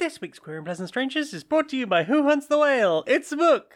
This 0.00 0.18
week's 0.18 0.38
Queer 0.38 0.56
and 0.56 0.64
Pleasant 0.64 0.88
Strangers 0.88 1.34
is 1.34 1.44
brought 1.44 1.68
to 1.68 1.76
you 1.76 1.86
by 1.86 2.04
Who 2.04 2.22
Hunts 2.22 2.46
the 2.46 2.56
Whale. 2.58 3.04
It's 3.06 3.30
a 3.32 3.36
book. 3.36 3.74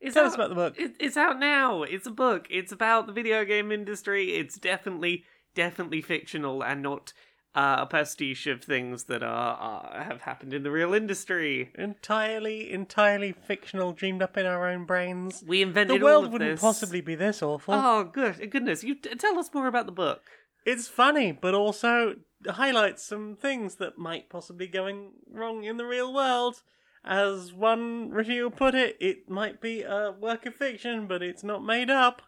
It's 0.00 0.14
Tell 0.14 0.24
out, 0.24 0.30
us 0.30 0.34
about 0.34 0.48
the 0.48 0.56
book. 0.56 0.74
It, 0.76 0.96
it's 0.98 1.16
out 1.16 1.38
now. 1.38 1.84
It's 1.84 2.08
a 2.08 2.10
book. 2.10 2.48
It's 2.50 2.72
about 2.72 3.06
the 3.06 3.12
video 3.12 3.44
game 3.44 3.70
industry. 3.70 4.32
It's 4.32 4.56
definitely, 4.58 5.22
definitely 5.54 6.02
fictional 6.02 6.64
and 6.64 6.82
not 6.82 7.12
uh, 7.54 7.76
a 7.82 7.86
pastiche 7.86 8.48
of 8.48 8.64
things 8.64 9.04
that 9.04 9.22
are, 9.22 9.56
are 9.56 10.02
have 10.02 10.22
happened 10.22 10.52
in 10.52 10.64
the 10.64 10.72
real 10.72 10.92
industry. 10.92 11.70
Entirely, 11.76 12.72
entirely 12.72 13.30
fictional, 13.30 13.92
dreamed 13.92 14.22
up 14.22 14.36
in 14.36 14.46
our 14.46 14.68
own 14.68 14.86
brains. 14.86 15.44
We 15.46 15.58
The 15.58 15.62
invented 15.68 16.02
all 16.02 16.08
world 16.08 16.32
wouldn't 16.32 16.50
this. 16.50 16.60
possibly 16.60 17.00
be 17.00 17.14
this 17.14 17.44
awful. 17.44 17.74
Oh, 17.74 18.02
good 18.12 18.50
goodness! 18.50 18.82
You 18.82 18.96
t- 18.96 19.14
tell 19.14 19.38
us 19.38 19.54
more 19.54 19.68
about 19.68 19.86
the 19.86 19.92
book. 19.92 20.22
It's 20.66 20.88
funny, 20.88 21.30
but 21.30 21.54
also 21.54 22.16
highlights 22.46 23.02
some 23.02 23.36
things 23.36 23.76
that 23.76 23.98
might 23.98 24.30
possibly 24.30 24.66
going 24.66 25.12
wrong 25.30 25.64
in 25.64 25.76
the 25.76 25.84
real 25.84 26.12
world. 26.12 26.62
As 27.04 27.52
one 27.52 28.10
reviewer 28.10 28.50
put 28.50 28.74
it, 28.74 28.96
it 29.00 29.28
might 29.28 29.60
be 29.60 29.82
a 29.82 30.12
work 30.12 30.44
of 30.46 30.54
fiction, 30.54 31.06
but 31.06 31.22
it's 31.22 31.42
not 31.44 31.64
made 31.64 31.90
up. 31.90 32.22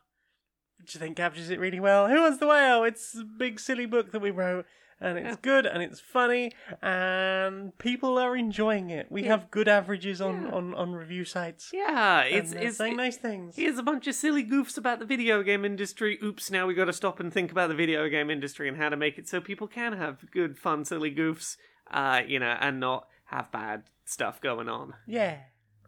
Which 0.79 0.97
I 0.97 0.98
think 0.98 1.16
captures 1.16 1.51
it 1.51 1.61
really 1.61 1.80
well. 1.80 2.09
Who 2.09 2.21
Hunts 2.21 2.38
the 2.38 2.47
Whale? 2.47 2.85
It's 2.85 3.15
a 3.15 3.25
big 3.25 3.61
silly 3.61 3.87
book 3.87 4.12
that 4.12 4.23
we 4.23 4.30
wrote, 4.30 4.66
and 5.02 5.19
it's 5.19 5.27
Yeah. 5.29 5.37
good 5.42 5.66
and 5.66 5.83
it's 5.83 6.01
funny, 6.01 6.52
and 6.80 7.77
people 7.79 8.19
are 8.19 8.37
enjoying 8.37 8.91
it. 8.91 9.10
We 9.10 9.23
Yeah. 9.23 9.29
have 9.30 9.51
good 9.51 9.69
averages 9.69 10.20
on, 10.20 10.45
Yeah. 10.45 10.51
on, 10.52 10.74
on 10.74 10.93
review 10.93 11.24
sites. 11.24 11.70
Yeah, 11.73 12.23
it's 12.23 12.52
it's 12.52 12.77
saying 12.77 12.97
nice 12.97 13.16
things. 13.16 13.57
Here's 13.57 13.79
a 13.79 13.83
bunch 13.83 14.07
of 14.07 14.15
silly 14.15 14.45
goofs 14.45 14.79
about 14.79 14.98
the 15.01 15.05
video 15.05 15.43
game 15.43 15.65
industry. 15.65 16.19
Oops, 16.23 16.51
now 16.51 16.66
we 16.66 16.74
got 16.74 16.87
to 16.87 16.93
stop 16.93 17.20
and 17.20 17.33
think 17.33 17.51
about 17.51 17.69
the 17.69 17.74
video 17.74 18.09
game 18.09 18.30
industry 18.30 18.69
and 18.69 18.77
how 18.77 18.88
to 18.88 18.96
make 18.96 19.19
it 19.19 19.29
so 19.29 19.41
people 19.41 19.66
can 19.69 19.93
have 19.95 20.30
good, 20.30 20.57
fun, 20.59 20.84
silly 20.84 21.15
goofs, 21.15 21.57
uh, 21.91 22.23
you 22.27 22.38
know, 22.38 22.57
and 22.60 22.79
not 22.80 23.09
have 23.27 23.51
bad 23.51 23.84
stuff 24.05 24.41
going 24.41 24.69
on. 24.69 24.95
Yeah, 25.07 25.38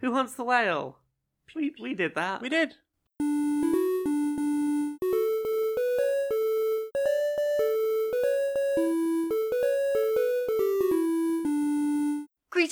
Who 0.00 0.12
Hunts 0.12 0.34
the 0.34 0.44
Whale? 0.44 0.98
We, 1.54 1.74
we 1.80 1.94
did 1.94 2.14
that. 2.14 2.42
we 2.42 2.48
did. 2.48 2.74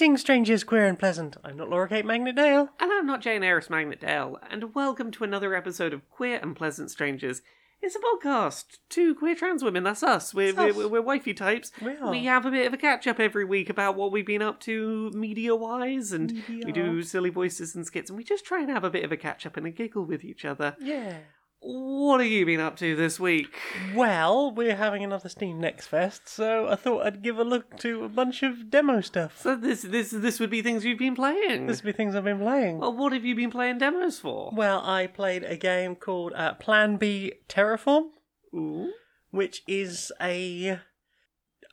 Greetings, 0.03 0.21
strangers, 0.21 0.65
queer 0.65 0.87
and 0.87 0.99
pleasant. 0.99 1.37
I'm 1.45 1.57
not 1.57 1.71
Laura 1.71 1.89
Kate 1.89 2.05
Magnet 2.05 2.35
Dale. 2.35 2.71
And 2.81 2.91
I'm 2.91 3.07
not 3.07 3.21
Jane 3.21 3.43
Aerith 3.43 3.71
Magnet 3.71 4.01
Dale, 4.01 4.37
and 4.51 4.75
welcome 4.75 5.13
to 5.13 5.23
another 5.23 5.55
episode 5.55 5.93
of 5.93 6.11
Queer 6.11 6.41
and 6.43 6.57
Pleasant 6.57 6.91
Strangers. 6.91 7.41
It's 7.81 7.95
a 7.95 8.01
podcast. 8.01 8.79
Two 8.89 9.15
queer 9.15 9.37
trans 9.37 9.63
women, 9.63 9.85
that's 9.85 10.03
us. 10.03 10.35
We're, 10.35 10.49
It's 10.49 10.59
we're, 10.59 10.73
we're, 10.73 10.89
we're 10.89 11.03
wifey 11.03 11.35
types. 11.35 11.71
We 11.81 11.97
are. 11.99 12.11
We 12.11 12.25
have 12.25 12.45
a 12.45 12.51
bit 12.51 12.67
of 12.67 12.75
a 12.75 12.79
catch 12.79 13.07
up 13.07 13.21
every 13.21 13.45
week 13.45 13.71
about 13.71 13.95
what 13.95 14.11
we've 14.11 14.27
been 14.27 14.43
up 14.43 14.59
to 14.63 15.13
media 15.15 15.55
wise, 15.55 16.11
and 16.11 16.43
we 16.49 16.73
do 16.73 17.05
silly 17.05 17.31
voices 17.31 17.77
and 17.77 17.87
skits, 17.87 18.11
and 18.11 18.17
we 18.17 18.25
just 18.25 18.45
try 18.45 18.61
and 18.61 18.71
have 18.71 18.83
a 18.83 18.91
bit 18.91 19.05
of 19.05 19.13
a 19.13 19.17
catch 19.17 19.47
up 19.47 19.57
and 19.57 19.69
a 19.69 19.71
giggle 19.71 20.05
with 20.05 20.25
each 20.25 20.45
other. 20.45 20.77
Yeah. 20.81 21.19
What 21.65 22.21
have 22.21 22.29
you 22.29 22.45
been 22.45 22.59
up 22.59 22.77
to 22.79 22.97
this 22.97 23.21
week? 23.21 23.57
Well, 23.95 24.51
we're 24.51 24.75
having 24.75 25.05
another 25.05 25.29
Steam 25.29 25.61
Next 25.61 25.87
Fest, 25.87 26.29
so 26.29 26.67
I 26.67 26.75
thought 26.75 27.07
I'd 27.07 27.23
give 27.23 27.39
a 27.39 27.45
look 27.45 27.79
to 27.79 28.03
a 28.03 28.09
bunch 28.09 28.43
of 28.43 28.69
demo 28.69 29.01
stuff. 29.01 29.41
So 29.41 29.55
this 29.55 29.83
this 29.83 30.11
this 30.11 30.41
would 30.41 30.51
be 30.51 30.61
things 30.61 30.85
you've 30.85 30.99
been 30.99 31.15
playing. 31.15 31.69
This 31.69 31.81
would 31.83 31.93
be 31.95 31.97
things 31.97 32.17
I've 32.17 32.25
been 32.25 32.41
playing. 32.41 32.79
Well, 32.81 32.97
what 32.97 33.13
have 33.13 33.25
you 33.25 33.37
been 33.37 33.53
playing 33.53 33.79
demos 33.79 34.19
for? 34.19 34.51
Well, 34.53 34.81
I 34.85 35.07
played 35.07 35.45
a 35.45 35.57
game 35.57 35.95
called 35.95 36.33
uh, 36.35 36.55
Plan 36.55 36.97
B 36.97 37.35
Terraform. 37.49 38.07
Ooh. 38.55 38.93
which 39.31 39.63
is 39.67 40.13
a 40.21 40.81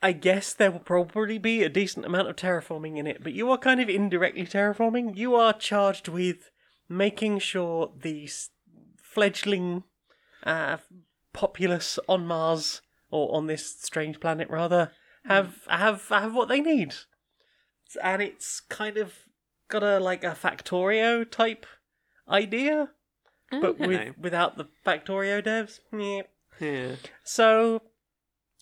I 0.02 0.12
guess 0.14 0.54
there 0.54 0.72
will 0.72 0.80
probably 0.80 1.38
be 1.40 1.64
a 1.64 1.70
decent 1.70 2.06
amount 2.06 2.30
of 2.30 2.36
terraforming 2.38 2.98
in 2.98 3.06
it, 3.08 3.24
but 3.24 3.34
you 3.34 3.52
are 3.52 3.58
kind 3.58 3.82
of 3.82 3.90
indirectly 3.90 4.46
terraforming. 4.46 5.18
You 5.18 5.36
are 5.36 5.52
charged 5.52 6.08
with 6.08 6.52
making 6.88 7.40
sure 7.40 7.92
the 8.00 8.30
fledgling 9.10 9.84
uh, 10.44 10.78
populace 11.34 12.00
on 12.08 12.26
Mars 12.28 12.82
or 13.10 13.36
on 13.36 13.48
this 13.48 13.80
strange 13.82 14.20
planet 14.20 14.50
rather 14.50 14.92
have 15.26 15.66
have 15.68 16.08
have 16.10 16.34
what 16.34 16.48
they 16.48 16.62
need, 16.62 16.96
and 18.02 18.22
it's 18.22 18.60
kind 18.60 18.98
of 18.98 19.14
got 19.68 19.84
a 19.84 20.00
like 20.00 20.24
a 20.24 20.32
Factorio 20.36 21.30
type 21.30 21.66
idea, 22.28 22.90
but 23.52 23.64
Okay. 23.82 23.88
with 23.88 24.18
without 24.18 24.58
the 24.58 24.68
Factorio 24.86 25.42
devs. 25.44 25.80
Yeah. 25.92 26.96
So 27.24 27.82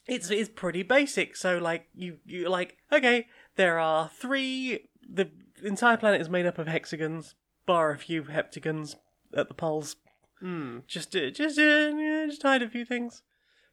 it's 0.07 0.29
it's 0.29 0.49
pretty 0.49 0.83
basic. 0.83 1.35
So 1.35 1.57
like 1.57 1.87
you 1.93 2.17
you 2.25 2.49
like 2.49 2.77
okay, 2.91 3.27
there 3.55 3.79
are 3.79 4.09
three. 4.09 4.89
The 5.09 5.29
entire 5.63 5.97
planet 5.97 6.21
is 6.21 6.29
made 6.29 6.45
up 6.45 6.57
of 6.57 6.67
hexagons, 6.67 7.35
bar 7.65 7.91
a 7.91 7.97
few 7.97 8.23
heptagons 8.23 8.95
at 9.35 9.47
the 9.47 9.53
poles. 9.53 9.95
Hmm. 10.39 10.79
Just 10.87 11.15
uh, 11.15 11.29
just 11.31 11.57
uh, 11.57 11.61
yeah, 11.61 12.25
just 12.27 12.43
hide 12.43 12.61
a 12.61 12.69
few 12.69 12.85
things. 12.85 13.21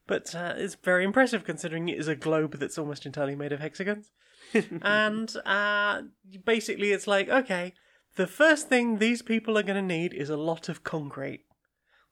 But 0.06 0.34
uh, 0.34 0.54
it's 0.56 0.74
very 0.74 1.04
impressive 1.04 1.44
considering 1.44 1.88
it 1.88 1.98
is 1.98 2.08
a 2.08 2.16
globe 2.16 2.58
that's 2.58 2.78
almost 2.78 3.06
entirely 3.06 3.34
made 3.34 3.52
of 3.52 3.60
hexagons. 3.60 4.10
and 4.82 5.34
uh, 5.46 6.02
basically, 6.44 6.92
it's 6.92 7.06
like 7.06 7.28
okay, 7.28 7.74
the 8.16 8.26
first 8.26 8.68
thing 8.68 8.98
these 8.98 9.22
people 9.22 9.58
are 9.58 9.62
going 9.62 9.76
to 9.76 9.94
need 9.96 10.14
is 10.14 10.30
a 10.30 10.36
lot 10.36 10.68
of 10.68 10.84
concrete. 10.84 11.44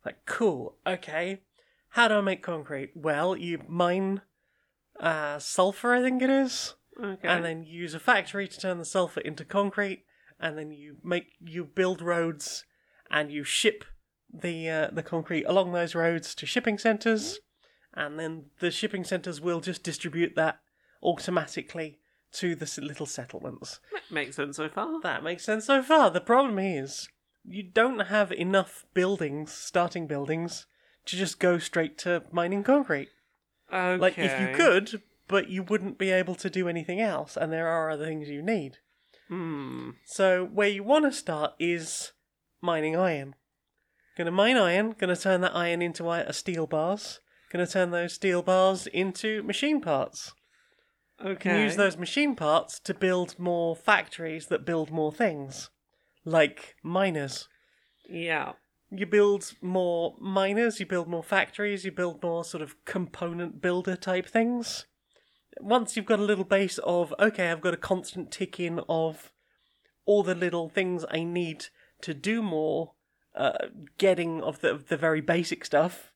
Like, 0.05 0.27
cool, 0.27 0.79
okay. 0.87 1.43
How 1.91 2.09
do 2.09 2.15
I 2.15 2.21
make 2.23 2.43
concrete? 2.43 2.91
Well, 2.95 3.37
you 3.37 3.61
mine 3.69 4.23
uh, 4.99 5.39
sulfur, 5.39 5.95
I 5.95 6.03
think 6.03 6.23
it 6.23 6.31
is, 6.31 6.75
Okay. 7.01 7.29
and 7.29 7.45
then 7.45 7.63
you 7.65 7.83
use 7.83 7.95
a 7.95 8.01
factory 8.01 8.49
to 8.49 8.59
turn 8.59 8.79
the 8.79 8.85
sulfur 8.85 9.21
into 9.21 9.45
concrete, 9.45 10.05
and 10.41 10.57
then 10.59 10.73
you 10.73 10.97
make 11.05 11.33
you 11.41 11.65
build 11.65 12.01
roads, 12.03 12.65
and 13.11 13.31
you 13.31 13.45
ship 13.45 13.85
the 14.33 14.71
uh, 14.71 14.89
the 14.93 15.03
concrete 15.03 15.45
along 15.45 15.73
those 15.73 15.95
roads 15.95 16.35
to 16.37 16.47
shipping 16.47 16.79
centers, 16.79 17.41
and 17.95 18.19
then 18.19 18.47
the 18.61 18.71
shipping 18.71 19.05
centers 19.05 19.41
will 19.41 19.61
just 19.61 19.83
distribute 19.83 20.35
that 20.37 20.61
automatically 21.03 21.99
to 22.33 22.55
the 22.55 22.81
little 22.81 23.07
settlements. 23.07 23.81
That 23.93 24.03
Makes 24.11 24.37
sense 24.37 24.57
so 24.57 24.69
far. 24.69 25.01
That 25.03 25.23
makes 25.23 25.45
sense 25.45 25.67
so 25.67 25.83
far. 25.83 26.11
The 26.11 26.21
problem 26.21 26.59
is, 26.59 27.09
you 27.45 27.63
don't 27.63 28.07
have 28.07 28.33
enough 28.33 28.87
buildings, 28.95 29.53
starting 29.53 30.07
buildings, 30.07 30.67
to 31.07 31.17
just 31.17 31.39
go 31.39 31.59
straight 31.59 31.99
to 31.99 32.23
mining 32.33 32.63
concrete. 32.63 33.09
Okay. 33.73 33.97
Like, 34.01 34.19
if 34.19 34.41
you 34.41 34.55
could, 34.55 35.03
but 35.29 35.49
you 35.49 35.63
wouldn't 35.63 35.99
be 35.99 36.11
able 36.11 36.35
to 36.37 36.51
do 36.51 36.69
anything 36.69 37.01
else, 37.01 37.37
and 37.37 37.53
there 37.53 37.69
are 37.69 37.91
other 37.91 38.07
things 38.07 38.29
you 38.29 38.43
need. 38.43 38.79
Hmm. 39.29 39.91
So, 40.05 40.45
where 40.45 40.69
you 40.69 40.83
want 40.83 41.07
to 41.07 41.13
start 41.13 41.55
is 41.59 42.13
mining 42.61 42.97
iron. 42.97 43.35
Gonna 44.17 44.31
mine 44.31 44.57
iron, 44.57 44.95
gonna 44.99 45.17
turn 45.17 45.41
that 45.41 45.57
iron 45.57 45.81
into 45.81 46.09
uh, 46.09 46.33
steel 46.33 46.67
bars, 46.67 47.21
gonna 47.51 47.67
turn 47.67 47.91
those 47.91 48.13
steel 48.13 48.43
bars 48.43 48.87
into 48.87 49.43
machine 49.43 49.81
parts. 49.81 50.35
Okay. 51.25 51.51
can 51.51 51.61
use 51.61 51.77
those 51.77 51.97
machine 51.97 52.35
parts 52.35 52.81
to 52.81 52.95
build 52.95 53.39
more 53.39 53.77
factories 53.77 54.47
that 54.47 54.65
build 54.65 54.91
more 54.91 55.13
things, 55.13 55.71
like 56.25 56.75
miners. 56.83 57.49
Yeah. 58.09 58.53
You 58.91 59.07
build 59.07 59.53
more 59.63 60.17
miners, 60.21 60.81
you 60.81 60.87
build 60.87 61.09
more 61.09 61.23
factories, 61.23 61.85
you 61.85 61.93
build 61.93 62.23
more 62.23 62.45
sort 62.45 62.63
of 62.63 62.85
component 62.85 63.63
builder 63.63 63.97
type 63.97 64.27
things. 64.27 64.87
Once 65.61 65.97
you've 65.97 66.07
got 66.07 66.19
a 66.19 66.25
little 66.25 66.45
base 66.45 66.79
of, 66.79 67.15
okay, 67.19 67.51
I've 67.51 67.61
got 67.61 67.75
a 67.75 67.79
constant 67.79 68.31
tick 68.31 68.59
in 68.59 68.81
of 68.89 69.33
all 70.05 70.23
the 70.23 70.35
little 70.35 70.69
things 70.69 71.05
I 71.11 71.25
need 71.25 71.67
to 72.03 72.13
do 72.13 72.43
more, 72.43 72.93
uh, 73.35 73.67
getting 73.99 74.43
of 74.43 74.61
the, 74.61 74.71
of 74.71 74.89
the 74.89 74.97
very 74.97 75.21
basic 75.21 75.65
stuff, 75.65 76.13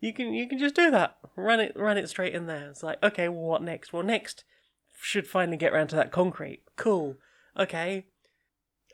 you 0.00 0.12
can 0.12 0.32
you 0.32 0.48
can 0.48 0.58
just 0.58 0.74
do 0.74 0.90
that. 0.90 1.16
Run 1.36 1.60
it 1.60 1.72
run 1.76 1.98
it 1.98 2.08
straight 2.08 2.34
in 2.34 2.46
there. 2.46 2.68
It's 2.68 2.82
like, 2.82 3.02
okay, 3.02 3.28
well 3.28 3.42
what 3.42 3.62
next? 3.62 3.92
Well 3.92 4.02
next 4.02 4.44
should 5.00 5.26
finally 5.26 5.56
get 5.56 5.72
around 5.72 5.88
to 5.88 5.96
that 5.96 6.12
concrete. 6.12 6.62
Cool. 6.76 7.16
Okay. 7.58 8.06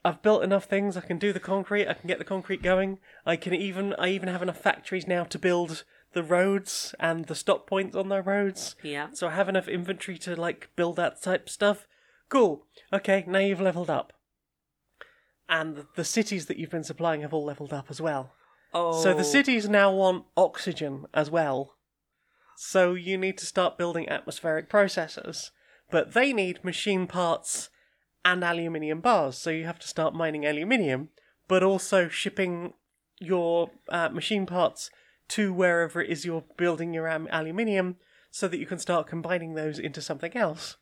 I've 0.04 0.22
built 0.22 0.44
enough 0.44 0.66
things, 0.66 0.96
I 0.96 1.00
can 1.00 1.18
do 1.18 1.32
the 1.32 1.40
concrete, 1.40 1.88
I 1.88 1.94
can 1.94 2.06
get 2.06 2.18
the 2.18 2.24
concrete 2.24 2.62
going. 2.62 3.00
I 3.24 3.34
can 3.34 3.54
even 3.54 3.92
I 3.98 4.08
even 4.10 4.28
have 4.28 4.42
enough 4.42 4.60
factories 4.60 5.08
now 5.08 5.24
to 5.24 5.38
build 5.38 5.84
the 6.12 6.22
roads 6.22 6.94
and 7.00 7.26
the 7.26 7.34
stop 7.34 7.66
points 7.66 7.96
on 7.96 8.08
their 8.08 8.22
roads. 8.22 8.76
Yeah. 8.82 9.08
So 9.12 9.26
I 9.26 9.32
have 9.32 9.48
enough 9.48 9.68
inventory 9.68 10.16
to 10.18 10.36
like 10.36 10.70
build 10.76 10.96
that 10.96 11.22
type 11.22 11.46
of 11.46 11.52
stuff. 11.52 11.86
Cool. 12.28 12.66
Okay, 12.92 13.24
now 13.26 13.38
you've 13.38 13.60
leveled 13.60 13.90
up. 13.90 14.12
And 15.48 15.86
the 15.94 16.04
cities 16.04 16.46
that 16.46 16.56
you've 16.56 16.70
been 16.70 16.84
supplying 16.84 17.20
have 17.20 17.32
all 17.32 17.44
leveled 17.44 17.72
up 17.72 17.86
as 17.88 18.00
well. 18.00 18.32
Oh. 18.74 19.02
So 19.02 19.14
the 19.14 19.24
cities 19.24 19.68
now 19.68 19.92
want 19.92 20.24
oxygen 20.36 21.06
as 21.14 21.30
well. 21.30 21.74
So 22.56 22.94
you 22.94 23.16
need 23.16 23.38
to 23.38 23.46
start 23.46 23.78
building 23.78 24.08
atmospheric 24.08 24.68
processors. 24.68 25.50
But 25.90 26.14
they 26.14 26.32
need 26.32 26.64
machine 26.64 27.06
parts 27.06 27.70
and 28.24 28.42
aluminium 28.42 29.00
bars. 29.00 29.38
So 29.38 29.50
you 29.50 29.66
have 29.66 29.78
to 29.78 29.88
start 29.88 30.14
mining 30.14 30.44
aluminium, 30.44 31.10
but 31.46 31.62
also 31.62 32.08
shipping 32.08 32.74
your 33.20 33.70
uh, 33.88 34.08
machine 34.08 34.46
parts 34.46 34.90
to 35.28 35.52
wherever 35.52 36.00
it 36.00 36.10
is 36.10 36.24
you're 36.24 36.44
building 36.56 36.92
your 36.92 37.08
um, 37.08 37.28
aluminium 37.30 37.96
so 38.30 38.48
that 38.48 38.58
you 38.58 38.66
can 38.66 38.78
start 38.78 39.06
combining 39.06 39.54
those 39.54 39.78
into 39.78 40.00
something 40.00 40.36
else. 40.36 40.76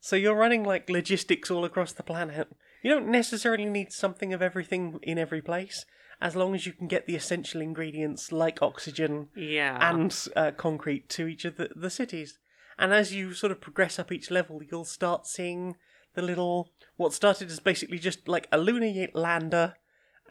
So 0.00 0.16
you're 0.16 0.36
running 0.36 0.64
like 0.64 0.90
logistics 0.90 1.50
all 1.50 1.64
across 1.64 1.92
the 1.92 2.02
planet. 2.02 2.48
You 2.82 2.90
don't 2.90 3.08
necessarily 3.08 3.64
need 3.64 3.92
something 3.92 4.32
of 4.32 4.42
everything 4.42 4.98
in 5.02 5.18
every 5.18 5.42
place, 5.42 5.84
as 6.20 6.36
long 6.36 6.54
as 6.54 6.66
you 6.66 6.72
can 6.72 6.86
get 6.88 7.06
the 7.06 7.16
essential 7.16 7.60
ingredients 7.60 8.32
like 8.32 8.62
oxygen 8.62 9.28
Yeah. 9.34 9.78
and 9.90 10.16
uh, 10.36 10.52
concrete 10.56 11.08
to 11.10 11.26
each 11.26 11.44
of 11.44 11.56
the, 11.56 11.70
the 11.74 11.90
cities. 11.90 12.38
And 12.78 12.92
as 12.92 13.14
you 13.14 13.32
sort 13.32 13.52
of 13.52 13.60
progress 13.60 13.98
up 13.98 14.12
each 14.12 14.30
level, 14.30 14.60
you'll 14.62 14.84
start 14.84 15.26
seeing 15.26 15.76
the 16.14 16.22
little 16.22 16.72
what 16.96 17.12
started 17.12 17.50
as 17.50 17.60
basically 17.60 17.98
just 17.98 18.26
like 18.28 18.48
a 18.52 18.58
lunar 18.58 19.08
lander 19.14 19.74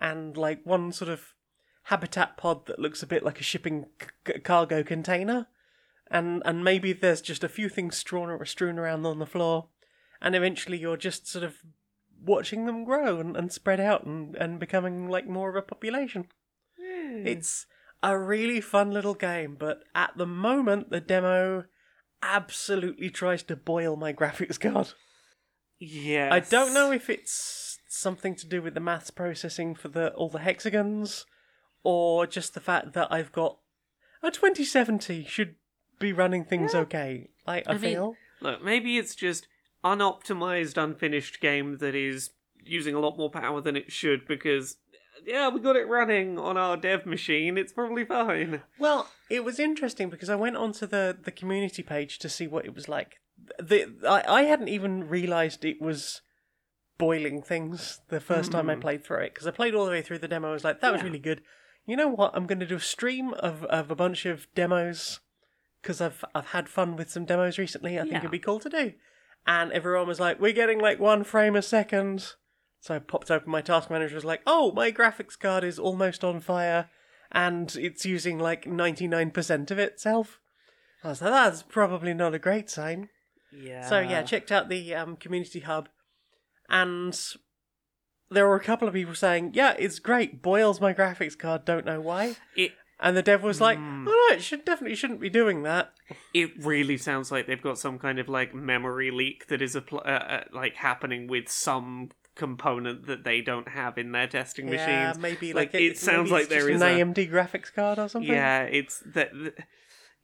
and 0.01 0.35
like 0.37 0.61
one 0.65 0.91
sort 0.91 1.09
of 1.09 1.33
habitat 1.83 2.37
pod 2.37 2.65
that 2.65 2.79
looks 2.79 3.03
a 3.03 3.07
bit 3.07 3.23
like 3.23 3.39
a 3.39 3.43
shipping 3.43 3.85
c- 4.27 4.39
cargo 4.39 4.83
container. 4.83 5.47
And 6.09 6.41
and 6.45 6.63
maybe 6.63 6.93
there's 6.93 7.21
just 7.21 7.43
a 7.43 7.49
few 7.49 7.67
things 7.69 7.97
strewn 7.97 8.29
or 8.29 8.45
strewn 8.45 8.77
around 8.77 9.05
on 9.07 9.17
the 9.19 9.25
floor, 9.25 9.69
and 10.21 10.35
eventually 10.35 10.77
you're 10.77 10.97
just 10.97 11.27
sort 11.27 11.43
of 11.43 11.55
watching 12.25 12.65
them 12.65 12.83
grow 12.83 13.19
and, 13.19 13.37
and 13.37 13.51
spread 13.51 13.79
out 13.79 14.05
and, 14.05 14.35
and 14.35 14.59
becoming 14.59 15.07
like 15.07 15.27
more 15.27 15.49
of 15.49 15.55
a 15.55 15.61
population. 15.61 16.27
Hmm. 16.79 17.25
It's 17.25 17.65
a 18.01 18.17
really 18.17 18.61
fun 18.61 18.91
little 18.91 19.13
game, 19.13 19.55
but 19.57 19.83
at 19.93 20.11
the 20.17 20.25
moment, 20.25 20.89
the 20.89 21.01
demo 21.01 21.65
absolutely 22.21 23.09
tries 23.09 23.43
to 23.43 23.55
boil 23.55 23.95
my 23.95 24.13
graphics 24.19 24.59
card. 24.59 24.93
Yeah. 25.79 26.29
I 26.31 26.39
don't 26.39 26.73
know 26.73 26.91
if 26.91 27.09
it's 27.09 27.79
something 27.87 28.35
to 28.35 28.47
do 28.47 28.61
with 28.61 28.73
the 28.73 28.79
maths 28.79 29.09
processing 29.09 29.75
for 29.75 29.87
the 29.87 30.11
all 30.13 30.29
the 30.29 30.39
hexagons, 30.39 31.25
or 31.83 32.27
just 32.27 32.53
the 32.53 32.59
fact 32.59 32.93
that 32.93 33.11
I've 33.11 33.31
got 33.31 33.57
a 34.23 34.31
2070 34.31 35.25
should 35.25 35.55
be 35.99 36.11
running 36.11 36.45
things 36.45 36.73
okay. 36.73 37.29
I, 37.45 37.57
I, 37.57 37.63
I 37.67 37.71
mean, 37.73 37.81
feel. 37.81 38.15
Look, 38.41 38.63
maybe 38.63 38.97
it's 38.97 39.15
just 39.15 39.47
unoptimized, 39.85 40.81
unfinished 40.81 41.39
game 41.39 41.77
that 41.77 41.95
is 41.95 42.31
using 42.63 42.95
a 42.95 42.99
lot 42.99 43.17
more 43.17 43.29
power 43.29 43.61
than 43.61 43.75
it 43.75 43.91
should 43.91 44.27
because, 44.27 44.77
yeah, 45.23 45.47
we 45.47 45.59
got 45.59 45.75
it 45.75 45.87
running 45.87 46.39
on 46.39 46.57
our 46.57 46.75
dev 46.75 47.05
machine. 47.05 47.57
It's 47.57 47.71
probably 47.71 48.03
fine. 48.03 48.63
Well, 48.79 49.07
it 49.29 49.43
was 49.43 49.59
interesting 49.59 50.09
because 50.09 50.29
I 50.29 50.35
went 50.35 50.57
onto 50.57 50.87
the, 50.87 51.15
the 51.23 51.31
community 51.31 51.83
page 51.83 52.17
to 52.19 52.29
see 52.29 52.47
what 52.47 52.65
it 52.65 52.73
was 52.73 52.89
like. 52.89 53.19
The 53.59 53.93
I, 54.07 54.23
I 54.27 54.41
hadn't 54.43 54.69
even 54.69 55.07
realised 55.07 55.63
it 55.63 55.81
was 55.81 56.21
boiling 56.97 57.41
things 57.41 57.99
the 58.07 58.19
first 58.19 58.51
time 58.51 58.69
I 58.69 58.75
mm. 58.75 58.81
played 58.81 59.03
through 59.03 59.23
it 59.23 59.33
because 59.33 59.45
I 59.45 59.51
played 59.51 59.75
all 59.75 59.85
the 59.85 59.91
way 59.91 60.01
through 60.01 60.19
the 60.19 60.27
demo. 60.27 60.49
I 60.49 60.53
was 60.53 60.63
like, 60.63 60.81
that 60.81 60.93
was 60.93 61.03
really 61.03 61.19
good. 61.19 61.41
You 61.85 61.95
know 61.95 62.07
what? 62.07 62.31
I'm 62.33 62.47
going 62.47 62.61
to 62.61 62.65
do 62.65 62.77
a 62.77 62.79
stream 62.79 63.33
of, 63.33 63.63
of 63.65 63.91
a 63.91 63.95
bunch 63.95 64.25
of 64.25 64.47
demos 64.55 65.19
because 65.81 66.01
I've 66.01 66.25
I've 66.33 66.47
had 66.47 66.67
fun 66.67 66.95
with 66.95 67.11
some 67.11 67.25
demos 67.25 67.59
recently. 67.59 67.99
I 67.99 68.03
think 68.03 68.15
it'd 68.15 68.31
be 68.31 68.39
cool 68.39 68.59
to 68.61 68.69
do. 68.69 68.93
And 69.47 69.71
everyone 69.71 70.07
was 70.07 70.19
like, 70.19 70.39
we're 70.39 70.53
getting 70.53 70.79
like 70.79 70.99
one 70.99 71.23
frame 71.23 71.55
a 71.55 71.61
second. 71.61 72.33
So 72.79 72.95
I 72.95 72.99
popped 72.99 73.31
open 73.31 73.51
my 73.51 73.61
task 73.61 73.89
manager. 73.89 74.15
Was 74.15 74.25
like, 74.25 74.41
oh, 74.45 74.71
my 74.71 74.91
graphics 74.91 75.37
card 75.37 75.63
is 75.63 75.79
almost 75.79 76.23
on 76.23 76.39
fire, 76.39 76.89
and 77.31 77.75
it's 77.75 78.05
using 78.05 78.37
like 78.37 78.67
ninety 78.67 79.07
nine 79.07 79.31
percent 79.31 79.71
of 79.71 79.79
itself. 79.79 80.39
I 81.03 81.09
was 81.09 81.21
like, 81.21 81.31
that's 81.31 81.63
probably 81.63 82.13
not 82.13 82.35
a 82.35 82.39
great 82.39 82.69
sign. 82.69 83.09
Yeah. 83.51 83.87
So 83.89 83.99
yeah, 83.99 84.21
checked 84.21 84.51
out 84.51 84.69
the 84.69 84.93
um, 84.93 85.15
community 85.15 85.61
hub, 85.61 85.89
and 86.69 87.19
there 88.29 88.47
were 88.47 88.55
a 88.55 88.63
couple 88.63 88.87
of 88.87 88.93
people 88.93 89.15
saying, 89.15 89.51
"Yeah, 89.53 89.75
it's 89.79 89.99
great. 89.99 90.41
Boils 90.41 90.81
my 90.81 90.93
graphics 90.93 91.37
card. 91.37 91.65
Don't 91.65 91.85
know 91.85 92.01
why." 92.01 92.35
It 92.55 92.73
And 92.99 93.15
the 93.17 93.21
dev 93.21 93.43
was 93.43 93.59
like, 93.59 93.77
Hmm. 93.77 94.07
"Oh 94.07 94.27
no, 94.29 94.35
it 94.35 94.41
should 94.41 94.63
definitely 94.65 94.95
shouldn't 94.95 95.19
be 95.19 95.29
doing 95.29 95.63
that." 95.63 95.91
it 96.33 96.51
really 96.63 96.97
sounds 96.97 97.31
like 97.31 97.47
they've 97.47 97.61
got 97.61 97.77
some 97.79 97.97
kind 97.99 98.19
of 98.19 98.29
like 98.29 98.53
memory 98.53 99.09
leak 99.11 99.47
that 99.47 99.61
is 99.61 99.75
a 99.75 99.83
uh, 99.93 99.97
uh, 99.97 100.43
like 100.53 100.75
happening 100.75 101.27
with 101.27 101.49
some 101.49 102.09
component 102.35 103.07
that 103.07 103.23
they 103.23 103.41
don't 103.41 103.69
have 103.69 103.97
in 103.97 104.11
their 104.11 104.27
testing 104.27 104.67
Yeah, 104.67 104.73
machines. 105.07 105.21
maybe 105.21 105.53
Like, 105.53 105.73
like, 105.73 105.81
it 105.81 105.87
maybe 105.87 105.95
sounds 105.95 106.31
like 106.31 106.47
there 106.49 106.69
is 106.69 106.81
an 106.81 106.87
a- 106.87 106.99
AMD 107.05 107.29
graphics 107.31 107.73
card 107.73 107.97
or 107.97 108.07
something. 108.09 108.31
Yeah, 108.31 108.63
it's 108.63 108.99
that. 109.13 109.29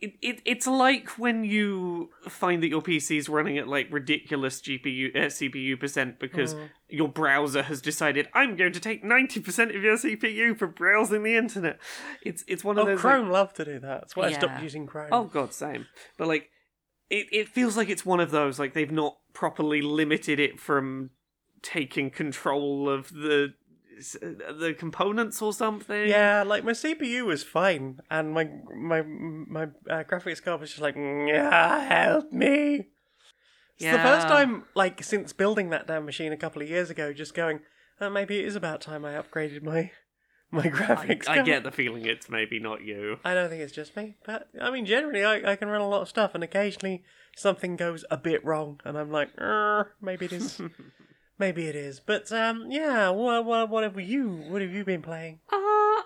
It, 0.02 0.14
it, 0.22 0.42
it's 0.46 0.66
like 0.66 1.10
when 1.20 1.44
you 1.44 2.10
find 2.28 2.64
that 2.64 2.70
your 2.70 2.82
PC 2.82 3.18
is 3.18 3.30
running 3.30 3.60
at 3.60 3.68
like 3.68 3.88
ridiculous 3.92 4.60
GPU 4.60 5.16
uh, 5.16 5.28
CPU 5.28 5.80
percent 5.80 6.20
because 6.20 6.56
Mm. 6.56 6.70
your 6.90 7.08
browser 7.08 7.62
has 7.62 7.82
decided 7.82 8.28
I'm 8.34 8.56
going 8.56 8.74
to 8.74 8.80
take 8.80 9.04
ninety 9.04 9.40
percent 9.40 9.76
of 9.76 9.84
your 9.84 9.96
CPU 9.98 10.58
for 10.58 10.66
browsing 10.66 11.22
the 11.22 11.36
internet. 11.38 11.78
It's 12.24 12.44
it's 12.48 12.64
one 12.64 12.80
of 12.80 12.84
Oh, 12.84 12.88
those 12.88 13.04
like, 13.04 13.14
Chrome 13.14 13.30
love 13.30 13.54
to 13.54 13.66
do 13.66 13.80
that. 13.80 14.02
That's 14.02 14.16
why 14.16 14.30
I 14.30 14.32
stopped 14.32 14.64
using 14.64 14.88
Chrome. 14.88 15.10
Oh 15.12 15.26
god, 15.26 15.54
same. 15.54 15.86
But 16.18 16.28
like, 16.28 16.50
it 17.12 17.28
it 17.32 17.48
feels 17.48 17.78
like 17.78 17.90
it's 17.90 18.04
one 18.06 18.20
of 18.20 18.32
those 18.32 18.58
like 18.58 18.74
they've 18.74 18.92
not 18.92 19.18
properly 19.34 19.84
limited 19.84 20.40
it 20.40 20.60
from 20.60 21.12
taking 21.62 22.10
control 22.10 22.90
of 22.90 23.10
the 23.14 23.54
the 24.10 24.76
components 24.78 25.42
or 25.42 25.54
something. 25.54 26.08
Yeah, 26.08 26.44
like 26.44 26.64
my 26.64 26.72
CPU 26.72 27.26
was 27.26 27.44
fine, 27.44 28.00
and 28.10 28.34
my 28.34 28.50
my 28.76 29.02
my 29.02 29.64
uh, 29.90 30.04
graphics 30.04 30.42
card 30.44 30.62
was 30.62 30.70
just 30.72 30.82
like, 30.82 30.96
yeah, 30.96 31.80
help 31.88 32.32
me. 32.32 32.88
It's 33.78 33.92
the 33.92 33.98
first 33.98 34.28
time, 34.28 34.66
like, 34.76 35.04
since 35.04 35.34
building 35.34 35.72
that 35.72 35.88
damn 35.88 36.06
machine 36.06 36.32
a 36.32 36.38
couple 36.38 36.62
of 36.62 36.70
years 36.70 36.92
ago, 36.92 37.14
just 37.14 37.34
going, 37.34 37.62
oh, 38.00 38.12
maybe 38.12 38.38
it 38.38 38.46
is 38.46 38.56
about 38.56 38.80
time 38.80 39.04
I 39.04 39.14
upgraded 39.14 39.64
my 39.64 39.90
my 40.52 40.64
graphics 40.68 41.28
I 41.28 41.36
card. 41.36 41.46
get 41.48 41.64
the 41.64 41.72
feeling 41.72 42.06
it's 42.06 42.30
maybe 42.30 42.60
not 42.60 42.84
you. 42.84 43.18
I 43.26 43.34
don't 43.34 43.50
think 43.50 43.62
it's 43.64 43.74
just 43.74 43.96
me, 43.98 44.18
but 44.24 44.50
I 44.62 44.70
mean, 44.70 44.86
generally, 44.86 45.24
I, 45.26 45.54
I 45.54 45.56
can 45.56 45.68
run 45.70 45.82
a 45.82 45.90
lot 45.90 46.04
of 46.04 46.10
stuff, 46.10 46.36
and 46.36 46.44
occasionally 46.44 47.04
something 47.36 47.76
goes 47.76 48.06
a 48.12 48.18
bit 48.18 48.46
wrong, 48.46 48.80
and 48.86 48.98
I'm 48.98 49.10
like, 49.12 49.30
"Er, 49.40 49.94
maybe 50.00 50.26
it 50.26 50.34
is, 50.34 50.62
maybe 51.38 51.68
it 51.68 51.76
is. 51.76 52.00
But 52.00 52.32
um, 52.32 52.68
yeah, 52.70 53.10
what, 53.10 53.46
what, 53.46 53.70
what 53.70 53.84
have 53.84 54.00
you? 54.00 54.30
What 54.48 54.62
have 54.62 54.72
you 54.72 54.84
been 54.84 55.02
playing? 55.02 55.40
Uh, 55.52 55.58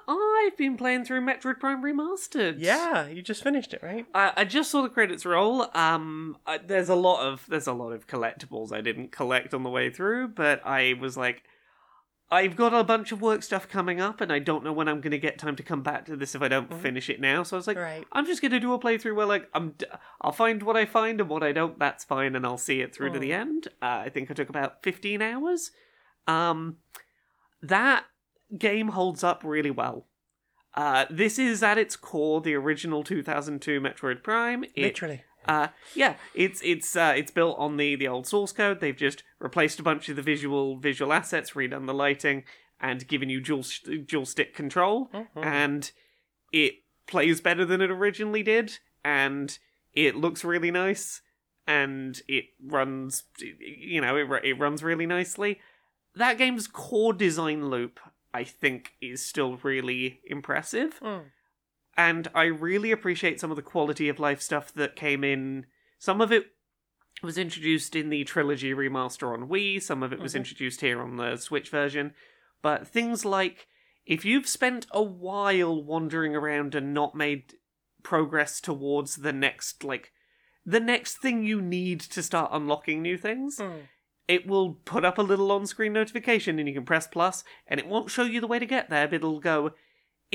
I've 0.07 0.57
been 0.57 0.77
playing 0.77 1.05
through 1.05 1.21
Metroid 1.21 1.59
Prime 1.59 1.83
Remastered. 1.83 2.55
Yeah, 2.59 3.07
you 3.07 3.21
just 3.21 3.43
finished 3.43 3.73
it, 3.73 3.81
right? 3.81 4.05
I, 4.13 4.33
I 4.37 4.45
just 4.45 4.71
saw 4.71 4.81
the 4.81 4.89
credits 4.89 5.25
roll. 5.25 5.67
Um, 5.73 6.37
I, 6.45 6.59
there's 6.59 6.89
a 6.89 6.95
lot 6.95 7.25
of 7.25 7.45
there's 7.49 7.67
a 7.67 7.73
lot 7.73 7.91
of 7.91 8.07
collectibles 8.07 8.71
I 8.71 8.81
didn't 8.81 9.11
collect 9.11 9.53
on 9.53 9.63
the 9.63 9.69
way 9.69 9.89
through, 9.89 10.29
but 10.29 10.65
I 10.65 10.95
was 10.99 11.17
like, 11.17 11.43
I've 12.31 12.55
got 12.55 12.73
a 12.73 12.83
bunch 12.83 13.11
of 13.11 13.21
work 13.21 13.43
stuff 13.43 13.69
coming 13.69 14.01
up, 14.01 14.19
and 14.19 14.31
I 14.33 14.39
don't 14.39 14.63
know 14.63 14.73
when 14.73 14.87
I'm 14.87 14.99
going 14.99 15.11
to 15.11 15.19
get 15.19 15.37
time 15.37 15.55
to 15.57 15.63
come 15.63 15.83
back 15.83 16.05
to 16.05 16.15
this 16.15 16.33
if 16.33 16.41
I 16.41 16.47
don't 16.47 16.73
finish 16.73 17.07
it 17.09 17.21
now. 17.21 17.43
So 17.43 17.55
I 17.55 17.59
was 17.59 17.67
like, 17.67 17.77
Right. 17.77 18.03
I'm 18.11 18.25
just 18.25 18.41
going 18.41 18.51
to 18.51 18.59
do 18.59 18.73
a 18.73 18.79
playthrough 18.79 19.15
where 19.15 19.27
like 19.27 19.47
I'm 19.53 19.71
d- 19.77 19.85
I'll 20.21 20.31
find 20.31 20.63
what 20.63 20.75
I 20.75 20.85
find 20.85 21.21
and 21.21 21.29
what 21.29 21.43
I 21.43 21.51
don't. 21.51 21.77
That's 21.77 22.03
fine, 22.03 22.35
and 22.35 22.45
I'll 22.45 22.57
see 22.57 22.81
it 22.81 22.95
through 22.95 23.11
to 23.13 23.19
the 23.19 23.31
end. 23.31 23.67
Uh, 23.81 24.01
I 24.05 24.09
think 24.09 24.31
I 24.31 24.33
took 24.33 24.49
about 24.49 24.81
15 24.81 25.21
hours. 25.21 25.71
Um, 26.27 26.77
that 27.61 28.05
game 28.57 28.89
holds 28.89 29.23
up 29.23 29.41
really 29.43 29.71
well. 29.71 30.07
Uh, 30.73 31.05
this 31.09 31.39
is 31.39 31.63
at 31.63 31.77
its 31.77 31.95
core 31.95 32.41
the 32.41 32.53
original 32.55 33.03
2002 33.03 33.79
Metroid 33.79 34.23
Prime. 34.23 34.63
It, 34.63 34.77
Literally. 34.77 35.23
Uh, 35.47 35.67
yeah, 35.93 36.15
it's 36.33 36.61
it's 36.63 36.95
uh, 36.95 37.13
it's 37.15 37.31
built 37.31 37.57
on 37.57 37.77
the 37.77 37.95
the 37.95 38.07
old 38.07 38.27
source 38.27 38.51
code. 38.51 38.79
They've 38.79 38.95
just 38.95 39.23
replaced 39.39 39.79
a 39.79 39.83
bunch 39.83 40.09
of 40.09 40.15
the 40.15 40.21
visual 40.21 40.77
visual 40.77 41.13
assets, 41.13 41.51
redone 41.51 41.85
the 41.87 41.93
lighting, 41.93 42.43
and 42.79 43.07
given 43.07 43.29
you 43.29 43.39
dual 43.41 43.63
dual 44.05 44.25
stick 44.25 44.55
control, 44.55 45.09
and 45.35 45.91
it 46.51 46.75
plays 47.07 47.41
better 47.41 47.65
than 47.65 47.81
it 47.81 47.91
originally 47.91 48.43
did, 48.43 48.79
and 49.03 49.57
it 49.93 50.15
looks 50.15 50.43
really 50.43 50.71
nice, 50.71 51.21
and 51.67 52.21
it 52.27 52.45
runs, 52.63 53.23
you 53.39 54.01
know, 54.01 54.15
it 54.17 54.27
it 54.43 54.59
runs 54.59 54.83
really 54.83 55.05
nicely. 55.05 55.59
That 56.15 56.37
game's 56.37 56.67
core 56.67 57.13
design 57.13 57.69
loop, 57.69 57.99
I 58.33 58.43
think, 58.45 58.93
is 59.01 59.25
still 59.25 59.57
really 59.57 60.21
impressive 60.25 60.99
Mm. 61.01 61.25
And 61.97 62.27
I 62.35 62.43
really 62.45 62.91
appreciate 62.91 63.39
some 63.39 63.51
of 63.51 63.55
the 63.55 63.61
quality 63.61 64.09
of 64.09 64.19
life 64.19 64.41
stuff 64.41 64.73
that 64.73 64.95
came 64.95 65.23
in. 65.23 65.65
Some 65.97 66.21
of 66.21 66.31
it 66.31 66.47
was 67.23 67.37
introduced 67.37 67.95
in 67.95 68.09
the 68.09 68.23
trilogy 68.25 68.73
remaster 68.73 69.31
on 69.33 69.47
Wii, 69.47 69.81
some 69.81 70.03
of 70.03 70.11
it 70.11 70.19
was 70.19 70.33
Mhm. 70.33 70.37
introduced 70.37 70.81
here 70.81 71.01
on 71.01 71.15
the 71.15 71.37
Switch 71.37 71.69
version. 71.69 72.13
But 72.61 72.87
things 72.87 73.23
like 73.25 73.67
if 74.05 74.23
you've 74.25 74.47
spent 74.47 74.85
a 74.91 75.01
while 75.01 75.81
wandering 75.83 76.35
around 76.35 76.75
and 76.75 76.93
not 76.93 77.15
made 77.15 77.55
progress 78.03 78.61
towards 78.61 79.15
the 79.17 79.33
next 79.33 79.83
like 79.83 80.11
the 80.67 80.79
next 80.79 81.17
thing 81.17 81.43
you 81.43 81.61
need 81.61 81.99
to 81.99 82.21
start 82.23 82.49
unlocking 82.51 83.01
new 83.01 83.17
things, 83.17 83.57
Mm. 83.59 83.87
it 84.27 84.45
will 84.47 84.73
put 84.85 85.05
up 85.05 85.17
a 85.19 85.21
little 85.23 85.51
on-screen 85.51 85.93
notification 85.93 86.57
and 86.59 86.67
you 86.67 86.73
can 86.73 86.85
press 86.85 87.07
plus 87.07 87.43
and 87.67 87.79
it 87.79 87.85
won't 87.87 88.09
show 88.11 88.23
you 88.23 88.41
the 88.41 88.47
way 88.47 88.57
to 88.59 88.65
get 88.65 88.89
there 88.89 89.07
but 89.07 89.15
it'll 89.15 89.39
go 89.39 89.73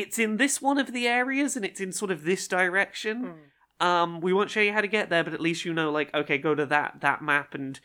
it's 0.00 0.18
in 0.18 0.36
this 0.36 0.60
one 0.62 0.78
of 0.78 0.92
the 0.92 1.06
areas 1.06 1.56
and 1.56 1.64
it's 1.64 1.80
in 1.80 1.92
sort 1.92 2.10
of 2.10 2.24
this 2.24 2.48
direction 2.48 3.34
Mm. 3.80 3.86
um 3.86 4.20
we 4.20 4.32
won't 4.32 4.50
show 4.50 4.60
you 4.60 4.72
how 4.72 4.80
to 4.80 4.88
get 4.98 5.08
there 5.10 5.24
but 5.24 5.34
at 5.34 5.40
least 5.40 5.64
you 5.64 5.72
know 5.72 5.90
like 5.90 6.12
okay 6.14 6.38
go 6.38 6.54
to 6.54 6.66
that 6.66 7.00
that 7.00 7.22
map 7.22 7.54
and 7.54 7.80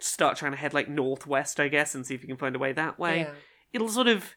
start 0.00 0.36
trying 0.36 0.52
to 0.52 0.58
head 0.58 0.74
like 0.74 0.88
northwest 0.88 1.58
i 1.60 1.68
guess 1.68 1.94
and 1.94 2.04
see 2.06 2.14
if 2.14 2.22
you 2.22 2.28
can 2.28 2.36
find 2.36 2.54
a 2.56 2.58
way 2.58 2.72
that 2.72 2.98
way 2.98 3.18
Yeah. 3.20 3.30
it'll 3.72 3.88
sort 3.88 4.08
of 4.08 4.34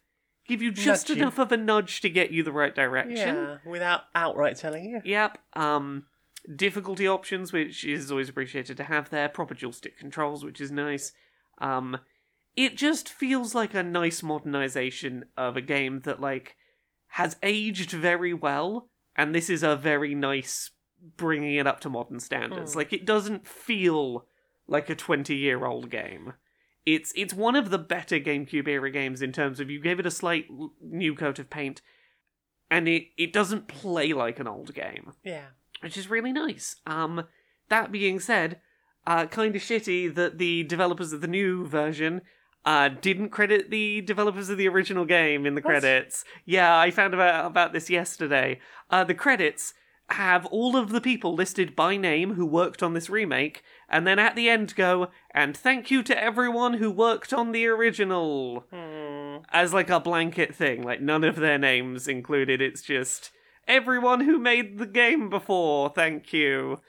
give 0.48 0.62
you 0.62 0.72
just 0.72 1.08
Nudge 1.10 1.18
you. 1.18 1.24
enough 1.24 1.38
of 1.40 1.52
a 1.52 1.58
nudge 1.58 2.02
to 2.02 2.10
get 2.10 2.32
you 2.32 2.42
the 2.44 2.52
right 2.52 2.74
direction 2.76 3.36
Yeah, 3.36 3.58
without 3.66 4.02
outright 4.16 4.56
telling 4.58 4.84
you. 4.86 5.00
Yep. 5.04 5.38
Um, 5.56 6.06
difficulty 6.56 7.08
options, 7.08 7.54
which 7.54 7.84
is 7.86 8.10
always 8.10 8.30
appreciated 8.30 8.76
to 8.78 8.84
have 8.86 9.12
there, 9.12 9.30
proper 9.30 9.54
dual 9.54 9.74
stick 9.74 9.98
controls, 10.00 10.44
which 10.44 10.60
is 10.60 10.72
nice. 10.72 11.12
Um, 11.62 12.00
it 12.56 12.78
just 12.78 13.10
feels 13.10 13.54
like 13.54 13.76
a 13.76 13.84
nice 13.84 14.24
modernization 14.24 15.26
of 15.38 15.56
a 15.56 15.62
game 15.62 16.00
that 16.06 16.20
like 16.20 16.56
has 17.14 17.36
aged 17.44 17.92
very 17.92 18.34
well, 18.34 18.90
and 19.16 19.34
this 19.34 19.50
is 19.50 19.64
a 19.64 19.76
very 19.76 20.16
nice 20.16 20.72
bringing 21.18 21.56
it 21.56 21.66
up 21.68 21.80
to 21.82 21.90
modern 21.90 22.20
standards. 22.20 22.74
Hmm. 22.74 22.80
Like 22.80 22.94
it 22.94 23.06
doesn't 23.06 23.48
feel 23.48 24.26
like 24.68 24.90
a 24.90 24.96
twenty 24.96 25.36
year 25.36 25.66
old 25.66 25.90
game. 25.90 26.34
It's 26.86 27.12
it's 27.16 27.34
one 27.34 27.56
of 27.56 27.70
the 27.70 27.78
better 27.78 28.20
GameCube 28.20 28.68
era 28.68 28.90
games 28.92 29.22
in 29.22 29.32
terms 29.32 29.60
of 29.60 29.70
you 29.70 29.80
gave 29.82 30.00
it 30.00 30.06
a 30.06 30.12
slight 30.12 30.46
l- 30.50 30.74
new 30.82 31.14
coat 31.16 31.40
of 31.40 31.50
paint, 31.50 31.82
and 32.72 32.88
it 32.88 33.04
it 33.18 33.34
doesn't 33.34 33.68
play 33.68 34.14
like 34.14 34.40
an 34.40 34.48
old 34.48 34.74
game 34.74 35.14
Yeah. 35.24 35.48
which 35.82 35.98
is 35.98 36.10
really 36.10 36.32
nice. 36.34 36.76
Um, 36.86 37.26
that 37.70 37.92
being 37.92 38.20
said, 38.20 38.60
uh, 39.06 39.26
kind 39.28 39.56
of 39.56 39.62
shitty 39.62 40.14
that 40.16 40.38
the 40.38 40.64
developers 40.64 41.14
of 41.14 41.22
the 41.22 41.28
new 41.28 41.66
version 41.66 42.22
uh, 42.70 42.90
didn't 42.90 43.30
credit 43.30 43.70
the 43.72 44.02
developers 44.02 44.50
of 44.50 44.58
the 44.58 44.68
original 44.68 45.06
game 45.06 45.46
in 45.48 45.56
the 45.56 45.62
What? 45.62 45.72
credits. 45.82 46.24
Yeah, 46.46 46.78
I 46.78 46.92
found 46.92 47.14
about 47.16 47.46
about 47.46 47.74
this 47.74 47.90
yesterday. 47.90 48.60
Uh, 48.92 49.04
the 49.04 49.16
credits 49.16 49.74
have 50.12 50.46
all 50.48 50.76
of 50.76 50.90
the 50.90 51.02
people 51.02 51.34
listed 51.36 51.76
by 51.76 51.96
name 51.96 52.34
who 52.34 52.46
worked 52.46 52.82
on 52.82 52.94
this 52.94 53.10
remake, 53.10 53.62
and 53.88 54.06
then 54.08 54.18
at 54.20 54.36
the 54.36 54.50
end 54.50 54.76
go, 54.76 55.08
and 55.36 55.56
thank 55.56 55.92
you 55.92 56.02
to 56.04 56.24
everyone 56.24 56.74
who 56.76 56.90
worked 56.92 57.32
on 57.34 57.52
the 57.52 57.66
original 57.68 58.66
Hmm. 58.72 59.44
as 59.52 59.74
like 59.74 59.90
a 59.90 60.00
blanket 60.00 60.54
thing, 60.56 60.82
like 60.84 61.02
none 61.02 61.24
of 61.24 61.36
their 61.38 61.58
names 61.60 62.08
included. 62.08 62.60
It's 62.62 62.82
just 62.82 63.32
everyone 63.68 64.22
who 64.22 64.38
made 64.40 64.78
the 64.80 64.88
game 64.88 65.30
before, 65.30 65.90
thank 65.90 66.34
you. 66.34 66.82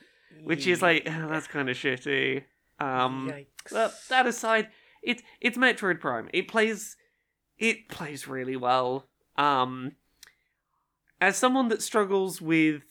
Which 0.44 0.66
is 0.66 0.80
like 0.82 1.06
oh, 1.06 1.28
that's 1.32 1.46
kind 1.46 1.68
of 1.68 1.76
shitty. 1.76 2.44
Um, 2.78 3.30
Yikes. 3.30 3.72
but 3.72 3.92
that 4.08 4.26
aside, 4.26 4.68
it 5.02 5.23
it's 5.40 5.57
Metroid 5.59 6.00
Prime. 6.00 6.28
It 6.33 6.49
plays 6.49 6.97
it 7.59 7.88
plays 7.88 8.26
really 8.26 8.57
well. 8.57 9.09
Um, 9.37 9.92
as 11.21 11.37
someone 11.37 11.69
that 11.69 11.83
struggles 11.83 12.40
with 12.40 12.83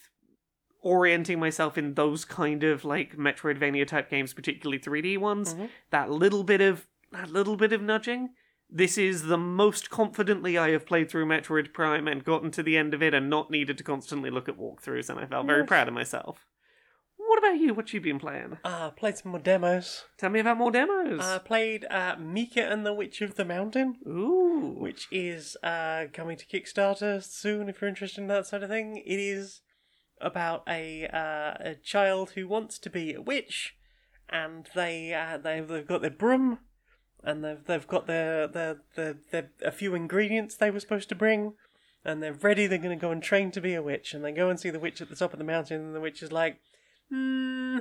orienting 0.82 1.39
myself 1.39 1.78
in 1.78 1.96
those 1.96 2.24
kind 2.25 2.63
of 2.63 2.86
like 2.86 3.18
Metroidvania 3.18 3.86
type 3.88 4.10
games, 4.10 4.34
particularly 4.34 4.80
3D 4.80 5.18
ones, 5.18 5.54
Mhm. 5.56 5.70
that 5.89 6.10
little 6.10 6.44
bit 6.44 6.62
of 6.62 6.88
that 7.12 7.32
little 7.32 7.56
bit 7.58 7.74
of 7.74 7.82
nudging. 7.82 8.30
This 8.70 8.96
is 9.00 9.24
the 9.24 9.38
most 9.38 9.89
confidently 9.89 10.60
I 10.60 10.70
have 10.70 10.86
played 10.86 11.10
through 11.10 11.25
Metroid 11.25 11.74
Prime 11.74 12.08
and 12.08 12.24
gotten 12.24 12.51
to 12.51 12.62
the 12.62 12.78
end 12.78 12.94
of 12.94 13.01
it 13.01 13.16
and 13.16 13.28
not 13.28 13.50
needed 13.50 13.80
to 13.80 13.84
constantly 13.84 14.30
look 14.30 14.48
at 14.48 14.58
walkthroughs, 14.60 15.10
and 15.10 15.20
I 15.20 15.25
felt 15.25 15.48
very 15.48 15.66
proud 15.66 15.88
of 15.88 15.96
myself. 15.96 16.46
What 17.29 17.38
about 17.38 17.59
you? 17.59 17.75
What 17.75 17.93
you 17.93 18.01
been 18.01 18.17
playing? 18.17 18.57
Uh, 18.63 18.89
played 18.89 19.15
some 19.19 19.29
more 19.33 19.39
demos. 19.39 20.05
Tell 20.17 20.31
me 20.31 20.39
about 20.39 20.57
more 20.57 20.71
demos. 20.71 21.19
Uh, 21.21 21.38
played 21.38 21.86
uh, 21.86 22.15
Mika 22.19 22.67
and 22.67 22.83
the 22.83 22.91
Witch 22.91 23.21
of 23.21 23.36
the 23.36 23.45
Mountain, 23.45 23.98
Ooh. 24.07 24.75
which 24.79 25.07
is 25.12 25.55
uh, 25.62 26.05
coming 26.12 26.38
to 26.38 26.45
Kickstarter 26.48 27.24
soon 27.24 27.69
if 27.69 27.81
you're 27.81 27.88
interested 27.88 28.21
in 28.21 28.27
that 28.29 28.48
sort 28.48 28.63
of 28.63 28.69
thing. 28.69 29.03
It 29.05 29.19
is 29.19 29.62
about 30.19 30.63
a 30.67 31.05
uh, 31.05 31.69
a 31.69 31.75
child 31.75 32.31
who 32.31 32.48
wants 32.48 32.79
to 32.79 32.89
be 32.89 33.13
a 33.13 33.21
witch, 33.21 33.75
and 34.27 34.67
they 34.74 35.13
uh, 35.13 35.38
they've, 35.38 35.67
they've 35.67 35.88
got 35.88 36.01
their 36.01 36.09
broom, 36.09 36.57
and 37.24 37.45
they've 37.45 37.63
they've 37.63 37.88
got 37.88 38.07
their 38.07 38.48
their, 38.48 38.77
their, 38.95 39.17
their 39.29 39.51
a 39.63 39.71
few 39.71 39.93
ingredients 39.93 40.55
they 40.55 40.71
were 40.71 40.79
supposed 40.79 41.09
to 41.09 41.15
bring, 41.15 41.53
and 42.03 42.24
they're 42.24 42.33
ready. 42.33 42.65
They're 42.65 42.79
going 42.79 42.98
to 42.98 43.05
go 43.05 43.12
and 43.12 43.21
train 43.21 43.51
to 43.51 43.62
be 43.62 43.75
a 43.75 43.83
witch, 43.83 44.15
and 44.15 44.25
they 44.25 44.31
go 44.31 44.50
and 44.50 44.59
see 44.59 44.71
the 44.71 44.79
witch 44.79 45.00
at 45.00 45.09
the 45.09 45.15
top 45.15 45.31
of 45.31 45.38
the 45.38 45.45
mountain, 45.45 45.79
and 45.79 45.95
the 45.95 46.01
witch 46.01 46.24
is 46.24 46.31
like, 46.31 46.59
hmm, 47.10 47.80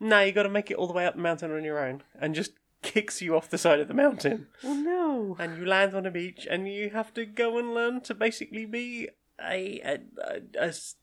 no, 0.00 0.20
you 0.20 0.32
got 0.32 0.42
to 0.44 0.48
make 0.48 0.70
it 0.70 0.76
all 0.76 0.86
the 0.86 0.92
way 0.92 1.06
up 1.06 1.14
the 1.14 1.20
mountain 1.22 1.52
on 1.52 1.64
your 1.64 1.78
own, 1.84 2.02
and 2.20 2.34
just 2.34 2.52
kicks 2.82 3.22
you 3.22 3.34
off 3.36 3.48
the 3.48 3.56
side 3.58 3.80
of 3.80 3.88
the 3.88 3.94
mountain 3.94 4.46
Oh 4.62 4.74
no. 4.74 5.36
and 5.42 5.56
you 5.56 5.64
land 5.64 5.94
on 5.94 6.04
a 6.04 6.10
beach 6.10 6.46
and 6.50 6.68
you 6.70 6.90
have 6.90 7.14
to 7.14 7.24
go 7.24 7.56
and 7.56 7.72
learn 7.72 8.02
to 8.02 8.14
basically 8.14 8.66
be 8.66 9.08
a, 9.40 9.80
a, 9.82 9.98
a- 10.22 10.42
a 10.58 10.66
s- 10.66 10.96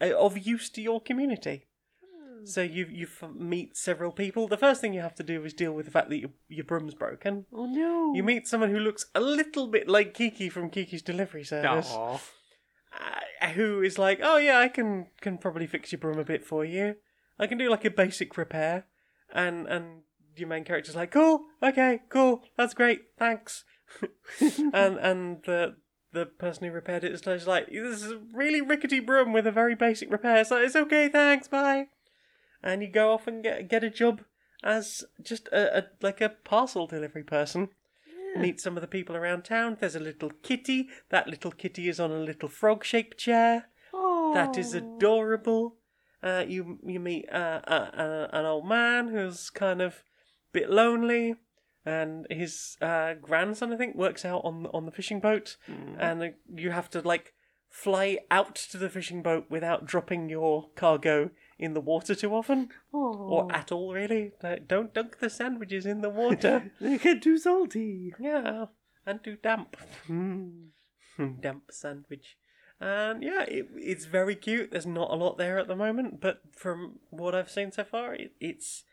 a- 0.00 0.16
of 0.16 0.38
use 0.46 0.70
to 0.70 0.80
your 0.80 1.00
community. 1.00 1.66
So 2.46 2.60
you 2.60 2.86
you 2.92 3.08
meet 3.34 3.74
several 3.74 4.12
people. 4.12 4.48
The 4.48 4.58
first 4.58 4.82
thing 4.82 4.92
you 4.92 5.00
have 5.00 5.14
to 5.14 5.22
do 5.22 5.42
is 5.46 5.54
deal 5.54 5.72
with 5.72 5.86
the 5.86 5.90
fact 5.90 6.10
that 6.10 6.18
your 6.18 6.30
your 6.48 6.64
broom's 6.64 6.94
broken. 6.94 7.46
Oh 7.52 7.64
no. 7.66 8.12
You 8.14 8.22
meet 8.22 8.46
someone 8.46 8.70
who 8.70 8.78
looks 8.78 9.06
a 9.14 9.20
little 9.20 9.66
bit 9.66 9.88
like 9.88 10.12
Kiki 10.12 10.50
from 10.50 10.68
Kiki's 10.68 11.00
Delivery 11.02 11.42
Service, 11.42 11.90
Aw. 11.90 12.18
Uh, 13.00 13.48
who 13.48 13.82
is 13.82 13.98
like, 13.98 14.20
"Oh 14.22 14.36
yeah, 14.36 14.58
I 14.58 14.68
can 14.68 15.06
can 15.20 15.38
probably 15.38 15.66
fix 15.66 15.92
your 15.92 15.98
broom 15.98 16.18
a 16.18 16.24
bit 16.24 16.44
for 16.44 16.64
you. 16.64 16.96
I 17.38 17.46
can 17.46 17.58
do 17.58 17.70
like 17.70 17.84
a 17.84 17.90
basic 17.90 18.36
repair." 18.36 18.86
And 19.32 19.66
and 19.66 20.02
your 20.36 20.48
main 20.48 20.64
character's 20.64 20.96
like, 20.96 21.10
"Cool, 21.10 21.44
okay, 21.62 22.02
cool, 22.08 22.42
that's 22.56 22.74
great, 22.74 23.02
thanks." 23.18 23.64
and 24.40 24.98
and 24.98 25.42
the 25.44 25.76
the 26.12 26.26
person 26.26 26.66
who 26.66 26.72
repaired 26.72 27.04
it 27.04 27.12
is 27.12 27.46
like, 27.46 27.68
"This 27.68 28.02
is 28.02 28.12
a 28.12 28.20
really 28.32 28.60
rickety 28.60 29.00
broom 29.00 29.32
with 29.32 29.46
a 29.46 29.52
very 29.52 29.74
basic 29.74 30.10
repair, 30.10 30.44
so 30.44 30.56
it's 30.56 30.76
okay, 30.76 31.08
thanks, 31.08 31.48
bye." 31.48 31.88
And 32.62 32.82
you 32.82 32.88
go 32.88 33.12
off 33.12 33.26
and 33.26 33.42
get 33.42 33.68
get 33.68 33.84
a 33.84 33.90
job 33.90 34.22
as 34.62 35.04
just 35.22 35.48
a, 35.48 35.78
a 35.78 35.84
like 36.00 36.20
a 36.20 36.30
parcel 36.30 36.86
delivery 36.86 37.22
person 37.22 37.68
meet 38.36 38.60
some 38.60 38.76
of 38.76 38.80
the 38.80 38.88
people 38.88 39.16
around 39.16 39.44
town. 39.44 39.76
There's 39.78 39.96
a 39.96 40.00
little 40.00 40.30
kitty. 40.42 40.88
That 41.10 41.28
little 41.28 41.50
kitty 41.50 41.88
is 41.88 42.00
on 42.00 42.10
a 42.10 42.18
little 42.18 42.48
frog-shaped 42.48 43.18
chair. 43.18 43.66
That 44.34 44.58
is 44.58 44.74
adorable. 44.74 45.76
Uh, 46.22 46.44
you 46.48 46.78
you 46.84 46.98
meet 46.98 47.28
uh, 47.30 47.60
uh, 47.68 47.90
uh, 47.96 48.28
an 48.32 48.46
old 48.46 48.66
man 48.66 49.08
who's 49.08 49.50
kind 49.50 49.82
of 49.82 49.92
a 49.92 50.52
bit 50.52 50.70
lonely, 50.70 51.34
and 51.84 52.26
his 52.30 52.76
uh, 52.80 53.14
grandson, 53.20 53.72
I 53.72 53.76
think, 53.76 53.94
works 53.94 54.24
out 54.24 54.40
on 54.42 54.66
on 54.72 54.86
the 54.86 54.92
fishing 54.92 55.20
boat, 55.20 55.56
and 55.98 56.22
uh, 56.22 56.28
you 56.54 56.70
have 56.70 56.88
to 56.90 57.00
like 57.00 57.34
fly 57.68 58.18
out 58.30 58.54
to 58.54 58.78
the 58.78 58.88
fishing 58.88 59.22
boat 59.22 59.46
without 59.50 59.84
dropping 59.84 60.28
your 60.28 60.70
cargo 60.76 61.30
in 61.58 61.74
the 61.74 61.80
water 61.80 62.14
too 62.14 62.34
often, 62.34 62.68
or 62.92 63.50
at 63.52 63.70
all, 63.70 63.92
really. 63.92 64.32
Uh, 64.42 64.56
Don't 64.66 64.92
dunk 64.92 65.18
the 65.18 65.30
sandwiches 65.30 65.86
in 65.86 66.00
the 66.00 66.10
water. 66.10 66.72
They 66.80 66.98
get 66.98 67.22
too 67.22 67.38
salty. 67.38 68.12
Yeah, 68.18 68.66
and 69.06 69.22
too 69.22 69.36
damp. 69.42 69.76
Mm. 70.08 70.68
damp 71.40 71.64
sandwich. 71.70 72.36
And 72.80 73.22
yeah, 73.22 73.42
it, 73.42 73.68
it's 73.76 74.04
very 74.04 74.34
cute. 74.34 74.70
There's 74.72 74.86
not 74.86 75.10
a 75.10 75.14
lot 75.14 75.38
there 75.38 75.58
at 75.58 75.68
the 75.68 75.76
moment, 75.76 76.20
but 76.20 76.40
from 76.56 76.98
what 77.10 77.34
I've 77.34 77.50
seen 77.50 77.70
so 77.72 77.84
far, 77.84 78.14
it, 78.14 78.32
it's 78.40 78.84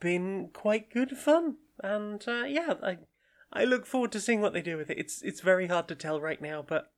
been 0.00 0.50
quite 0.52 0.92
good 0.92 1.16
fun. 1.16 1.56
And 1.82 2.22
uh, 2.28 2.44
yeah, 2.44 2.74
I 2.82 2.98
I 3.52 3.64
look 3.64 3.86
forward 3.86 4.12
to 4.12 4.20
seeing 4.20 4.40
what 4.40 4.52
they 4.52 4.62
do 4.62 4.76
with 4.76 4.90
it. 4.90 4.98
It's 4.98 5.22
it's 5.22 5.40
very 5.40 5.66
hard 5.66 5.88
to 5.88 5.94
tell 5.94 6.20
right 6.20 6.40
now, 6.40 6.62
but 6.66 6.92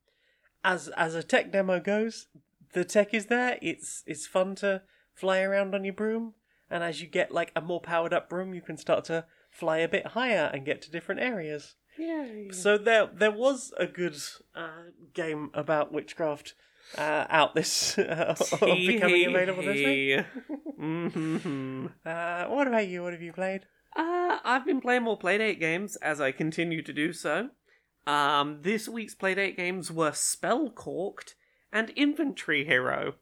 as 0.62 0.88
as 0.96 1.14
a 1.14 1.22
tech 1.22 1.52
demo 1.52 1.80
goes, 1.80 2.26
the 2.72 2.84
tech 2.84 3.14
is 3.14 3.26
there. 3.26 3.58
It's 3.62 4.02
it's 4.06 4.26
fun 4.26 4.54
to 4.56 4.82
fly 5.14 5.40
around 5.40 5.74
on 5.74 5.84
your 5.84 5.94
broom, 5.94 6.34
and 6.70 6.82
as 6.84 7.00
you 7.00 7.06
get 7.06 7.32
like 7.32 7.52
a 7.56 7.60
more 7.60 7.80
powered 7.80 8.12
up 8.12 8.28
broom, 8.28 8.54
you 8.54 8.60
can 8.60 8.76
start 8.76 9.04
to 9.04 9.24
fly 9.50 9.78
a 9.78 9.88
bit 9.88 10.08
higher 10.08 10.50
and 10.52 10.66
get 10.66 10.82
to 10.82 10.90
different 10.90 11.20
areas. 11.20 11.76
Yay. 11.98 12.50
So 12.50 12.76
there 12.76 13.08
there 13.12 13.30
was 13.30 13.72
a 13.78 13.86
good 13.86 14.16
uh, 14.54 14.90
game 15.12 15.50
about 15.54 15.92
witchcraft 15.92 16.54
uh, 16.98 17.26
out 17.28 17.54
this 17.54 17.98
uh, 17.98 18.34
becoming 18.60 19.26
available 19.26 19.62
this 19.62 19.76
week. 19.76 20.26
mm-hmm. 20.80 21.86
Uh, 22.04 22.44
what 22.46 22.66
about 22.66 22.88
you? 22.88 23.02
What 23.02 23.12
have 23.12 23.22
you 23.22 23.32
played? 23.32 23.66
Uh, 23.96 24.38
I've 24.44 24.66
been 24.66 24.80
playing 24.80 25.04
more 25.04 25.18
Playdate 25.18 25.60
games 25.60 25.96
as 25.96 26.20
I 26.20 26.32
continue 26.32 26.82
to 26.82 26.92
do 26.92 27.12
so. 27.12 27.50
Um, 28.06 28.58
this 28.62 28.88
week's 28.88 29.14
Playdate 29.14 29.56
games 29.56 29.90
were 29.90 30.12
Spell 30.12 30.68
Corked 30.70 31.36
and 31.72 31.90
Inventory 31.90 32.64
Hero. 32.64 33.14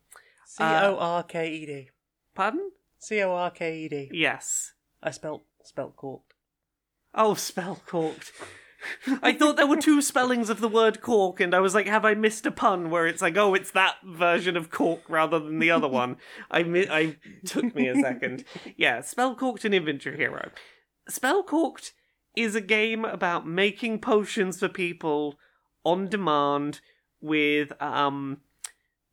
C 0.57 0.63
O 0.63 0.99
R 0.99 1.23
K 1.23 1.51
E 1.51 1.65
D. 1.67 1.89
Pardon? 2.35 2.73
C 2.99 3.23
O 3.23 3.33
R 3.33 3.51
K 3.51 3.79
E 3.79 3.89
D. 3.89 4.11
Yes. 4.13 4.75
I 5.03 5.11
spelt 5.11 5.45
spelt 5.65 5.97
corked. 5.97 6.35
Oh, 7.15 7.33
Spell 7.35 7.81
Corked. 7.87 8.33
I 9.23 9.33
thought 9.33 9.57
there 9.57 9.67
were 9.67 9.77
two 9.77 10.03
spellings 10.03 10.51
of 10.51 10.61
the 10.61 10.69
word 10.69 11.01
cork, 11.01 11.41
and 11.41 11.55
I 11.55 11.61
was 11.61 11.75
like, 11.75 11.87
have 11.87 12.05
I 12.05 12.15
missed 12.15 12.45
a 12.47 12.51
pun 12.51 12.91
where 12.91 13.07
it's 13.07 13.23
like, 13.23 13.37
oh, 13.37 13.55
it's 13.55 13.71
that 13.71 13.97
version 14.05 14.57
of 14.57 14.71
cork 14.71 15.03
rather 15.09 15.39
than 15.39 15.59
the 15.59 15.71
other 15.71 15.89
one? 15.89 16.17
I 16.51 16.65
mi- 16.65 16.89
I 16.91 17.17
took 17.47 17.75
me 17.75 17.89
a 17.89 17.95
second. 17.95 18.45
Yeah, 18.77 19.01
Spell 19.01 19.37
Corked 19.37 19.65
and 19.65 19.75
Inventory 19.75 20.17
Hero. 20.17 20.51
Spell 21.09 21.43
Corked 21.45 21.93
is 22.37 22.55
a 22.55 22.61
game 22.61 23.05
about 23.05 23.47
making 23.47 24.01
potions 24.01 24.59
for 24.59 24.69
people 24.69 25.39
on 25.85 26.09
demand 26.09 26.81
with 27.21 27.73
um 27.81 28.39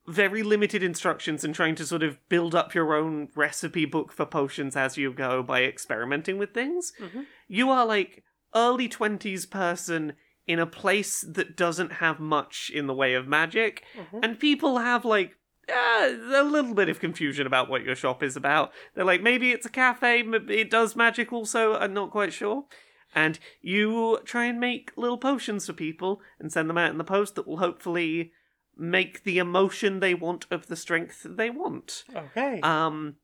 very 0.09 0.43
limited 0.43 0.81
instructions 0.83 1.43
and 1.43 1.53
trying 1.53 1.75
to 1.75 1.85
sort 1.85 2.03
of 2.03 2.17
build 2.29 2.55
up 2.55 2.73
your 2.73 2.93
own 2.95 3.29
recipe 3.35 3.85
book 3.85 4.11
for 4.11 4.25
potions 4.25 4.75
as 4.75 4.97
you 4.97 5.13
go 5.13 5.43
by 5.43 5.63
experimenting 5.63 6.37
with 6.37 6.53
things. 6.53 6.93
Mhm. 6.99 7.25
You 7.47 7.69
are 7.69 7.85
like 7.85 8.23
early 8.55 8.89
20s 8.89 9.45
person 9.45 10.13
in 10.47 10.57
a 10.59 10.65
place 10.65 11.21
that 11.21 11.55
doesn't 11.55 11.93
have 11.93 12.19
much 12.19 12.71
in 12.73 12.87
the 12.87 12.93
way 12.93 13.13
of 13.13 13.27
magic 13.27 13.83
Mhm. 13.95 14.23
and 14.23 14.39
people 14.39 14.79
have 14.79 15.05
like 15.05 15.35
uh, 15.71 16.09
a 16.33 16.43
little 16.43 16.73
bit 16.73 16.89
of 16.89 16.99
confusion 16.99 17.45
about 17.45 17.69
what 17.69 17.83
your 17.83 17.95
shop 17.95 18.23
is 18.23 18.35
about. 18.35 18.73
They're 18.95 19.05
like, 19.05 19.21
maybe 19.21 19.51
it's 19.51 19.67
a 19.67 19.69
cafe, 19.69 20.21
it 20.21 20.71
does 20.71 20.95
magic 20.95 21.31
also, 21.31 21.75
I'm 21.75 21.93
not 21.93 22.09
quite 22.09 22.33
sure. 22.33 22.65
And 23.13 23.37
you 23.61 24.17
try 24.25 24.45
and 24.45 24.59
make 24.59 24.91
little 24.95 25.19
potions 25.19 25.67
for 25.67 25.73
people 25.73 26.23
and 26.39 26.51
send 26.51 26.71
them 26.71 26.79
out 26.79 26.89
in 26.89 26.97
the 26.97 27.03
post 27.03 27.35
that 27.35 27.45
will 27.47 27.57
hopefully 27.57 28.31
make 28.79 29.23
the 29.23 29.37
emotion 29.37 29.99
they 29.99 30.13
want 30.13 30.45
of 30.49 30.67
the 30.67 30.75
strength 30.75 31.25
they 31.29 31.49
want. 31.49 32.03
Okay. 32.15 32.61
Um, 32.61 33.15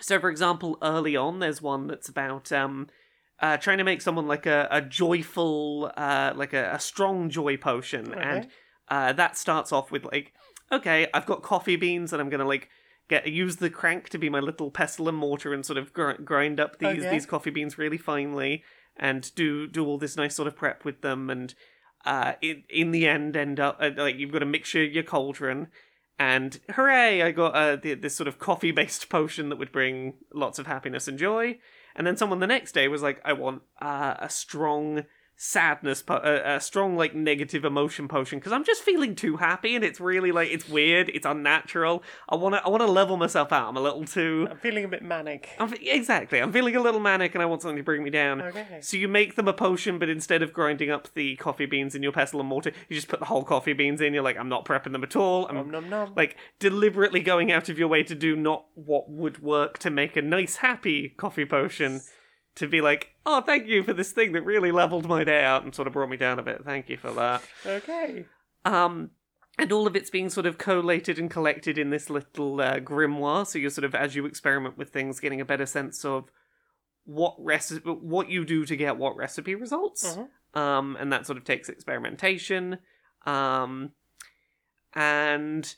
so 0.00 0.20
for 0.20 0.30
example, 0.30 0.78
early 0.82 1.16
on, 1.16 1.38
there's 1.40 1.62
one 1.62 1.86
that's 1.86 2.08
about 2.08 2.52
um, 2.52 2.88
uh, 3.40 3.56
trying 3.56 3.78
to 3.78 3.84
make 3.84 4.02
someone 4.02 4.26
like 4.26 4.46
a, 4.46 4.68
a 4.70 4.80
joyful, 4.80 5.90
uh, 5.96 6.32
like 6.34 6.52
a, 6.52 6.72
a 6.74 6.80
strong 6.80 7.30
joy 7.30 7.56
potion, 7.56 8.14
and 8.14 8.48
uh, 8.88 9.12
that 9.12 9.36
starts 9.36 9.72
off 9.72 9.90
with 9.90 10.04
like, 10.04 10.32
okay, 10.70 11.06
I've 11.12 11.26
got 11.26 11.42
coffee 11.42 11.76
beans, 11.76 12.12
and 12.12 12.20
I'm 12.20 12.30
gonna 12.30 12.44
like 12.46 12.68
get 13.08 13.26
use 13.26 13.56
the 13.56 13.70
crank 13.70 14.08
to 14.10 14.18
be 14.18 14.28
my 14.28 14.40
little 14.40 14.70
pestle 14.70 15.08
and 15.08 15.16
mortar, 15.18 15.52
and 15.52 15.64
sort 15.64 15.78
of 15.78 15.92
gr- 15.92 16.12
grind 16.12 16.60
up 16.60 16.78
these 16.78 17.04
Okay. 17.04 17.10
these 17.10 17.26
coffee 17.26 17.50
beans 17.50 17.78
really 17.78 17.98
finely, 17.98 18.62
and 18.96 19.34
do 19.34 19.66
do 19.66 19.84
all 19.86 19.98
this 19.98 20.16
nice 20.16 20.34
sort 20.34 20.48
of 20.48 20.56
prep 20.56 20.84
with 20.84 21.00
them, 21.02 21.30
and 21.30 21.54
uh, 22.04 22.34
in 22.40 22.64
in 22.68 22.90
the 22.90 23.06
end, 23.06 23.36
end 23.36 23.60
up 23.60 23.78
uh, 23.80 23.90
like 23.96 24.16
you've 24.16 24.32
got 24.32 24.40
to 24.40 24.46
mixture 24.46 24.82
your 24.82 25.02
cauldron. 25.02 25.68
And 26.18 26.58
hooray! 26.70 27.22
I 27.22 27.30
got 27.30 27.54
uh, 27.54 27.76
the, 27.76 27.94
this 27.94 28.16
sort 28.16 28.26
of 28.26 28.38
coffee-based 28.38 29.08
potion 29.10 29.48
that 29.50 29.58
would 29.58 29.72
bring 29.72 30.14
lots 30.34 30.58
of 30.58 30.66
happiness 30.66 31.06
and 31.06 31.18
joy. 31.18 31.58
And 31.94 32.06
then 32.06 32.16
someone 32.16 32.40
the 32.40 32.46
next 32.46 32.72
day 32.72 32.88
was 32.88 33.02
like, 33.02 33.20
"I 33.24 33.32
want 33.32 33.62
uh, 33.80 34.14
a 34.18 34.28
strong 34.28 35.04
sadness, 35.40 36.02
po- 36.02 36.20
a, 36.24 36.56
a 36.56 36.60
strong 36.60 36.96
like 36.96 37.14
negative 37.14 37.64
emotion 37.64 38.08
potion 38.08 38.40
because 38.40 38.50
I'm 38.52 38.64
just 38.64 38.82
feeling 38.82 39.14
too 39.14 39.36
happy, 39.36 39.76
and 39.76 39.84
it's 39.84 40.00
really 40.00 40.32
like 40.32 40.50
it's 40.50 40.68
weird, 40.68 41.08
it's 41.10 41.24
unnatural. 41.24 42.02
I 42.28 42.34
want 42.34 42.56
to, 42.56 42.64
I 42.64 42.68
want 42.68 42.82
to 42.82 42.88
level 42.90 43.16
myself 43.16 43.52
out. 43.52 43.68
I'm 43.68 43.76
a 43.76 43.80
little 43.80 44.04
too, 44.04 44.48
I'm 44.50 44.58
feeling 44.58 44.84
a 44.84 44.88
bit 44.88 45.02
manic. 45.02 45.50
I'm, 45.60 45.68
fe- 45.68 45.88
exactly. 45.88 46.40
I'm 46.40 46.52
feeling 46.52 46.74
a 46.74 46.80
little 46.82 46.98
manic, 47.00 47.34
and 47.36 47.40
I 47.42 47.46
want 47.46 47.62
something 47.62 47.76
to 47.76 47.82
bring 47.84 48.02
me 48.02 48.10
down. 48.10 48.42
Okay. 48.42 48.80
So 48.82 48.96
you 48.96 49.06
make 49.06 49.36
them 49.36 49.46
a 49.46 49.52
potion, 49.52 49.98
but 50.00 50.08
instead 50.08 50.42
of 50.42 50.52
grinding 50.52 50.90
up 50.90 51.08
the 51.14 51.36
coffee 51.36 51.66
beans 51.66 51.94
in 51.94 52.02
your 52.02 52.12
pestle 52.12 52.40
and 52.40 52.48
mortar, 52.48 52.72
you 52.88 52.96
just 52.96 53.08
put 53.08 53.20
the 53.20 53.26
whole 53.26 53.44
coffee 53.44 53.72
beans 53.74 54.00
in. 54.00 54.12
You're 54.12 54.24
like, 54.24 54.36
I'm 54.36 54.48
not 54.48 54.64
prepping 54.64 54.90
them 54.92 55.04
at 55.04 55.14
all. 55.14 55.46
I'm 55.46 55.54
Nom 55.54 55.70
nom 55.70 55.88
nom. 55.88 56.12
like 56.16 56.36
deliberately 56.58 57.20
going 57.20 57.52
out 57.52 57.68
of 57.68 57.78
your 57.78 57.88
way 57.88 58.02
to 58.02 58.14
do 58.16 58.34
not 58.34 58.66
what 58.74 59.08
would 59.08 59.40
work 59.40 59.78
to 59.78 59.90
make 59.90 60.16
a 60.16 60.22
nice 60.22 60.56
happy 60.56 61.10
coffee 61.16 61.44
potion 61.44 62.00
to 62.56 62.66
be 62.66 62.80
like 62.80 63.14
oh 63.26 63.40
thank 63.40 63.66
you 63.66 63.82
for 63.82 63.92
this 63.92 64.12
thing 64.12 64.32
that 64.32 64.42
really 64.42 64.72
leveled 64.72 65.08
my 65.08 65.24
day 65.24 65.44
out 65.44 65.64
and 65.64 65.74
sort 65.74 65.86
of 65.86 65.92
brought 65.92 66.08
me 66.10 66.16
down 66.16 66.38
a 66.38 66.42
bit 66.42 66.64
thank 66.64 66.88
you 66.88 66.96
for 66.96 67.12
that 67.12 67.42
okay. 67.64 68.24
um 68.64 69.10
and 69.58 69.72
all 69.72 69.86
of 69.86 69.96
it's 69.96 70.10
being 70.10 70.28
sort 70.28 70.46
of 70.46 70.56
collated 70.58 71.18
and 71.18 71.30
collected 71.30 71.78
in 71.78 71.90
this 71.90 72.08
little 72.10 72.60
uh, 72.60 72.78
grimoire 72.80 73.46
so 73.46 73.58
you're 73.58 73.70
sort 73.70 73.84
of 73.84 73.94
as 73.94 74.14
you 74.14 74.26
experiment 74.26 74.76
with 74.78 74.90
things 74.90 75.20
getting 75.20 75.40
a 75.40 75.44
better 75.44 75.66
sense 75.66 76.04
of 76.04 76.30
what 77.04 77.34
recipe 77.38 77.88
what 77.88 78.28
you 78.28 78.44
do 78.44 78.64
to 78.66 78.76
get 78.76 78.96
what 78.96 79.16
recipe 79.16 79.54
results 79.54 80.16
Mhm. 80.16 80.58
um, 80.60 80.96
and 81.00 81.12
that 81.12 81.26
sort 81.26 81.38
of 81.38 81.44
takes 81.44 81.68
experimentation. 81.68 82.78
Um, 83.26 83.92
and 84.94 85.74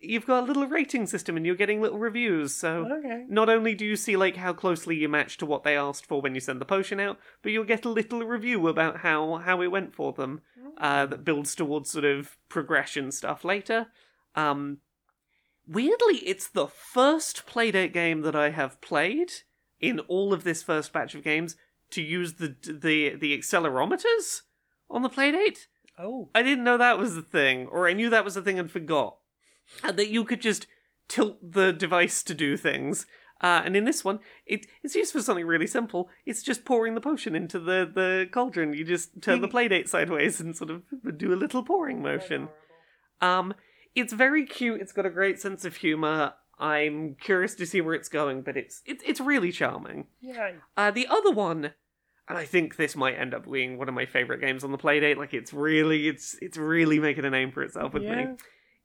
you've 0.00 0.26
got 0.26 0.42
a 0.42 0.46
little 0.46 0.66
rating 0.66 1.06
system, 1.06 1.36
and 1.36 1.44
you're 1.46 1.54
getting 1.54 1.80
little 1.80 1.98
reviews. 1.98 2.54
So 2.54 2.86
Okay. 2.86 3.24
not 3.28 3.48
only 3.48 3.74
do 3.74 3.84
you 3.84 3.96
see 3.96 4.16
like 4.16 4.36
how 4.36 4.52
closely 4.52 4.96
you 4.96 5.08
match 5.08 5.36
to 5.38 5.46
what 5.46 5.62
they 5.62 5.76
asked 5.76 6.06
for 6.06 6.20
when 6.20 6.34
you 6.34 6.40
send 6.40 6.60
the 6.60 6.64
potion 6.64 6.98
out, 7.00 7.18
but 7.42 7.52
you'll 7.52 7.64
get 7.64 7.84
a 7.84 7.88
little 7.90 8.22
review 8.24 8.66
about 8.68 8.98
how 8.98 9.36
how 9.36 9.60
it 9.60 9.68
went 9.68 9.94
for 9.94 10.12
them. 10.12 10.40
Uh, 10.78 11.04
that 11.04 11.24
builds 11.24 11.54
towards 11.54 11.90
sort 11.90 12.06
of 12.06 12.38
progression 12.48 13.10
stuff 13.12 13.44
later. 13.44 13.88
Um, 14.34 14.78
weirdly, 15.66 16.16
it's 16.24 16.48
the 16.48 16.66
first 16.68 17.46
Playdate 17.46 17.92
game 17.92 18.22
that 18.22 18.34
I 18.34 18.50
have 18.50 18.80
played 18.80 19.30
in 19.78 20.00
all 20.00 20.32
of 20.32 20.44
this 20.44 20.62
first 20.62 20.92
batch 20.92 21.14
of 21.14 21.22
games 21.22 21.56
to 21.90 22.00
use 22.02 22.34
the 22.34 22.56
the 22.62 23.14
the 23.16 23.36
accelerometers 23.36 24.42
on 24.88 25.02
the 25.02 25.10
Playdate. 25.10 25.66
Oh. 25.98 26.30
I 26.34 26.42
didn't 26.42 26.64
know 26.64 26.78
that 26.78 26.98
was 26.98 27.14
the 27.14 27.22
thing, 27.22 27.66
or 27.66 27.86
I 27.86 27.92
knew 27.92 28.08
that 28.08 28.24
was 28.24 28.34
the 28.34 28.42
thing 28.42 28.58
and 28.58 28.70
forgot. 28.70 29.18
And 29.82 29.96
that 29.96 30.08
you 30.08 30.24
could 30.24 30.40
just 30.40 30.66
tilt 31.08 31.38
the 31.52 31.72
device 31.72 32.22
to 32.24 32.34
do 32.34 32.56
things. 32.56 33.06
Uh, 33.40 33.62
and 33.64 33.74
in 33.74 33.84
this 33.84 34.04
one, 34.04 34.20
it, 34.44 34.66
it's 34.82 34.94
used 34.94 35.12
for 35.12 35.22
something 35.22 35.46
really 35.46 35.66
simple. 35.66 36.10
It's 36.26 36.42
just 36.42 36.64
pouring 36.64 36.94
the 36.94 37.00
potion 37.00 37.34
into 37.34 37.58
the, 37.58 37.90
the 37.92 38.28
cauldron. 38.30 38.74
You 38.74 38.84
just 38.84 39.22
turn 39.22 39.40
the 39.40 39.48
playdate 39.54 39.88
sideways 39.88 40.40
and 40.40 40.54
sort 40.54 40.70
of 40.70 40.82
do 41.16 41.32
a 41.32 41.36
little 41.36 41.62
pouring 41.62 42.02
motion. 42.02 42.48
Um, 43.20 43.54
it's 43.94 44.12
very 44.12 44.44
cute. 44.44 44.80
It's 44.80 44.92
got 44.92 45.06
a 45.06 45.10
great 45.10 45.40
sense 45.40 45.64
of 45.64 45.76
humor. 45.76 46.34
I'm 46.58 47.16
curious 47.18 47.54
to 47.56 47.66
see 47.66 47.80
where 47.80 47.94
it's 47.94 48.10
going, 48.10 48.42
but 48.42 48.56
it's 48.56 48.82
it's 48.84 49.02
it's 49.06 49.20
really 49.20 49.50
charming. 49.50 50.06
Yay. 50.20 50.56
Uh, 50.76 50.90
the 50.90 51.06
other 51.06 51.30
one, 51.30 51.72
and 52.28 52.38
I 52.38 52.44
think 52.44 52.76
this 52.76 52.94
might 52.94 53.14
end 53.14 53.32
up 53.32 53.50
being 53.50 53.78
one 53.78 53.88
of 53.88 53.94
my 53.94 54.04
favorite 54.04 54.42
games 54.42 54.62
on 54.62 54.70
the 54.70 54.78
Playdate. 54.78 55.16
Like 55.16 55.32
it's 55.32 55.54
really, 55.54 56.06
it's 56.06 56.36
it's 56.42 56.58
really 56.58 57.00
making 57.00 57.24
a 57.24 57.30
name 57.30 57.50
for 57.50 57.62
itself 57.62 57.94
with 57.94 58.02
me. 58.02 58.26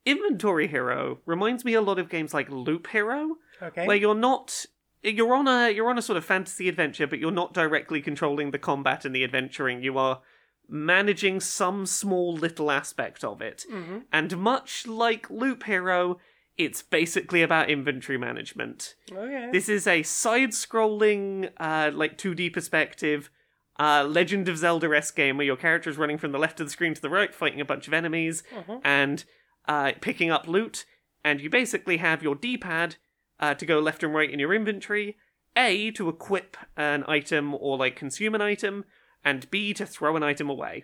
Inventory 0.05 0.67
Hero 0.67 1.19
reminds 1.25 1.65
me 1.65 1.73
a 1.73 1.81
lot 1.81 1.99
of 1.99 2.09
games 2.09 2.33
like 2.33 2.49
Loop 2.49 2.87
Hero, 2.87 3.37
Okay. 3.61 3.87
where 3.87 3.95
you're 3.97 4.15
not 4.15 4.65
you're 5.03 5.35
on 5.35 5.47
a 5.47 5.69
you're 5.69 5.89
on 5.89 5.97
a 5.97 6.01
sort 6.01 6.17
of 6.17 6.25
fantasy 6.25 6.67
adventure, 6.67 7.05
but 7.07 7.19
you're 7.19 7.31
not 7.31 7.53
directly 7.53 8.01
controlling 8.01 8.51
the 8.51 8.57
combat 8.59 9.05
and 9.05 9.15
the 9.15 9.23
adventuring. 9.23 9.83
You 9.83 9.97
are 9.97 10.21
managing 10.67 11.39
some 11.39 11.85
small 11.85 12.33
little 12.33 12.71
aspect 12.71 13.23
of 13.23 13.39
it. 13.41 13.65
Mhm. 13.71 14.05
And 14.11 14.37
much 14.37 14.87
like 14.87 15.29
Loop 15.29 15.63
Hero, 15.63 16.19
it's 16.57 16.81
basically 16.81 17.43
about 17.43 17.69
inventory 17.69 18.17
management. 18.17 18.95
Okay. 19.11 19.49
This 19.51 19.69
is 19.69 19.85
a 19.85 20.01
side-scrolling, 20.03 21.51
uh, 21.57 21.91
like 21.93 22.17
2D 22.17 22.49
perspective, 22.49 23.29
uh, 23.77 24.05
Legend 24.09 24.47
of 24.49 24.57
Zelda-esque 24.57 25.15
game 25.15 25.37
where 25.37 25.45
your 25.45 25.57
character 25.57 25.89
is 25.89 25.97
running 25.97 26.17
from 26.17 26.31
the 26.31 26.39
left 26.39 26.59
of 26.59 26.65
the 26.67 26.71
screen 26.71 26.93
to 26.95 27.01
the 27.01 27.09
right, 27.09 27.35
fighting 27.35 27.61
a 27.61 27.65
bunch 27.65 27.87
of 27.87 27.93
enemies 27.93 28.41
Mhm. 28.51 28.81
and 28.83 29.25
uh, 29.67 29.91
picking 30.01 30.31
up 30.31 30.47
loot. 30.47 30.85
And 31.23 31.41
you 31.41 31.49
basically 31.49 31.97
have 31.97 32.21
your 32.21 32.35
D-pad 32.35 32.97
uh, 33.39 33.55
to 33.55 33.65
go 33.65 33.79
left 33.79 34.03
and 34.03 34.13
right 34.13 34.29
in 34.29 34.39
your 34.39 34.53
inventory, 34.53 35.17
A 35.55 35.91
to 35.91 36.07
equip 36.07 36.55
an 36.77 37.03
item 37.07 37.55
or 37.55 37.77
like 37.77 37.95
consume 37.95 38.35
an 38.35 38.41
item, 38.41 38.85
and 39.23 39.49
B 39.49 39.73
to 39.73 39.85
throw 39.85 40.15
an 40.15 40.23
item 40.23 40.49
away. 40.49 40.83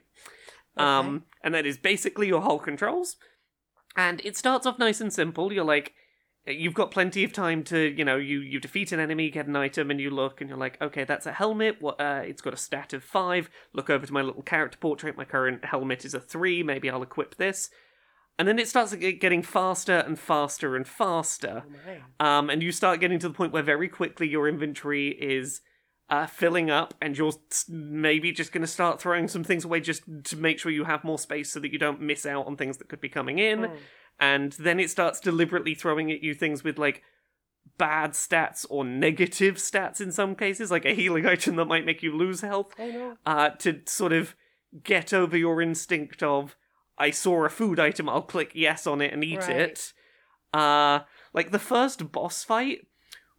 Um, 0.77 1.25
and 1.43 1.53
that 1.53 1.65
is 1.65 1.77
basically 1.77 2.27
your 2.27 2.41
whole 2.41 2.59
controls. 2.59 3.17
And 3.95 4.21
it 4.23 4.37
starts 4.37 4.65
off 4.65 4.79
nice 4.79 5.01
and 5.01 5.13
simple. 5.13 5.53
You're 5.53 5.65
like, 5.65 5.93
you've 6.47 6.73
got 6.73 6.91
plenty 6.91 7.23
of 7.23 7.33
time 7.33 7.63
to, 7.65 7.77
you 7.77 8.05
know, 8.05 8.15
you 8.15 8.39
you 8.39 8.59
defeat 8.59 8.91
an 8.91 8.99
enemy, 8.99 9.29
get 9.29 9.47
an 9.47 9.55
item, 9.55 9.91
and 9.91 9.99
you 9.99 10.09
look, 10.09 10.41
and 10.41 10.49
you're 10.49 10.57
like, 10.57 10.81
okay, 10.81 11.03
that's 11.03 11.25
a 11.25 11.33
helmet. 11.33 11.77
What? 11.81 11.99
Uh, 11.99 12.21
it's 12.25 12.41
got 12.41 12.53
a 12.53 12.57
stat 12.57 12.93
of 12.93 13.03
five. 13.03 13.49
Look 13.73 13.89
over 13.89 14.05
to 14.05 14.13
my 14.13 14.21
little 14.21 14.41
character 14.41 14.77
portrait. 14.79 15.17
My 15.17 15.25
current 15.25 15.65
helmet 15.65 16.05
is 16.05 16.13
a 16.13 16.19
three. 16.19 16.63
Maybe 16.63 16.89
I'll 16.89 17.03
equip 17.03 17.35
this. 17.35 17.69
And 18.39 18.47
then 18.47 18.57
it 18.57 18.67
starts 18.67 18.95
getting 18.95 19.43
faster 19.43 19.97
and 19.97 20.17
faster 20.17 20.75
and 20.75 20.87
faster. 20.87 21.63
Oh. 22.19 22.25
Um, 22.25 22.49
and 22.49 22.63
you 22.63 22.71
start 22.71 22.99
getting 22.99 23.19
to 23.19 23.27
the 23.27 23.33
point 23.33 23.53
where 23.53 23.61
very 23.61 23.87
quickly 23.87 24.27
your 24.27 24.47
inventory 24.47 25.09
is 25.09 25.61
uh, 26.09 26.25
filling 26.25 26.69
up, 26.69 26.93
and 27.01 27.17
you're 27.17 27.31
maybe 27.69 28.31
just 28.31 28.51
going 28.51 28.61
to 28.61 28.67
start 28.67 28.99
throwing 28.99 29.27
some 29.27 29.43
things 29.43 29.63
away 29.63 29.79
just 29.79 30.03
to 30.25 30.35
make 30.35 30.59
sure 30.59 30.71
you 30.71 30.83
have 30.85 31.03
more 31.03 31.19
space 31.19 31.51
so 31.51 31.59
that 31.59 31.71
you 31.71 31.79
don't 31.79 32.01
miss 32.01 32.25
out 32.25 32.47
on 32.47 32.57
things 32.57 32.77
that 32.77 32.89
could 32.89 32.99
be 32.99 33.09
coming 33.09 33.39
in. 33.39 33.59
Mm. 33.59 33.77
And 34.19 34.51
then 34.53 34.79
it 34.79 34.89
starts 34.89 35.19
deliberately 35.19 35.73
throwing 35.73 36.11
at 36.11 36.21
you 36.21 36.33
things 36.33 36.63
with 36.63 36.77
like 36.77 37.01
bad 37.77 38.11
stats 38.11 38.65
or 38.69 38.83
negative 38.83 39.55
stats 39.55 40.01
in 40.01 40.11
some 40.11 40.35
cases, 40.35 40.69
like 40.69 40.85
a 40.85 40.93
healing 40.93 41.25
item 41.27 41.55
that 41.55 41.65
might 41.65 41.85
make 41.85 42.03
you 42.03 42.15
lose 42.15 42.41
health, 42.41 42.73
Oh 42.77 42.89
no. 42.89 43.17
uh, 43.25 43.49
to 43.59 43.81
sort 43.85 44.13
of 44.13 44.35
get 44.83 45.13
over 45.13 45.37
your 45.37 45.61
instinct 45.61 46.23
of 46.23 46.55
I 47.01 47.11
saw 47.11 47.43
a 47.45 47.49
food 47.49 47.79
item, 47.79 48.07
I'll 48.07 48.21
click 48.21 48.51
yes 48.53 48.85
on 48.87 49.01
it 49.01 49.11
and 49.13 49.23
eat 49.23 49.39
Right. 49.47 49.49
it. 49.65 49.93
Uh 50.53 50.99
like 51.33 51.51
the 51.51 51.59
first 51.73 52.11
boss 52.11 52.43
fight 52.43 52.79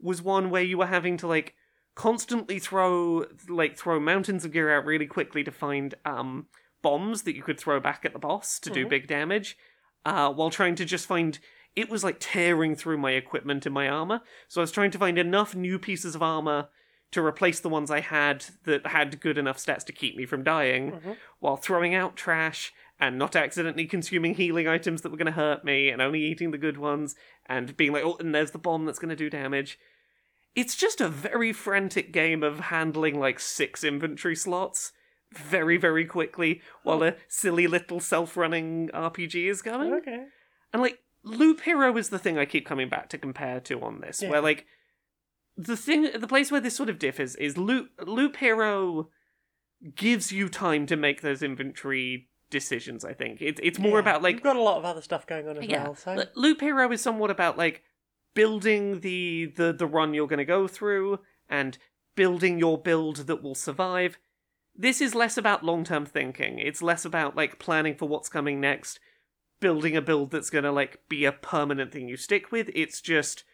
was 0.00 0.20
one 0.22 0.50
where 0.50 0.62
you 0.70 0.78
were 0.78 0.86
having 0.98 1.16
to 1.18 1.26
like 1.26 1.54
constantly 1.94 2.58
throw 2.58 3.26
like 3.48 3.76
throw 3.76 4.00
mountains 4.00 4.44
of 4.44 4.52
gear 4.52 4.74
out 4.74 4.84
really 4.86 5.06
quickly 5.06 5.44
to 5.44 5.50
find 5.52 5.94
um 6.04 6.46
bombs 6.82 7.22
that 7.22 7.36
you 7.36 7.42
could 7.42 7.60
throw 7.60 7.78
back 7.78 8.04
at 8.04 8.12
the 8.12 8.18
boss 8.18 8.58
to 8.58 8.70
do 8.70 8.86
Mhm. 8.86 8.88
big 8.90 9.06
damage. 9.06 9.56
Uh 10.04 10.32
while 10.32 10.50
trying 10.50 10.74
to 10.76 10.84
just 10.84 11.06
find 11.06 11.38
it 11.76 11.88
was 11.88 12.02
like 12.04 12.16
tearing 12.18 12.74
through 12.76 12.98
my 12.98 13.12
equipment 13.12 13.64
and 13.66 13.74
my 13.74 13.88
armor. 13.88 14.20
So 14.48 14.60
I 14.60 14.64
was 14.64 14.72
trying 14.72 14.90
to 14.92 14.98
find 14.98 15.18
enough 15.18 15.54
new 15.54 15.78
pieces 15.78 16.14
of 16.14 16.22
armor 16.22 16.68
to 17.12 17.24
replace 17.24 17.60
the 17.60 17.68
ones 17.68 17.90
I 17.90 18.00
had 18.00 18.44
that 18.64 18.86
had 18.86 19.20
good 19.20 19.36
enough 19.38 19.58
stats 19.58 19.84
to 19.86 19.92
keep 19.92 20.16
me 20.16 20.24
from 20.26 20.42
dying, 20.42 20.92
Mhm. 20.92 21.16
while 21.40 21.56
throwing 21.56 21.94
out 21.94 22.16
trash 22.16 22.72
and 23.02 23.18
not 23.18 23.34
accidentally 23.34 23.84
consuming 23.84 24.32
healing 24.36 24.68
items 24.68 25.02
that 25.02 25.10
were 25.10 25.18
going 25.18 25.26
to 25.26 25.32
hurt 25.32 25.64
me 25.64 25.88
and 25.88 26.00
only 26.00 26.20
eating 26.22 26.52
the 26.52 26.56
good 26.56 26.76
ones 26.78 27.16
and 27.46 27.76
being 27.76 27.92
like, 27.92 28.04
oh, 28.04 28.16
and 28.20 28.32
there's 28.32 28.52
the 28.52 28.58
bomb 28.58 28.84
that's 28.84 29.00
going 29.00 29.08
to 29.08 29.16
do 29.16 29.28
damage. 29.28 29.76
It's 30.54 30.76
just 30.76 31.00
a 31.00 31.08
very 31.08 31.52
frantic 31.52 32.12
game 32.12 32.44
of 32.44 32.60
handling 32.60 33.18
like 33.18 33.40
six 33.40 33.82
inventory 33.82 34.36
slots 34.36 34.92
very, 35.32 35.76
very 35.76 36.04
quickly 36.06 36.60
while 36.84 37.02
a 37.02 37.16
silly 37.26 37.66
little 37.66 37.98
self 37.98 38.36
running 38.36 38.88
RPG 38.94 39.50
is 39.50 39.62
going. 39.62 39.92
Okay. 39.94 40.26
And 40.72 40.80
like 40.80 41.00
Loop 41.24 41.62
Hero 41.62 41.96
is 41.96 42.10
the 42.10 42.20
thing 42.20 42.38
I 42.38 42.44
keep 42.44 42.64
coming 42.64 42.88
back 42.88 43.08
to 43.08 43.18
compare 43.18 43.58
to 43.62 43.80
on 43.82 44.00
this, 44.00 44.22
Yeah. 44.22 44.30
where 44.30 44.40
like 44.40 44.64
the 45.56 45.76
thing, 45.76 46.08
the 46.16 46.28
place 46.28 46.52
where 46.52 46.60
this 46.60 46.76
sort 46.76 46.88
of 46.88 47.00
differs 47.00 47.34
is 47.34 47.58
Loop 47.58 47.88
Loop 48.06 48.36
Hero 48.36 49.08
gives 49.96 50.30
you 50.30 50.48
time 50.48 50.86
to 50.86 50.94
make 50.96 51.20
those 51.22 51.42
inventory 51.42 52.28
decisions. 52.52 53.04
I 53.04 53.14
think 53.14 53.42
it's 53.42 53.60
it's 53.64 53.80
more 53.80 53.94
Yeah, 53.94 54.00
about 54.00 54.22
like 54.22 54.36
You've 54.36 54.44
got 54.44 54.54
a 54.54 54.62
lot 54.62 54.78
of 54.78 54.84
other 54.84 55.02
stuff 55.02 55.26
going 55.26 55.48
on 55.48 55.58
as 55.58 55.66
yeah, 55.66 55.82
well. 55.82 55.96
So 55.96 56.24
Loop 56.36 56.60
Hero 56.60 56.92
is 56.92 57.00
somewhat 57.00 57.32
about 57.32 57.58
like 57.58 57.82
building 58.34 59.00
the 59.00 59.46
the 59.56 59.72
the 59.72 59.86
run 59.86 60.14
you're 60.14 60.28
going 60.28 60.38
to 60.38 60.44
go 60.44 60.68
through 60.68 61.18
and 61.50 61.76
building 62.14 62.60
your 62.60 62.78
build 62.78 63.16
that 63.26 63.42
will 63.42 63.56
survive. 63.56 64.18
This 64.74 65.00
is 65.00 65.14
less 65.14 65.36
about 65.36 65.64
long-term 65.64 66.06
thinking. 66.06 66.58
It's 66.58 66.80
less 66.80 67.04
about 67.04 67.36
like 67.36 67.58
planning 67.58 67.96
for 67.96 68.08
what's 68.08 68.28
coming 68.28 68.60
next, 68.60 69.00
building 69.60 69.96
a 69.96 70.02
build 70.02 70.30
that's 70.30 70.50
going 70.50 70.64
to 70.64 70.72
like 70.72 71.00
be 71.08 71.24
a 71.24 71.32
permanent 71.32 71.92
thing 71.92 72.08
you 72.08 72.16
stick 72.16 72.52
with. 72.52 72.70
It's 72.74 73.00
just 73.00 73.44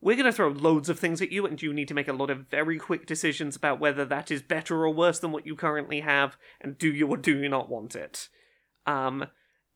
we're 0.00 0.16
going 0.16 0.26
to 0.26 0.32
throw 0.32 0.48
loads 0.48 0.88
of 0.88 0.98
things 0.98 1.20
at 1.20 1.32
you 1.32 1.46
and 1.46 1.60
you 1.60 1.72
need 1.72 1.88
to 1.88 1.94
make 1.94 2.08
a 2.08 2.12
lot 2.12 2.30
of 2.30 2.48
very 2.48 2.78
quick 2.78 3.06
decisions 3.06 3.56
about 3.56 3.80
whether 3.80 4.04
that 4.04 4.30
is 4.30 4.42
better 4.42 4.82
or 4.84 4.94
worse 4.94 5.18
than 5.18 5.32
what 5.32 5.46
you 5.46 5.54
currently 5.54 6.00
have 6.00 6.36
and 6.60 6.78
do 6.78 6.92
you 6.92 7.06
or 7.06 7.16
do 7.16 7.38
you 7.38 7.48
not 7.48 7.68
want 7.68 7.94
it. 7.94 8.28
Um 8.86 9.26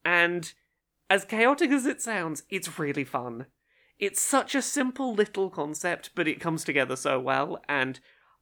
and 0.05 0.53
as 1.11 1.25
chaotic 1.25 1.71
as 1.71 1.87
it 1.87 2.01
sounds, 2.01 2.43
it's 2.51 2.79
really 2.79 3.05
fun. 3.05 3.47
It's 3.99 4.21
such 4.21 4.55
a 4.55 4.63
simple 4.63 5.15
little 5.15 5.51
concept, 5.51 6.11
but 6.15 6.27
it 6.27 6.41
comes 6.41 6.65
together 6.65 6.97
so 6.97 7.21
well, 7.21 7.63
and 7.69 8.01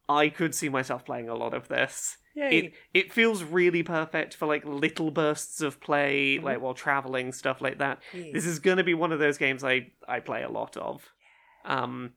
I 0.09 0.29
could 0.29 0.55
see 0.55 0.69
myself 0.69 1.05
playing 1.05 1.29
a 1.29 1.35
lot 1.35 1.53
of 1.53 1.67
this. 1.67 2.17
Yay. 2.35 2.57
It 2.57 2.73
it 2.93 3.13
feels 3.13 3.43
really 3.43 3.83
perfect 3.83 4.33
for 4.33 4.47
like 4.47 4.65
little 4.65 5.11
bursts 5.11 5.61
of 5.61 5.79
play, 5.79 6.39
like 6.39 6.59
while 6.59 6.73
traveling, 6.73 7.31
stuff 7.31 7.61
like 7.61 7.77
that. 7.77 8.01
Yeah. 8.11 8.31
This 8.33 8.45
is 8.45 8.59
gonna 8.59 8.83
be 8.83 8.95
one 8.95 9.11
of 9.11 9.19
those 9.19 9.37
games 9.37 9.63
I 9.63 9.91
I 10.07 10.19
play 10.19 10.41
a 10.43 10.49
lot 10.49 10.75
of. 10.75 11.03
Um, 11.65 12.13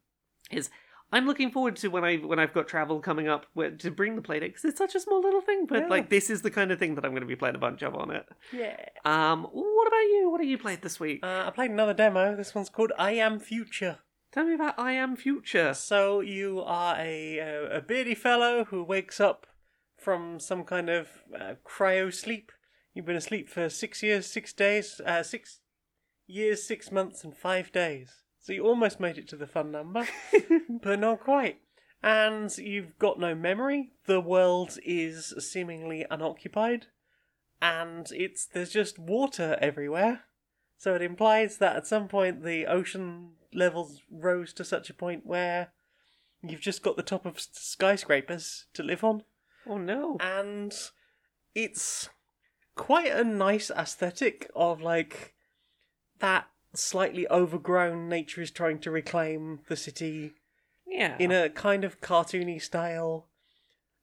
is 0.51 0.71
I'm 1.17 1.27
looking 1.27 1.51
forward 1.51 1.77
to 1.77 1.89
when 1.89 2.05
I 2.05 2.17
when 2.17 2.39
I've 2.39 2.53
got 2.53 2.69
travel 2.69 3.01
coming 3.01 3.27
up 3.29 3.47
where, 3.55 3.71
to 3.71 3.91
bring 3.91 4.17
the 4.17 4.23
playdate 4.23 4.49
because 4.53 4.65
it's 4.65 4.79
such 4.79 4.95
a 4.95 5.01
small 5.01 5.21
little 5.23 5.41
thing, 5.41 5.67
but 5.67 5.79
Yeah. 5.83 5.89
like 5.89 6.11
this 6.11 6.31
is 6.31 6.43
the 6.43 6.51
kind 6.51 6.71
of 6.73 6.79
thing 6.79 6.95
that 6.97 7.05
I'm 7.05 7.13
going 7.13 7.23
to 7.23 7.27
be 7.27 7.37
playing 7.37 7.55
a 7.57 7.59
bunch 7.67 7.83
of 7.83 7.95
on 7.95 8.11
it. 8.11 8.27
yeah. 8.53 8.77
Um, 9.05 9.45
what 9.45 9.87
about 9.89 10.07
you? 10.15 10.29
What 10.31 10.41
have 10.41 10.49
you 10.49 10.59
played 10.59 10.83
this 10.83 11.01
week? 11.01 11.21
Uh, 11.23 11.45
I 11.47 11.51
played 11.51 11.71
another 11.71 11.95
demo. 11.95 12.37
This 12.37 12.55
one's 12.55 12.69
called 12.69 12.93
I 12.99 13.13
Am 13.13 13.39
Future. 13.39 13.99
Tell 14.33 14.45
me 14.45 14.55
about 14.55 14.79
I 14.79 14.93
Am 14.93 15.17
Future. 15.17 15.73
So 15.75 16.21
you 16.21 16.61
are 16.63 16.97
a 16.99 17.39
a, 17.39 17.77
a 17.79 17.81
beardy 17.81 18.15
fellow 18.15 18.65
who 18.65 18.83
wakes 18.85 19.19
up 19.21 19.47
from 19.97 20.39
some 20.39 20.63
kind 20.65 20.91
of 20.91 21.09
uh, 21.39 21.55
cryo 21.67 22.13
sleep. 22.13 22.53
You've 22.93 23.07
been 23.07 23.17
asleep 23.17 23.49
for 23.49 23.69
six 23.71 24.03
years, 24.03 24.27
six 24.27 24.53
days, 24.53 25.01
uh, 25.07 25.23
six 25.23 25.61
years, 26.27 26.63
six 26.73 26.91
months, 26.93 27.25
and 27.25 27.35
five 27.37 27.73
days. 27.73 28.11
So 28.47 28.53
you 28.53 28.65
almost 28.65 29.01
made 29.01 29.19
it 29.19 29.27
to 29.31 29.37
the 29.37 29.49
fun 29.49 29.73
number, 29.73 30.07
but 30.81 31.01
not 31.01 31.19
quite. 31.19 31.59
And 32.01 32.57
you've 32.57 32.97
got 32.97 33.19
no 33.19 33.35
memory. 33.35 33.91
The 34.07 34.21
world 34.21 34.79
is 34.85 35.35
seemingly 35.41 36.07
unoccupied, 36.09 36.87
and 37.61 38.07
it's 38.13 38.47
there's 38.47 38.71
just 38.71 39.01
water 39.01 39.59
everywhere. 39.61 40.27
So 40.79 40.95
it 40.95 41.03
implies 41.03 41.59
that 41.59 41.75
at 41.75 41.89
some 41.89 42.07
point 42.07 42.45
the 42.45 42.67
ocean 42.67 43.31
levels 43.53 44.03
rose 44.13 44.53
to 44.53 44.65
such 44.65 44.91
a 44.91 44.95
point 44.95 45.27
where 45.27 45.73
you've 46.41 46.61
just 46.61 46.85
got 46.85 46.97
the 46.97 47.03
top 47.03 47.27
of 47.27 47.41
skyscrapers 47.41 48.67
to 48.75 48.85
live 48.85 49.03
on, 49.03 49.25
Oh 49.67 49.79
no. 49.79 50.19
and 50.21 50.73
it's 51.53 52.11
quite 52.77 53.11
a 53.11 53.25
nice 53.25 53.73
aesthetic 53.73 54.49
of 54.55 54.81
like 54.81 55.35
that 56.21 56.47
slightly 56.77 57.27
overgrown 57.29 58.09
nature 58.09 58.41
is 58.43 58.51
trying 58.51 58.79
to 58.81 58.91
reclaim 58.91 59.61
the 59.69 59.77
city 59.77 60.35
Yeah. 60.87 61.17
in 61.19 61.33
a 61.33 61.49
kind 61.51 61.85
of 61.85 62.01
cartoony 62.01 62.61
style, 62.61 63.29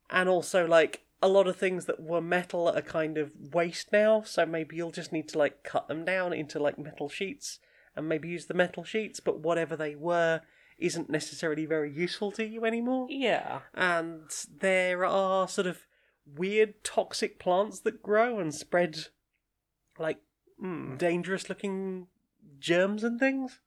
and 0.09 0.27
also 0.29 0.65
like 0.67 1.01
a 1.21 1.27
lot 1.27 1.47
of 1.47 1.55
things 1.55 1.85
that 1.85 2.01
were 2.01 2.19
metal 2.21 2.67
are 2.67 2.81
kind 2.81 3.17
of 3.17 3.31
waste 3.53 3.91
now. 3.93 4.21
So 4.23 4.45
maybe 4.45 4.75
you'll 4.75 4.91
just 4.91 5.13
need 5.13 5.29
to 5.29 5.37
like 5.37 5.63
cut 5.63 5.87
them 5.87 6.03
down 6.03 6.33
into 6.33 6.59
like 6.59 6.77
metal 6.77 7.07
sheets, 7.09 7.59
and 7.95 8.09
maybe 8.09 8.27
use 8.29 8.47
the 8.47 8.53
metal 8.53 8.83
sheets. 8.83 9.19
But 9.19 9.39
whatever 9.39 9.75
they 9.77 9.95
were 9.95 10.41
isn't 10.79 11.09
necessarily 11.09 11.65
very 11.65 11.91
useful 11.91 12.31
to 12.33 12.43
you 12.45 12.65
anymore. 12.65 13.07
yeah. 13.09 13.61
And 13.73 14.29
there 14.59 15.05
are 15.05 15.47
sort 15.47 15.67
of 15.67 15.85
weird 16.25 16.83
toxic 16.83 17.37
plants 17.39 17.79
that 17.81 18.01
grow 18.01 18.39
and 18.39 18.53
spread 18.53 19.07
like 19.97 20.17
Mm. 20.61 20.97
dangerous 20.97 21.49
looking 21.49 22.07
germs 22.63 23.03
and 23.03 23.19
things. 23.19 23.59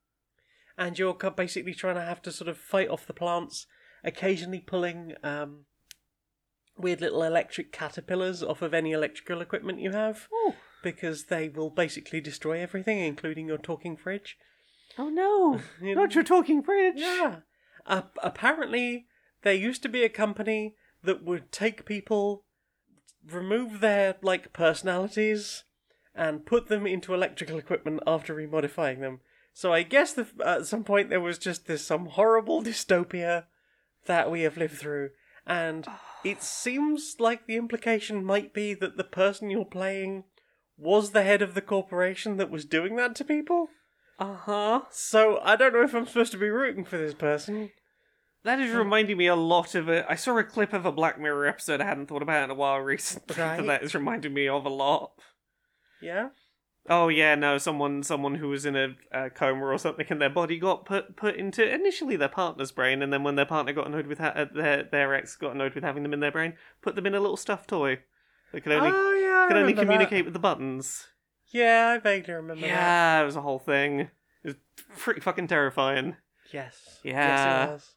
And 0.78 0.98
you're 0.98 1.14
basically 1.14 1.74
trying 1.74 1.94
to 1.94 2.00
have 2.02 2.20
to 2.22 2.32
sort 2.32 2.48
of 2.48 2.58
fight 2.58 2.88
off 2.88 3.06
the 3.06 3.14
plants, 3.14 3.66
occasionally 4.04 4.60
pulling 4.60 5.14
um, 5.22 5.64
weird 6.76 7.00
little 7.00 7.22
electric 7.22 7.72
caterpillars 7.72 8.42
off 8.42 8.60
of 8.62 8.74
any 8.74 8.92
electrical 8.92 9.40
equipment 9.40 9.80
you 9.80 9.92
have, 9.92 10.28
Oh. 10.32 10.54
because 10.82 11.26
they 11.26 11.48
will 11.48 11.70
basically 11.70 12.20
destroy 12.20 12.60
everything, 12.60 12.98
including 12.98 13.46
your 13.48 13.58
talking 13.58 13.96
fridge. 13.96 14.36
Oh 14.98 15.08
no. 15.08 15.60
You 15.80 15.94
Not 16.00 16.14
your 16.14 16.24
talking 16.24 16.62
fridge. 16.62 16.94
Yeah. 16.98 17.36
Uh, 17.86 18.02
apparently, 18.22 19.06
there 19.42 19.54
used 19.54 19.82
to 19.82 19.88
be 19.88 20.02
a 20.04 20.08
company 20.10 20.74
that 21.02 21.22
would 21.22 21.52
take 21.52 21.86
people, 21.86 22.44
remove 23.26 23.80
their 23.80 24.16
like 24.22 24.52
personalities, 24.52 25.64
and 26.16 26.46
put 26.46 26.68
them 26.68 26.86
into 26.86 27.14
electrical 27.14 27.58
equipment 27.58 28.00
after 28.06 28.34
remodifying 28.34 29.00
them. 29.00 29.20
So 29.52 29.72
I 29.72 29.82
guess 29.82 30.12
the, 30.12 30.26
at 30.44 30.66
some 30.66 30.82
point 30.82 31.10
there 31.10 31.20
was 31.20 31.38
just 31.38 31.66
this 31.66 31.84
some 31.84 32.06
horrible 32.06 32.62
dystopia 32.64 33.44
that 34.06 34.30
we 34.30 34.42
have 34.42 34.56
lived 34.56 34.78
through, 34.78 35.10
and 35.46 35.86
it 36.24 36.42
seems 36.42 37.16
like 37.18 37.46
the 37.46 37.56
implication 37.56 38.24
might 38.24 38.52
be 38.52 38.74
that 38.74 38.96
the 38.96 39.04
person 39.04 39.50
you're 39.50 39.64
playing 39.64 40.24
was 40.78 41.10
the 41.10 41.22
head 41.22 41.42
of 41.42 41.54
the 41.54 41.62
corporation 41.62 42.36
that 42.36 42.50
was 42.50 42.64
doing 42.64 42.96
that 42.96 43.14
to 43.16 43.24
people. 43.24 43.68
Uh 44.18 44.34
huh. 44.34 44.80
So 44.90 45.40
I 45.42 45.56
don't 45.56 45.74
know 45.74 45.82
if 45.82 45.94
I'm 45.94 46.06
supposed 46.06 46.32
to 46.32 46.38
be 46.38 46.48
rooting 46.48 46.84
for 46.84 46.96
this 46.96 47.14
person. 47.14 47.70
That 48.44 48.60
is 48.60 48.72
reminding 48.72 49.16
me 49.16 49.26
a 49.26 49.34
lot 49.34 49.74
of 49.74 49.88
it. 49.88 50.06
I 50.08 50.14
saw 50.14 50.38
a 50.38 50.44
clip 50.44 50.72
of 50.72 50.86
a 50.86 50.92
Black 50.92 51.18
Mirror 51.18 51.48
episode 51.48 51.80
I 51.80 51.84
hadn't 51.84 52.06
thought 52.06 52.22
about 52.22 52.44
in 52.44 52.50
a 52.50 52.54
while 52.54 52.78
recently. 52.78 53.34
Right. 53.42 53.56
That 53.56 53.66
that 53.66 53.82
is 53.82 53.94
reminding 53.94 54.32
me 54.32 54.48
of 54.48 54.64
a 54.64 54.70
lot. 54.70 55.12
Yeah. 56.00 56.28
Oh 56.88 57.08
yeah, 57.08 57.34
no, 57.34 57.58
someone 57.58 58.02
someone 58.02 58.36
who 58.36 58.48
was 58.48 58.64
in 58.64 58.76
a, 58.76 58.94
a 59.10 59.30
coma 59.30 59.64
or 59.64 59.78
something, 59.78 60.06
and 60.08 60.20
their 60.20 60.30
body 60.30 60.58
got 60.58 60.84
put 60.84 61.16
put 61.16 61.34
into 61.34 61.68
initially 61.68 62.16
their 62.16 62.28
partner's 62.28 62.70
brain, 62.70 63.02
and 63.02 63.12
then 63.12 63.24
when 63.24 63.34
their 63.34 63.46
partner 63.46 63.72
got 63.72 63.88
annoyed 63.88 64.06
with 64.06 64.18
ha- 64.18 64.32
uh, 64.36 64.46
their 64.54 64.84
their 64.84 65.14
ex 65.14 65.34
got 65.34 65.54
annoyed 65.54 65.74
with 65.74 65.82
having 65.82 66.04
them 66.04 66.12
in 66.12 66.20
their 66.20 66.30
brain, 66.30 66.54
put 66.82 66.94
them 66.94 67.06
in 67.06 67.14
a 67.14 67.20
little 67.20 67.36
stuffed 67.36 67.68
toy 67.68 67.98
that 68.52 68.60
could 68.60 68.72
only 68.72 68.90
oh 68.92 69.14
yeah. 69.14 69.44
I 69.44 69.48
could 69.48 69.56
only 69.56 69.74
communicate 69.74 70.18
that. 70.18 70.24
with 70.26 70.32
the 70.32 70.38
buttons. 70.38 71.08
Yeah, 71.48 71.94
I 71.96 71.98
vaguely 71.98 72.34
remember 72.34 72.62
that. 72.62 72.68
Yeah, 72.68 73.22
it 73.22 73.24
was 73.24 73.36
a 73.36 73.42
whole 73.42 73.58
thing. 73.58 74.00
It 74.00 74.10
was 74.44 74.54
pretty 74.96 75.20
fucking 75.20 75.48
terrifying. 75.48 76.16
Yes. 76.52 77.00
Yeah. 77.02 77.66
Yes, 77.70 77.94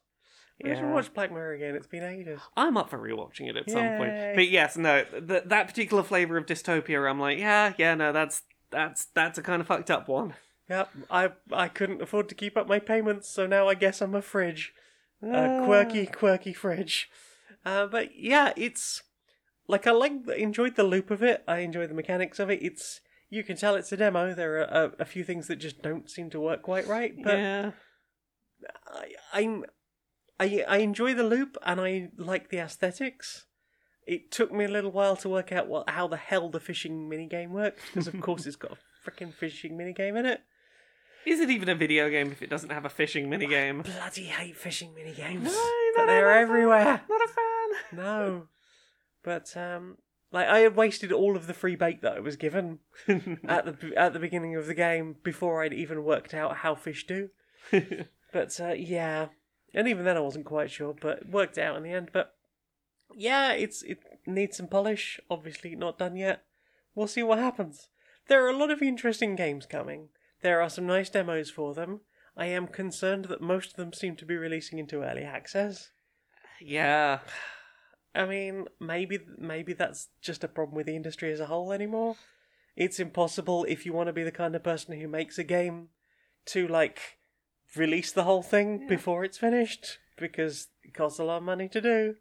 it 0.60 0.68
was. 0.68 0.72
I 0.72 0.74
Yeah. 0.74 0.80
should 0.88 0.94
watch 0.94 1.14
Black 1.14 1.30
Mirror 1.32 1.52
again. 1.54 1.74
It's 1.74 1.86
been 1.86 2.02
ages. 2.04 2.40
I'm 2.56 2.76
up 2.76 2.90
for 2.90 2.98
rewatching 2.98 3.48
it 3.48 3.56
at 3.56 3.68
some 3.70 3.96
point. 3.98 4.34
But 4.36 4.48
yes, 4.48 4.76
no, 4.76 5.04
th- 5.04 5.44
that 5.46 5.68
particular 5.68 6.02
flavor 6.02 6.36
of 6.36 6.46
dystopia, 6.46 7.08
I'm 7.10 7.18
like, 7.20 7.38
yeah, 7.38 7.72
yeah, 7.78 7.94
no, 7.94 8.12
that's 8.12 8.42
that's 8.70 9.06
that's 9.06 9.38
a 9.38 9.42
kind 9.42 9.60
of 9.60 9.66
fucked 9.66 9.90
up 9.90 10.08
one. 10.08 10.34
Yep. 10.68 10.90
I 11.10 11.30
I 11.52 11.68
couldn't 11.68 12.00
afford 12.02 12.28
to 12.28 12.34
keep 12.34 12.56
up 12.56 12.68
my 12.68 12.78
payments, 12.78 13.28
so 13.28 13.46
now 13.46 13.66
I 13.68 13.74
guess 13.74 14.00
I'm 14.00 14.14
a 14.14 14.22
fridge. 14.22 14.72
A 15.22 15.26
Ah. 15.60 15.64
quirky, 15.64 16.06
quirky 16.06 16.52
fridge. 16.52 17.10
Uh, 17.66 17.86
but 17.86 18.10
yeah, 18.16 18.52
it's 18.56 19.02
like 19.66 19.86
I 19.86 19.90
like 19.90 20.12
enjoyed 20.36 20.76
the 20.76 20.82
loop 20.84 21.10
of 21.10 21.22
it. 21.22 21.42
I 21.48 21.58
enjoy 21.58 21.86
the 21.86 21.94
mechanics 21.94 22.38
of 22.38 22.50
it. 22.50 22.62
It's 22.62 23.00
you 23.28 23.42
can 23.44 23.56
tell 23.56 23.74
it's 23.74 23.92
a 23.92 23.96
demo. 23.96 24.32
There 24.34 24.58
are 24.60 24.62
a, 24.62 24.92
a 25.00 25.04
few 25.04 25.24
things 25.24 25.46
that 25.48 25.56
just 25.56 25.82
don't 25.82 26.08
seem 26.08 26.30
to 26.30 26.40
work 26.40 26.62
quite 26.62 26.86
right, 26.86 27.14
but 27.22 27.36
yeah. 27.38 27.70
I, 28.86 29.08
I'm 29.32 29.64
I 30.40 30.64
I 30.66 30.78
enjoy 30.78 31.14
the 31.14 31.22
loop 31.22 31.56
and 31.64 31.80
I 31.80 32.08
like 32.16 32.48
the 32.48 32.58
aesthetics. 32.58 33.44
It 34.06 34.32
took 34.32 34.50
me 34.52 34.64
a 34.64 34.68
little 34.68 34.90
while 34.90 35.14
to 35.16 35.28
work 35.28 35.52
out 35.52 35.68
what 35.68 35.90
how 35.90 36.08
the 36.08 36.16
hell 36.16 36.48
the 36.48 36.58
fishing 36.58 37.08
minigame 37.08 37.50
works 37.50 37.82
because 37.86 38.08
of 38.08 38.20
course 38.20 38.46
it's 38.46 38.56
got 38.56 38.72
a 38.72 39.10
freaking 39.10 39.34
fishing 39.34 39.76
minigame 39.76 40.18
in 40.18 40.26
it. 40.26 40.40
Is 41.26 41.38
it 41.40 41.50
even 41.50 41.68
a 41.68 41.74
video 41.74 42.08
game 42.08 42.32
if 42.32 42.40
it 42.40 42.48
doesn't 42.48 42.70
have 42.70 42.86
a 42.86 42.88
fishing 42.88 43.28
minigame? 43.28 43.80
I 43.80 43.82
bloody 43.82 44.24
hate 44.24 44.56
fishing 44.56 44.94
minigames. 44.98 45.42
No, 45.42 45.70
but 45.94 46.06
they're 46.06 46.32
everywhere. 46.32 47.02
Not 47.08 47.20
a 47.22 47.28
fan. 47.28 47.98
No, 47.98 48.48
but 49.22 49.54
um, 49.54 49.98
like 50.32 50.48
I 50.48 50.60
had 50.60 50.74
wasted 50.74 51.12
all 51.12 51.36
of 51.36 51.46
the 51.46 51.52
free 51.52 51.76
bait 51.76 52.00
that 52.00 52.16
I 52.16 52.20
was 52.20 52.36
given 52.36 52.78
at 53.46 53.66
the 53.66 53.92
at 53.94 54.14
the 54.14 54.18
beginning 54.18 54.56
of 54.56 54.66
the 54.66 54.74
game 54.74 55.16
before 55.22 55.62
I'd 55.62 55.74
even 55.74 56.02
worked 56.02 56.32
out 56.32 56.56
how 56.58 56.74
fish 56.74 57.06
do. 57.06 57.28
But 58.32 58.60
uh, 58.60 58.74
yeah, 58.76 59.28
and 59.74 59.88
even 59.88 60.04
then 60.04 60.16
I 60.16 60.20
wasn't 60.20 60.46
quite 60.46 60.70
sure, 60.70 60.94
but 61.00 61.18
it 61.18 61.30
worked 61.30 61.58
out 61.58 61.76
in 61.76 61.82
the 61.82 61.92
end. 61.92 62.10
But 62.12 62.34
yeah, 63.14 63.52
it's 63.52 63.82
it 63.82 63.98
needs 64.26 64.56
some 64.56 64.68
polish. 64.68 65.20
Obviously, 65.30 65.74
not 65.76 65.98
done 65.98 66.16
yet. 66.16 66.44
We'll 66.94 67.06
see 67.06 67.22
what 67.22 67.38
happens. 67.38 67.88
There 68.28 68.44
are 68.44 68.50
a 68.50 68.56
lot 68.56 68.70
of 68.70 68.82
interesting 68.82 69.36
games 69.36 69.66
coming. 69.66 70.08
There 70.42 70.60
are 70.60 70.70
some 70.70 70.86
nice 70.86 71.10
demos 71.10 71.50
for 71.50 71.74
them. 71.74 72.00
I 72.36 72.46
am 72.46 72.66
concerned 72.66 73.26
that 73.26 73.40
most 73.40 73.70
of 73.70 73.76
them 73.76 73.92
seem 73.92 74.16
to 74.16 74.24
be 74.24 74.36
releasing 74.36 74.78
into 74.78 75.02
early 75.02 75.22
access. 75.22 75.90
Yeah. 76.60 77.20
I 78.14 78.26
mean, 78.26 78.66
maybe 78.80 79.18
maybe 79.38 79.72
that's 79.72 80.08
just 80.20 80.44
a 80.44 80.48
problem 80.48 80.76
with 80.76 80.86
the 80.86 80.96
industry 80.96 81.32
as 81.32 81.40
a 81.40 81.46
whole 81.46 81.72
anymore. 81.72 82.16
It's 82.76 82.98
impossible 82.98 83.66
if 83.68 83.84
you 83.84 83.92
want 83.92 84.08
to 84.08 84.12
be 84.12 84.22
the 84.22 84.32
kind 84.32 84.54
of 84.54 84.62
person 84.62 84.98
who 84.98 85.08
makes 85.08 85.38
a 85.38 85.44
game 85.44 85.88
to 86.46 86.66
like 86.66 87.18
release 87.76 88.12
the 88.12 88.24
whole 88.24 88.42
thing 88.42 88.86
before 88.86 89.24
it's 89.24 89.38
finished 89.38 89.98
because 90.16 90.68
it 90.82 90.94
costs 90.94 91.18
a 91.18 91.24
lot 91.24 91.38
of 91.38 91.42
money 91.42 91.68
to 91.68 91.80
do. 91.80 92.16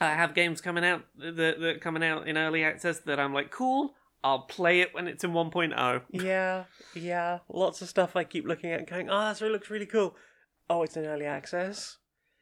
I 0.00 0.10
have 0.10 0.34
games 0.34 0.60
coming 0.60 0.84
out 0.84 1.04
that 1.18 1.36
that 1.36 1.62
are 1.62 1.78
coming 1.78 2.02
out 2.02 2.26
in 2.26 2.36
early 2.36 2.64
access 2.64 2.98
that 3.00 3.20
I'm 3.20 3.34
like, 3.34 3.50
cool. 3.50 3.94
I'll 4.24 4.40
play 4.40 4.80
it 4.80 4.94
when 4.94 5.08
it's 5.08 5.24
in 5.24 5.36
oh." 5.36 5.44
1.0. 5.50 6.02
Yeah, 6.10 6.64
yeah. 6.94 7.40
Lots 7.48 7.82
of 7.82 7.88
stuff 7.88 8.14
I 8.14 8.24
keep 8.24 8.46
looking 8.46 8.70
at 8.70 8.78
and 8.78 8.88
going, 8.88 9.10
oh, 9.10 9.20
that 9.20 9.40
really 9.40 9.52
looks 9.52 9.70
really 9.70 9.86
cool. 9.86 10.14
Oh, 10.70 10.82
it's 10.82 10.96
in 10.96 11.06
early 11.06 11.26
access. 11.26 11.98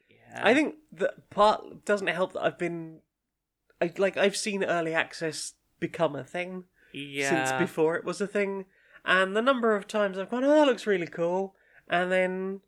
Yeah. 0.09 0.41
I 0.43 0.53
think 0.53 0.75
that 0.91 1.29
part 1.29 1.85
doesn't 1.85 2.07
help 2.07 2.33
that 2.33 2.43
I've 2.43 2.59
been, 2.59 2.99
I, 3.81 3.91
like, 3.97 4.15
I've 4.15 4.37
seen 4.37 4.63
early 4.63 4.93
access 4.93 5.53
become 5.79 6.15
a 6.15 6.23
thing 6.23 6.65
yeah. 6.93 7.29
since 7.29 7.59
before 7.59 7.95
it 7.95 8.05
was 8.05 8.21
a 8.21 8.27
thing, 8.27 8.65
and 9.03 9.35
the 9.35 9.41
number 9.41 9.75
of 9.75 9.87
times 9.87 10.17
I've 10.17 10.29
gone, 10.29 10.43
oh, 10.43 10.49
that 10.49 10.67
looks 10.67 10.85
really 10.85 11.07
cool, 11.07 11.55
and 11.91 12.11
then 12.11 12.61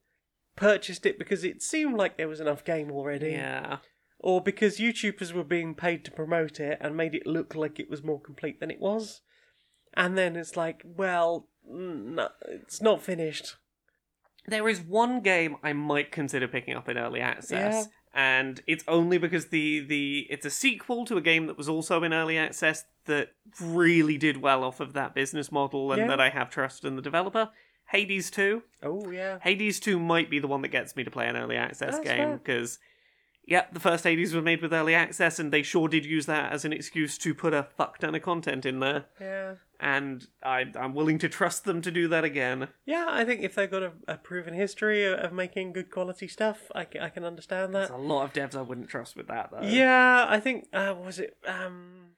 purchased 0.56 1.06
it 1.08 1.18
because 1.18 1.44
it 1.44 1.64
seemed 1.64 1.98
like 1.98 2.18
there 2.18 2.28
was 2.28 2.40
enough 2.40 2.64
game 2.64 2.92
already, 2.92 3.32
Yeah. 3.32 3.78
or 4.20 4.42
because 4.42 4.78
YouTubers 4.78 5.34
were 5.34 5.44
being 5.44 5.74
paid 5.74 6.06
to 6.06 6.12
promote 6.12 6.60
it 6.60 6.78
and 6.80 6.96
made 6.96 7.16
it 7.16 7.26
look 7.26 7.56
like 7.56 7.80
it 7.80 7.90
was 7.90 8.04
more 8.04 8.22
complete 8.22 8.60
than 8.60 8.70
it 8.70 8.80
was, 8.80 9.22
and 9.96 10.16
then 10.18 10.36
it's 10.36 10.56
like, 10.56 10.82
well, 10.86 11.48
no, 11.68 12.30
it's 12.46 12.82
not 12.82 13.02
finished. 13.02 13.56
There 14.46 14.68
is 14.68 14.82
one 14.82 15.22
game 15.22 15.56
I 15.64 15.72
might 15.74 16.12
consider 16.12 16.48
picking 16.48 16.76
up 16.76 16.90
in 16.90 16.98
early 16.98 17.22
access, 17.22 17.88
and 18.14 18.62
it's 18.68 18.84
only 18.88 19.18
because 19.18 19.48
the 19.48 19.80
the 19.80 20.28
it's 20.30 20.46
a 20.46 20.50
sequel 20.50 21.06
to 21.06 21.16
a 21.18 21.22
game 21.22 21.48
that 21.48 21.58
was 21.58 21.70
also 21.70 22.04
in 22.04 22.14
early 22.14 22.38
access 22.38 22.84
that 23.06 23.30
really 23.62 24.18
did 24.18 24.38
well 24.38 24.64
off 24.64 24.80
of 24.82 24.92
that 24.94 25.16
business 25.16 25.52
model, 25.52 25.92
and 25.94 26.02
Yeah. 26.02 26.08
that 26.08 26.20
I 26.20 26.30
have 26.30 26.50
trust 26.50 26.84
in 26.84 26.96
the 26.98 27.02
developer. 27.02 27.50
Hades 27.94 28.30
Two. 28.30 28.64
Oh 28.82 29.10
yeah, 29.10 29.38
Hades 29.42 29.80
Two 29.80 30.00
might 30.00 30.30
be 30.30 30.40
the 30.40 30.48
one 30.48 30.62
that 30.64 30.70
gets 30.70 30.96
me 30.96 31.04
to 31.06 31.12
play 31.12 31.28
an 31.28 31.38
early 31.38 31.56
access 31.56 31.96
That's 31.96 32.08
game 32.08 32.38
because. 32.38 32.80
Yeah, 33.46 33.66
the 33.74 33.80
first 33.82 34.06
Hades 34.06 34.34
was 34.34 34.42
made 34.42 34.62
with 34.62 34.72
early 34.72 34.96
access, 34.96 35.38
and 35.38 35.52
they 35.52 35.64
sure 35.64 35.90
did 35.90 36.06
use 36.06 36.28
that 36.28 36.54
as 36.54 36.64
an 36.64 36.72
excuse 36.72 37.18
to 37.18 37.36
put 37.36 37.54
a 37.54 37.68
fuck 37.76 37.98
ton 37.98 38.16
of 38.16 38.22
content 38.22 38.66
in 38.66 38.80
there. 38.80 39.08
yeah. 39.20 39.56
And 39.82 40.26
I, 40.42 40.64
I'm 40.80 40.94
willing 40.94 41.20
to 41.20 41.28
trust 41.28 41.66
them 41.66 41.82
to 41.82 41.92
do 41.92 42.08
that 42.08 42.24
again. 42.24 42.70
Yeah, 42.86 43.06
I 43.10 43.26
think 43.26 43.42
if 43.42 43.54
they've 43.54 43.70
got 43.70 43.84
a, 43.84 43.92
a 44.08 44.16
proven 44.16 44.54
history 44.54 45.04
of, 45.04 45.20
of 45.20 45.34
making 45.34 45.74
good 45.74 45.92
quality 45.92 46.30
stuff, 46.30 46.72
I, 46.74 46.88
I 47.02 47.10
can 47.10 47.26
understand 47.26 47.76
that. 47.76 47.90
There's 47.90 47.90
a 47.90 47.98
lot 47.98 48.24
of 48.24 48.32
devs 48.32 48.56
I 48.56 48.62
wouldn't 48.62 48.88
trust 48.88 49.18
with 49.18 49.28
that, 49.28 49.50
though. 49.52 49.68
Yeah, 49.68 50.26
I 50.26 50.40
think 50.40 50.70
uh, 50.72 50.96
was 50.98 51.20
it 51.20 51.36
um, 51.46 52.12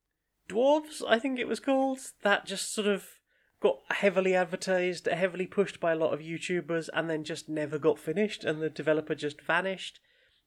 dwarves? 0.47 1.01
I 1.07 1.17
think 1.17 1.39
it 1.39 1.47
was 1.47 1.59
called. 1.59 2.01
That 2.21 2.45
just 2.45 2.71
sort 2.71 2.85
of 2.85 3.07
got 3.61 3.79
heavily 3.89 4.35
advertised, 4.35 5.07
heavily 5.07 5.47
pushed 5.47 5.79
by 5.79 5.91
a 5.91 5.95
lot 5.95 6.13
of 6.13 6.19
YouTubers, 6.19 6.89
and 6.93 7.09
then 7.09 7.23
just 7.23 7.49
never 7.49 7.77
got 7.77 7.99
finished, 7.99 8.43
and 8.43 8.61
the 8.61 8.69
developer 8.69 9.15
just 9.15 9.41
vanished. 9.41 9.99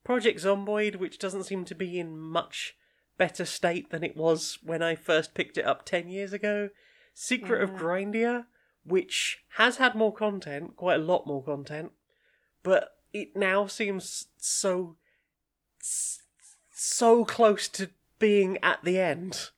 Project 0.05 0.41
Zomboid, 0.41 0.97
which 0.97 1.19
doesn't 1.19 1.45
seem 1.45 1.65
to 1.67 1.75
be 1.75 1.99
in 1.99 2.19
much 2.19 2.77
better 3.17 3.45
state 3.45 3.91
than 3.91 4.05
it 4.05 4.17
was 4.17 4.59
when 4.63 4.83
I 4.83 4.95
first 4.95 5.35
picked 5.35 5.59
it 5.59 5.67
up 5.67 5.85
ten 5.85 6.09
years 6.09 6.33
ago. 6.33 6.71
Secret 7.15 7.63
of 7.63 7.71
mm. 7.71 7.79
Grindea, 7.79 8.47
which 8.85 9.39
has 9.57 9.77
had 9.77 9.95
more 9.95 10.15
content, 10.15 10.77
quite 10.77 11.01
a 11.01 11.05
lot 11.05 11.27
more 11.27 11.43
content, 11.43 11.93
but 12.63 12.91
it 13.13 13.37
now 13.37 13.67
seems 13.67 14.27
so 14.37 14.97
so 16.71 17.25
close 17.25 17.69
to 17.69 17.91
being 18.19 18.59
at 18.63 18.83
the 18.85 18.99
end. 18.99 19.51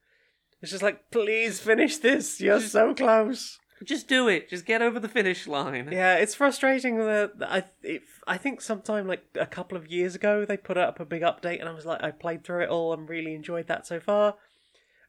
It's 0.62 0.70
just 0.70 0.82
like, 0.82 1.10
please 1.10 1.60
finish 1.60 1.96
this. 1.98 2.40
You're 2.40 2.60
so 2.60 2.94
close. 2.94 3.58
Just 3.82 4.08
do 4.08 4.28
it. 4.28 4.50
Just 4.50 4.66
get 4.66 4.82
over 4.82 5.00
the 5.00 5.08
finish 5.08 5.46
line. 5.46 5.88
Yeah, 5.90 6.16
it's 6.16 6.34
frustrating 6.34 6.98
that 6.98 7.32
I 7.40 7.64
it, 7.82 8.02
I 8.26 8.36
think 8.36 8.60
sometime 8.60 9.06
like 9.06 9.24
a 9.34 9.46
couple 9.46 9.78
of 9.78 9.90
years 9.90 10.14
ago 10.14 10.44
they 10.44 10.58
put 10.58 10.76
up 10.76 11.00
a 11.00 11.06
big 11.06 11.22
update 11.22 11.60
and 11.60 11.68
I 11.68 11.72
was 11.72 11.86
like 11.86 12.02
I 12.02 12.10
played 12.10 12.44
through 12.44 12.64
it 12.64 12.68
all 12.68 12.92
and 12.92 13.08
really 13.08 13.34
enjoyed 13.34 13.68
that 13.68 13.86
so 13.86 13.98
far. 13.98 14.34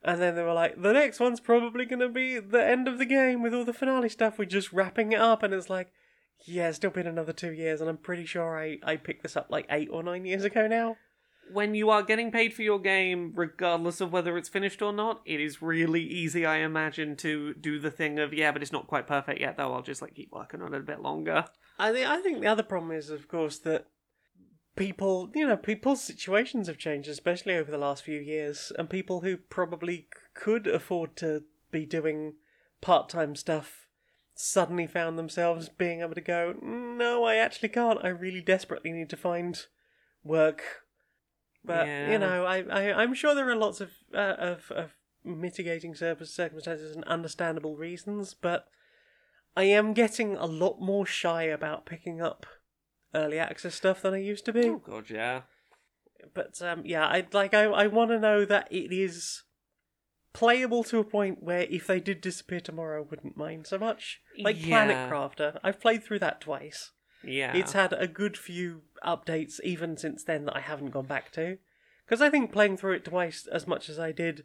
And 0.04 0.22
then 0.22 0.36
they 0.36 0.42
were 0.42 0.54
like, 0.54 0.82
the 0.82 0.94
next 0.94 1.20
one's 1.20 1.40
probably 1.40 1.86
gonna 1.86 2.10
be 2.10 2.40
the 2.40 2.66
end 2.66 2.88
of 2.88 2.98
the 2.98 3.06
game 3.06 3.44
with 3.44 3.54
all 3.54 3.66
the 3.66 3.74
finale 3.74 4.10
stuff. 4.10 4.40
We're 4.40 4.46
just 4.46 4.74
wrapping 4.74 5.12
it 5.12 5.20
up, 5.20 5.44
and 5.44 5.54
it's 5.54 5.70
like, 5.70 5.92
yeah, 6.48 6.70
it's 6.70 6.78
still 6.78 6.90
been 6.90 7.06
another 7.06 7.34
two 7.34 7.52
years, 7.52 7.82
and 7.82 7.90
I'm 7.90 7.98
pretty 7.98 8.26
sure 8.26 8.58
I 8.58 8.78
I 8.84 8.96
picked 8.96 9.22
this 9.22 9.38
up 9.38 9.48
like 9.50 9.68
eight 9.70 9.90
or 9.92 10.02
nine 10.02 10.26
years 10.26 10.44
ago 10.44 10.66
now. 10.66 10.96
When 11.52 11.76
you 11.76 11.90
are 11.90 12.04
getting 12.04 12.32
paid 12.32 12.54
for 12.54 12.62
your 12.62 12.80
game, 12.80 13.34
regardless 13.36 14.02
of 14.02 14.12
whether 14.12 14.38
it's 14.38 14.50
finished 14.50 14.82
or 14.82 14.94
not, 14.94 15.22
it 15.26 15.40
is 15.40 15.62
really 15.62 16.04
easy, 16.04 16.46
I 16.46 16.58
imagine, 16.58 17.16
to 17.18 17.54
do 17.54 17.80
the 17.80 17.92
thing 17.92 18.20
of 18.20 18.34
yeah, 18.34 18.52
but 18.52 18.62
it's 18.62 18.72
not 18.72 18.88
quite 18.88 19.08
perfect 19.08 19.42
yet, 19.42 19.58
though. 19.58 19.74
I'll 19.74 19.82
just 19.82 20.02
like 20.02 20.16
keep 20.16 20.32
working 20.32 20.62
on 20.62 20.74
it 20.74 20.80
a 20.80 20.84
bit 20.84 21.02
longer. 21.02 21.46
I 21.80 21.92
think 21.92 22.08
I 22.08 22.22
think 22.22 22.42
the 22.42 22.48
other 22.48 22.64
problem 22.64 22.92
is, 22.92 23.10
of 23.10 23.28
course, 23.28 23.58
that 23.60 23.88
people, 24.76 25.32
you 25.36 25.48
know, 25.48 25.58
people's 25.58 26.04
situations 26.04 26.68
have 26.68 26.78
changed, 26.78 27.10
especially 27.10 27.56
over 27.56 27.72
the 27.72 27.78
last 27.78 28.04
few 28.04 28.20
years, 28.20 28.72
and 28.78 28.90
people 28.90 29.22
who 29.22 29.38
probably 29.38 30.08
could 30.34 30.68
afford 30.68 31.16
to 31.18 31.44
be 31.72 31.86
doing 31.86 32.34
part-time 32.82 33.36
stuff 33.36 33.88
suddenly 34.34 34.88
found 34.88 35.18
themselves 35.18 35.70
being 35.70 36.02
able 36.02 36.16
to 36.16 36.22
go, 36.22 36.56
no, 36.62 37.24
I 37.24 37.36
actually 37.36 37.70
can't. 37.70 38.00
I 38.04 38.08
really 38.08 38.42
desperately 38.42 38.92
need 38.92 39.10
to 39.10 39.18
find 39.18 39.66
work. 40.24 40.81
But 41.64 41.88
Yeah. 41.88 42.12
you 42.12 42.20
know, 42.20 42.46
I, 42.46 42.64
I 42.70 42.94
I'm 43.02 43.14
sure 43.14 43.36
there 43.36 43.50
are 43.50 43.56
lots 43.56 43.82
of 43.82 43.92
uh, 44.14 44.36
of 44.38 44.72
of 44.72 44.92
mitigating 45.24 45.94
cir- 45.96 46.18
circumstances 46.24 46.96
and 46.96 47.04
understandable 47.06 47.78
reasons, 47.78 48.34
but 48.34 48.68
I 49.56 49.64
am 49.64 49.94
getting 49.94 50.36
a 50.36 50.46
lot 50.46 50.80
more 50.82 51.06
shy 51.06 51.44
about 51.44 51.86
picking 51.86 52.22
up 52.22 52.46
early 53.14 53.38
access 53.38 53.76
stuff 53.76 54.02
than 54.02 54.14
I 54.14 54.18
used 54.20 54.46
to 54.46 54.54
be. 54.54 54.68
Oh 54.68 54.78
god, 54.84 55.10
yeah. 55.10 55.42
But 56.34 56.62
um, 56.62 56.84
yeah, 56.86 57.06
I 57.06 57.28
like 57.32 57.54
I 57.54 57.64
I 57.66 57.88
want 57.88 58.12
to 58.12 58.20
know 58.20 58.46
that 58.46 58.68
it 58.72 58.92
is 58.92 59.44
playable 60.34 60.84
to 60.86 60.98
a 61.00 61.04
point 61.04 61.44
where 61.44 61.62
if 61.70 61.88
they 61.88 62.00
did 62.00 62.22
disappear 62.22 62.60
tomorrow, 62.62 63.02
I 63.02 63.06
wouldn't 63.10 63.38
mind 63.38 63.68
so 63.68 63.78
much. 63.78 64.22
Like 64.40 64.62
Planet 64.62 65.12
Crafter, 65.12 65.60
I've 65.64 65.82
played 65.82 66.04
through 66.04 66.20
that 66.20 66.42
twice. 66.42 66.92
Yeah. 67.24 67.54
It's 67.56 67.74
had 67.74 67.94
a 67.94 68.08
good 68.08 68.38
few 68.38 68.82
updates 69.06 69.60
even 69.64 69.98
since 69.98 70.24
then 70.24 70.46
that 70.46 70.56
I 70.56 70.62
haven't 70.62 70.92
gone 70.92 71.06
back 71.06 71.32
to. 71.34 71.58
Because 72.06 72.22
I 72.22 72.30
think 72.30 72.52
playing 72.52 72.78
through 72.78 72.96
it 72.96 73.06
twice 73.06 73.48
as 73.48 73.68
much 73.68 73.90
as 73.90 73.98
I 73.98 74.12
did, 74.12 74.44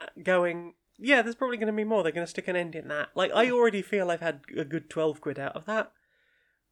uh, 0.00 0.06
going, 0.22 0.74
yeah, 0.98 1.22
there's 1.22 1.34
probably 1.34 1.58
going 1.58 1.66
to 1.66 1.72
be 1.72 1.84
more. 1.84 2.02
They're 2.02 2.12
going 2.12 2.26
to 2.26 2.30
stick 2.30 2.48
an 2.48 2.56
end 2.56 2.74
in 2.74 2.88
that. 2.88 3.10
Like, 3.14 3.30
I 3.34 3.50
already 3.50 3.82
feel 3.82 4.10
I've 4.10 4.20
had 4.20 4.40
a 4.56 4.64
good 4.64 4.88
12 4.88 5.20
quid 5.20 5.38
out 5.38 5.54
of 5.54 5.66
that. 5.66 5.92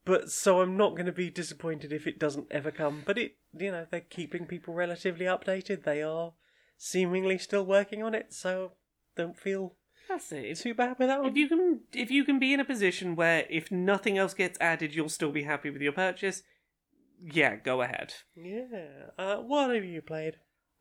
But 0.05 0.31
so 0.31 0.61
I'm 0.61 0.77
not 0.77 0.93
going 0.97 1.07
to 1.07 1.13
be 1.13 1.31
disappointed 1.31 1.93
if 1.93 2.07
it 2.07 2.19
doesn't 2.19 2.49
ever 2.51 2.71
come. 2.71 3.03
But 3.07 3.19
it, 3.19 3.37
you 3.59 3.71
know, 3.71 3.87
they're 3.91 4.01
keeping 4.01 4.47
people 4.47 4.75
relatively 4.75 5.27
updated. 5.27 5.85
They 5.85 6.03
are 6.03 6.35
seemingly 6.77 7.39
still 7.39 7.65
working 7.65 8.03
on 8.03 8.15
it. 8.15 8.33
So 8.33 8.73
don't 9.17 9.37
feel 9.37 9.77
That's 10.09 10.31
it. 10.33 10.59
Too 10.59 10.75
bad 10.75 10.99
with 10.99 11.09
that 11.09 11.23
one. 11.23 11.31
if 11.31 11.37
you 11.37 11.49
can, 11.49 11.81
if 11.95 12.11
you 12.11 12.25
can 12.25 12.39
be 12.39 12.53
in 12.53 12.61
a 12.61 12.65
position 12.65 13.17
where 13.17 13.47
if 13.49 13.71
nothing 13.71 14.19
else 14.19 14.35
gets 14.35 14.59
added, 14.61 14.95
you'll 14.95 15.09
still 15.09 15.33
be 15.33 15.45
happy 15.45 15.71
with 15.71 15.81
your 15.81 15.93
purchase. 15.93 16.43
Yeah, 17.33 17.57
go 17.57 17.81
ahead. 17.83 18.13
Yeah. 18.37 18.67
Uh, 19.19 19.37
what 19.37 19.75
have 19.75 19.85
you 19.85 20.03
played? 20.03 20.35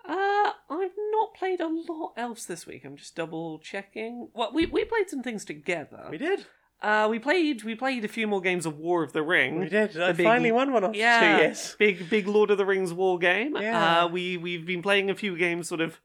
Uh, 0.08 0.52
I've 0.70 0.92
not 1.12 1.34
played 1.38 1.62
a 1.62 1.68
lot 1.68 2.14
else 2.18 2.46
this 2.46 2.66
week. 2.68 2.84
I'm 2.84 2.98
just 2.98 3.16
double 3.16 3.60
checking. 3.60 4.30
Well, 4.34 4.52
we 4.54 4.66
we 4.66 4.84
played 4.86 5.10
some 5.10 5.24
things 5.24 5.46
together. 5.46 6.08
We 6.10 6.18
did. 6.18 6.46
Uh, 6.82 7.08
we 7.10 7.18
played 7.20 7.64
we 7.64 7.76
played 7.76 8.04
a 8.04 8.10
few 8.10 8.28
more 8.28 8.42
games 8.42 8.66
of 8.66 8.78
War 8.78 9.04
of 9.04 9.14
the 9.14 9.24
Ring. 9.24 9.60
We 9.60 9.70
did. 9.70 9.98
I 9.98 10.12
big- 10.12 10.26
finally 10.26 10.52
won 10.52 10.74
one 10.74 10.84
after 10.84 10.98
Yeah, 10.98 11.38
two 11.38 11.44
years. 11.44 11.76
big 11.80 12.10
big 12.10 12.28
Lord 12.28 12.52
of 12.52 12.58
the 12.58 12.66
Rings 12.66 12.92
war 12.92 13.18
game. 13.18 13.56
Yeah. 13.56 14.04
Uh, 14.04 14.08
we 14.10 14.36
we've 14.36 14.66
been 14.66 14.82
playing 14.82 15.10
a 15.10 15.16
few 15.16 15.38
games, 15.38 15.70
sort 15.70 15.80
of 15.80 16.02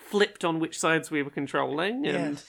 flipped 0.00 0.44
on 0.44 0.58
which 0.60 0.78
sides 0.78 1.10
we 1.10 1.22
were 1.22 1.30
controlling, 1.30 2.06
and 2.06 2.36
Yes. 2.36 2.46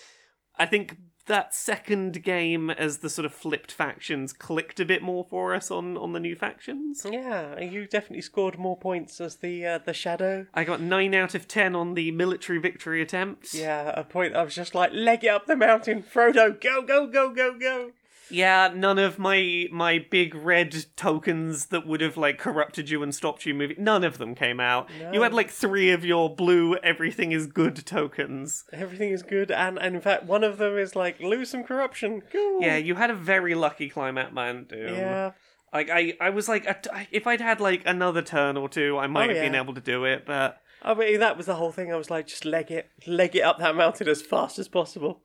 I 0.57 0.65
think 0.65 0.95
that 1.29 1.53
second 1.53 2.21
game 2.23 2.69
as 2.69 2.97
the 2.97 3.09
sort 3.09 3.25
of 3.25 3.33
flipped 3.33 3.71
factions 3.71 4.33
clicked 4.33 4.79
a 4.79 4.85
bit 4.85 5.01
more 5.01 5.23
for 5.23 5.55
us 5.55 5.71
on 5.71 5.95
on 5.95 6.11
the 6.11 6.19
new 6.19 6.35
factions. 6.35 7.05
Yeah, 7.09 7.59
you 7.59 7.85
definitely 7.87 8.21
scored 8.21 8.59
more 8.59 8.75
points 8.75 9.21
as 9.21 9.37
the 9.37 9.65
uh, 9.65 9.77
the 9.77 9.93
shadow. 9.93 10.47
I 10.53 10.65
got 10.65 10.81
nine 10.81 11.15
out 11.15 11.35
of 11.35 11.47
ten 11.47 11.75
on 11.75 11.93
the 11.93 12.11
military 12.11 12.59
victory 12.59 13.01
attempts. 13.01 13.53
Yeah, 13.53 13.93
a 13.95 14.03
point 14.03 14.35
I 14.35 14.43
was 14.43 14.55
just 14.55 14.75
like, 14.75 14.91
leg 14.91 15.23
it 15.23 15.29
up 15.29 15.45
the 15.45 15.55
mountain, 15.55 16.03
Frodo, 16.03 16.59
go, 16.59 16.81
go, 16.81 17.07
go, 17.07 17.33
go, 17.33 17.57
go. 17.57 17.91
Yeah, 18.29 18.71
none 18.75 18.99
of 18.99 19.17
my 19.17 19.67
my 19.71 20.05
big 20.09 20.35
red 20.35 20.85
tokens 20.97 21.67
that 21.67 21.87
would 21.87 22.01
have 22.01 22.17
like 22.17 22.37
corrupted 22.37 22.89
you 22.89 23.01
and 23.01 23.15
stopped 23.15 23.45
you 23.45 23.53
moving. 23.53 23.77
None 23.79 24.03
of 24.03 24.17
them 24.17 24.35
came 24.35 24.59
out. 24.59 24.89
You 25.13 25.21
had 25.21 25.33
like 25.33 25.49
three 25.49 25.91
of 25.91 26.03
your 26.03 26.33
blue 26.35 26.75
everything 26.77 27.31
is 27.31 27.47
good 27.47 27.85
tokens. 27.85 28.65
Everything 28.73 29.11
is 29.11 29.23
good, 29.23 29.49
and, 29.49 29.79
and 29.79 29.95
in 29.95 30.01
fact, 30.01 30.25
one 30.25 30.43
of 30.43 30.57
them 30.57 30.77
is 30.77 30.95
like 30.95 31.19
lose 31.21 31.49
some 31.49 31.63
corruption. 31.63 32.21
Cool. 32.31 32.61
Yeah, 32.61 32.75
you 32.77 32.95
had 32.95 33.09
a 33.09 33.15
very 33.15 33.55
lucky 33.55 33.87
climb 33.89 34.09
climate 34.09 34.33
man, 34.33 34.65
dude. 34.67 34.91
Yeah. 34.91 35.31
Like 35.73 35.89
I, 35.89 36.13
I 36.19 36.29
was 36.31 36.49
like, 36.49 36.65
a 36.65 36.77
if 37.11 37.27
I'd 37.27 37.41
had 37.41 37.61
like 37.61 37.83
another 37.85 38.21
turn 38.21 38.57
or 38.57 38.67
two, 38.67 38.97
I 38.97 39.07
might 39.07 39.29
Oh, 39.29 39.33
have 39.33 39.43
been 39.43 39.55
able 39.55 39.75
to 39.75 39.81
do 39.81 40.05
it. 40.05 40.25
But 40.25 40.59
oh, 40.83 40.93
I 40.93 40.95
mean, 40.95 41.19
that 41.19 41.37
was 41.37 41.45
the 41.45 41.55
whole 41.55 41.71
thing. 41.71 41.93
I 41.93 41.95
was 41.95 42.09
like, 42.09 42.25
just 42.25 42.43
leg 42.45 42.71
it, 42.71 42.89
leg 43.05 43.35
it 43.35 43.41
up 43.41 43.59
that 43.59 43.75
mountain 43.75 44.07
as 44.07 44.21
fast 44.21 44.57
as 44.57 44.67
possible. 44.67 45.21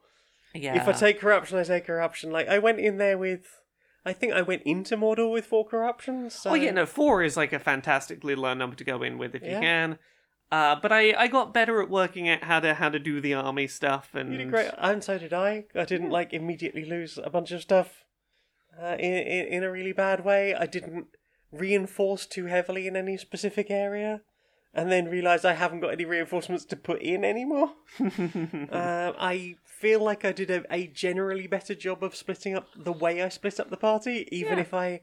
Yeah, 0.54 0.80
If 0.80 0.88
I 0.88 0.92
take 0.92 1.20
corruption, 1.20 1.58
I 1.58 1.64
take 1.64 1.86
corruption. 1.86 2.30
Like 2.30 2.48
I 2.48 2.58
went 2.58 2.78
in 2.78 2.98
there 2.98 3.18
with, 3.18 3.46
I 4.04 4.12
think 4.12 4.32
I 4.32 4.42
went 4.42 4.62
into 4.62 4.96
Mordor 4.96 5.30
with 5.32 5.46
four 5.46 5.66
corruptions. 5.66 6.34
So... 6.34 6.50
oh 6.50 6.54
yeah, 6.54 6.70
no, 6.70 6.86
four 6.86 7.22
is 7.22 7.36
like 7.36 7.52
a 7.52 7.58
fantastically 7.58 8.34
low 8.34 8.54
number 8.54 8.76
to 8.76 8.84
go 8.84 9.02
in 9.02 9.18
with 9.18 9.34
if 9.34 9.42
you 9.42 9.58
can. 9.58 9.98
Uh, 10.52 10.76
but 10.80 10.92
I, 10.92 11.12
I 11.18 11.26
got 11.26 11.52
better 11.52 11.82
at 11.82 11.90
working 11.90 12.28
out 12.28 12.44
how 12.44 12.60
to 12.60 12.74
how 12.74 12.88
to 12.88 13.00
do 13.00 13.20
the 13.20 13.34
army 13.34 13.66
stuff 13.66 14.10
and 14.14 14.30
You 14.30 14.38
did 14.38 14.50
great, 14.50 14.70
and 14.78 15.02
so 15.02 15.18
did 15.18 15.32
I. 15.32 15.64
I 15.74 15.84
didn't 15.84 16.10
like 16.10 16.32
immediately 16.32 16.84
lose 16.84 17.18
a 17.18 17.28
bunch 17.28 17.50
of 17.50 17.60
stuff 17.62 18.04
uh, 18.80 18.96
in, 18.98 19.14
in 19.14 19.46
in 19.46 19.62
a 19.64 19.70
really 19.70 19.92
bad 19.92 20.24
way. 20.24 20.54
I 20.54 20.66
didn't 20.66 21.06
reinforce 21.50 22.26
too 22.26 22.46
heavily 22.46 22.86
in 22.86 22.94
any 22.94 23.16
specific 23.16 23.68
area, 23.68 24.20
and 24.72 24.92
then 24.92 25.06
realized 25.08 25.44
I 25.44 25.54
haven't 25.54 25.80
got 25.80 25.92
any 25.92 26.04
reinforcements 26.04 26.64
to 26.66 26.76
put 26.76 27.02
in 27.02 27.24
anymore. 27.24 27.72
uh, 28.00 29.12
I 29.18 29.56
feel 29.80 30.00
like 30.02 30.24
I 30.24 30.32
did 30.32 30.50
a, 30.50 30.62
a 30.70 30.86
generally 30.86 31.46
better 31.46 31.74
job 31.74 32.02
of 32.04 32.14
splitting 32.14 32.54
up 32.54 32.68
the 32.76 32.92
way 32.92 33.22
I 33.22 33.28
split 33.28 33.60
up 33.60 33.70
the 33.70 33.76
party, 33.76 34.28
even 34.32 34.54
Yeah. 34.58 34.60
if 34.60 34.74
I 34.74 35.00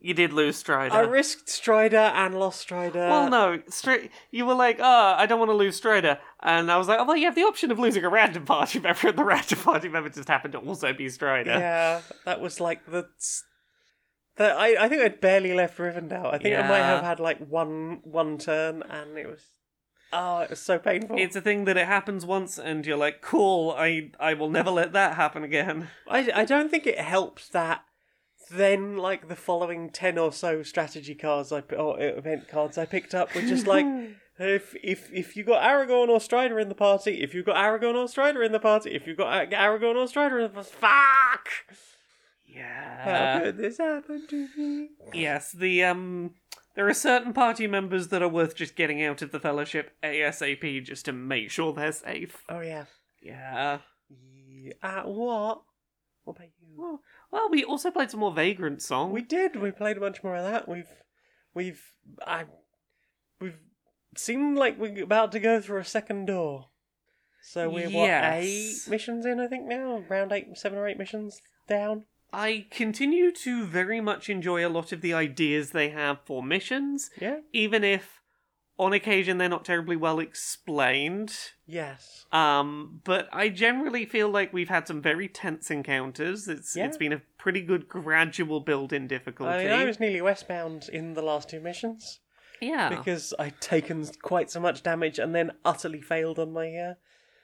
you 0.00 0.14
did 0.14 0.32
lose 0.32 0.56
Strider. 0.56 0.94
I 0.94 1.00
risked 1.00 1.48
Strider 1.48 1.96
and 1.96 2.38
lost 2.38 2.60
Strider. 2.60 3.00
well, 3.08 3.28
no, 3.28 3.60
straight. 3.68 4.12
You 4.30 4.46
were 4.46 4.54
like, 4.54 4.76
"Oh, 4.78 5.14
I 5.18 5.26
don't 5.26 5.40
want 5.40 5.50
to 5.50 5.56
lose 5.56 5.74
Strider," 5.76 6.20
and 6.40 6.70
I 6.70 6.76
was 6.76 6.86
like, 6.86 7.00
"Oh, 7.00 7.04
well, 7.04 7.16
you 7.16 7.24
have 7.24 7.34
the 7.34 7.42
option 7.42 7.72
of 7.72 7.80
losing 7.80 8.04
a 8.04 8.08
random 8.08 8.44
party 8.44 8.78
member, 8.86 9.08
and 9.08 9.18
the 9.18 9.24
random 9.24 9.58
party 9.58 9.88
member 9.88 10.08
just 10.08 10.28
happened 10.28 10.52
to 10.52 10.58
also 10.60 10.92
be 10.92 11.08
Strider." 11.08 11.50
Yeah, 11.50 12.02
that 12.24 12.40
was 12.40 12.60
like 12.60 12.86
the. 12.86 13.08
the 14.36 14.44
I, 14.54 14.84
I 14.84 14.88
think 14.88 15.02
I'd 15.02 15.20
barely 15.20 15.52
left 15.52 15.78
Rivendell. 15.78 16.32
I 16.32 16.38
think 16.38 16.54
I 16.56 16.62
might 16.62 16.78
Yeah. 16.78 16.94
have 16.94 17.02
had 17.04 17.18
like 17.18 17.38
one 17.44 17.98
one 18.04 18.38
turn, 18.38 18.84
and 18.88 19.18
it 19.18 19.26
was. 19.26 19.42
Oh, 20.12 20.40
it 20.40 20.50
was 20.50 20.60
so 20.60 20.78
painful. 20.78 21.16
It's 21.18 21.36
a 21.36 21.40
thing 21.40 21.64
that 21.66 21.76
it 21.76 21.86
happens 21.86 22.24
once, 22.24 22.58
and 22.58 22.86
you're 22.86 22.96
like, 22.96 23.20
"Cool, 23.20 23.74
I 23.76 24.10
I 24.18 24.34
will 24.34 24.50
never 24.50 24.70
let 24.70 24.92
that 24.92 25.16
happen 25.16 25.44
again." 25.44 25.88
I, 26.08 26.30
I 26.34 26.44
don't 26.44 26.70
think 26.70 26.86
it 26.86 26.98
helped 26.98 27.52
that 27.52 27.84
then, 28.50 28.96
like, 28.96 29.28
the 29.28 29.36
following 29.36 29.90
10 29.90 30.16
or 30.16 30.32
so 30.32 30.62
strategy 30.62 31.14
cards 31.14 31.52
I, 31.52 31.60
or 31.60 32.00
event 32.00 32.48
cards 32.48 32.78
I 32.78 32.86
picked 32.86 33.14
up 33.14 33.34
were 33.34 33.42
just 33.42 33.66
like. 33.66 33.86
If 34.40 34.76
if 34.84 35.12
if 35.12 35.36
you 35.36 35.42
got 35.42 35.64
Aragorn 35.64 36.06
or 36.06 36.20
Strider 36.20 36.60
in 36.60 36.68
the 36.68 36.74
party, 36.76 37.22
if 37.22 37.34
you 37.34 37.42
got 37.42 37.56
Aragorn 37.56 37.96
or 37.96 38.06
Strider 38.06 38.40
in 38.44 38.52
the 38.52 38.60
party, 38.60 38.92
if 38.94 39.04
you 39.04 39.16
got 39.16 39.50
Aragorn 39.50 39.96
or 39.96 40.06
Strider 40.06 40.38
in 40.38 40.44
the 40.44 40.62
party, 40.62 40.70
fuck! 40.70 41.48
Yeah. 42.46 43.38
How 43.38 43.44
could 43.44 43.56
this 43.56 43.78
happen 43.78 44.28
to 44.28 44.48
me? 44.56 44.90
Yes, 45.12 45.50
the 45.50 45.82
um 45.82 46.34
there 46.78 46.86
are 46.88 46.94
certain 46.94 47.32
party 47.32 47.66
members 47.66 48.06
that 48.06 48.22
are 48.22 48.28
worth 48.28 48.54
just 48.54 48.76
getting 48.76 49.02
out 49.02 49.20
of 49.20 49.32
the 49.32 49.40
fellowship 49.40 49.96
ASAP 50.00 50.84
just 50.84 51.06
to 51.06 51.12
make 51.12 51.50
sure 51.50 51.72
they're 51.72 51.90
safe. 51.90 52.44
Oh 52.48 52.60
yeah. 52.60 52.84
Yeah. 53.20 53.78
Yeah. 54.08 54.72
Uh, 54.80 55.02
what? 55.02 55.62
What 56.22 56.36
about 56.36 56.50
you? 56.60 56.76
Well, 56.76 57.00
well, 57.32 57.48
we 57.50 57.64
also 57.64 57.90
played 57.90 58.12
some 58.12 58.20
more 58.20 58.32
Vagrantsong. 58.32 59.10
We 59.10 59.22
did. 59.22 59.56
We 59.56 59.72
played 59.72 59.96
a 59.96 60.00
bunch 60.00 60.22
more 60.22 60.36
of 60.36 60.44
that. 60.44 60.68
We've, 60.68 60.86
we've, 61.52 61.82
I, 62.24 62.44
we've 63.40 63.58
seemed 64.16 64.56
like 64.56 64.78
we're 64.78 65.02
about 65.02 65.32
to 65.32 65.40
go 65.40 65.60
through 65.60 65.80
a 65.80 65.84
second 65.84 66.26
door. 66.26 66.66
So 67.42 67.68
we're 67.68 67.90
what 67.90 68.08
eight 68.08 68.82
missions 68.86 69.26
in? 69.26 69.40
I 69.40 69.48
think 69.48 69.66
now 69.66 70.04
around 70.08 70.30
eight, 70.30 70.56
seven 70.56 70.78
or 70.78 70.86
eight 70.86 70.98
missions 70.98 71.40
down. 71.68 72.04
I 72.32 72.66
continue 72.70 73.32
to 73.32 73.64
very 73.64 74.00
much 74.00 74.28
enjoy 74.28 74.66
a 74.66 74.68
lot 74.68 74.92
of 74.92 75.00
the 75.00 75.14
ideas 75.14 75.70
they 75.70 75.90
have 75.90 76.20
for 76.24 76.42
missions, 76.42 77.10
Yeah. 77.20 77.40
even 77.52 77.84
if 77.84 78.20
on 78.78 78.92
occasion 78.92 79.38
they're 79.38 79.48
not 79.48 79.64
terribly 79.64 79.96
well 79.96 80.20
explained. 80.20 81.34
Yes. 81.66 82.26
Um, 82.30 83.00
but 83.04 83.28
I 83.32 83.48
generally 83.48 84.04
feel 84.04 84.28
like 84.28 84.52
we've 84.52 84.68
had 84.68 84.86
some 84.86 85.02
very 85.02 85.28
tense 85.28 85.70
encounters. 85.70 86.46
It's 86.46 86.76
Yeah. 86.76 86.86
it's 86.86 86.96
been 86.96 87.12
a 87.12 87.22
pretty 87.38 87.62
good 87.62 87.88
gradual 87.88 88.60
build 88.60 88.92
in 88.92 89.06
difficulty. 89.08 89.52
I 89.52 89.64
mean, 89.64 89.72
I 89.72 89.84
was 89.84 89.98
nearly 89.98 90.20
westbound 90.20 90.88
in 90.92 91.14
the 91.14 91.22
last 91.22 91.48
two 91.48 91.60
missions 91.60 92.20
yeah. 92.60 92.88
because 92.88 93.34
I'd 93.38 93.60
taken 93.60 94.06
quite 94.22 94.50
so 94.50 94.60
much 94.60 94.82
damage 94.82 95.18
and 95.18 95.34
then 95.34 95.52
utterly 95.64 96.00
failed 96.00 96.38
on 96.38 96.52
my 96.52 96.74
uh, 96.76 96.94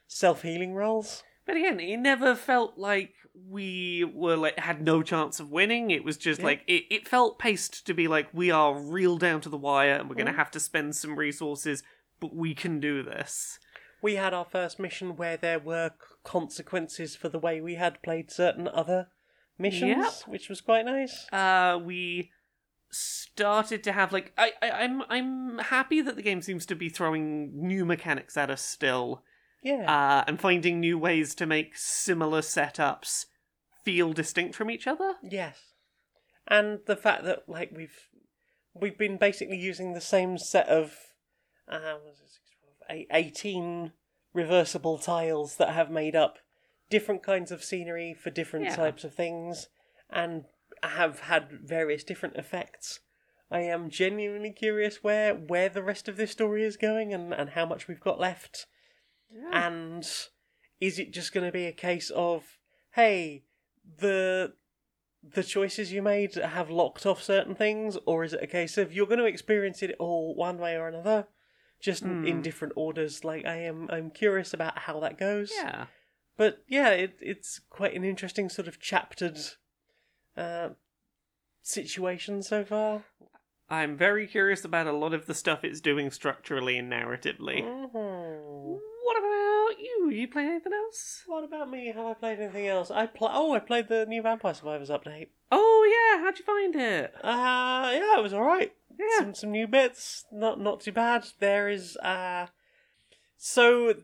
self 0.07 0.42
healing 0.42 0.75
rolls. 0.75 1.25
But 1.46 1.57
again, 1.57 1.78
it 1.80 1.98
never 1.98 2.35
felt 2.35 2.78
like 2.78 3.12
we 3.50 4.04
were 4.04 4.37
like 4.37 4.59
had 4.59 4.80
no 4.83 5.02
chance 5.02 5.40
of 5.40 5.50
winning. 5.50 5.90
It 5.90 6.04
was 6.04 6.16
just 6.16 6.40
Yeah. 6.40 6.46
like 6.46 6.62
it, 6.66 6.85
it 6.90 7.09
felt 7.09 7.38
paced 7.38 7.87
to 7.87 7.92
be 7.94 8.07
like 8.09 8.28
we 8.33 8.50
are 8.50 8.78
real 8.80 9.18
down 9.18 9.40
to 9.42 9.48
the 9.48 9.57
wire 9.59 9.94
and 9.96 10.09
we're 10.09 10.14
gonna 10.16 10.33
Mhm. 10.33 10.37
have 10.37 10.50
to 10.52 10.61
spend 10.61 10.94
some 10.96 11.16
resources, 11.16 11.83
but 12.20 12.35
we 12.35 12.54
can 12.54 12.80
do 12.80 13.02
this. 13.02 13.59
we 14.02 14.16
had 14.16 14.35
our 14.35 14.44
first 14.44 14.78
mission 14.78 15.16
where 15.16 15.35
there 15.38 15.59
were 15.59 15.90
consequences 16.24 17.16
for 17.16 17.30
the 17.30 17.38
way 17.38 17.59
we 17.61 17.76
had 17.76 18.02
played 18.02 18.30
certain 18.30 18.68
other 18.68 19.09
missions, 19.57 20.20
Yep. 20.20 20.28
which 20.28 20.48
was 20.50 20.61
quite 20.61 20.85
nice. 20.85 21.26
Uh 21.33 21.80
we 21.83 22.30
started 22.90 23.83
to 23.85 23.92
have 23.92 24.12
like 24.12 24.33
I, 24.38 24.52
I 24.62 24.70
I'm 24.70 25.02
I'm 25.09 25.59
happy 25.59 26.00
that 26.02 26.16
the 26.16 26.22
game 26.22 26.42
seems 26.42 26.66
to 26.66 26.74
be 26.76 26.88
throwing 26.88 27.66
new 27.66 27.85
mechanics 27.85 28.37
at 28.37 28.50
us 28.50 28.62
still. 28.62 29.24
Yeah. 29.64 29.90
Uh 29.92 30.24
and 30.29 30.40
finding 30.40 30.79
new 30.79 30.96
ways 30.98 31.35
to 31.37 31.46
make 31.46 31.77
similar 31.77 32.40
setups 32.42 33.24
feel 33.85 34.12
distinct 34.12 34.55
from 34.55 34.70
each 34.70 34.87
other. 34.87 35.14
yes. 35.22 35.59
And 36.46 36.81
the 36.87 36.96
fact 36.96 37.24
that 37.24 37.48
like 37.48 37.70
we've 37.74 37.98
we've 38.74 38.98
been 38.98 39.16
basically 39.16 39.57
using 39.57 39.92
the 39.94 40.00
same 40.00 40.37
set 40.38 40.68
of 40.68 40.94
uh, 41.68 41.96
was 42.05 42.20
it, 42.20 42.29
six, 42.29 42.50
12, 42.88 43.00
eight- 43.00 43.09
18 43.11 43.92
reversible 44.35 44.98
tiles 44.98 45.57
that 45.57 45.70
have 45.72 45.90
made 45.90 46.14
up 46.14 46.38
different 46.90 47.22
kinds 47.22 47.50
of 47.50 47.64
scenery 47.64 48.12
for 48.14 48.29
different 48.31 48.66
Yeah. 48.66 48.77
types 48.77 49.05
of 49.05 49.14
things 49.14 49.68
and 50.11 50.44
have 50.83 51.20
had 51.20 51.48
various 51.64 52.05
different 52.05 52.37
effects. 52.37 53.00
I 53.50 53.61
am 53.61 53.88
genuinely 53.88 54.50
curious 54.53 55.03
where 55.03 55.35
where 55.35 55.68
the 55.70 55.83
rest 55.83 56.09
of 56.09 56.16
this 56.16 56.33
story 56.33 56.62
is 56.64 56.77
going 56.77 57.14
and, 57.14 57.33
and 57.33 57.50
how 57.50 57.64
much 57.64 57.88
we've 57.88 58.00
got 58.00 58.20
left. 58.20 58.66
And 59.52 60.04
is 60.80 60.98
it 60.98 61.12
just 61.12 61.32
going 61.32 61.46
to 61.46 61.52
be 61.52 61.66
a 61.66 61.72
case 61.72 62.10
of, 62.10 62.44
hey, 62.92 63.44
the 63.98 64.54
the 65.22 65.42
choices 65.42 65.90
you 65.90 66.02
made 66.02 66.34
have 66.34 66.68
locked 66.68 67.06
off 67.06 67.22
certain 67.22 67.54
things, 67.54 67.96
or 68.06 68.24
is 68.24 68.34
it 68.34 68.42
a 68.42 68.46
case 68.46 68.76
of 68.76 68.92
you're 68.92 69.06
going 69.06 69.18
to 69.18 69.24
experience 69.24 69.82
it 69.82 69.94
all 69.98 70.34
one 70.34 70.58
way 70.58 70.76
or 70.76 70.87
another, 70.87 71.28
just 71.80 72.02
in, 72.02 72.24
in 72.24 72.37
Hmm. 72.37 72.42
different 72.42 72.74
orders? 72.76 73.24
Like 73.24 73.46
I 73.46 73.56
am, 73.56 73.88
I'm 73.90 74.10
curious 74.10 74.52
about 74.52 74.78
how 74.80 75.00
that 75.00 75.16
goes. 75.18 75.50
yeah. 75.56 75.87
But 76.37 76.62
yeah, 76.68 76.90
it, 76.90 77.16
it's 77.20 77.60
quite 77.70 77.94
an 77.94 78.04
interesting 78.04 78.48
sort 78.50 78.68
of 78.68 78.78
chaptered 78.80 79.38
uh, 80.37 80.70
situation 81.62 82.42
so 82.42 82.64
far. 82.64 83.04
I'm 83.70 83.96
very 83.96 84.26
curious 84.26 84.64
about 84.64 84.87
a 84.87 84.92
lot 84.92 85.14
of 85.14 85.24
the 85.26 85.34
stuff 85.34 85.64
it's 85.64 85.80
doing 85.80 86.10
structurally 86.10 86.76
and 86.76 86.92
narratively. 86.92 87.62
Mhm. 87.64 88.80
You? 90.10 90.20
You 90.20 90.28
play 90.28 90.44
anything 90.46 90.72
else? 90.72 91.22
What 91.26 91.44
about 91.44 91.70
me? 91.70 91.86
Have 91.94 92.04
I 92.06 92.14
played 92.14 92.40
anything 92.40 92.66
else? 92.66 92.90
I 92.90 93.06
pl- 93.06 93.30
Oh, 93.32 93.52
I 93.54 93.58
played 93.60 93.88
the 93.88 94.06
new 94.06 94.22
Vampire 94.22 94.54
Survivors 94.54 94.90
update. 94.90 95.28
Oh 95.52 96.12
yeah, 96.16 96.22
how'd 96.24 96.38
you 96.38 96.44
find 96.44 96.74
it? 96.76 97.14
Uh 97.22 97.90
yeah, 97.92 98.18
it 98.18 98.22
was 98.22 98.32
all 98.32 98.42
right. 98.44 98.72
Yeah. 98.98 99.18
Some 99.18 99.34
some 99.34 99.50
new 99.50 99.66
bits, 99.66 100.24
not 100.32 100.60
not 100.60 100.80
too 100.80 100.92
bad. 100.92 101.26
There 101.40 101.68
is 101.68 101.96
uh, 101.98 102.46
so. 103.36 103.94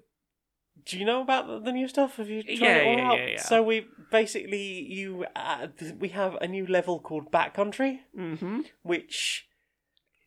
Do 0.86 0.98
you 0.98 1.04
know 1.04 1.20
about 1.20 1.46
the, 1.46 1.60
the 1.60 1.72
new 1.72 1.86
stuff? 1.88 2.16
Have 2.16 2.30
you 2.30 2.42
tried 2.42 2.58
Yeah, 2.58 2.76
it 2.78 2.86
all 2.86 2.96
yeah, 2.96 3.10
out? 3.12 3.18
yeah, 3.18 3.26
yeah. 3.32 3.42
So 3.42 3.62
we 3.62 3.86
basically 4.10 4.82
you 4.82 5.26
uh, 5.36 5.66
th- 5.78 5.94
we 5.98 6.08
have 6.08 6.36
a 6.40 6.48
new 6.48 6.66
level 6.66 6.98
called 6.98 7.30
Bat 7.30 7.52
Country, 7.54 8.00
Mm-hmm. 8.18 8.60
which 8.82 9.46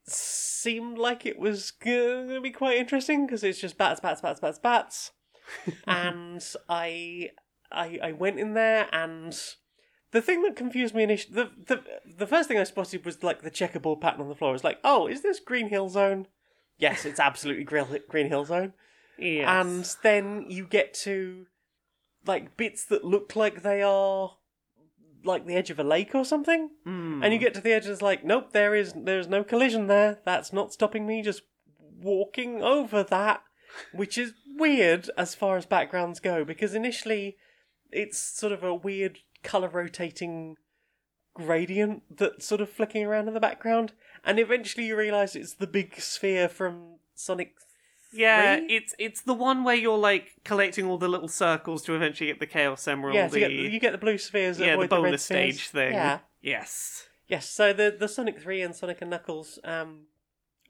seemed 0.05 0.97
like 0.97 1.25
it 1.25 1.39
was 1.39 1.71
going 1.71 2.29
to 2.29 2.39
be 2.41 2.51
quite 2.51 2.77
interesting 2.77 3.25
because 3.25 3.43
it's 3.43 3.59
just 3.59 3.77
bats, 3.77 3.99
bats, 3.99 4.21
bats, 4.21 4.39
bats, 4.39 4.59
bats. 4.59 5.11
And 5.87 6.43
I, 6.69 7.29
I, 7.71 7.99
I 8.03 8.11
went 8.11 8.39
in 8.39 8.53
there, 8.53 8.87
and 8.91 9.37
the 10.11 10.21
thing 10.21 10.43
that 10.43 10.55
confused 10.55 10.93
me 10.95 11.03
initially, 11.03 11.35
the, 11.35 11.49
the 11.67 11.83
the 12.17 12.27
first 12.27 12.47
thing 12.47 12.57
I 12.57 12.63
spotted 12.63 13.05
was 13.05 13.23
like 13.23 13.41
the 13.41 13.49
checkerboard 13.49 14.01
pattern 14.01 14.21
on 14.21 14.29
the 14.29 14.35
floor. 14.35 14.51
I 14.51 14.53
was 14.53 14.63
like, 14.63 14.79
oh, 14.83 15.07
is 15.07 15.21
this 15.21 15.39
Green 15.39 15.69
Hill 15.69 15.89
Zone? 15.89 16.27
Yes, 16.77 17.05
it's 17.05 17.19
absolutely 17.19 17.63
Green 17.63 18.27
Hill 18.27 18.45
Zone. 18.45 18.73
Yes. 19.17 19.47
And 19.47 19.95
then 20.03 20.45
you 20.49 20.65
get 20.67 20.93
to 21.05 21.45
like 22.25 22.57
bits 22.57 22.85
that 22.85 23.03
look 23.03 23.35
like 23.35 23.61
they 23.63 23.81
are 23.81 24.31
like 25.25 25.45
the 25.45 25.55
edge 25.55 25.69
of 25.69 25.79
a 25.79 25.83
lake 25.83 26.13
or 26.13 26.25
something, 26.25 26.69
Mm. 26.85 27.23
and 27.23 27.33
you 27.33 27.39
get 27.39 27.53
to 27.53 27.61
the 27.61 27.71
edge, 27.71 27.85
and 27.85 27.93
it's 27.93 28.01
like, 28.01 28.23
nope, 28.25 28.51
there 28.51 28.75
is 28.75 28.93
there's 28.95 29.27
no 29.27 29.43
collision 29.43 29.87
there. 29.87 30.19
That's 30.25 30.51
not 30.51 30.73
stopping 30.73 31.07
me 31.07 31.21
just 31.21 31.43
walking 32.01 32.61
over 32.61 33.03
that, 33.03 33.41
which 33.93 34.17
is 34.17 34.33
weird 34.57 35.09
as 35.17 35.35
far 35.35 35.57
as 35.57 35.65
backgrounds 35.65 36.19
go 36.19 36.43
because 36.43 36.73
initially 36.73 37.37
it's 37.91 38.17
sort 38.17 38.51
of 38.51 38.63
a 38.63 38.73
weird 38.73 39.19
color 39.43 39.67
rotating 39.67 40.57
gradient 41.33 42.03
that's 42.15 42.45
sort 42.45 42.61
of 42.61 42.69
flicking 42.69 43.05
around 43.05 43.27
in 43.27 43.33
the 43.33 43.39
background, 43.39 43.93
and 44.23 44.39
eventually 44.39 44.87
you 44.87 44.95
realize 44.95 45.35
it's 45.35 45.53
the 45.53 45.67
big 45.67 45.99
sphere 45.99 46.47
from 46.47 46.97
Sonic. 47.15 47.53
Yeah, 48.11 48.59
it's 48.69 48.93
it's 48.99 49.21
the 49.21 49.33
one 49.33 49.63
where 49.63 49.75
you're 49.75 49.97
like 49.97 50.33
collecting 50.43 50.85
all 50.85 50.97
the 50.97 51.07
little 51.07 51.27
circles 51.27 51.81
to 51.83 51.95
eventually 51.95 52.27
get 52.27 52.39
the 52.39 52.45
Chaos 52.45 52.87
Emerald. 52.87 53.15
Yeah, 53.15 53.27
so 53.27 53.33
the, 53.33 53.39
you, 53.41 53.47
get, 53.47 53.71
you 53.73 53.79
get 53.79 53.91
the 53.91 53.97
blue 53.97 54.17
spheres. 54.17 54.59
yeah, 54.59 54.75
the 54.75 54.87
bonus 54.87 55.23
spheres. 55.23 55.55
stage 55.55 55.69
thing. 55.69 55.93
Yeah. 55.93 56.19
Yes. 56.41 57.07
Yes, 57.27 57.49
so 57.49 57.73
the 57.73 57.95
the 57.97 58.07
Sonic 58.07 58.39
Three 58.39 58.61
and 58.61 58.75
Sonic 58.75 59.01
and 59.01 59.09
Knuckles 59.09 59.57
um, 59.63 60.01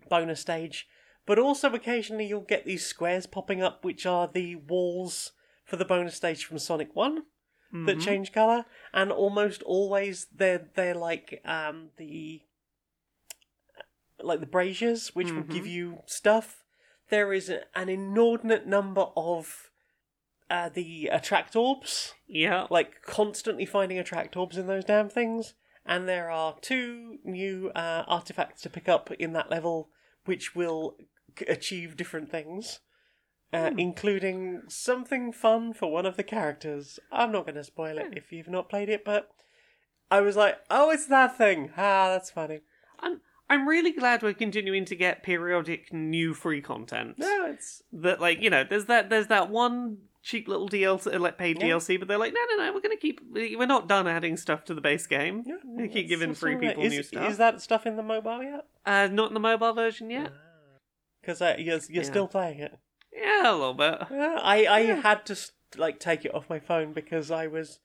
bonus 0.10 0.40
stage, 0.40 0.88
but 1.26 1.40
also 1.40 1.74
occasionally 1.74 2.26
you'll 2.26 2.42
get 2.42 2.66
these 2.66 2.86
squares 2.86 3.26
popping 3.28 3.62
up, 3.62 3.84
which 3.86 4.06
are 4.06 4.28
the 4.28 4.56
walls 4.56 5.32
for 5.66 5.76
the 5.78 5.86
bonus 5.86 6.16
stage 6.16 6.46
from 6.46 6.60
Sonic 6.60 6.96
One 6.96 7.24
that 7.72 7.98
Mhm. 7.98 8.02
change 8.02 8.32
color, 8.32 8.66
and 8.94 9.12
almost 9.12 9.64
always 9.64 10.26
they're 10.26 10.70
they're 10.76 10.94
like 10.94 11.42
um, 11.46 11.90
the 11.98 12.44
like 14.22 14.40
the 14.40 14.46
braziers, 14.46 15.16
which 15.16 15.32
will 15.32 15.44
give 15.44 15.66
you 15.68 16.00
stuff. 16.06 16.64
There 17.10 17.34
is 17.34 17.50
an 17.50 17.90
inordinate 17.90 18.66
number 18.68 19.08
of 19.18 19.70
uh, 20.50 20.70
the 20.70 21.08
attract 21.08 21.56
orbs 21.56 22.14
Yeah. 22.28 22.68
like 22.70 23.02
constantly 23.02 23.66
finding 23.66 23.98
attract 23.98 24.38
orbs 24.38 24.58
in 24.58 24.68
those 24.68 24.86
damn 24.86 25.10
things. 25.10 25.56
And 25.86 26.08
there 26.08 26.30
are 26.30 26.58
two 26.62 27.18
new 27.24 27.70
uh, 27.76 28.04
artifacts 28.08 28.62
to 28.62 28.70
pick 28.70 28.88
up 28.88 29.12
in 29.14 29.34
that 29.34 29.50
level, 29.50 29.90
which 30.26 30.54
will 30.56 30.96
achieve 31.48 31.96
different 31.98 32.30
things, 32.30 32.80
uh, 33.52 33.72
including 33.78 34.64
something 34.68 35.32
fun 35.32 35.74
for 35.74 35.92
one 35.92 36.06
of 36.06 36.18
the 36.18 36.24
characters. 36.24 37.00
I'm 37.12 37.32
not 37.32 37.46
going 37.46 37.56
to 37.56 37.64
spoil 37.64 37.98
it 37.98 38.14
if 38.16 38.32
you've 38.32 38.48
not 38.50 38.70
played 38.70 38.90
it, 38.90 39.04
but 39.06 39.30
I 40.12 40.22
was 40.22 40.36
like, 40.36 40.58
"Oh, 40.70 40.90
it's 40.92 41.06
that 41.08 41.38
thing! 41.38 41.72
Ah, 41.78 42.10
that's 42.10 42.30
funny." 42.32 42.62
I'm 43.00 43.22
I'm 43.50 43.68
really 43.68 43.92
glad 43.92 44.24
we're 44.24 44.34
continuing 44.34 44.86
to 44.86 44.96
get 44.96 45.24
periodic 45.24 45.92
new 45.94 46.34
free 46.34 46.62
content. 46.62 47.16
No, 47.18 47.46
it's 47.48 47.82
That 47.92 48.22
like 48.22 48.42
you 48.42 48.50
know, 48.50 48.64
there's 48.64 48.86
that 48.86 49.10
there's 49.10 49.28
that 49.28 49.50
one 49.50 49.98
cheap 50.22 50.48
little 50.48 50.70
DLC, 50.70 51.20
like 51.20 51.38
paid 51.38 51.60
Yeah. 51.60 51.68
DLC, 51.68 52.00
but 52.00 52.08
they're 52.08 52.18
like, 52.18 52.34
no, 52.34 52.40
no, 52.56 52.66
no, 52.66 52.74
we're 52.74 52.80
gonna 52.80 52.96
keep. 52.96 53.20
We're 53.30 53.66
not 53.66 53.90
done 53.90 54.08
adding 54.08 54.38
stuff 54.38 54.64
to 54.66 54.74
the 54.74 54.80
base 54.82 55.06
game. 55.06 55.44
yeah, 55.46 55.56
We 55.66 55.90
keep 55.90 56.08
giving 56.08 56.34
free 56.34 56.56
people 56.56 56.84
is, 56.84 56.94
new 56.94 57.04
stuff. 57.04 57.30
Is 57.30 57.38
that 57.38 57.62
stuff 57.62 57.86
in 57.86 57.98
the 57.98 58.04
mobile 58.04 58.42
yet? 58.42 58.66
Uh, 58.86 59.10
not 59.12 59.30
in 59.30 59.34
the 59.34 59.40
mobile 59.42 59.74
version 59.74 60.10
yet. 60.10 60.32
Because 61.24 61.42
uh, 61.42 61.56
you're 61.58 61.80
you're 61.90 62.04
Yeah. 62.04 62.10
still 62.10 62.28
playing 62.28 62.60
it. 62.60 62.78
Yeah, 63.16 63.52
a 63.52 63.54
little 63.54 63.74
bit. 63.74 64.00
Yeah, 64.12 64.40
I 64.42 64.66
I 64.68 64.80
had 65.02 65.26
to 65.28 65.38
like 65.78 66.00
take 66.00 66.26
it 66.26 66.36
off 66.36 66.50
my 66.50 66.60
phone 66.60 66.94
because 66.94 67.32
I 67.32 67.48
was 67.48 67.80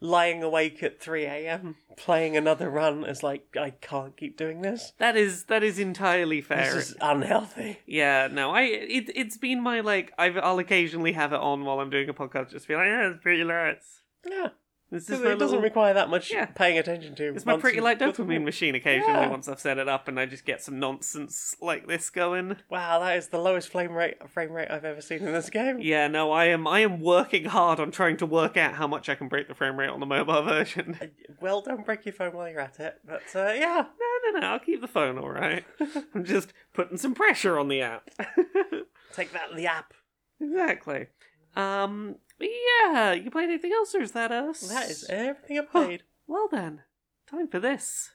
lying 0.00 0.42
awake 0.42 0.82
at 0.82 1.00
three 1.00 1.24
a.m. 1.24 1.76
playing 1.96 2.36
another 2.36 2.68
run. 2.68 3.04
It's 3.04 3.22
like 3.22 3.56
I 3.58 3.70
can't 3.70 4.16
keep 4.16 4.36
doing 4.36 4.60
this. 4.60 4.92
That 4.98 5.16
is 5.16 5.44
that 5.44 5.62
is 5.62 5.78
entirely 5.78 6.40
fair. 6.40 6.74
This 6.74 6.90
is 6.90 6.96
unhealthy. 7.00 7.78
Yeah, 7.86 8.28
no, 8.30 8.50
I 8.50 8.62
it 8.62 9.10
it's 9.14 9.38
been 9.38 9.62
my 9.62 9.80
like 9.80 10.12
I've, 10.18 10.36
I'll 10.36 10.58
occasionally 10.58 11.12
have 11.12 11.32
it 11.32 11.40
on 11.40 11.64
while 11.64 11.80
I'm 11.80 11.90
doing 11.90 12.08
a 12.08 12.14
podcast, 12.14 12.50
just 12.50 12.66
be 12.68 12.74
like, 12.74 12.86
yeah, 12.86 13.10
it's 13.10 13.22
pretty 13.22 13.44
nice. 13.44 14.02
Yeah, 14.28 14.48
This 14.92 15.08
is 15.08 15.20
it 15.22 15.38
doesn't 15.38 15.62
require 15.62 15.94
that 15.94 16.10
much 16.10 16.30
Yeah. 16.30 16.44
paying 16.44 16.76
attention 16.78 17.14
to. 17.14 17.34
it's 17.34 17.46
my 17.46 17.56
pretty 17.56 17.80
light 17.80 17.98
dopamine 17.98 18.44
machine. 18.44 18.74
Occasionally, 18.74 19.10
Yeah. 19.14 19.30
once 19.30 19.48
I've 19.48 19.58
set 19.58 19.78
it 19.78 19.88
up, 19.88 20.06
and 20.06 20.20
I 20.20 20.26
just 20.26 20.44
get 20.44 20.60
some 20.60 20.78
nonsense 20.78 21.56
like 21.62 21.86
this 21.86 22.10
going. 22.10 22.58
Wow, 22.68 22.98
that 23.00 23.16
is 23.16 23.28
the 23.28 23.38
lowest 23.38 23.70
frame 23.70 23.92
rate 23.92 24.28
frame 24.30 24.52
rate 24.52 24.70
I've 24.70 24.84
ever 24.84 25.00
seen 25.00 25.20
in 25.26 25.32
this 25.32 25.48
game. 25.48 25.78
Yeah, 25.80 26.08
no, 26.08 26.30
I 26.30 26.44
am 26.44 26.66
I 26.68 26.80
am 26.80 27.00
working 27.00 27.46
hard 27.46 27.80
on 27.80 27.90
trying 27.90 28.18
to 28.18 28.26
work 28.26 28.58
out 28.58 28.74
how 28.74 28.86
much 28.86 29.08
I 29.08 29.14
can 29.14 29.28
break 29.28 29.48
the 29.48 29.54
frame 29.54 29.78
rate 29.78 29.88
on 29.88 29.98
the 30.00 30.06
mobile 30.06 30.42
version. 30.44 30.98
Well, 31.40 31.62
don't 31.62 31.86
break 31.86 32.04
your 32.04 32.12
phone 32.12 32.34
while 32.36 32.50
you're 32.50 32.60
at 32.60 32.78
it. 32.78 32.98
But 33.02 33.22
uh, 33.34 33.52
yeah, 33.54 33.86
No, 33.98 34.30
no, 34.32 34.40
no, 34.40 34.46
I'll 34.46 34.58
keep 34.60 34.82
the 34.82 34.88
phone 34.88 35.16
all 35.16 35.30
right. 35.30 35.64
I'm 36.14 36.24
just 36.24 36.52
putting 36.74 36.98
some 36.98 37.14
pressure 37.14 37.58
on 37.58 37.68
the 37.68 37.80
app. 37.80 38.10
take 39.14 39.32
that 39.32 39.56
the 39.56 39.66
app. 39.66 39.94
exactly. 40.38 41.06
Um, 41.54 42.16
yeah, 42.40 43.12
you 43.12 43.30
played 43.30 43.50
anything 43.50 43.72
else, 43.72 43.94
or 43.94 44.00
is 44.00 44.12
that 44.12 44.32
us? 44.32 44.60
That 44.60 44.90
is 44.90 45.04
everything 45.08 45.58
I 45.58 45.62
played. 45.62 46.02
Well 46.26 46.48
then, 46.50 46.82
time 47.30 47.48
for 47.48 47.60
this. 47.60 48.10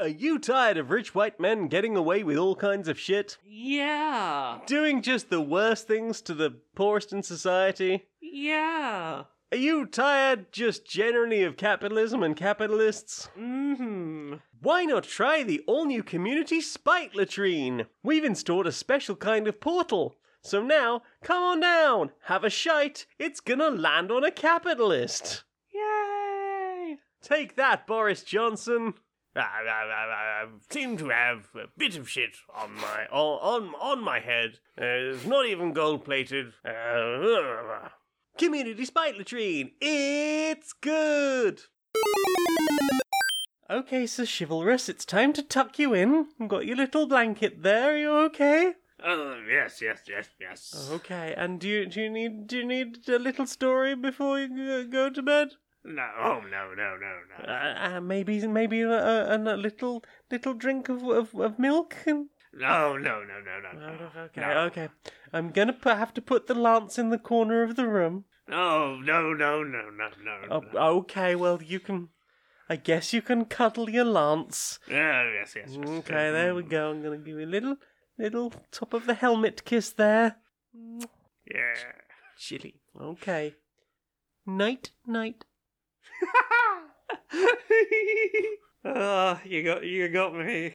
Are 0.00 0.08
you 0.08 0.38
tired 0.38 0.76
of 0.76 0.90
rich 0.90 1.12
white 1.12 1.40
men 1.40 1.66
getting 1.66 1.96
away 1.96 2.22
with 2.22 2.36
all 2.36 2.54
kinds 2.54 2.86
of 2.86 3.00
shit? 3.00 3.36
Yeah. 3.44 4.60
Doing 4.66 5.02
just 5.02 5.28
the 5.28 5.40
worst 5.40 5.88
things 5.88 6.20
to 6.22 6.34
the 6.34 6.60
poorest 6.76 7.12
in 7.12 7.24
society? 7.24 8.06
Yeah. 8.20 9.24
Are 9.50 9.58
you 9.58 9.86
tired 9.86 10.52
just 10.52 10.86
generally 10.86 11.42
of 11.42 11.56
capitalism 11.56 12.22
and 12.22 12.36
capitalists? 12.36 13.28
Mm-hmm. 13.36 14.34
Why 14.60 14.84
not 14.84 15.04
try 15.04 15.42
the 15.42 15.64
all 15.66 15.84
new 15.84 16.02
community 16.02 16.60
Spite 16.60 17.16
Latrine? 17.16 17.86
We've 18.02 18.24
installed 18.24 18.66
a 18.66 18.72
special 18.72 19.16
kind 19.16 19.48
of 19.48 19.58
portal. 19.58 20.16
So 20.48 20.62
now, 20.62 21.02
come 21.22 21.42
on 21.42 21.60
down, 21.60 22.12
have 22.22 22.42
a 22.42 22.48
shite, 22.48 23.04
it's 23.18 23.38
gonna 23.38 23.68
land 23.68 24.10
on 24.10 24.24
a 24.24 24.30
capitalist. 24.30 25.44
Yay! 25.74 26.96
Take 27.20 27.54
that, 27.56 27.86
Boris 27.86 28.22
Johnson. 28.22 28.94
I, 29.36 29.40
I, 29.40 29.42
I, 29.42 30.44
I 30.44 30.46
seem 30.70 30.96
to 30.96 31.10
have 31.10 31.50
a 31.54 31.66
bit 31.76 31.98
of 31.98 32.08
shit 32.08 32.38
on 32.56 32.74
my 32.76 33.06
on 33.12 33.64
on, 33.68 33.74
on 33.74 34.02
my 34.02 34.20
head. 34.20 34.60
Uh, 34.80 35.12
it's 35.12 35.26
not 35.26 35.44
even 35.44 35.74
gold 35.74 36.06
plated. 36.06 36.54
Uh, 36.64 37.90
community 38.38 38.86
spite 38.86 39.18
latrine. 39.18 39.72
It's 39.82 40.72
good. 40.72 41.60
Okay, 43.68 44.06
so 44.06 44.24
chivalrous, 44.24 44.88
it's 44.88 45.04
time 45.04 45.34
to 45.34 45.42
tuck 45.42 45.78
you 45.78 45.92
in. 45.92 46.28
Got 46.48 46.64
your 46.64 46.76
little 46.76 47.06
blanket 47.06 47.62
there. 47.62 47.92
Are 47.92 47.98
you 47.98 48.12
okay? 48.28 48.72
Uh, 49.04 49.36
yes, 49.48 49.80
yes, 49.80 50.02
yes, 50.08 50.28
yes. 50.40 50.88
Okay, 50.92 51.34
and 51.36 51.60
do 51.60 51.68
you 51.68 51.86
do 51.86 52.00
you 52.00 52.10
need 52.10 52.46
do 52.48 52.56
you 52.58 52.66
need 52.66 53.08
a 53.08 53.18
little 53.18 53.46
story 53.46 53.94
before 53.94 54.40
you 54.40 54.84
go- 54.84 55.10
to 55.10 55.22
bed? 55.22 55.48
No, 55.84 56.06
oh 56.18 56.40
no, 56.50 56.74
no, 56.74 56.96
no, 56.96 57.12
Uh, 57.44 57.46
no. 57.90 57.96
uh, 57.96 58.00
maybe 58.00 58.44
maybe 58.46 58.82
a, 58.82 58.90
a, 58.90 59.36
a 59.36 59.56
little 59.56 60.04
little 60.30 60.52
drink 60.54 60.88
of, 60.88 61.02
of, 61.04 61.34
of 61.34 61.58
milk 61.58 61.94
and. 62.06 62.28
No, 62.52 62.96
no, 62.96 63.22
no, 63.22 63.40
no, 63.40 63.60
no, 63.60 63.72
no. 63.78 64.22
Okay, 64.24 64.40
No. 64.40 64.60
okay. 64.66 64.88
I'm 65.32 65.50
gonna 65.50 65.72
put, 65.74 65.96
have 65.96 66.12
to 66.14 66.22
put 66.22 66.46
the 66.46 66.54
lance 66.54 66.98
in 66.98 67.10
the 67.10 67.18
corner 67.18 67.62
of 67.62 67.76
the 67.76 67.86
room. 67.86 68.24
No, 68.48 68.96
no, 68.98 69.32
no, 69.34 69.62
no, 69.62 69.90
no, 69.90 70.08
no. 70.24 70.38
Oh, 70.50 70.60
no. 70.72 70.78
okay, 71.00 71.34
well 71.36 71.60
you 71.62 71.78
can. 71.78 72.08
I 72.68 72.76
guess 72.76 73.12
you 73.12 73.22
can 73.22 73.44
cuddle 73.44 73.88
your 73.88 74.04
lance. 74.04 74.78
Yeah, 74.90 75.22
yes, 75.32 75.54
yes, 75.56 75.70
yes. 75.70 75.88
Okay, 76.00 76.30
there 76.32 76.54
we 76.54 76.62
go. 76.64 76.90
I'm 76.90 77.02
gonna 77.02 77.18
give 77.18 77.38
you 77.38 77.46
a 77.46 77.46
little 77.46 77.76
little 78.18 78.52
top 78.70 78.92
of 78.92 79.06
the 79.06 79.14
helmet 79.14 79.64
kiss 79.64 79.90
there. 79.90 80.36
Yeah. 80.74 81.74
Chilly. 82.38 82.80
Okay. 83.00 83.54
Night, 84.46 84.90
night. 85.06 85.44
Ah, 88.84 89.40
you 89.44 89.64
got 89.64 89.84
you 89.84 90.08
got 90.08 90.34
me. 90.34 90.72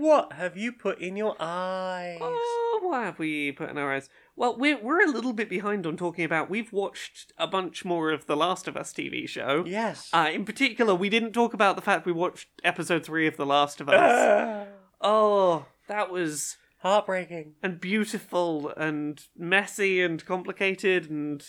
What 0.00 0.32
have 0.34 0.56
you 0.56 0.72
put 0.72 1.00
in 1.00 1.16
your 1.16 1.36
eyes? 1.40 2.18
Oh, 2.20 2.80
what 2.82 3.04
have 3.04 3.18
we 3.18 3.52
put 3.52 3.70
in 3.70 3.78
our 3.78 3.92
eyes? 3.94 4.08
Well, 4.36 4.56
we're 4.58 4.78
we're 4.82 5.02
a 5.04 5.10
little 5.10 5.32
bit 5.32 5.48
behind 5.48 5.86
on 5.86 5.96
talking 5.96 6.24
about. 6.24 6.48
We've 6.48 6.72
watched 6.72 7.32
a 7.38 7.46
bunch 7.46 7.84
more 7.84 8.10
of 8.10 8.26
the 8.26 8.36
Last 8.36 8.68
of 8.68 8.76
Us 8.76 8.92
TV 8.92 9.28
show. 9.28 9.64
Yes. 9.66 10.08
Uh, 10.12 10.30
in 10.32 10.44
particular, 10.44 10.94
we 10.94 11.08
didn't 11.08 11.32
talk 11.32 11.54
about 11.54 11.76
the 11.76 11.82
fact 11.82 12.06
we 12.06 12.12
watched 12.12 12.48
episode 12.64 13.04
three 13.04 13.26
of 13.26 13.36
The 13.36 13.46
Last 13.46 13.80
of 13.80 13.88
Us. 13.88 13.96
Ah, 14.00 14.64
oh, 15.00 15.66
that 15.88 16.10
was 16.10 16.56
heartbreaking. 16.80 17.54
and 17.62 17.80
beautiful 17.80 18.72
and 18.76 19.22
messy 19.36 20.00
and 20.00 20.24
complicated 20.24 21.10
and 21.10 21.44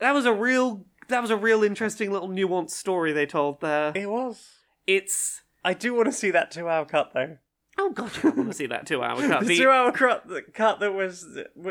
that 0.00 0.12
was 0.12 0.26
a 0.26 0.32
real 0.34 0.84
that 1.08 1.22
was 1.22 1.30
a 1.30 1.36
real 1.36 1.62
interesting 1.64 2.10
little 2.10 2.28
nuanced 2.28 2.70
story 2.70 3.12
they 3.12 3.26
told 3.26 3.60
there. 3.60 3.92
It 3.94 4.10
was. 4.10 4.50
It's 4.86 5.40
I 5.64 5.72
do 5.72 5.94
want 5.94 6.06
to 6.06 6.12
see 6.12 6.30
that 6.30 6.50
two-hour 6.50 6.84
cut 6.84 7.12
though. 7.14 7.38
Oh 7.78 7.90
god, 7.90 8.10
I 8.24 8.28
want 8.28 8.48
to 8.50 8.54
see 8.54 8.66
that 8.66 8.86
two 8.86 9.02
hour 9.02 9.16
cut. 9.28 9.44
the 9.46 9.56
two-hour 9.56 9.92
cut, 9.92 10.26
cut 10.54 10.80
that 10.80 10.92
was 10.94 11.26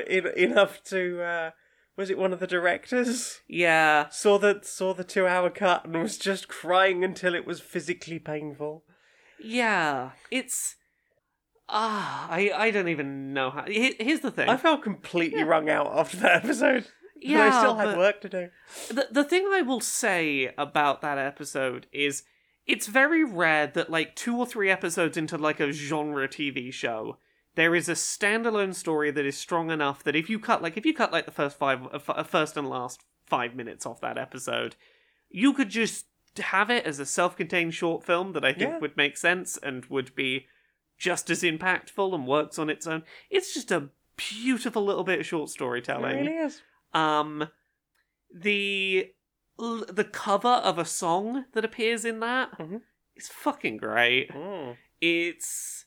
in, 0.07 0.27
enough 0.35 0.83
to. 0.85 1.21
Uh, 1.21 1.51
was 1.95 2.09
it 2.09 2.17
one 2.17 2.33
of 2.33 2.39
the 2.39 2.47
directors? 2.47 3.41
yeah, 3.47 4.09
Saw 4.09 4.37
the 4.39 4.59
saw 4.63 4.93
the 4.93 5.03
two-hour 5.03 5.49
cut 5.51 5.85
and 5.85 6.01
was 6.01 6.17
just 6.17 6.47
crying 6.47 7.03
until 7.03 7.35
it 7.35 7.45
was 7.45 7.59
physically 7.61 8.17
painful. 8.19 8.83
yeah, 9.39 10.11
it's 10.31 10.75
ah, 11.69 12.27
I 12.29 12.51
I 12.55 12.71
don't 12.71 12.87
even 12.87 13.33
know 13.33 13.49
how. 13.51 13.65
Here's 13.67 14.21
the 14.21 14.31
thing. 14.31 14.49
I 14.49 14.57
felt 14.57 14.81
completely 14.83 15.43
wrung 15.43 15.69
out 15.69 15.87
after 15.97 16.17
that 16.17 16.43
episode. 16.43 16.87
Yeah, 17.25 17.45
I 17.55 17.59
still 17.61 17.75
had 17.75 17.97
work 17.97 18.19
to 18.21 18.27
do. 18.27 18.49
the 18.89 19.07
the 19.09 19.23
thing 19.23 19.47
I 19.53 19.61
will 19.61 19.79
say 19.79 20.53
about 20.57 20.99
that 21.03 21.17
episode 21.17 21.87
is 21.93 22.23
it's 22.65 22.87
very 22.87 23.23
rare 23.23 23.67
that 23.67 23.89
like 23.89 24.15
two 24.15 24.37
or 24.37 24.45
three 24.45 24.69
episodes 24.69 25.17
into 25.17 25.37
like 25.37 25.59
a 25.59 25.71
genre 25.71 26.27
TV 26.27 26.71
show, 26.71 27.17
there 27.55 27.75
is 27.75 27.89
a 27.89 27.93
standalone 27.93 28.73
story 28.73 29.11
that 29.11 29.25
is 29.25 29.37
strong 29.37 29.69
enough 29.69 30.03
that 30.03 30.15
if 30.15 30.29
you 30.29 30.39
cut 30.39 30.61
like 30.61 30.77
if 30.77 30.85
you 30.85 30.93
cut 30.93 31.11
like 31.11 31.25
the 31.25 31.31
first 31.31 31.57
five 31.57 31.83
uh, 31.85 31.89
f- 31.93 32.09
uh, 32.09 32.23
first 32.23 32.57
and 32.57 32.69
last 32.69 33.01
five 33.25 33.55
minutes 33.55 33.85
off 33.85 34.01
that 34.01 34.17
episode, 34.17 34.75
you 35.29 35.53
could 35.53 35.69
just 35.69 36.05
have 36.39 36.69
it 36.71 36.85
as 36.85 36.99
a 36.99 37.05
self-contained 37.05 37.73
short 37.73 38.03
film 38.03 38.33
that 38.33 38.43
I 38.43 38.53
think 38.53 38.71
Yeah. 38.71 38.79
would 38.79 38.97
make 38.97 39.17
sense 39.17 39.57
and 39.61 39.85
would 39.85 40.15
be 40.15 40.47
just 40.97 41.29
as 41.29 41.43
impactful 41.43 42.13
and 42.15 42.25
works 42.25 42.57
on 42.57 42.69
its 42.69 42.87
own. 42.87 43.03
It's 43.29 43.53
just 43.53 43.71
a 43.71 43.89
beautiful 44.15 44.83
little 44.83 45.03
bit 45.03 45.19
of 45.19 45.25
short 45.25 45.49
storytelling. 45.49 46.17
It 46.17 46.21
really 46.21 46.37
is. 46.37 46.61
Um, 46.93 47.49
the 48.33 49.11
l- 49.59 49.85
the 49.87 50.03
cover 50.03 50.47
of 50.47 50.77
a 50.77 50.85
song 50.85 51.45
that 51.53 51.65
appears 51.65 52.05
in 52.05 52.19
that 52.21 52.57
Mhm. 52.57 52.81
is 53.15 53.27
fucking 53.29 53.77
great. 53.77 54.29
Mm. 54.31 54.77
It's 55.01 55.85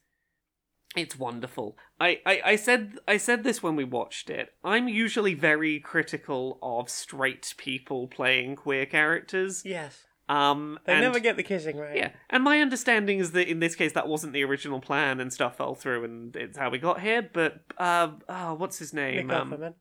it's 0.95 1.19
wonderful. 1.19 1.77
I, 2.01 2.21
I, 2.25 2.41
I 2.53 2.57
said 2.57 2.99
I 3.07 3.19
said 3.19 3.45
this 3.45 3.63
when 3.63 3.77
we 3.77 3.85
watched 3.85 4.31
it. 4.31 4.55
I'm 4.65 4.89
usually 4.89 5.35
very 5.35 5.79
critical 5.81 6.59
of 6.63 6.89
straight 6.89 7.53
people 7.59 8.09
playing 8.09 8.57
queer 8.57 8.87
characters. 8.87 9.63
Yes. 9.65 10.05
Um, 10.29 10.79
They 10.87 10.95
and- 10.95 11.03
never 11.03 11.21
get 11.21 11.37
the 11.37 11.43
kissing 11.45 11.77
right. 11.77 11.97
yeah, 11.97 12.11
and 12.31 12.43
my 12.43 12.61
understanding 12.61 13.19
is 13.21 13.31
that 13.33 13.47
in 13.49 13.61
this 13.61 13.77
case 13.77 13.93
that 13.93 14.09
wasn't 14.09 14.33
the 14.33 14.43
original 14.43 14.81
plan 14.81 15.21
and 15.21 15.33
stuff 15.33 15.57
fell 15.59 15.75
through 15.77 16.03
and 16.05 16.35
it's 16.35 16.57
how 16.59 16.69
we 16.71 16.79
got 16.79 17.01
here. 17.01 17.23
But 17.33 17.61
uh, 17.79 18.13
oh, 18.29 18.55
what's 18.55 18.79
his 18.79 18.93
name? 18.93 19.29
Nick 19.29 19.37
Um, 19.37 19.53
Offerman. 19.53 19.75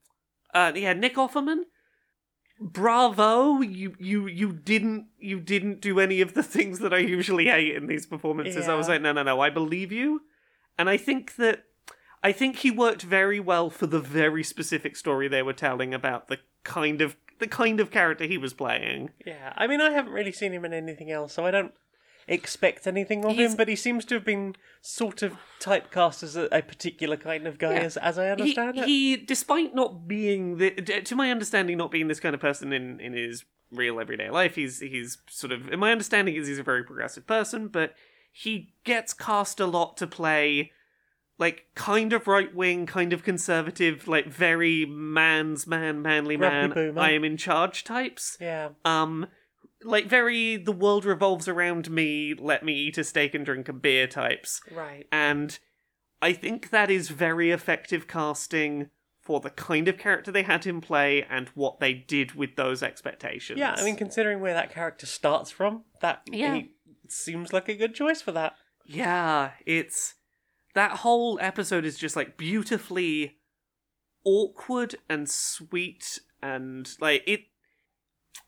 uh, 0.54 0.72
yeah, 0.76 0.94
Nick 0.94 1.16
Offerman. 1.16 1.62
Bravo! 2.60 3.62
You 3.62 3.96
you 4.00 4.28
you 4.28 4.54
didn't 4.54 5.08
you 5.20 5.40
didn't 5.40 5.82
do 5.82 6.00
any 6.00 6.22
of 6.22 6.34
the 6.34 6.44
things 6.44 6.80
that 6.80 6.94
I 6.94 6.98
usually 7.00 7.46
hate 7.46 7.76
in 7.76 7.88
these 7.88 8.06
performances. 8.06 8.68
I 8.68 8.76
was 8.76 8.88
Yeah. 8.88 8.94
like, 8.94 9.02
no, 9.02 9.12
no, 9.12 9.24
no, 9.24 9.42
I 9.42 9.50
believe 9.50 9.92
you, 9.92 10.22
and 10.78 10.90
I 10.90 10.98
think 10.98 11.36
that 11.36 11.64
I 12.24 12.32
think 12.32 12.58
he 12.58 12.72
worked 12.72 13.02
very 13.04 13.40
well 13.40 13.70
for 13.70 13.88
the 13.88 14.00
very 14.00 14.44
specific 14.44 14.96
story 14.96 15.28
they 15.28 15.44
were 15.44 15.54
telling 15.54 15.94
about 15.94 16.28
the 16.28 16.40
kind 16.64 17.02
of 17.02 17.18
the 17.40 17.48
kind 17.48 17.80
of 17.82 17.92
character 17.92 18.24
he 18.26 18.38
was 18.38 18.54
playing. 18.54 19.10
Yeah, 19.26 19.52
I 19.58 19.68
mean, 19.68 19.82
I 19.82 19.92
haven't 19.92 20.14
really 20.14 20.32
seen 20.32 20.54
him 20.54 20.64
in 20.66 20.74
anything 20.74 21.12
else, 21.12 21.34
so 21.34 21.46
I 21.46 21.52
don't 21.52 21.74
expect 22.28 22.88
anything 22.88 23.24
of 23.26 23.34
He's- 23.34 23.52
him. 23.52 23.58
But 23.58 23.68
he 23.68 23.76
seems 23.76 24.06
to 24.06 24.16
have 24.16 24.26
been 24.26 24.56
sort 24.82 25.22
of 25.22 25.34
typecast 25.60 26.24
as 26.24 26.36
a, 26.36 26.48
a 26.52 26.62
particular 26.62 27.18
kind 27.18 27.48
of 27.48 27.58
guy, 27.58 27.74
Yeah. 27.74 27.80
as, 27.82 27.98
as 27.98 28.18
I 28.20 28.26
He, 28.26 28.32
understand 28.32 28.78
it. 28.78 28.86
he, 28.86 29.18
despite 29.18 29.74
not 29.76 30.08
being 30.08 30.58
the, 30.58 30.72
to 30.72 31.16
my 31.16 31.32
understanding, 31.32 31.78
not 31.78 31.92
being 31.92 32.08
this 32.08 32.20
kind 32.20 32.36
of 32.36 32.42
person 32.42 32.72
in 32.74 33.00
in 33.00 33.14
his 33.14 33.46
real 33.72 34.00
everyday 34.00 34.30
life, 34.30 34.56
he's 34.56 34.80
he's 34.80 35.18
sort 35.30 35.52
of. 35.52 35.70
In 35.70 35.80
my 35.80 35.92
understanding, 35.92 36.36
is 36.36 36.48
he's 36.48 36.60
a 36.60 36.64
very 36.64 36.84
progressive 36.84 37.26
person, 37.28 37.68
but 37.68 37.94
he 38.32 38.74
gets 38.84 39.14
cast 39.14 39.60
a 39.60 39.66
lot 39.66 39.96
to 39.98 40.06
play 40.08 40.72
like 41.38 41.66
kind 41.76 42.14
of 42.14 42.28
right 42.28 42.54
wing, 42.56 42.86
kind 42.86 43.12
of 43.12 43.24
conservative, 43.24 44.08
like 44.08 44.28
very 44.28 44.86
man's 44.86 45.68
man, 45.68 46.02
manly 46.02 46.38
Grumpy 46.38 46.56
man. 46.56 46.70
boomer. 46.72 47.02
I 47.02 47.12
am 47.12 47.24
in 47.26 47.36
charge 47.38 47.84
types. 47.84 48.38
yeah, 48.40 48.70
Um, 48.86 49.28
like 49.86 50.08
very 50.08 50.58
the 50.58 50.72
world 50.72 51.06
revolves 51.06 51.48
around 51.48 51.90
me. 51.90 52.34
Let 52.34 52.64
me 52.64 52.74
eat 52.74 52.98
a 52.98 53.04
steak 53.04 53.34
and 53.34 53.46
drink 53.46 53.70
a 53.70 53.74
beer 53.74 54.08
types 54.08 54.62
right. 54.72 55.08
and 55.12 55.58
I 56.22 56.34
think 56.34 56.72
that 56.72 56.90
is 56.90 57.10
very 57.10 57.52
effective 57.52 58.08
casting 58.08 58.90
for 59.22 59.40
the 59.40 59.50
kind 59.50 59.88
of 59.88 59.98
character 59.98 60.32
they 60.32 60.44
had 60.44 60.64
him 60.66 60.82
play 60.82 61.24
and 61.30 61.50
what 61.50 61.80
they 61.80 61.94
did 61.94 62.34
with 62.36 62.56
those 62.56 62.84
expectations. 62.84 63.60
Yeah, 63.60 63.74
I 63.78 63.84
mean, 63.84 63.96
considering 63.96 64.40
where 64.40 64.54
that 64.54 64.72
character 64.72 65.06
starts 65.08 65.50
from, 65.52 65.84
that 66.02 66.22
Yeah. 66.32 66.56
he 66.56 66.72
seems 67.08 67.52
like 67.52 67.68
a 67.70 67.74
good 67.76 67.96
choice 67.96 68.22
for 68.22 68.32
that. 68.34 68.56
yeah, 68.86 69.52
it's 69.66 70.14
that 70.76 70.92
whole 70.98 71.40
episode 71.42 71.86
is 71.86 71.98
just 71.98 72.16
like 72.16 72.38
beautifully 72.38 73.38
awkward 74.24 74.96
and 75.10 75.30
sweet 75.30 76.20
and 76.42 76.92
like 77.00 77.24
it 77.28 77.42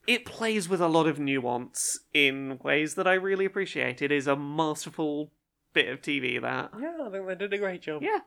it 0.07 0.25
plays 0.25 0.67
with 0.69 0.81
a 0.81 0.87
lot 0.87 1.07
of 1.07 1.19
nuance 1.19 1.99
in 2.13 2.59
ways 2.63 2.95
that 2.95 3.07
I 3.07 3.13
really 3.13 3.45
appreciate. 3.45 4.01
It 4.01 4.11
is 4.11 4.27
a 4.27 4.35
masterful 4.35 5.31
bit 5.73 5.89
of 5.89 6.01
TV 6.01 6.41
that 6.41 6.71
Yeah, 6.79 6.97
I 7.05 7.09
think 7.09 7.27
they 7.27 7.35
did 7.35 7.53
a 7.53 7.57
great 7.57 7.81
job. 7.81 8.01
Yeah. 8.03 8.19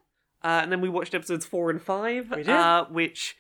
Uh, 0.43 0.61
and 0.63 0.73
then 0.73 0.81
we 0.81 0.89
watched 0.89 1.15
episodes 1.15 1.45
four 1.47 1.71
and 1.71 1.81
five. 1.83 2.33
Uh, 2.33 2.85
which 2.91 3.37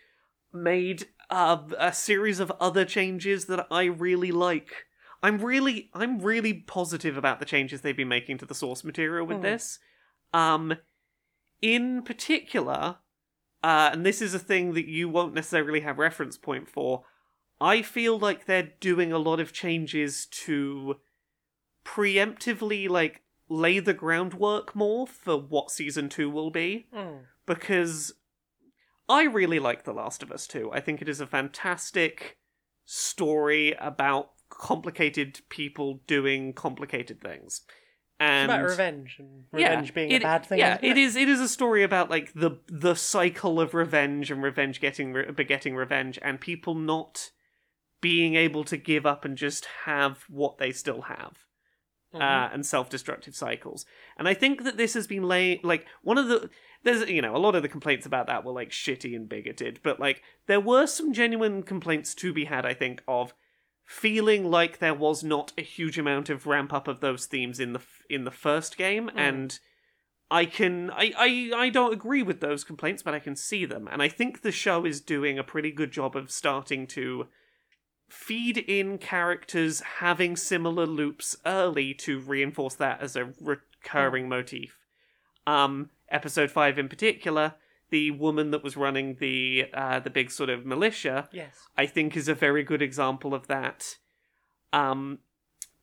made 0.53 1.07
uh, 1.31 1.59
a 1.79 1.93
series 1.93 2.41
of 2.41 2.51
other 2.61 2.85
changes 2.85 3.47
that 3.47 3.67
I 3.71 3.85
really 3.85 4.33
like. 4.33 4.87
I'm 5.23 5.39
really, 5.39 5.91
I'm 5.95 6.19
really 6.21 6.55
positive 6.55 7.17
about 7.17 7.41
the 7.41 7.47
changes 7.47 7.81
they've 7.83 7.97
been 7.97 8.09
making 8.09 8.39
to 8.39 8.47
the 8.47 8.55
source 8.55 8.85
material 8.85 9.27
with 9.27 9.39
Hmm. 9.39 9.43
this. 9.45 9.79
Um, 10.33 10.75
in 11.63 12.03
particular, 12.03 12.97
uh, 13.63 13.91
and 13.93 14.05
this 14.07 14.23
is 14.23 14.33
a 14.35 14.39
thing 14.39 14.73
that 14.75 14.87
you 14.87 15.09
won't 15.09 15.35
necessarily 15.35 15.81
have 15.81 15.99
reference 15.99 16.39
point 16.39 16.69
for. 16.69 17.05
I 17.61 17.83
feel 17.83 18.19
like 18.19 18.47
they're 18.47 18.73
doing 18.81 19.13
a 19.13 19.19
lot 19.19 19.39
of 19.41 19.53
changes 19.53 20.27
to 20.27 20.97
preemptively 21.85 22.89
like 22.89 23.23
lay 23.49 23.79
the 23.81 23.95
groundwork 23.95 24.75
more 24.77 25.07
for 25.07 25.37
what 25.37 25.71
season 25.71 26.09
2 26.09 26.31
will 26.31 26.51
be 26.51 26.87
Mm. 26.95 27.25
because 27.47 28.13
I 29.09 29.25
really 29.25 29.59
like 29.59 29.83
The 29.85 29.93
Last 29.93 30.23
of 30.23 30.31
Us 30.31 30.47
2. 30.47 30.71
I 30.73 30.81
think 30.81 31.03
it 31.03 31.09
is 31.09 31.21
a 31.21 31.27
fantastic 31.27 32.39
story 32.85 33.73
about 33.81 34.31
complicated 34.51 35.41
people 35.49 36.01
doing 36.07 36.53
complicated 36.53 37.21
things. 37.21 37.63
It's 37.67 37.71
And 38.21 38.51
about 38.51 38.63
revenge 38.65 39.17
and 39.19 39.45
yeah, 39.57 39.71
revenge 39.71 39.95
being 39.95 40.11
it- 40.13 40.23
a 40.23 40.25
bad 40.27 40.47
thing. 40.47 40.59
Yeah, 40.61 40.75
isn't 40.77 40.85
it 40.85 40.97
is. 40.99 41.17
It 41.17 41.29
is 41.29 41.41
a 41.41 41.49
story 41.49 41.83
about 41.83 42.09
like 42.11 42.33
the 42.35 42.61
the 42.69 42.95
cycle 42.95 43.61
of 43.61 43.75
revenge 43.75 44.31
and 44.31 44.43
revenge 44.43 44.81
getting 44.81 45.13
re- 45.13 45.31
begetting 45.33 45.75
revenge, 45.75 46.19
and 46.23 46.41
people 46.41 46.75
not 46.75 47.31
being 48.01 48.35
able 48.35 48.65
to 48.65 48.77
give 48.77 49.05
up 49.07 49.25
and 49.25 49.37
just 49.37 49.67
have 49.85 50.25
what 50.29 50.59
they 50.59 50.73
still 50.73 51.03
have, 51.03 51.45
Mhm. 52.15 52.21
uh, 52.21 52.51
and 52.53 52.65
self-destructive 52.67 53.35
cycles. 53.37 53.85
And 54.17 54.27
I 54.29 54.35
think 54.35 54.65
that 54.65 54.77
this 54.77 54.95
has 54.95 55.07
been 55.07 55.23
like 55.23 55.87
one 56.03 56.19
of 56.19 56.29
the 56.29 56.51
there's 56.83 57.09
you 57.11 57.21
know 57.21 57.37
a 57.37 57.39
lot 57.39 57.55
of 57.55 57.63
the 57.63 57.69
complaints 57.69 58.07
about 58.07 58.27
that 58.27 58.43
were 58.45 58.53
like 58.53 58.71
shitty 58.71 59.15
and 59.15 59.29
bigoted, 59.29 59.81
but 59.83 60.01
like 60.01 60.23
there 60.47 60.61
were 60.61 60.87
some 60.87 61.13
genuine 61.13 61.63
complaints 61.63 62.15
to 62.17 62.33
be 62.33 62.47
had. 62.47 62.65
I 62.65 62.73
think 62.75 63.03
of 63.07 63.35
feeling 63.85 64.45
like 64.51 64.79
there 64.79 64.95
was 64.95 65.23
not 65.25 65.53
a 65.59 65.63
huge 65.63 65.99
amount 65.99 66.31
of 66.31 66.47
ramp 66.47 66.73
up 66.73 66.87
of 66.89 67.01
those 67.01 67.27
themes 67.27 67.59
in 67.61 67.73
the 67.73 67.81
f- 67.81 68.03
in 68.09 68.25
the 68.25 68.31
first 68.31 68.77
game 68.79 69.11
and 69.17 69.59
I 70.31 70.45
can 70.47 70.91
I, 70.93 71.13
I 71.19 71.51
I 71.65 71.69
don't 71.71 71.93
agree 71.93 72.23
with 72.23 72.41
those 72.41 72.63
complaints 72.63 73.03
but 73.03 73.15
I 73.15 73.19
can 73.19 73.35
see 73.35 73.65
them 73.65 73.89
and 73.91 74.01
I 74.01 74.07
think 74.09 74.43
the 74.43 74.53
show 74.53 74.85
is 74.87 75.01
doing 75.01 75.39
a 75.41 75.45
pretty 75.45 75.73
good 75.73 75.91
job 75.91 76.15
of 76.15 76.31
starting 76.31 76.87
to 76.89 77.27
feed 78.11 78.59
in 78.59 78.99
characters 78.99 79.81
having 79.99 80.37
similar 80.37 80.87
loops 80.87 81.37
early 81.47 81.95
to 81.95 82.19
reinforce 82.21 82.75
that 82.75 83.01
as 83.01 83.17
a 83.17 83.33
recurring 83.41 84.29
motif 84.29 84.77
um 85.47 85.91
episode 86.11 86.51
5 86.51 86.79
in 86.79 86.89
particular 86.89 87.55
the 87.91 88.11
woman 88.11 88.51
that 88.51 88.63
was 88.63 88.77
running 88.77 89.17
the 89.21 89.67
uh 89.73 89.99
the 90.01 90.11
big 90.11 90.31
sort 90.31 90.51
of 90.51 90.67
militia 90.67 91.29
Yes. 91.33 91.55
I 91.77 91.87
think 91.87 92.17
is 92.17 92.29
a 92.29 92.35
very 92.35 92.63
good 92.63 92.83
example 92.83 93.33
of 93.35 93.47
that. 93.49 93.97
Um, 94.73 95.19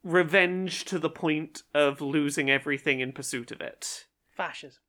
revenge 0.03 0.85
to 0.85 0.99
the 0.99 1.09
point 1.09 1.63
of 1.73 1.99
losing 1.99 2.49
everything 2.49 2.99
in 3.01 3.11
pursuit 3.11 3.51
of 3.51 3.59
it. 3.59 4.05
Fascism. 4.35 4.81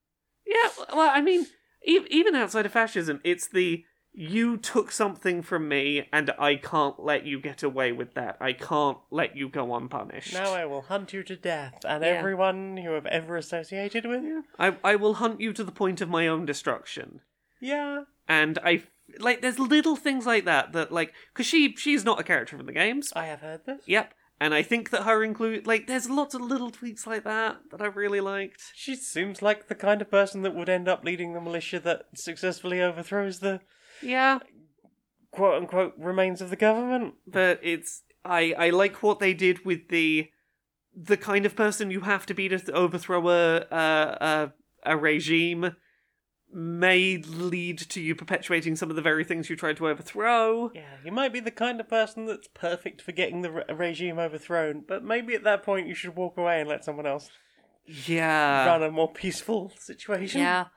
Yeah, 0.47 0.68
well, 0.95 1.11
I 1.12 1.20
mean, 1.20 1.47
e- 1.84 2.07
even 2.09 2.34
outside 2.36 2.66
of 2.66 2.72
fascism, 2.72 3.20
it's 3.24 3.49
the 3.49 3.84
you 4.21 4.57
took 4.57 4.91
something 4.91 5.43
from 5.43 5.69
me 5.69 6.09
and 6.12 6.33
I 6.41 6.57
can't 6.57 6.99
let 6.99 7.25
you 7.25 7.41
get 7.41 7.62
away 7.62 7.93
with 7.93 8.14
that. 8.14 8.37
I 8.41 8.53
can't 8.53 8.99
let 9.12 9.37
you 9.37 9.49
go 9.49 9.77
unpunished. 9.77 10.35
Now 10.35 10.53
I 10.53 10.64
will 10.64 10.83
hunt 10.83 11.12
you 11.12 11.23
to 11.23 11.37
death, 11.37 11.75
and 11.85 12.03
Yeah. 12.03 12.11
everyone 12.11 12.77
you 12.77 12.91
have 12.91 13.07
ever 13.07 13.37
associated 13.37 14.07
with. 14.07 14.25
Yeah. 14.25 14.41
I, 14.59 14.77
I 14.83 14.97
will 14.97 15.14
hunt 15.14 15.41
you 15.41 15.53
to 15.53 15.62
the 15.62 15.71
point 15.71 16.01
of 16.01 16.09
my 16.09 16.27
own 16.27 16.45
destruction. 16.47 17.21
Yeah. 17.61 18.03
And 18.29 18.59
I 18.64 18.83
like 19.21 19.41
there's 19.41 19.59
little 19.61 19.95
things 19.95 20.27
like 20.27 20.45
that 20.47 20.73
that 20.73 20.91
like 20.91 21.14
because 21.33 21.47
she 21.47 21.75
she's 21.77 22.05
not 22.05 22.19
a 22.21 22.25
character 22.25 22.57
from 22.57 22.66
the 22.66 22.73
games. 22.73 23.12
I 23.14 23.27
have 23.27 23.41
heard 23.41 23.66
this. 23.66 23.83
Yep. 23.87 24.14
And 24.41 24.53
I 24.53 24.62
think 24.62 24.91
that 24.91 25.05
her 25.05 25.23
include 25.23 25.66
like 25.66 25.87
there's 25.87 26.11
lots 26.11 26.35
of 26.35 26.41
little 26.41 26.71
tweaks 26.71 27.07
like 27.07 27.23
that 27.25 27.59
that 27.71 27.81
I 27.81 27.87
really 27.87 28.21
liked. 28.21 28.62
She 28.75 28.97
seems 28.97 29.43
like 29.43 29.69
the 29.69 29.75
kind 29.77 30.03
of 30.03 30.11
person 30.11 30.43
that 30.43 30.55
would 30.57 30.69
end 30.69 30.89
up 30.89 31.05
leading 31.05 31.35
the 31.35 31.41
militia 31.41 31.79
that 31.81 32.07
successfully 32.16 32.83
overthrows 32.83 33.39
the 33.39 33.61
Yeah. 34.03 34.38
quote 35.30 35.55
unquote 35.62 35.94
remains 35.99 36.40
of 36.40 36.51
the 36.51 36.57
government. 36.57 37.14
But 37.26 37.61
it's 37.62 38.03
I 38.24 38.55
I 38.59 38.70
like 38.70 39.03
what 39.03 39.18
they 39.20 39.34
did 39.34 39.64
with 39.64 39.88
the 39.88 40.30
the 40.94 41.16
kind 41.16 41.46
of 41.46 41.55
person 41.55 41.90
you 41.90 42.01
have 42.01 42.26
to 42.26 42.34
be 42.34 42.49
to 42.49 42.72
overthrow 42.72 43.28
a 43.28 43.59
a 43.70 44.18
a, 44.20 44.53
a 44.84 44.96
regime 44.96 45.76
may 46.51 47.18
lead 47.18 47.76
to 47.78 48.01
you 48.01 48.14
perpetuating 48.14 48.74
some 48.74 48.88
of 48.88 48.96
the 48.96 49.03
very 49.03 49.22
things 49.22 49.51
you 49.51 49.55
tried 49.57 49.76
to 49.76 49.86
overthrow. 49.86 50.70
Yeah, 50.74 50.96
you 51.05 51.12
might 51.12 51.30
be 51.32 51.40
the 51.40 51.51
kind 51.51 51.78
of 51.78 51.88
person 51.90 52.24
that's 52.24 52.49
perfect 52.55 53.03
for 53.03 53.12
getting 53.12 53.42
the 53.42 53.51
re- 53.51 53.64
regime 53.74 54.18
overthrown, 54.18 54.82
but 54.88 55.05
maybe 55.05 55.34
at 55.34 55.44
that 55.44 55.62
point 55.62 55.86
you 55.88 55.94
should 55.94 56.16
walk 56.16 56.38
away 56.38 56.61
and 56.61 56.68
let 56.68 56.86
someone 56.86 57.05
else 57.07 57.28
Yeah. 57.84 58.66
run 58.66 58.82
a 58.82 58.90
more 58.90 59.12
peaceful 59.12 59.72
situation. 59.78 60.40
Yeah, 60.40 60.68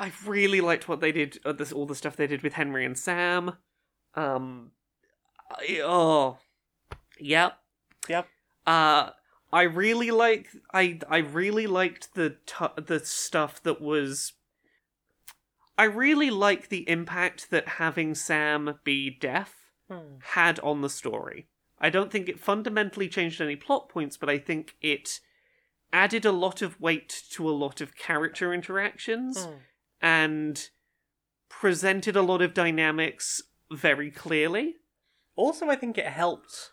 I 0.00 0.12
really 0.26 0.60
liked 0.60 0.88
what 0.88 1.00
they 1.00 1.12
did. 1.12 1.38
Uh, 1.44 1.52
this 1.52 1.72
all 1.72 1.86
the 1.86 1.94
stuff 1.94 2.16
they 2.16 2.26
did 2.26 2.42
with 2.42 2.54
Henry 2.54 2.84
and 2.84 2.98
Sam. 2.98 3.52
Um, 4.14 4.72
I- 5.50 5.80
oh, 5.84 6.38
yep. 7.18 7.58
Yep. 8.08 8.26
Uh, 8.66 9.10
I 9.52 9.62
really 9.62 10.10
like. 10.10 10.48
I 10.72 10.98
I 11.08 11.18
really 11.18 11.66
liked 11.66 12.14
the 12.14 12.36
tu- 12.46 12.82
the 12.82 13.00
stuff 13.00 13.62
that 13.62 13.80
was. 13.80 14.32
I 15.76 15.84
really 15.84 16.30
like 16.30 16.68
the 16.68 16.88
impact 16.88 17.50
that 17.50 17.66
having 17.68 18.14
Sam 18.14 18.78
be 18.84 19.10
deaf 19.10 19.56
Hmm. 19.88 20.16
had 20.34 20.60
on 20.60 20.82
the 20.82 20.90
story. 20.90 21.46
I 21.80 21.88
don't 21.90 22.12
think 22.12 22.28
it 22.28 22.38
fundamentally 22.38 23.08
changed 23.08 23.40
any 23.40 23.56
plot 23.56 23.88
points, 23.88 24.16
but 24.16 24.28
I 24.28 24.38
think 24.38 24.76
it 24.80 25.20
added 25.92 26.24
a 26.24 26.32
lot 26.32 26.62
of 26.62 26.78
weight 26.80 27.22
to 27.30 27.48
a 27.48 27.50
lot 27.50 27.80
of 27.80 27.96
character 27.96 28.52
interactions 28.54 29.44
Hmm. 29.44 29.54
And 30.00 30.70
presented 31.48 32.16
a 32.16 32.22
lot 32.22 32.42
of 32.42 32.54
dynamics 32.54 33.42
very 33.70 34.10
clearly. 34.10 34.76
Also, 35.36 35.68
I 35.68 35.76
think 35.76 35.98
it 35.98 36.06
helped 36.06 36.70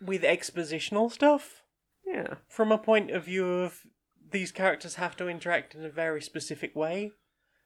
with 0.00 0.22
expositional 0.22 1.10
stuff 1.10 1.62
Yeah. 2.06 2.34
from 2.48 2.70
a 2.72 2.78
point 2.78 3.10
of 3.10 3.24
view 3.24 3.46
of 3.46 3.86
these 4.30 4.52
characters 4.52 4.96
have 4.96 5.16
to 5.16 5.28
interact 5.28 5.74
in 5.74 5.84
a 5.84 5.90
very 5.90 6.20
specific 6.20 6.74
way. 6.74 7.12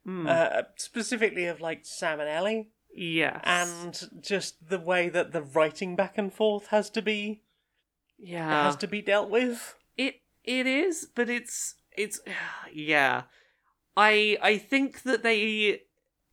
Hmm. 0.04 0.26
Uh, 0.26 0.62
specifically 0.76 1.46
of 1.46 1.60
like 1.60 1.84
Sam 1.84 2.20
and 2.20 2.28
Ellie, 2.28 2.70
yes. 2.94 3.42
and 3.44 4.08
just 4.22 4.68
the 4.68 4.78
way 4.78 5.10
that 5.10 5.32
the 5.32 5.42
writing 5.42 5.94
back 5.94 6.16
and 6.16 6.32
forth 6.32 6.68
has 6.68 6.88
to 6.90 7.02
be 7.02 7.42
yeah. 8.18 8.64
has 8.64 8.76
to 8.76 8.86
be 8.88 9.02
dealt 9.02 9.28
with. 9.28 9.76
It 9.98 10.22
it 10.42 10.66
is, 10.66 11.08
but 11.14 11.28
it's 11.28 11.74
it's 11.96 12.20
yeah. 12.72 13.24
I 13.96 14.38
I 14.42 14.58
think 14.58 15.02
that 15.02 15.22
they 15.22 15.82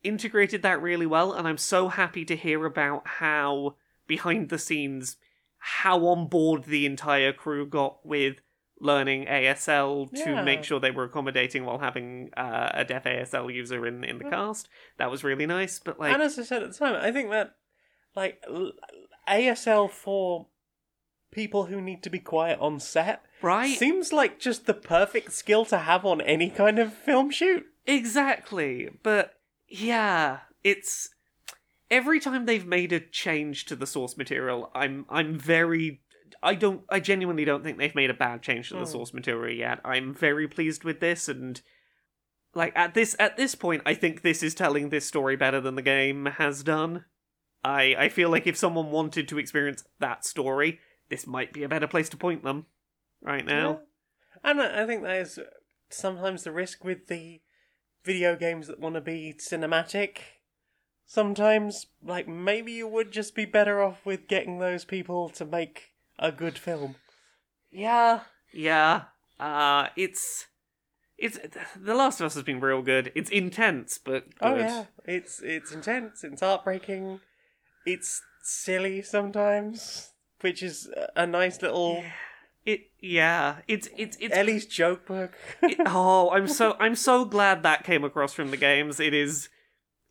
integrated 0.02 0.62
that 0.62 0.80
really 0.80 1.06
well 1.06 1.32
and 1.32 1.46
I'm 1.48 1.58
so 1.58 1.88
happy 1.88 2.24
to 2.24 2.36
hear 2.36 2.64
about 2.64 3.06
how 3.06 3.74
behind 4.06 4.48
the 4.48 4.58
scenes 4.58 5.16
how 5.58 6.06
on 6.06 6.28
board 6.28 6.64
the 6.64 6.86
entire 6.86 7.32
crew 7.32 7.66
got 7.66 8.06
with 8.06 8.36
learning 8.80 9.26
ASL 9.26 10.08
to 10.12 10.30
Yeah. 10.30 10.42
make 10.44 10.62
sure 10.62 10.78
they 10.78 10.92
were 10.92 11.02
accommodating 11.04 11.64
while 11.64 11.78
having 11.80 12.30
uh, 12.36 12.70
a 12.74 12.84
deaf 12.84 13.04
ASL 13.04 13.52
user 13.52 13.84
in 13.86 14.04
in 14.04 14.18
the 14.18 14.24
Yeah. 14.26 14.30
cast. 14.30 14.68
That 14.98 15.10
was 15.10 15.24
really 15.24 15.46
nice, 15.46 15.80
but 15.80 15.98
like 15.98 16.12
and 16.14 16.22
as 16.22 16.38
I 16.38 16.44
said 16.44 16.62
at 16.62 16.70
the 16.72 16.78
time, 16.78 16.94
I 16.94 17.10
think 17.10 17.30
that 17.30 17.56
like 18.14 18.40
l- 18.48 18.72
ASL 19.28 19.90
for 19.90 20.46
people 21.30 21.66
who 21.66 21.80
need 21.80 22.02
to 22.02 22.10
be 22.10 22.18
quiet 22.18 22.58
on 22.60 22.80
set 22.80 23.22
right? 23.42 23.78
seems 23.78 24.12
like 24.12 24.38
just 24.38 24.66
the 24.66 24.74
perfect 24.74 25.32
skill 25.32 25.64
to 25.66 25.78
have 25.78 26.04
on 26.04 26.20
any 26.20 26.50
kind 26.50 26.78
of 26.78 26.92
film 26.92 27.30
shoot. 27.30 27.66
Exactly. 27.86 28.88
But 29.02 29.34
yeah, 29.68 30.40
it's 30.64 31.10
every 31.90 32.20
time 32.20 32.46
they've 32.46 32.66
made 32.66 32.92
a 32.92 33.00
change 33.00 33.64
to 33.66 33.76
the 33.76 33.86
source 33.86 34.16
material, 34.16 34.70
I'm 34.74 35.06
I'm 35.08 35.38
very 35.38 36.00
I 36.42 36.54
don't 36.54 36.82
I 36.88 37.00
genuinely 37.00 37.44
don't 37.44 37.62
think 37.62 37.78
they've 37.78 37.94
made 37.94 38.10
a 38.10 38.14
bad 38.14 38.42
change 38.42 38.68
to 38.68 38.74
the 38.74 38.80
Hmm. 38.80 38.86
source 38.92 39.14
material 39.14 39.54
yet. 39.54 39.80
I'm 39.84 40.14
very 40.14 40.48
pleased 40.48 40.84
with 40.84 41.00
this 41.00 41.28
and 41.28 41.60
like 42.54 42.72
at 42.76 42.94
this 42.94 43.14
at 43.18 43.36
this 43.36 43.54
point 43.54 43.82
I 43.86 43.94
think 43.94 44.22
this 44.22 44.42
is 44.42 44.54
telling 44.54 44.88
this 44.88 45.06
story 45.06 45.36
better 45.36 45.60
than 45.60 45.74
the 45.74 45.82
game 45.82 46.26
has 46.36 46.62
done. 46.62 47.04
I 47.64 47.94
I 47.98 48.08
feel 48.08 48.30
like 48.30 48.46
if 48.46 48.56
someone 48.56 48.90
wanted 48.90 49.28
to 49.28 49.38
experience 49.38 49.84
that 50.00 50.24
story, 50.24 50.80
this 51.08 51.26
might 51.26 51.52
be 51.52 51.62
a 51.62 51.68
better 51.68 51.86
place 51.86 52.08
to 52.10 52.16
point 52.16 52.42
them 52.42 52.66
right 53.22 53.44
now. 53.44 53.80
Yeah. 54.42 54.50
And 54.50 54.62
I 54.62 54.82
I 54.82 54.86
think 54.86 55.02
that 55.02 55.16
is 55.16 55.38
sometimes 55.90 56.44
the 56.44 56.52
risk 56.52 56.84
with 56.84 57.08
the 57.08 57.40
video 58.04 58.36
games 58.36 58.66
that 58.68 58.80
want 58.80 58.94
to 58.94 59.00
be 59.00 59.34
cinematic. 59.38 60.18
Sometimes, 61.06 61.86
like, 62.02 62.28
maybe 62.28 62.72
you 62.72 62.86
would 62.86 63.12
just 63.12 63.34
be 63.34 63.46
better 63.46 63.82
off 63.82 64.04
with 64.04 64.28
getting 64.28 64.58
those 64.58 64.84
people 64.84 65.30
to 65.30 65.46
make 65.46 65.94
a 66.18 66.30
good 66.30 66.58
film. 66.58 66.96
Yeah, 67.70 68.20
yeah. 68.52 69.04
Uh, 69.40 69.88
it's 69.96 70.46
it's 71.16 71.38
The 71.76 71.94
Last 71.94 72.20
of 72.20 72.26
Us 72.26 72.34
has 72.34 72.42
been 72.42 72.60
real 72.60 72.82
good. 72.82 73.10
It's 73.14 73.30
intense, 73.30 73.98
but 73.98 74.24
good. 74.38 74.52
Oh 74.52 74.56
yeah, 74.56 74.84
it's 75.04 75.40
it's 75.42 75.72
intense. 75.72 76.24
It's 76.24 76.42
heartbreaking. 76.42 77.20
It's 77.86 78.20
silly 78.42 79.00
sometimes, 79.02 80.10
which 80.40 80.62
is 80.62 80.88
a- 81.16 81.26
nice 81.26 81.60
little 81.62 82.04
It 82.64 82.90
yeah. 83.00 83.56
It's 83.66 83.88
it's 83.96 84.16
it's. 84.20 84.36
Ellie's 84.36 84.66
joke 84.66 85.06
book. 85.06 85.32
it- 85.62 85.78
oh, 85.86 86.30
I'm 86.30 86.48
so 86.48 86.76
I'm 86.78 86.94
so 86.94 87.24
glad 87.24 87.62
that 87.62 87.84
came 87.84 88.04
across 88.04 88.32
from 88.34 88.50
the 88.50 88.56
games. 88.56 89.00
It 89.00 89.14
is, 89.14 89.48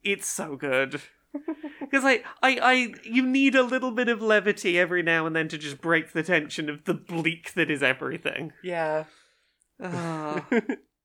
it's 0.03 0.28
so 0.28 0.55
good. 0.55 1.01
Because 1.80 2.03
I, 2.03 2.23
I, 2.41 2.57
I, 2.61 2.93
you 3.03 3.23
need 3.25 3.53
a 3.55 3.61
little 3.63 3.91
bit 3.91 4.09
of 4.09 4.21
levity 4.21 4.78
every 4.80 5.03
now 5.03 5.25
and 5.28 5.36
then 5.36 5.47
to 5.49 5.57
just 5.57 5.80
break 5.80 6.11
the 6.11 6.23
tension 6.23 6.67
of 6.69 6.84
the 6.86 6.93
bleak 6.95 7.53
that 7.53 7.69
is 7.69 7.84
everything. 7.84 8.53
yeah. 8.63 9.03
Ah, 9.82 10.45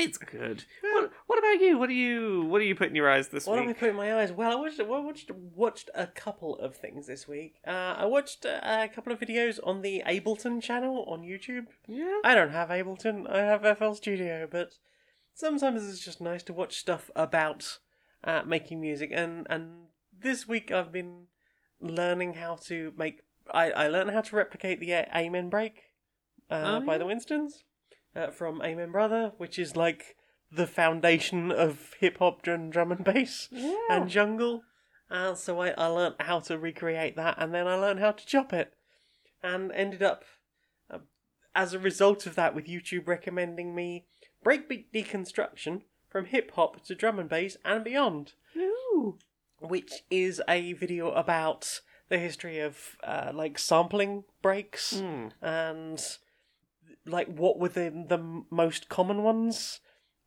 it's 0.00 0.18
good. 0.18 0.64
What, 0.82 1.10
what 1.26 1.38
about 1.38 1.60
you? 1.60 1.78
What 1.78 1.88
are 1.88 1.92
you, 1.92 2.42
what 2.44 2.60
are 2.60 2.64
you 2.64 2.74
putting 2.74 2.96
your 2.96 3.10
eyes 3.10 3.28
this 3.28 3.46
week? 3.46 3.56
What 3.56 3.62
am 3.62 3.68
I 3.68 3.72
put 3.72 3.90
in 3.90 3.96
my 3.96 4.20
eyes? 4.20 4.32
Well, 4.32 4.50
I 4.50 4.54
watched, 4.54 4.78
well, 4.84 5.02
watched, 5.02 5.30
watched 5.30 5.90
a 5.94 6.06
couple 6.06 6.56
of 6.58 6.76
things 6.76 7.06
this 7.06 7.26
week. 7.28 7.56
Uh, 7.66 7.94
I 7.98 8.06
watched 8.06 8.44
uh, 8.46 8.60
a 8.62 8.88
couple 8.88 9.12
of 9.12 9.20
videos 9.20 9.58
on 9.62 9.82
the 9.82 10.02
Ableton 10.06 10.62
channel 10.62 11.04
on 11.08 11.22
YouTube. 11.22 11.66
Yeah. 11.86 12.20
I 12.24 12.34
don't 12.34 12.50
have 12.50 12.68
Ableton, 12.68 13.28
I 13.30 13.38
have 13.38 13.78
FL 13.78 13.92
Studio, 13.92 14.48
but 14.50 14.74
sometimes 15.34 15.88
it's 15.88 16.04
just 16.04 16.20
nice 16.20 16.42
to 16.44 16.52
watch 16.52 16.76
stuff 16.78 17.10
about 17.14 17.78
uh, 18.24 18.42
making 18.46 18.80
music. 18.80 19.10
And, 19.12 19.46
and 19.50 19.86
this 20.18 20.46
week 20.48 20.70
I've 20.70 20.92
been 20.92 21.26
learning 21.80 22.34
how 22.34 22.56
to 22.66 22.92
make. 22.96 23.20
I, 23.52 23.70
I 23.70 23.88
learned 23.88 24.10
how 24.10 24.20
to 24.20 24.36
replicate 24.36 24.80
the 24.80 24.92
Amen 25.16 25.48
break 25.48 25.82
uh, 26.50 26.80
Oh, 26.82 26.86
by 26.86 26.92
yeah. 26.92 26.98
the 26.98 27.06
Winstons 27.06 27.64
uh, 28.16 28.28
from 28.28 28.60
Amen 28.62 28.90
Brother, 28.92 29.32
which 29.38 29.58
is 29.58 29.76
like 29.76 30.16
the 30.52 30.66
foundation 30.66 31.50
of 31.52 31.94
hip 32.00 32.18
hop 32.18 32.46
and 32.46 32.72
drum 32.72 32.90
and 32.92 33.04
bass 33.04 33.48
and 33.88 34.08
jungle. 34.08 34.62
So 35.34 35.60
I, 35.60 35.70
I 35.70 35.86
learned 35.86 36.16
how 36.20 36.40
to 36.40 36.58
recreate 36.58 37.16
that, 37.16 37.36
and 37.38 37.52
then 37.54 37.66
I 37.66 37.74
learned 37.74 38.00
how 38.00 38.12
to 38.12 38.26
chop 38.26 38.52
it, 38.52 38.72
and 39.42 39.72
ended 39.72 40.02
up, 40.02 40.24
uh, 40.90 40.98
as 41.54 41.74
a 41.74 41.78
result 41.78 42.26
of 42.26 42.34
that, 42.36 42.54
with 42.54 42.66
YouTube 42.66 43.08
recommending 43.08 43.74
me 43.74 44.06
breakbeat 44.44 44.86
deconstruction 44.94 45.82
from 46.08 46.26
hip 46.26 46.52
hop 46.54 46.82
to 46.84 46.94
drum 46.94 47.18
and 47.18 47.28
bass 47.28 47.56
and 47.64 47.84
beyond, 47.84 48.32
Ooh. 48.56 49.18
which 49.60 50.02
is 50.10 50.40
a 50.48 50.72
video 50.72 51.10
about 51.12 51.80
the 52.08 52.18
history 52.18 52.58
of 52.58 52.96
uh, 53.04 53.30
like 53.34 53.58
sampling 53.58 54.24
breaks 54.42 54.98
Hmm. 54.98 55.28
and 55.40 56.00
like 57.06 57.28
what 57.28 57.58
were 57.58 57.68
the 57.68 57.90
the 57.90 58.44
most 58.50 58.88
common 58.88 59.22
ones? 59.22 59.80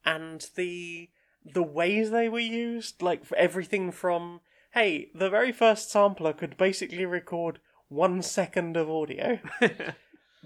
And 0.05 0.45
the 0.55 1.09
the 1.45 1.63
ways 1.63 2.11
they 2.11 2.29
were 2.29 2.39
used? 2.39 3.01
Like 3.01 3.25
for 3.25 3.37
everything 3.37 3.91
from 3.91 4.41
hey 4.71 5.09
the 5.13 5.29
very 5.29 5.51
first 5.51 5.91
sampler 5.91 6.33
could 6.33 6.57
basically 6.57 7.05
record 7.05 7.59
one 7.89 8.21
second 8.21 8.75
of 8.77 8.89
audio. 8.89 9.39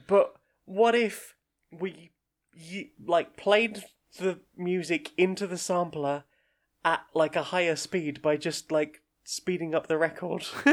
But 0.06 0.36
what 0.66 0.94
if 0.96 1.36
we 1.72 2.12
like 3.04 3.36
played 3.36 3.84
the 4.20 4.40
music 4.56 5.12
into 5.18 5.48
the 5.48 5.58
sampler 5.58 6.24
at 6.86 7.02
like 7.14 7.36
a 7.36 7.44
higher 7.44 7.76
speed 7.76 8.22
by 8.22 8.38
just 8.38 8.72
like 8.72 9.02
speeding 9.24 9.74
up 9.74 9.88
the 9.88 9.98
record? 9.98 10.44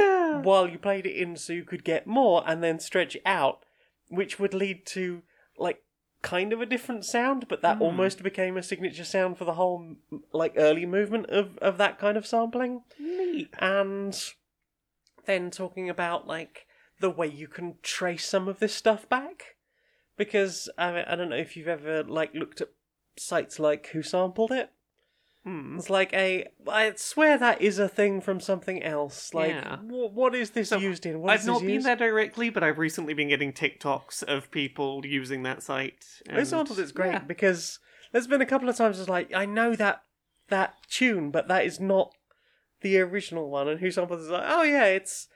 While 0.43 0.69
you 0.69 0.79
played 0.79 1.07
it 1.07 1.17
in 1.17 1.37
so 1.37 1.53
you 1.53 1.65
could 1.65 1.85
get 1.85 2.07
more 2.07 2.43
and 2.47 2.63
then 2.63 2.79
stretch 2.79 3.17
it 3.17 3.23
out, 3.25 3.65
which 4.09 4.39
would 4.39 4.53
lead 4.53 4.85
to 4.87 5.23
like 5.59 5.83
kind 6.23 6.53
of 6.53 6.61
a 6.61 6.67
different 6.67 7.05
sound, 7.05 7.49
but 7.49 7.63
that 7.63 7.77
Hmm. 7.77 7.83
almost 7.83 8.23
became 8.23 8.57
a 8.57 8.63
signature 8.63 9.05
sound 9.05 9.37
for 9.39 9.45
the 9.45 9.55
whole 9.55 9.97
like 10.33 10.55
early 10.57 10.87
movement 10.87 11.27
of, 11.27 11.59
of 11.59 11.79
that 11.79 11.99
kind 11.99 12.17
of 12.17 12.27
sampling. 12.27 12.83
Neat. 12.99 13.51
And 13.59 14.19
then 15.27 15.51
talking 15.51 15.91
about 15.91 16.27
like 16.27 16.67
the 17.01 17.11
way 17.11 17.27
you 17.27 17.49
can 17.49 17.77
trace 17.83 18.27
some 18.27 18.49
of 18.49 18.59
this 18.59 18.75
stuff 18.75 19.09
back. 19.09 19.57
Because 20.17 20.69
I, 20.79 21.05
I 21.07 21.17
don't 21.17 21.29
know 21.29 21.37
if 21.37 21.57
you've 21.57 21.69
ever 21.69 22.05
like 22.05 22.35
looked 22.35 22.61
at 22.61 22.69
sites 23.17 23.59
like 23.59 23.91
WhoSampled 23.93 24.51
It. 24.53 24.71
Hmm. 25.45 25.77
It's 25.79 25.91
like 25.91 26.13
a. 26.15 26.47
I 26.67 26.95
swear 26.97 27.37
that 27.39 27.61
is 27.61 27.79
a 27.79 27.89
thing 27.89 28.21
from 28.23 28.41
something 28.41 28.83
else. 28.83 29.35
Like, 29.35 29.51
Yeah. 29.51 29.77
wh- 29.77 30.15
what 30.15 30.35
is 30.35 30.53
this 30.53 30.71
So, 30.71 30.79
used 30.79 31.05
in? 31.05 31.21
What 31.21 31.33
I've 31.33 31.45
not 31.45 31.61
been 31.61 31.69
used? 31.71 31.87
there 31.87 31.97
directly, 31.97 32.49
but 32.49 32.63
I've 32.63 32.79
recently 32.79 33.13
been 33.13 33.29
getting 33.29 33.53
TikToks 33.53 34.23
of 34.23 34.51
people 34.51 35.05
using 35.05 35.43
that 35.43 35.63
site. 35.63 36.05
WhoSampled 36.31 36.79
It's 36.79 36.93
great 36.93 37.13
Yeah. 37.13 37.19
because 37.19 37.79
there's 38.13 38.27
been 38.27 38.41
a 38.41 38.47
couple 38.47 38.69
of 38.71 38.77
times 38.77 38.99
it's 38.99 39.09
like 39.09 39.35
I 39.35 39.45
know 39.45 39.77
that 39.77 40.03
that 40.49 40.75
tune, 40.89 41.31
but 41.31 41.49
that 41.49 41.65
is 41.67 41.79
not 41.79 42.15
the 42.81 42.99
original 43.01 43.51
one. 43.51 43.69
And 43.69 43.81
who 43.81 43.87
is 43.87 43.97
like, 43.99 44.45
oh 44.47 44.63
yeah, 44.63 44.85
it's 44.87 45.29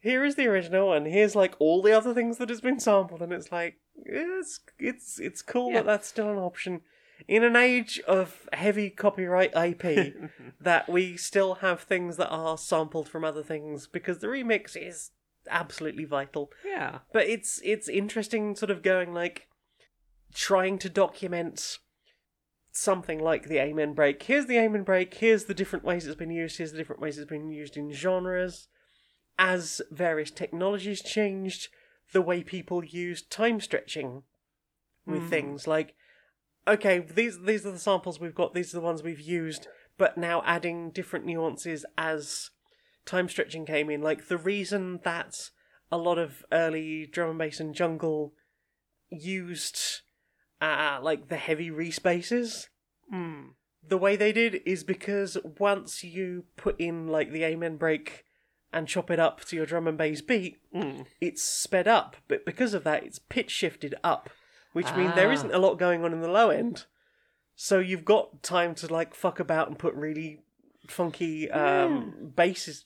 here 0.00 0.24
is 0.26 0.34
the 0.34 0.46
original, 0.46 0.92
and 0.92 1.06
here's 1.06 1.34
like 1.34 1.54
all 1.58 1.80
the 1.80 1.92
other 1.92 2.12
things 2.12 2.36
that 2.36 2.50
has 2.50 2.60
been 2.60 2.78
sampled, 2.80 3.22
and 3.22 3.32
it's 3.32 3.50
like 3.50 3.76
it's 3.96 4.60
it's 4.78 5.18
it's 5.18 5.40
cool 5.40 5.70
Yeah. 5.70 5.76
that 5.78 5.86
that's 5.86 6.08
still 6.08 6.30
an 6.30 6.36
option. 6.36 6.82
In 7.28 7.42
an 7.42 7.56
age 7.56 8.00
of 8.06 8.48
heavy 8.52 8.90
copyright 8.90 9.52
IP, 9.56 10.14
that 10.60 10.88
we 10.88 11.16
still 11.16 11.56
have 11.56 11.80
things 11.80 12.16
that 12.16 12.28
are 12.28 12.58
sampled 12.58 13.08
from 13.08 13.24
other 13.24 13.42
things 13.42 13.86
because 13.86 14.18
the 14.18 14.26
remix 14.26 14.76
is 14.76 15.10
absolutely 15.50 16.04
vital. 16.04 16.50
Yeah. 16.64 16.98
But 17.12 17.26
it's 17.28 17.60
it's 17.64 17.88
interesting, 17.88 18.56
sort 18.56 18.70
of 18.70 18.82
going 18.82 19.14
like 19.14 19.48
trying 20.34 20.78
to 20.78 20.88
document 20.88 21.78
something 22.72 23.20
like 23.20 23.48
the 23.48 23.58
Amen 23.58 23.94
break. 23.94 24.22
Here's 24.24 24.46
the 24.46 24.58
Amen 24.58 24.82
break. 24.82 25.14
Here's 25.14 25.44
the 25.44 25.54
different 25.54 25.84
ways 25.84 26.06
it's 26.06 26.16
been 26.16 26.30
used. 26.30 26.58
Here's 26.58 26.72
the 26.72 26.78
different 26.78 27.00
ways 27.00 27.18
it's 27.18 27.30
been 27.30 27.50
used 27.50 27.76
in 27.76 27.92
genres. 27.92 28.68
As 29.38 29.80
various 29.90 30.30
technologies 30.30 31.00
changed, 31.02 31.68
the 32.12 32.22
way 32.22 32.42
people 32.42 32.84
used 32.84 33.30
time 33.30 33.60
stretching 33.60 34.24
with 35.06 35.22
Mm. 35.24 35.30
things 35.30 35.66
like, 35.66 35.94
okay, 36.66 36.98
these 37.00 37.40
these 37.40 37.64
are 37.66 37.70
the 37.72 37.78
samples 37.78 38.18
we've 38.20 38.34
got. 38.34 38.54
These 38.54 38.74
are 38.74 38.78
the 38.78 38.84
ones 38.86 39.02
we've 39.02 39.20
used. 39.20 39.66
But 39.96 40.18
now 40.18 40.42
adding 40.44 40.90
different 40.90 41.24
nuances 41.24 41.84
as 41.96 42.50
time 43.06 43.28
stretching 43.28 43.64
came 43.66 43.90
in. 43.90 44.02
Like 44.02 44.28
the 44.28 44.38
reason 44.38 45.00
that 45.04 45.50
a 45.92 45.98
lot 45.98 46.18
of 46.18 46.44
early 46.50 47.06
drum 47.06 47.30
and 47.30 47.38
bass 47.38 47.60
and 47.60 47.74
jungle 47.74 48.32
used 49.10 50.00
uh, 50.60 50.98
like 51.02 51.28
the 51.28 51.36
heavy 51.36 51.70
reese 51.70 51.98
basses 51.98 52.68
Mm. 53.12 53.50
the 53.86 53.98
way 53.98 54.16
they 54.16 54.32
did 54.32 54.62
is 54.64 54.82
because 54.82 55.36
once 55.58 56.02
you 56.02 56.44
put 56.56 56.74
in 56.80 57.06
like 57.06 57.30
the 57.30 57.44
amen 57.44 57.76
break 57.76 58.24
and 58.72 58.88
chop 58.88 59.10
it 59.10 59.20
up 59.20 59.44
to 59.44 59.56
your 59.56 59.66
drum 59.66 59.86
and 59.86 59.98
bass 59.98 60.22
beat 60.22 60.56
Mm. 60.74 61.04
it's 61.20 61.42
sped 61.42 61.86
up 61.86 62.16
but 62.26 62.46
because 62.46 62.72
of 62.72 62.82
that 62.84 63.04
it's 63.04 63.18
pitch 63.18 63.50
shifted 63.50 63.94
up 64.02 64.30
which 64.74 64.94
means 64.94 65.14
there 65.14 65.30
Ah. 65.30 65.32
isn't 65.32 65.54
a 65.54 65.58
lot 65.58 65.78
going 65.78 66.04
on 66.04 66.12
in 66.12 66.20
the 66.20 66.28
low 66.28 66.50
end. 66.50 66.84
So 67.56 67.78
you've 67.78 68.04
got 68.04 68.42
time 68.42 68.74
to 68.76 68.92
like 68.92 69.14
fuck 69.14 69.40
about 69.40 69.68
and 69.68 69.78
put 69.78 69.94
really 69.94 70.40
funky 70.88 71.50
um 71.50 72.32
basses 72.36 72.84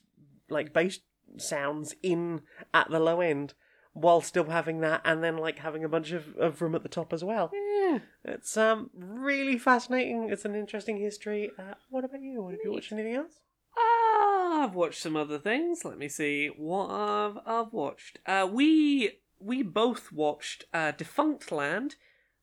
like 0.49 0.71
bass 0.71 0.99
sounds 1.37 1.93
in 2.01 2.41
at 2.73 2.89
the 2.89 2.99
low 2.99 3.19
end 3.19 3.53
while 3.93 4.21
still 4.21 4.45
having 4.45 4.79
that 4.79 5.01
and 5.03 5.21
then 5.23 5.35
like 5.37 5.59
having 5.59 5.83
a 5.83 5.89
bunch 5.89 6.11
of, 6.11 6.35
of 6.37 6.61
room 6.61 6.75
at 6.75 6.83
the 6.83 6.87
top 6.89 7.11
as 7.11 7.23
well. 7.23 7.51
Yeah. 7.53 7.99
it's 8.23 8.55
um 8.55 8.89
really 8.95 9.57
fascinating. 9.57 10.29
It's 10.29 10.45
an 10.45 10.55
interesting 10.55 10.97
history. 10.97 11.51
Uh, 11.59 11.73
what 11.89 12.03
about 12.05 12.21
you? 12.21 12.47
Have 12.49 12.59
you 12.63 12.71
watched 12.71 12.91
anything 12.91 13.15
else? 13.15 13.41
Ah, 13.77 14.63
I've 14.63 14.75
watched 14.75 15.01
some 15.01 15.15
other 15.15 15.39
things. 15.39 15.83
Let 15.83 15.97
me 15.97 16.07
see. 16.07 16.47
What 16.55 16.89
I've 16.91 17.37
I've 17.45 17.73
watched. 17.73 18.19
Uh, 18.25 18.47
we 18.51 19.19
we 19.39 19.63
both 19.63 20.11
watched 20.11 20.65
uh, 20.73 20.91
Defunctland, 20.91 21.95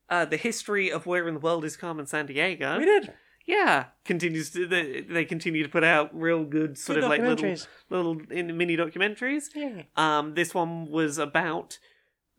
uh, 0.09 0.25
the 0.25 0.37
history 0.37 0.89
of 0.89 1.05
where 1.05 1.27
in 1.27 1.35
the 1.35 1.39
world 1.39 1.63
is 1.65 1.77
Carmen 1.77 2.05
Sandiego. 2.05 2.77
we 2.77 2.85
did 2.85 3.13
Yeah, 3.45 3.85
continues 4.03 4.49
to 4.51 4.67
they, 4.67 5.01
they 5.01 5.25
continue 5.25 5.63
to 5.63 5.69
put 5.69 5.83
out 5.83 6.09
real 6.13 6.43
good 6.43 6.77
sort 6.77 6.95
Good 6.95 7.03
of 7.05 7.09
like 7.09 7.21
little 7.21 7.55
little 7.89 8.21
in, 8.31 8.57
mini 8.57 8.75
documentaries. 8.75 9.45
yeah 9.55 9.83
Um, 9.95 10.33
this 10.33 10.53
one 10.53 10.89
was 10.89 11.17
about 11.17 11.79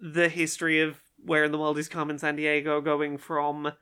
the 0.01 0.29
history 0.29 0.81
of 0.81 1.01
where 1.25 1.45
in 1.45 1.53
the 1.53 1.59
world 1.59 1.79
is 1.79 1.89
Carmen 1.89 2.17
Sandiego, 2.17 2.85
going 2.85 3.19
from 3.19 3.73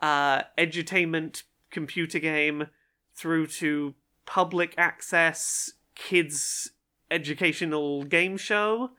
uh, 0.00 0.42
edutainment 0.56 1.42
computer 1.70 2.18
game 2.18 2.68
through 3.14 3.46
to 3.46 3.94
public 4.24 4.74
access 4.78 5.72
kids 5.94 6.70
educational 7.10 8.04
game 8.04 8.36
show, 8.36 8.90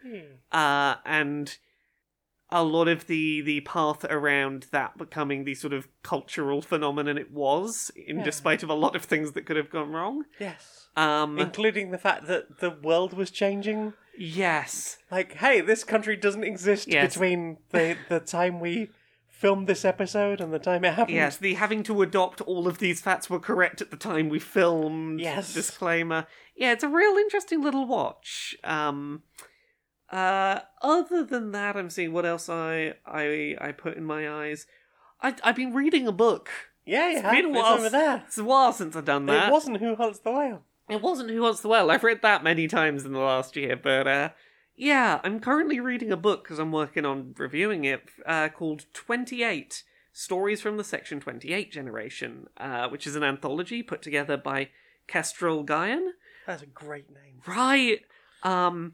uh, 0.51 0.95
and 1.05 1.57
a 2.51 2.63
lot 2.63 2.87
of 2.87 3.05
the 3.07 3.41
the 3.41 3.61
path 3.61 4.03
around 4.05 4.65
that 4.71 4.97
becoming 4.97 5.43
the 5.43 5.53
sort 5.55 5.73
of 5.73 5.87
cultural 6.01 6.61
phenomenon 6.61 7.17
it 7.17 7.31
was, 7.31 7.91
in 7.95 8.17
Yeah. 8.19 8.23
despite 8.23 8.63
of 8.63 8.69
a 8.69 8.73
lot 8.73 8.95
of 8.95 9.03
things 9.03 9.33
that 9.33 9.45
could 9.45 9.55
have 9.57 9.69
gone 9.69 9.91
wrong. 9.91 10.23
yes 10.39 10.87
Um, 10.95 11.37
including 11.39 11.91
the 11.91 11.97
fact 11.99 12.25
that 12.27 12.59
the 12.59 12.71
world 12.71 13.13
was 13.13 13.29
changing 13.31 13.93
yes. 14.17 14.97
like 15.11 15.33
hey 15.33 15.61
this 15.61 15.83
country 15.83 16.15
doesn't 16.17 16.43
exist 16.43 16.87
Yes. 16.87 17.13
between 17.13 17.57
the 17.69 17.95
the 18.09 18.19
time 18.19 18.59
we 18.59 18.89
filmed 19.39 19.67
this 19.67 19.85
episode 19.85 20.41
and 20.41 20.51
the 20.53 20.59
time 20.59 20.83
it 20.83 20.93
happened 20.95 21.15
Yes, 21.15 21.37
the 21.37 21.53
having 21.53 21.81
to 21.83 22.01
adopt 22.01 22.41
all 22.41 22.67
of 22.67 22.79
these 22.79 22.99
facts 22.99 23.29
were 23.29 23.39
correct 23.39 23.81
at 23.81 23.89
the 23.89 23.95
time 23.97 24.27
we 24.27 24.37
filmed. 24.39 25.21
Yes. 25.21 25.53
Disclaimer. 25.53 26.27
Yeah, 26.57 26.73
it's 26.73 26.83
a 26.83 26.89
real 26.89 27.15
interesting 27.15 27.61
little 27.61 27.87
watch. 27.87 28.55
Um 28.65 29.23
uh 30.11 30.59
other 30.81 31.23
than 31.23 31.51
that 31.51 31.77
I'm 31.77 31.89
seeing 31.89 32.11
what 32.11 32.25
else 32.25 32.49
I 32.49 32.95
I 33.05 33.55
I 33.61 33.71
put 33.71 33.95
in 33.95 34.03
my 34.03 34.29
eyes. 34.29 34.65
I 35.21 35.35
I've 35.43 35.55
been 35.55 35.73
reading 35.73 36.05
a 36.07 36.11
book. 36.11 36.49
yeah 36.85 37.09
It's 37.11 37.21
have 37.21 37.31
been 37.31 37.45
a 37.45 37.49
it's 37.49 37.57
while 37.57 37.77
over 37.77 37.89
there 37.89 38.23
It's 38.27 38.37
a 38.37 38.43
while 38.43 38.73
since 38.73 38.95
I've 38.95 39.05
done 39.05 39.25
that. 39.27 39.47
it 39.47 39.51
wasn't 39.51 39.77
who 39.77 39.95
hunts 39.95 40.19
the 40.19 40.31
whale 40.31 40.63
It 40.89 41.01
wasn't 41.01 41.29
Who 41.29 41.43
Hunts 41.43 41.61
the 41.61 41.67
Whale. 41.69 41.91
I've 41.91 42.03
read 42.03 42.21
that 42.23 42.43
many 42.43 42.67
times 42.67 43.05
in 43.05 43.13
the 43.13 43.19
last 43.19 43.55
year, 43.55 43.75
but 43.77 44.07
uh, 44.07 44.29
yeah, 44.79 45.19
I'm 45.25 45.41
currently 45.41 45.81
reading 45.81 46.09
a 46.09 46.17
book 46.17 46.45
because 46.45 46.57
I'm 46.57 46.71
working 46.71 47.05
on 47.05 47.35
reviewing 47.37 47.83
it 47.83 48.03
uh, 48.25 48.47
called 48.47 48.85
28 48.93 49.83
Stories 50.13 50.61
from 50.61 50.77
the 50.77 50.85
Section 50.85 51.19
28 51.19 51.69
Generation, 51.69 52.47
uh, 52.55 52.87
which 52.87 53.05
is 53.05 53.17
an 53.17 53.23
anthology 53.23 53.83
put 53.83 54.01
together 54.01 54.37
by 54.37 54.69
Kestral 55.05 55.65
Gaian. 55.65 56.11
that's 56.47 56.63
a 56.63 56.65
great 56.65 57.09
name 57.09 57.41
Right. 57.45 57.99
Um, 58.41 58.93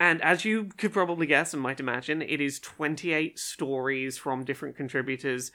and 0.00 0.22
as 0.22 0.46
you 0.46 0.70
could 0.78 0.94
probably 0.94 1.26
guess 1.26 1.52
and 1.52 1.62
might 1.62 1.78
imagine, 1.78 2.22
it 2.22 2.40
is 2.40 2.58
28 2.58 3.38
stories 3.38 4.16
from 4.16 4.44
different 4.44 4.76
contributors, 4.76 5.52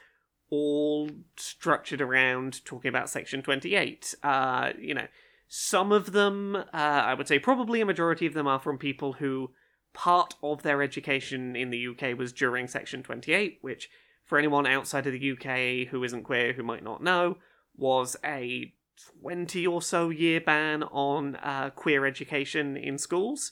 all 0.51 1.10
structured 1.36 1.99
around 1.99 2.64
talking 2.64 2.89
about 2.89 3.10
Section 3.10 3.41
28. 3.41 4.14
Uh, 4.22 4.74
you 4.80 4.93
know, 4.93 5.08
some 5.48 5.91
of 5.91 6.12
them, 6.12 6.56
uh, 6.56 6.64
I 6.74 7.14
would 7.14 7.28
say 7.28 7.39
probably 7.39 7.82
a 7.82 7.86
majority 7.86 8.26
of 8.26 8.34
them 8.34 8.48
are 8.48 8.60
from 8.60 8.78
people 8.78 9.14
who 9.14 9.52
part 9.93 10.36
of 10.43 10.62
their 10.64 10.82
education 10.82 11.56
in 11.56 11.70
the 11.70 11.88
UK 11.88 12.18
was 12.18 12.32
during 12.34 12.68
Section 12.68 13.02
28, 13.04 13.60
which, 13.62 13.89
for 14.26 14.38
anyone 14.38 14.68
outside 14.68 15.08
of 15.08 15.14
the 15.14 15.32
UK 15.32 15.88
who 15.89 16.04
isn't 16.04 16.24
queer, 16.24 16.54
who 16.54 16.64
might 16.64 16.84
not 16.84 17.02
know, 17.02 17.38
was 17.76 18.16
a 18.24 18.74
20 19.22 19.66
or 19.66 19.82
so 19.82 20.10
year 20.10 20.41
ban 20.41 20.84
on 20.84 21.36
uh, 21.38 21.70
queer 21.76 22.06
education 22.06 22.76
in 22.76 22.98
schools, 22.98 23.52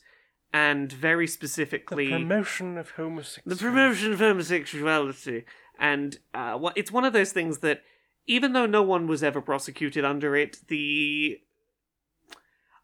and 0.54 0.92
very 0.92 1.28
specifically 1.28 2.06
the 2.08 2.12
promotion 2.20 2.78
of 2.78 2.92
homosexuality 2.92 3.50
the 3.50 3.56
promotion 3.56 4.14
of 4.14 4.20
homosexuality. 4.20 5.46
And 5.80 6.18
uh, 6.34 6.58
wha- 6.60 6.74
it's 6.76 6.92
one 6.92 7.06
of 7.06 7.14
those 7.14 7.32
things 7.32 7.60
that, 7.60 7.82
even 8.28 8.54
though 8.54 8.66
no 8.66 8.82
one 8.82 9.08
was 9.08 9.24
ever 9.24 9.42
prosecuted 9.42 10.06
under 10.06 10.36
it, 10.36 10.58
the 10.68 11.40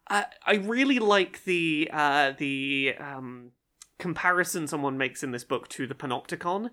I 0.08 0.26
I 0.46 0.54
really 0.54 0.98
like 0.98 1.44
the 1.44 1.88
uh, 1.92 2.32
the 2.36 2.94
um, 2.98 3.52
comparison 3.98 4.66
someone 4.66 4.98
makes 4.98 5.22
in 5.22 5.30
this 5.30 5.44
book 5.44 5.68
to 5.68 5.86
the 5.86 5.94
Panopticon. 5.94 6.70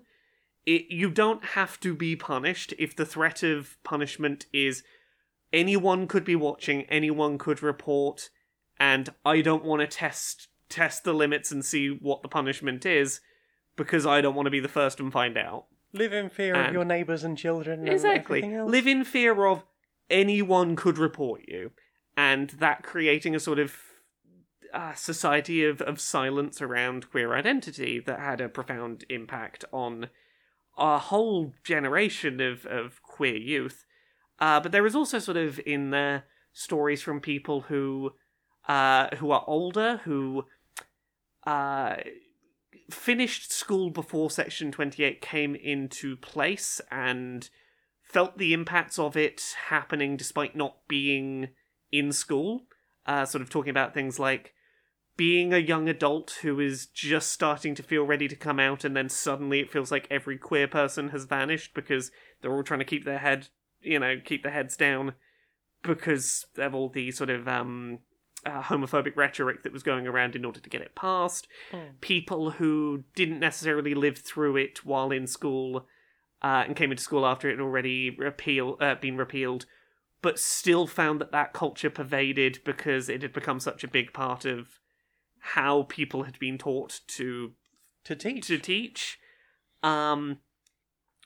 It, 0.66 0.86
you 0.90 1.10
don't 1.10 1.44
have 1.44 1.80
to 1.80 1.94
be 1.94 2.16
punished 2.16 2.74
if 2.78 2.94
the 2.94 3.06
threat 3.06 3.42
of 3.42 3.78
punishment 3.82 4.46
is 4.52 4.82
anyone 5.52 6.06
could 6.06 6.24
be 6.24 6.36
watching, 6.36 6.82
anyone 6.82 7.38
could 7.38 7.62
report, 7.62 8.28
and 8.78 9.08
I 9.24 9.40
don't 9.40 9.64
want 9.64 9.80
to 9.80 9.86
test 9.86 10.48
test 10.68 11.04
the 11.04 11.12
limits 11.12 11.50
and 11.50 11.64
see 11.64 11.88
what 11.88 12.22
the 12.22 12.28
punishment 12.28 12.86
is 12.86 13.20
because 13.76 14.06
I 14.06 14.20
don't 14.20 14.34
want 14.34 14.46
to 14.46 14.50
be 14.50 14.60
the 14.60 14.68
first 14.68 15.00
and 15.00 15.12
find 15.12 15.36
out. 15.36 15.66
live 15.92 16.12
in 16.12 16.30
fear 16.30 16.54
of 16.54 16.72
your 16.72 16.84
neighbours 16.84 17.24
and 17.24 17.36
children 17.36 17.88
Exactly. 17.88 18.42
Live 18.42 18.86
in 18.86 19.04
fear 19.04 19.46
of 19.46 19.64
anyone 20.08 20.76
could 20.76 20.98
report 20.98 21.42
you, 21.48 21.72
and 22.16 22.50
that 22.50 22.82
creating 22.82 23.34
a 23.34 23.40
sort 23.40 23.58
of 23.58 23.76
uh, 24.72 24.94
society 24.94 25.64
of, 25.64 25.80
of 25.80 26.00
silence 26.00 26.60
around 26.62 27.10
queer 27.10 27.34
identity 27.34 28.00
that 28.00 28.20
had 28.20 28.40
a 28.40 28.48
profound 28.48 29.04
impact 29.08 29.64
on 29.72 30.08
a 30.78 30.98
whole 30.98 31.52
generation 31.64 32.40
of, 32.40 32.66
of 32.66 33.02
queer 33.02 33.36
youth. 33.36 33.84
Uh, 34.38 34.60
but 34.60 34.72
there 34.72 34.86
is 34.86 34.94
also 34.94 35.18
sort 35.18 35.36
of 35.36 35.60
in 35.66 35.90
there 35.90 36.24
stories 36.52 37.02
from 37.02 37.20
people 37.20 37.62
who 37.62 38.12
uh, 38.68 39.08
who 39.16 39.30
are 39.30 39.44
older, 39.46 40.00
who 40.04 40.44
uh, 41.44 41.96
finished 42.90 43.52
school 43.52 43.90
before 43.90 44.30
Section 44.30 44.70
28 44.70 45.20
came 45.20 45.54
into 45.54 46.16
place 46.16 46.80
and 46.90 47.48
felt 48.02 48.38
the 48.38 48.52
impacts 48.52 48.98
of 48.98 49.16
it 49.16 49.54
happening 49.68 50.16
despite 50.16 50.54
not 50.54 50.76
being 50.88 51.48
in 51.92 52.12
school. 52.12 52.62
Uh, 53.06 53.24
sort 53.24 53.42
of 53.42 53.50
talking 53.50 53.70
about 53.70 53.94
things 53.94 54.18
like 54.18 54.52
being 55.16 55.52
a 55.52 55.58
young 55.58 55.88
adult 55.88 56.38
who 56.42 56.60
is 56.60 56.86
just 56.86 57.30
starting 57.30 57.74
to 57.74 57.82
feel 57.82 58.04
ready 58.04 58.28
to 58.28 58.36
come 58.36 58.60
out, 58.60 58.84
and 58.84 58.96
then 58.96 59.08
suddenly 59.08 59.60
it 59.60 59.70
feels 59.70 59.90
like 59.90 60.06
every 60.10 60.38
queer 60.38 60.68
person 60.68 61.10
has 61.10 61.24
vanished 61.24 61.74
because 61.74 62.10
they're 62.40 62.52
all 62.52 62.62
trying 62.62 62.80
to 62.80 62.86
keep 62.86 63.04
their 63.04 63.18
head, 63.18 63.48
you 63.80 63.98
know, 63.98 64.16
keep 64.24 64.42
their 64.42 64.52
heads 64.52 64.76
down 64.76 65.14
because 65.82 66.46
of 66.56 66.74
all 66.74 66.88
the 66.88 67.10
sort 67.10 67.30
of 67.30 67.48
um, 67.48 67.98
uh, 68.46 68.62
homophobic 68.62 69.16
rhetoric 69.16 69.62
that 69.62 69.72
was 69.72 69.82
going 69.82 70.06
around 70.06 70.34
in 70.34 70.44
order 70.44 70.60
to 70.60 70.70
get 70.70 70.80
it 70.80 70.94
passed. 70.94 71.48
Mm. 71.72 72.00
People 72.00 72.52
who 72.52 73.04
didn't 73.14 73.40
necessarily 73.40 73.94
live 73.94 74.18
through 74.18 74.56
it 74.56 74.84
while 74.84 75.10
in 75.10 75.26
school 75.26 75.86
uh, 76.42 76.64
and 76.66 76.76
came 76.76 76.90
into 76.90 77.02
school 77.02 77.26
after 77.26 77.48
it 77.48 77.58
had 77.58 77.60
already 77.60 78.10
repeal, 78.10 78.76
uh, 78.80 78.94
been 78.94 79.16
repealed, 79.16 79.66
but 80.22 80.38
still 80.38 80.86
found 80.86 81.20
that 81.20 81.32
that 81.32 81.52
culture 81.52 81.90
pervaded 81.90 82.60
because 82.64 83.08
it 83.08 83.22
had 83.22 83.32
become 83.32 83.60
such 83.60 83.82
a 83.84 83.88
big 83.88 84.12
part 84.12 84.44
of 84.44 84.78
how 85.40 85.84
people 85.84 86.24
had 86.24 86.38
been 86.38 86.58
taught 86.58 87.00
to 87.06 87.52
To 88.04 88.14
teach. 88.14 88.46
to 88.48 88.58
teach. 88.58 89.18
Um, 89.82 90.38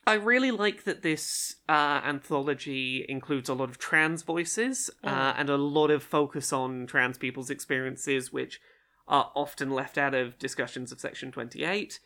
I 0.06 0.14
really 0.14 0.50
like 0.50 0.84
that 0.84 1.02
this 1.02 1.56
uh, 1.68 2.00
anthology 2.04 3.04
includes 3.08 3.48
a 3.48 3.54
lot 3.54 3.70
of 3.70 3.78
trans 3.78 4.22
voices 4.22 4.90
uh, 5.02 5.34
and 5.36 5.48
a 5.48 5.56
lot 5.56 5.90
of 5.90 6.02
focus 6.02 6.52
on 6.52 6.86
trans 6.86 7.16
people's 7.18 7.50
experiences, 7.50 8.32
which 8.32 8.60
are 9.08 9.32
often 9.34 9.70
left 9.70 9.98
out 9.98 10.14
of 10.14 10.38
discussions 10.38 10.92
of 10.92 11.00
Section 11.00 11.32
28. 11.32 12.00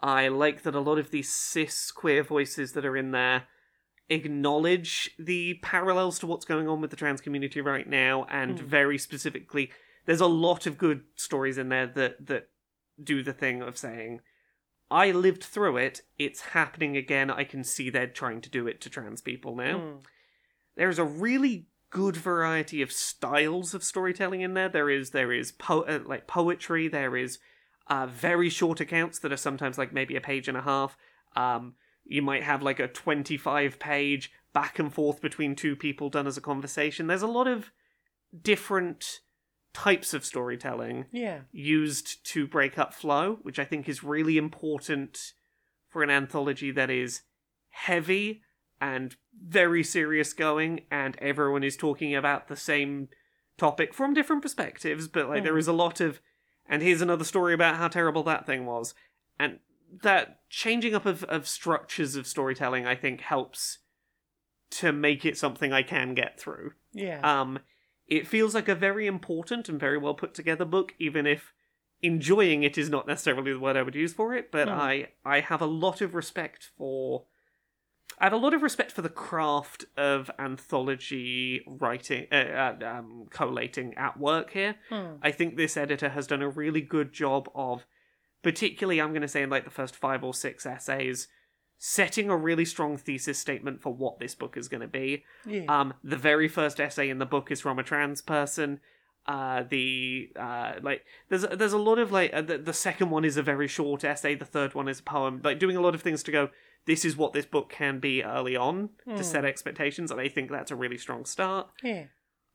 I 0.00 0.28
like 0.28 0.62
that 0.62 0.74
a 0.74 0.80
lot 0.80 0.98
of 0.98 1.10
these 1.10 1.32
cis 1.32 1.90
queer 1.90 2.22
voices 2.22 2.72
that 2.72 2.84
are 2.84 2.96
in 2.96 3.12
there 3.12 3.44
acknowledge 4.08 5.10
the 5.18 5.54
parallels 5.62 6.18
to 6.20 6.26
what's 6.26 6.44
going 6.44 6.68
on 6.68 6.80
with 6.80 6.90
the 6.90 6.96
trans 6.96 7.20
community 7.20 7.60
right 7.60 7.88
now, 7.88 8.24
and 8.30 8.58
very 8.58 8.98
specifically, 8.98 9.70
there's 10.06 10.20
a 10.20 10.26
lot 10.26 10.66
of 10.66 10.78
good 10.78 11.02
stories 11.16 11.58
in 11.58 11.68
there 11.68 11.86
that 11.86 12.26
that 12.26 12.48
do 13.02 13.22
the 13.22 13.32
thing 13.32 13.62
of 13.62 13.76
saying, 13.76 14.20
I 14.90 15.10
lived 15.10 15.42
through 15.42 15.76
it, 15.78 16.02
it's 16.18 16.40
happening 16.40 16.96
again, 16.96 17.30
I 17.30 17.44
can 17.44 17.64
see 17.64 17.90
they're 17.90 18.06
trying 18.06 18.40
to 18.42 18.50
do 18.50 18.66
it 18.66 18.80
to 18.82 18.90
trans 18.90 19.20
people 19.20 19.56
now. 19.56 19.78
Mm. 19.78 19.96
There's 20.76 20.98
a 20.98 21.04
really 21.04 21.66
good 21.90 22.16
variety 22.16 22.82
of 22.82 22.92
styles 22.92 23.74
of 23.74 23.82
storytelling 23.82 24.42
in 24.42 24.54
there. 24.54 24.68
There 24.68 24.90
is 24.90 25.10
there 25.10 25.32
is 25.32 25.52
po- 25.52 25.82
uh, 25.82 26.00
like 26.04 26.26
poetry, 26.26 26.88
there 26.88 27.16
is 27.16 27.38
uh, 27.88 28.06
very 28.06 28.48
short 28.48 28.80
accounts 28.80 29.18
that 29.20 29.32
are 29.32 29.36
sometimes 29.36 29.78
like 29.78 29.92
maybe 29.92 30.16
a 30.16 30.20
page 30.20 30.48
and 30.48 30.56
a 30.56 30.62
half. 30.62 30.96
Um, 31.34 31.74
you 32.08 32.22
might 32.22 32.42
have 32.42 32.62
like 32.62 32.78
a 32.78 32.88
25 32.88 33.78
page 33.78 34.32
back 34.52 34.78
and 34.78 34.92
forth 34.92 35.20
between 35.20 35.54
two 35.54 35.76
people 35.76 36.08
done 36.08 36.26
as 36.26 36.36
a 36.36 36.40
conversation. 36.40 37.06
There's 37.06 37.22
a 37.22 37.26
lot 37.26 37.46
of 37.46 37.70
different 38.42 39.20
types 39.74 40.14
of 40.14 40.24
storytelling 40.24 41.04
Yeah. 41.12 41.40
used 41.52 42.24
to 42.32 42.46
break 42.46 42.78
up 42.78 42.94
flow, 42.94 43.38
which 43.42 43.58
I 43.58 43.64
think 43.64 43.88
is 43.88 44.02
really 44.02 44.38
important 44.38 45.34
for 45.90 46.02
an 46.02 46.08
anthology 46.08 46.70
that 46.70 46.90
is 46.90 47.22
heavy 47.68 48.42
and 48.80 49.16
very 49.38 49.82
serious 49.82 50.32
going, 50.32 50.82
and 50.90 51.16
everyone 51.18 51.62
is 51.62 51.76
talking 51.76 52.14
about 52.14 52.48
the 52.48 52.56
same 52.56 53.08
topic 53.58 53.94
from 53.94 54.14
different 54.14 54.42
perspectives, 54.42 55.08
but 55.08 55.28
like 55.28 55.42
there 55.42 55.52
hmm. 55.52 55.58
is 55.58 55.68
a 55.68 55.72
lot 55.72 56.00
of, 56.00 56.20
and 56.68 56.82
here's 56.82 57.00
another 57.00 57.24
story 57.24 57.54
about 57.54 57.76
how 57.76 57.88
terrible 57.88 58.22
that 58.22 58.46
thing 58.46 58.66
was. 58.66 58.94
And 59.38 59.58
that 60.02 60.40
changing 60.50 60.94
up 60.94 61.06
of, 61.06 61.24
of 61.24 61.46
structures 61.46 62.16
of 62.16 62.26
storytelling, 62.26 62.86
I 62.86 62.94
think, 62.94 63.20
helps 63.20 63.78
to 64.70 64.92
make 64.92 65.24
it 65.24 65.38
something 65.38 65.72
I 65.72 65.82
can 65.82 66.14
get 66.14 66.38
through. 66.40 66.72
Yeah. 66.92 67.20
Um, 67.22 67.60
it 68.06 68.26
feels 68.26 68.54
like 68.54 68.68
a 68.68 68.74
very 68.74 69.06
important 69.06 69.68
and 69.68 69.80
very 69.80 69.98
well 69.98 70.14
put 70.14 70.34
together 70.34 70.64
book, 70.64 70.94
even 70.98 71.26
if 71.26 71.52
enjoying 72.02 72.62
it 72.62 72.76
is 72.76 72.90
not 72.90 73.06
necessarily 73.06 73.52
the 73.52 73.58
word 73.60 73.76
I 73.76 73.82
would 73.82 73.94
use 73.94 74.12
for 74.12 74.34
it. 74.34 74.52
But 74.52 74.68
Hmm. 74.68 74.74
I 74.74 75.08
I 75.24 75.40
have 75.40 75.62
a 75.62 75.66
lot 75.66 76.00
of 76.00 76.14
respect 76.14 76.70
for. 76.76 77.26
I 78.18 78.24
have 78.24 78.32
a 78.32 78.38
lot 78.38 78.54
of 78.54 78.62
respect 78.62 78.92
for 78.92 79.02
the 79.02 79.10
craft 79.10 79.84
of 79.96 80.30
anthology 80.38 81.62
writing, 81.66 82.26
uh, 82.32 82.34
uh, 82.80 82.86
um, 82.86 83.26
collating 83.30 83.94
at 83.94 84.18
work 84.18 84.52
here. 84.52 84.76
Hmm. 84.88 85.16
I 85.22 85.32
think 85.32 85.56
this 85.56 85.76
editor 85.76 86.08
has 86.10 86.26
done 86.26 86.40
a 86.40 86.48
really 86.48 86.80
good 86.80 87.12
job 87.12 87.50
of, 87.54 87.84
particularly, 88.42 89.00
I'm 89.00 89.10
going 89.10 89.22
to 89.22 89.28
say 89.28 89.42
in 89.42 89.50
like 89.50 89.64
the 89.64 89.70
first 89.70 89.96
five 89.96 90.22
or 90.24 90.34
six 90.34 90.66
essays, 90.66 91.28
setting 91.78 92.30
a 92.30 92.36
really 92.36 92.64
strong 92.64 92.96
thesis 92.96 93.38
statement 93.38 93.82
for 93.82 93.92
what 93.92 94.18
this 94.18 94.34
book 94.34 94.56
is 94.56 94.68
going 94.68 94.80
to 94.80 94.88
be. 94.88 95.24
yeah. 95.46 95.64
Um, 95.68 95.94
the 96.02 96.16
very 96.16 96.48
first 96.48 96.80
essay 96.80 97.10
in 97.10 97.18
the 97.18 97.26
book 97.26 97.50
is 97.50 97.60
from 97.60 97.78
a 97.78 97.82
trans 97.82 98.22
person. 98.22 98.80
Uh, 99.26 99.64
the 99.68 100.30
uh, 100.38 100.74
like 100.82 101.02
there's 101.28 101.42
there's 101.42 101.72
a 101.72 101.78
lot 101.78 101.98
of 101.98 102.12
like 102.12 102.32
uh, 102.32 102.42
the, 102.42 102.58
the 102.58 102.72
second 102.72 103.10
one 103.10 103.24
is 103.24 103.36
a 103.36 103.42
very 103.42 103.66
short 103.66 104.04
essay. 104.04 104.36
The 104.36 104.44
third 104.44 104.74
one 104.74 104.88
is 104.88 105.00
a 105.00 105.02
poem. 105.02 105.40
Like 105.42 105.58
doing 105.58 105.76
a 105.76 105.80
lot 105.80 105.96
of 105.96 106.02
things 106.02 106.22
to 106.24 106.30
go. 106.30 106.50
This 106.86 107.04
is 107.04 107.16
what 107.16 107.32
this 107.32 107.44
book 107.44 107.68
can 107.68 107.98
be 107.98 108.22
early 108.22 108.54
on 108.54 108.90
to 109.16 109.24
set 109.24 109.44
expectations, 109.44 110.12
and 110.12 110.20
I 110.20 110.28
think 110.28 110.52
that's 110.52 110.70
a 110.70 110.76
really 110.76 110.96
strong 110.98 111.24
start. 111.24 111.68
yeah. 111.82 112.04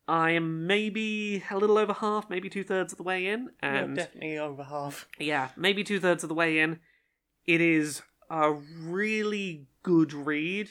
I 0.08 0.32
am 0.32 0.68
maybe 0.68 1.43
a 1.49 1.58
little 1.58 1.78
over 1.78 1.93
half, 1.93 2.30
maybe 2.30 2.49
two 2.49 2.64
thirds 2.64 2.91
of 2.93 2.97
the 2.97 3.04
way 3.04 3.28
in, 3.28 3.49
You're 3.62 3.72
and 3.72 3.95
definitely 3.95 4.38
over 4.38 4.64
half. 4.64 5.08
yeah, 5.20 5.49
maybe 5.56 5.84
two 5.84 5.99
thirds 5.99 6.24
of 6.24 6.30
the 6.30 6.36
way 6.36 6.60
in. 6.60 6.80
It 7.45 7.62
is 7.62 8.02
a 8.30 8.52
really 8.52 9.68
good 9.84 10.14
read 10.14 10.70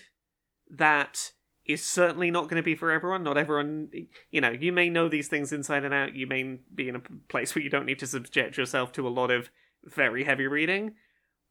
that 0.70 1.32
is 1.66 1.84
certainly 1.84 2.30
not 2.30 2.44
going 2.44 2.56
to 2.56 2.62
be 2.62 2.74
for 2.74 2.90
everyone. 2.90 3.22
Not 3.22 3.36
everyone, 3.38 3.90
you 4.30 4.40
know, 4.40 4.50
you 4.50 4.72
may 4.72 4.88
know 4.88 5.08
these 5.08 5.28
things 5.28 5.52
inside 5.52 5.84
and 5.84 5.94
out. 5.94 6.14
You 6.14 6.26
may 6.26 6.58
be 6.74 6.88
in 6.88 6.96
a 6.96 7.02
place 7.28 7.54
where 7.54 7.62
you 7.62 7.70
don't 7.70 7.86
need 7.86 7.98
to 8.00 8.06
subject 8.06 8.56
yourself 8.56 8.92
to 8.92 9.06
a 9.06 9.10
lot 9.10 9.30
of 9.30 9.50
very 9.84 10.24
heavy 10.24 10.46
reading. 10.46 10.94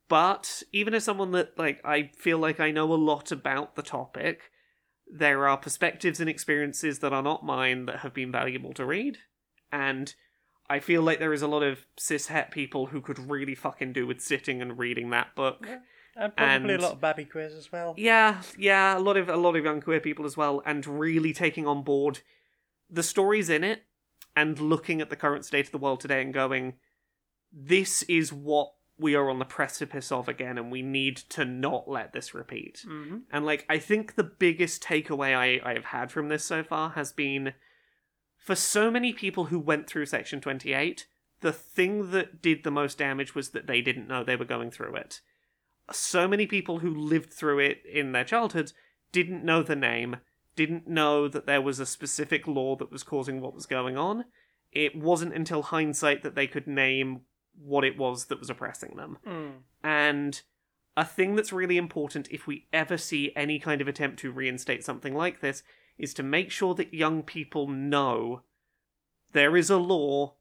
But 0.10 0.64
even 0.72 0.94
as 0.94 1.04
someone 1.04 1.32
that, 1.32 1.58
like, 1.58 1.80
I 1.86 2.12
feel 2.18 2.40
like 2.40 2.60
I 2.60 2.72
know 2.72 2.92
a 2.92 2.96
lot 2.96 3.32
about 3.32 3.76
the 3.76 3.84
topic, 3.84 4.52
there 5.10 5.48
are 5.48 5.58
perspectives 5.58 6.20
and 6.20 6.30
experiences 6.30 7.00
that 7.00 7.14
are 7.14 7.24
not 7.24 7.44
mine 7.44 7.86
that 7.88 8.00
have 8.00 8.14
been 8.14 8.32
valuable 8.32 8.74
to 8.74 8.86
read. 8.86 9.18
And 9.72 10.14
I 10.70 10.80
feel 10.80 11.02
like 11.02 11.20
there 11.20 11.34
is 11.34 11.42
a 11.42 11.48
lot 11.48 11.64
of 11.64 11.86
cishet 12.00 12.52
people 12.52 12.88
who 12.88 13.02
could 13.02 13.18
really 13.30 13.56
fucking 13.56 13.94
do 13.94 14.06
with 14.06 14.22
sitting 14.22 14.62
and 14.62 14.78
reading 14.78 15.10
that 15.10 15.36
book. 15.36 15.68
And 16.16 16.36
probably 16.36 16.74
And- 16.74 16.82
a 16.84 16.84
lot 16.84 16.94
of 16.94 17.02
babby 17.02 17.26
quiz 17.26 17.54
as 17.54 17.72
well. 17.72 17.96
Yeah, 17.98 18.42
yeah, 18.58 18.98
a 18.98 19.00
lot 19.00 19.18
of 19.18 19.30
a 19.30 19.38
lot 19.38 19.56
of 19.56 19.64
young 19.64 19.82
queer 19.82 20.00
people 20.00 20.26
as 20.26 20.36
well, 20.36 20.62
and 20.66 20.86
really 20.86 21.34
taking 21.34 21.66
on 21.66 21.84
board 21.84 22.20
the 22.90 23.04
stories 23.04 23.50
in 23.50 23.64
it 23.64 23.84
and 24.36 24.60
looking 24.60 25.02
at 25.02 25.10
the 25.10 25.16
current 25.16 25.46
state 25.46 25.68
of 25.68 25.72
the 25.72 25.78
world 25.78 26.02
today 26.02 26.22
and 26.22 26.34
going, 26.34 26.74
this 27.52 28.04
is 28.04 28.34
what 28.34 28.74
we 29.00 29.16
are 29.16 29.30
on 29.30 29.40
the 29.40 29.46
precipice 29.46 30.12
of 30.12 30.28
again, 30.28 30.58
and 30.58 30.72
we 30.72 30.82
need 30.82 31.18
to 31.18 31.46
not 31.46 31.90
let 31.90 32.14
this 32.14 32.34
repeat. 32.34 32.84
Mm-hmm. 32.88 33.18
And 33.32 33.46
like, 33.46 33.66
I 33.70 33.78
think 33.78 34.16
the 34.16 34.24
biggest 34.24 34.84
takeaway 34.84 35.36
I 35.36 35.70
I've 35.70 35.86
had 35.86 36.12
from 36.12 36.30
this 36.30 36.44
so 36.44 36.64
far 36.64 36.92
has 36.92 37.12
been, 37.12 37.54
for 38.38 38.56
so 38.56 38.92
many 38.92 39.14
people 39.14 39.46
who 39.46 39.60
went 39.60 39.88
through 39.88 40.06
Section 40.08 40.42
Twenty 40.42 40.74
Eight, 40.74 41.08
the 41.42 41.54
thing 41.54 42.12
that 42.12 42.42
did 42.42 42.64
the 42.64 42.72
most 42.72 42.98
damage 42.98 43.34
was 43.34 43.50
that 43.50 43.68
they 43.68 43.82
didn't 43.82 44.08
know 44.08 44.24
they 44.24 44.36
were 44.36 44.46
going 44.46 44.72
through 44.72 44.96
it 44.96 45.22
so 45.94 46.28
many 46.28 46.46
people 46.46 46.80
who 46.80 46.94
lived 46.94 47.34
through 47.34 47.60
it 47.60 47.82
in 47.86 48.12
their 48.12 48.24
childhoods 48.24 48.74
didn't 49.12 49.44
know 49.44 49.64
the 49.64 49.76
name, 49.76 50.18
didn't 50.56 50.88
know 50.88 51.28
that 51.28 51.46
there 51.46 51.62
was 51.62 51.80
a 51.80 51.86
specific 51.86 52.48
law 52.48 52.76
that 52.76 52.92
was 52.92 53.04
causing 53.04 53.42
what 53.42 53.56
was 53.56 53.66
going 53.66 53.98
on. 53.98 54.26
It 54.72 54.96
wasn't 54.96 55.34
until 55.34 55.64
hindsight 55.64 56.22
that 56.24 56.36
they 56.36 56.48
could 56.48 56.68
name 56.68 57.22
what 57.62 57.84
it 57.84 57.98
was 57.98 58.26
that 58.26 58.40
was 58.40 58.50
oppressing 58.50 58.96
them. 58.96 59.18
Mm. 59.28 59.52
And 59.84 60.42
a 60.96 61.06
thing 61.06 61.36
that's 61.36 61.54
really 61.54 61.78
important 61.78 62.28
if 62.32 62.48
we 62.48 62.68
ever 62.74 62.98
see 62.98 63.32
any 63.36 63.60
kind 63.60 63.82
of 63.82 63.88
attempt 63.88 64.20
to 64.20 64.32
reinstate 64.32 64.84
something 64.84 65.14
like 65.14 65.42
this 65.42 65.64
is 65.98 66.14
to 66.16 66.24
make 66.24 66.52
sure 66.52 66.74
that 66.76 66.94
young 66.94 67.24
people 67.24 67.68
know 67.68 68.42
there 69.34 69.56
is 69.56 69.70
a 69.70 69.78
law, 69.78 70.36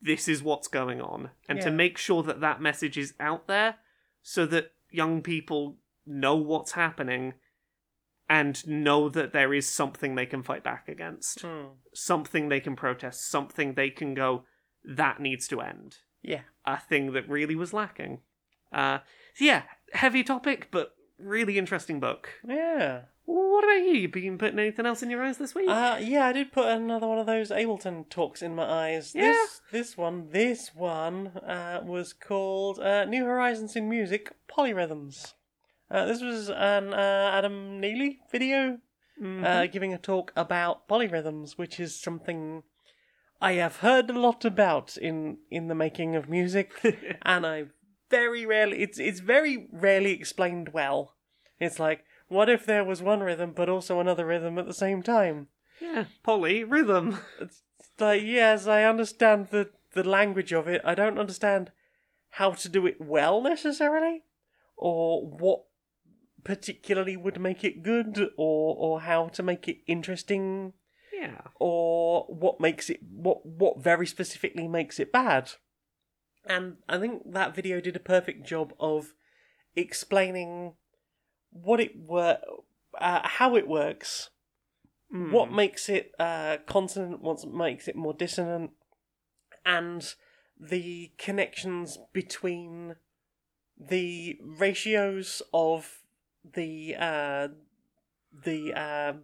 this 0.00 0.28
is 0.28 0.42
what's 0.42 0.68
going 0.68 1.00
on, 1.00 1.30
and 1.48 1.60
to 1.60 1.70
make 1.70 1.98
sure 1.98 2.22
that 2.22 2.40
that 2.40 2.60
message 2.60 2.96
is 2.96 3.14
out 3.20 3.46
there 3.46 3.76
so 4.22 4.46
that 4.46 4.72
young 4.90 5.22
people 5.22 5.76
know 6.06 6.36
what's 6.36 6.72
happening 6.72 7.34
and 8.28 8.66
know 8.66 9.08
that 9.08 9.32
there 9.32 9.52
is 9.52 9.68
something 9.68 10.14
they 10.14 10.26
can 10.26 10.42
fight 10.42 10.62
back 10.62 10.88
against, 10.88 11.42
Mm. 11.42 11.70
something 11.92 12.48
they 12.48 12.60
can 12.60 12.76
protest, 12.76 13.28
something 13.28 13.74
they 13.74 13.90
can 13.90 14.14
go, 14.14 14.44
that 14.84 15.20
needs 15.20 15.46
to 15.48 15.60
end 15.60 15.98
Yeah. 16.22 16.42
a 16.66 16.78
thing 16.78 17.12
that 17.12 17.28
really 17.28 17.56
was 17.56 17.72
lacking. 17.72 18.20
Uh, 18.72 18.98
so 19.34 19.44
yeah, 19.44 19.62
heavy 19.92 20.22
topic, 20.22 20.68
but 20.70 20.94
really 21.18 21.58
interesting 21.58 21.98
book. 22.00 22.28
Yeah. 22.46 23.02
What 23.24 23.64
about 23.64 23.84
you? 23.86 23.92
You 23.92 24.08
been 24.08 24.38
putting 24.38 24.58
anything 24.58 24.86
else 24.86 25.02
in 25.02 25.10
your 25.10 25.22
eyes 25.22 25.38
this 25.38 25.54
week? 25.54 25.68
Uh, 25.68 25.98
yeah, 26.02 26.26
I 26.26 26.32
did 26.32 26.50
put 26.52 26.66
another 26.68 27.06
one 27.06 27.18
of 27.18 27.26
those 27.26 27.50
Ableton 27.50 28.08
talks 28.08 28.42
in 28.42 28.54
my 28.56 28.64
eyes. 28.64 29.12
Yeah. 29.14 29.22
This 29.32 29.60
this 29.70 29.96
one, 29.96 30.28
this 30.30 30.74
one 30.74 31.28
uh, 31.28 31.80
was 31.84 32.12
called 32.12 32.80
uh, 32.80 33.04
New 33.04 33.24
Horizons 33.24 33.76
in 33.76 33.88
Music 33.88 34.32
Polyrhythms. 34.48 35.34
Uh, 35.90 36.06
this 36.06 36.22
was 36.22 36.48
an 36.50 36.92
uh, 36.92 37.30
Adam 37.34 37.80
Neely 37.80 38.20
video 38.32 38.78
Mhm. 39.20 39.44
uh, 39.44 39.66
giving 39.66 39.92
a 39.92 39.98
talk 39.98 40.32
about 40.34 40.88
polyrhythms, 40.88 41.52
which 41.58 41.78
is 41.78 42.00
something 42.00 42.62
I 43.40 43.52
have 43.52 43.76
heard 43.76 44.10
a 44.10 44.18
lot 44.18 44.44
about 44.44 44.96
in 44.96 45.38
in 45.50 45.68
the 45.68 45.74
making 45.74 46.14
of 46.14 46.28
music, 46.28 46.72
and 47.22 47.46
I 47.46 47.64
very 48.10 48.44
rarely 48.44 48.82
it's 48.82 48.98
it's 48.98 49.20
very 49.20 49.68
rarely 49.72 50.12
explained 50.12 50.70
well. 50.72 51.16
It's 51.58 51.78
like, 51.78 52.04
what 52.28 52.48
if 52.48 52.66
there 52.66 52.84
was 52.84 53.02
one 53.02 53.20
rhythm 53.20 53.52
but 53.54 53.68
also 53.68 54.00
another 54.00 54.26
rhythm 54.26 54.58
at 54.58 54.66
the 54.66 54.74
same 54.74 55.02
time? 55.02 55.48
Yeah, 55.80 56.04
poly 56.22 56.64
rhythm. 56.64 57.18
It's 57.40 57.62
like, 57.98 58.22
yes, 58.22 58.66
I 58.66 58.84
understand 58.84 59.48
the, 59.50 59.70
the 59.92 60.04
language 60.04 60.52
of 60.52 60.68
it. 60.68 60.80
I 60.84 60.94
don't 60.94 61.18
understand 61.18 61.70
how 62.30 62.52
to 62.52 62.68
do 62.68 62.86
it 62.86 63.00
well 63.00 63.42
necessarily, 63.42 64.22
or 64.76 65.26
what 65.26 65.64
particularly 66.44 67.16
would 67.16 67.38
make 67.40 67.64
it 67.64 67.82
good, 67.82 68.30
or 68.36 68.76
or 68.76 69.00
how 69.02 69.28
to 69.28 69.42
make 69.42 69.68
it 69.68 69.78
interesting, 69.86 70.72
Yeah. 71.20 71.42
or 71.58 72.24
what 72.28 72.60
makes 72.60 72.88
it 72.88 73.00
what 73.02 73.44
what 73.44 73.78
very 73.78 74.06
specifically 74.06 74.66
makes 74.66 74.98
it 74.98 75.12
bad. 75.12 75.52
And 76.46 76.76
I 76.88 76.98
think 76.98 77.32
that 77.32 77.54
video 77.54 77.80
did 77.80 77.94
a 77.96 78.00
perfect 78.00 78.46
job 78.46 78.72
of 78.80 79.12
explaining 79.76 80.74
what 81.52 81.80
it 81.80 81.92
were, 81.96 82.38
uh, 82.98 83.20
how 83.24 83.56
it 83.56 83.68
works, 83.68 84.30
Mm. 85.12 85.32
what 85.32 85.52
makes 85.52 85.88
it 85.88 86.12
uh, 86.20 86.58
consonant, 86.66 87.20
what 87.20 87.44
makes 87.44 87.88
it 87.88 87.96
more 87.96 88.14
dissonant, 88.14 88.70
and 89.66 90.14
the 90.58 91.10
connections 91.18 91.98
between 92.12 92.94
the 93.76 94.38
ratios 94.40 95.42
of 95.52 96.02
the 96.44 96.94
uh, 96.96 97.48
the 98.44 98.72
um 98.74 99.22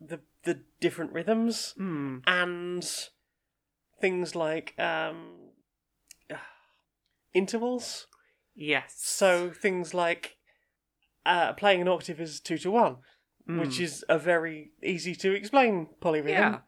the 0.00 0.20
the 0.44 0.60
different 0.80 1.12
rhythms 1.12 1.74
Mm. 1.78 2.22
and 2.26 3.08
things 4.00 4.34
like 4.34 4.74
um, 4.78 5.50
intervals. 7.34 8.06
Yes. 8.54 8.94
So 8.98 9.50
things 9.50 9.94
like 9.94 10.36
uh, 11.26 11.52
playing 11.54 11.80
an 11.80 11.88
octave 11.88 12.20
is 12.20 12.40
two 12.40 12.58
to 12.58 12.70
one, 12.70 12.96
which 13.46 13.78
Mm. 13.78 13.80
is 13.80 14.04
a 14.08 14.18
very 14.18 14.72
easy 14.82 15.14
to 15.16 15.34
explain 15.34 15.88
polyrhythm. 16.00 16.28
Yeah. 16.28 16.58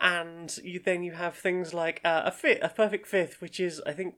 And 0.00 0.56
you 0.64 0.80
then 0.80 1.02
you 1.02 1.12
have 1.12 1.36
things 1.36 1.74
like 1.74 2.00
uh, 2.04 2.22
a 2.24 2.30
fifth, 2.32 2.58
a 2.62 2.70
perfect 2.70 3.06
fifth, 3.06 3.40
which 3.42 3.60
is 3.60 3.82
I 3.86 3.92
think 3.92 4.14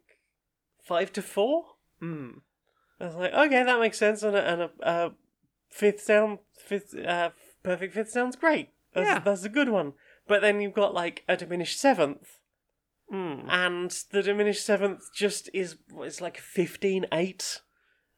five 0.84 1.12
to 1.14 1.22
four. 1.22 1.64
Mm. 2.00 2.42
I 3.00 3.06
was 3.06 3.14
like, 3.16 3.32
okay, 3.32 3.64
that 3.64 3.80
makes 3.80 3.98
sense, 3.98 4.22
and 4.22 4.36
a, 4.36 4.48
and 4.48 4.62
a, 4.62 4.70
a 4.82 5.12
fifth 5.70 6.02
sound, 6.02 6.38
fifth, 6.56 6.94
uh, 6.96 7.30
perfect 7.64 7.94
fifth 7.94 8.10
sounds 8.10 8.36
great. 8.36 8.68
That's, 8.92 9.06
Yeah. 9.06 9.18
that's 9.20 9.44
a 9.44 9.48
good 9.48 9.68
one. 9.68 9.94
But 10.26 10.40
then 10.42 10.60
you've 10.60 10.74
got 10.74 10.94
like 10.94 11.24
a 11.28 11.36
diminished 11.36 11.78
seventh, 11.80 12.38
Mm. 13.12 13.44
and 13.48 13.90
the 14.10 14.22
diminished 14.22 14.64
seventh 14.64 15.12
just 15.14 15.50
is 15.52 15.76
it's 15.98 16.20
like 16.20 16.38
fifteen 16.38 17.04
eight, 17.12 17.60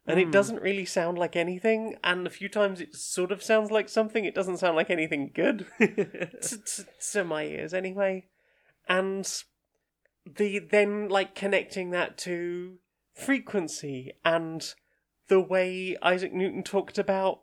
and 0.07 0.21
it 0.21 0.29
Mm. 0.29 0.33
doesn't 0.33 0.63
really 0.63 0.85
sound 0.85 1.19
like 1.19 1.35
anything. 1.35 1.97
And 2.05 2.27
a 2.27 2.31
few 2.31 2.49
times 2.49 2.81
it 2.81 2.95
sort 2.95 3.33
of 3.33 3.43
sounds 3.43 3.71
like 3.71 3.89
something. 3.89 4.25
It 4.25 4.35
doesn't 4.35 4.59
sound 4.59 4.77
like 4.77 4.91
anything 4.91 5.31
good 5.35 5.67
to, 5.81 6.59
to, 6.59 6.87
to 7.13 7.25
my 7.25 7.45
ears, 7.45 7.75
anyway. 7.75 8.27
And 8.89 9.27
the 10.27 10.59
then 10.59 11.09
like 11.09 11.35
connecting 11.35 11.91
that 11.91 12.17
to 12.19 12.79
frequency 13.15 14.13
and 14.25 14.75
the 15.29 15.41
way 15.41 15.97
Isaac 16.03 16.33
Newton 16.33 16.63
talked 16.63 16.99
about 16.99 17.41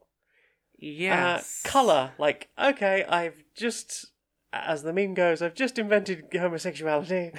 yes. 0.82 1.62
uh, 1.64 1.70
color. 1.70 2.12
Like, 2.18 2.50
okay, 2.62 3.06
I've 3.08 3.44
just, 3.56 4.08
as 4.52 4.84
the 4.84 4.92
meme 4.92 5.14
goes, 5.14 5.42
I've 5.42 5.56
just 5.56 5.80
invented 5.80 6.26
homosexuality, 6.34 7.32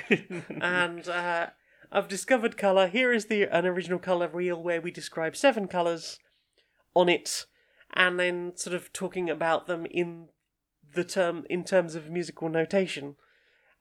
and 0.61 1.07
uh, 1.09 1.49
I've 1.90 2.09
discovered 2.09 2.57
color. 2.57 2.88
Here 2.88 3.12
is 3.12 3.26
the 3.26 3.45
an 3.45 3.66
original 3.66 3.99
color 3.99 4.28
reel 4.28 4.62
where 4.62 4.80
we 4.80 4.90
describe 4.90 5.36
seven 5.36 5.68
colors 5.68 6.18
on 6.95 7.09
it, 7.09 7.47
and 7.93 8.18
then 8.18 8.53
sort 8.57 8.74
of 8.74 8.93
talking 8.93 9.28
about 9.28 9.66
them 9.66 9.86
in 9.90 10.28
the 10.95 11.05
term 11.05 11.45
in 11.51 11.64
terms 11.64 11.95
of 11.95 12.11
musical 12.11 12.49
notation, 12.49 13.16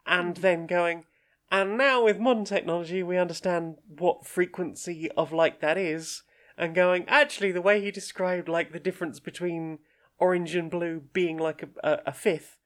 and 0.05 0.38
then 0.38 0.68
going. 0.68 1.05
And 1.51 1.78
now 1.78 2.05
with 2.05 2.18
modern 2.18 2.45
technology, 2.45 3.03
we 3.03 3.18
understand 3.18 3.76
what 3.86 4.26
frequency 4.26 5.12
of 5.18 5.34
light 5.34 5.59
that 5.59 5.78
is, 5.78 6.24
and 6.58 6.76
going, 6.76 7.06
actually, 7.08 7.52
the 7.52 7.62
way 7.62 7.82
he 7.82 7.91
described 7.91 8.47
like 8.49 8.72
the 8.72 8.80
difference 8.80 9.20
between 9.20 9.80
orange 10.18 10.56
and 10.56 10.70
blue 10.70 11.02
being 11.14 11.38
like 11.38 11.64
a, 11.64 11.70
a, 11.84 11.99
a 12.08 12.14
fifth 12.14 12.58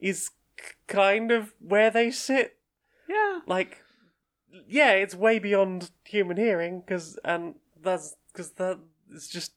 is 0.00 0.30
k- 0.56 0.64
kind 0.86 1.30
of 1.30 1.54
where 1.60 1.90
they 1.90 2.10
sit. 2.10 2.56
yeah. 3.08 3.40
Like, 3.46 3.82
yeah, 4.66 4.92
it's 4.92 5.14
way 5.14 5.38
beyond 5.38 5.90
human 6.04 6.36
hearing 6.36 6.80
because 6.80 7.18
and 7.24 7.56
that's 7.80 8.16
because 8.32 8.52
that 8.52 8.78
is 9.12 9.28
just 9.28 9.52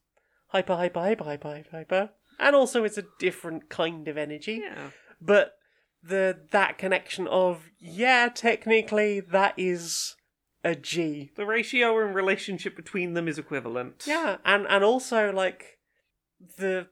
hyper, 0.47 0.75
hyper, 0.75 0.99
hyper, 0.99 1.23
hyper, 1.23 1.47
hyper, 1.49 1.69
hyper, 1.71 2.09
and 2.37 2.55
also 2.55 2.83
it's 2.83 2.97
a 2.97 3.05
different 3.19 3.69
kind 3.69 4.07
of 4.07 4.17
energy 4.17 4.61
Yeah. 4.63 4.89
but 5.21 5.55
the 6.03 6.39
that 6.51 6.77
connection 6.77 7.27
of 7.27 7.69
yeah 7.79 8.29
technically 8.33 9.19
that 9.19 9.53
is 9.57 10.15
a 10.63 10.75
g 10.75 11.31
The 11.35 11.45
ratio 11.45 11.97
and 12.05 12.13
relationship 12.15 12.75
between 12.75 13.13
them 13.13 13.27
is 13.27 13.37
equivalent. 13.37 14.03
yeah 14.07 14.37
and 14.45 14.65
and 14.67 14.83
also 14.83 15.31
like 15.31 15.79
the 16.57 16.87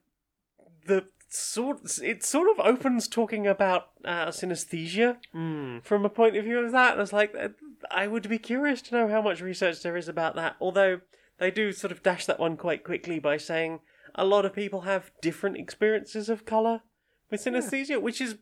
the 0.85 1.05
sort 1.29 1.99
it 2.01 2.23
sort 2.23 2.47
of 2.49 2.65
opens 2.65 3.07
talking 3.07 3.45
about 3.45 3.87
uh, 4.05 4.27
synesthesia 4.27 5.17
Mm. 5.35 5.83
from 5.83 6.05
a 6.05 6.09
point 6.09 6.37
of 6.37 6.45
view 6.45 6.59
of 6.59 6.71
that 6.71 6.93
and 6.93 7.01
it's 7.01 7.11
like 7.11 7.33
uh, 7.37 7.49
i 7.91 8.07
would 8.07 8.29
be 8.29 8.39
curious 8.39 8.81
to 8.83 8.95
know 8.95 9.07
how 9.09 9.21
much 9.21 9.41
research 9.41 9.81
there 9.83 9.97
is 9.97 10.07
about 10.07 10.35
that 10.35 10.55
although 10.61 11.01
they 11.37 11.51
do 11.51 11.73
sort 11.73 11.91
of 11.91 12.01
dash 12.01 12.25
that 12.25 12.39
one 12.39 12.55
quite 12.55 12.83
quickly 12.85 13.19
by 13.19 13.35
saying 13.37 13.79
a 14.15 14.23
lot 14.25 14.45
of 14.45 14.53
people 14.53 14.81
have 14.81 15.11
different 15.21 15.57
experiences 15.57 16.29
of 16.29 16.45
color 16.45 16.81
with 17.29 17.43
synesthesia 17.43 18.01
which 18.01 18.21
is 18.21 18.37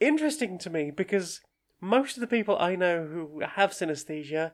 interesting 0.00 0.58
to 0.58 0.68
me 0.70 0.90
because 0.90 1.40
most 1.80 2.16
of 2.16 2.20
the 2.20 2.26
people 2.26 2.56
i 2.58 2.74
know 2.76 3.06
who 3.06 3.40
have 3.40 3.70
synesthesia 3.70 4.52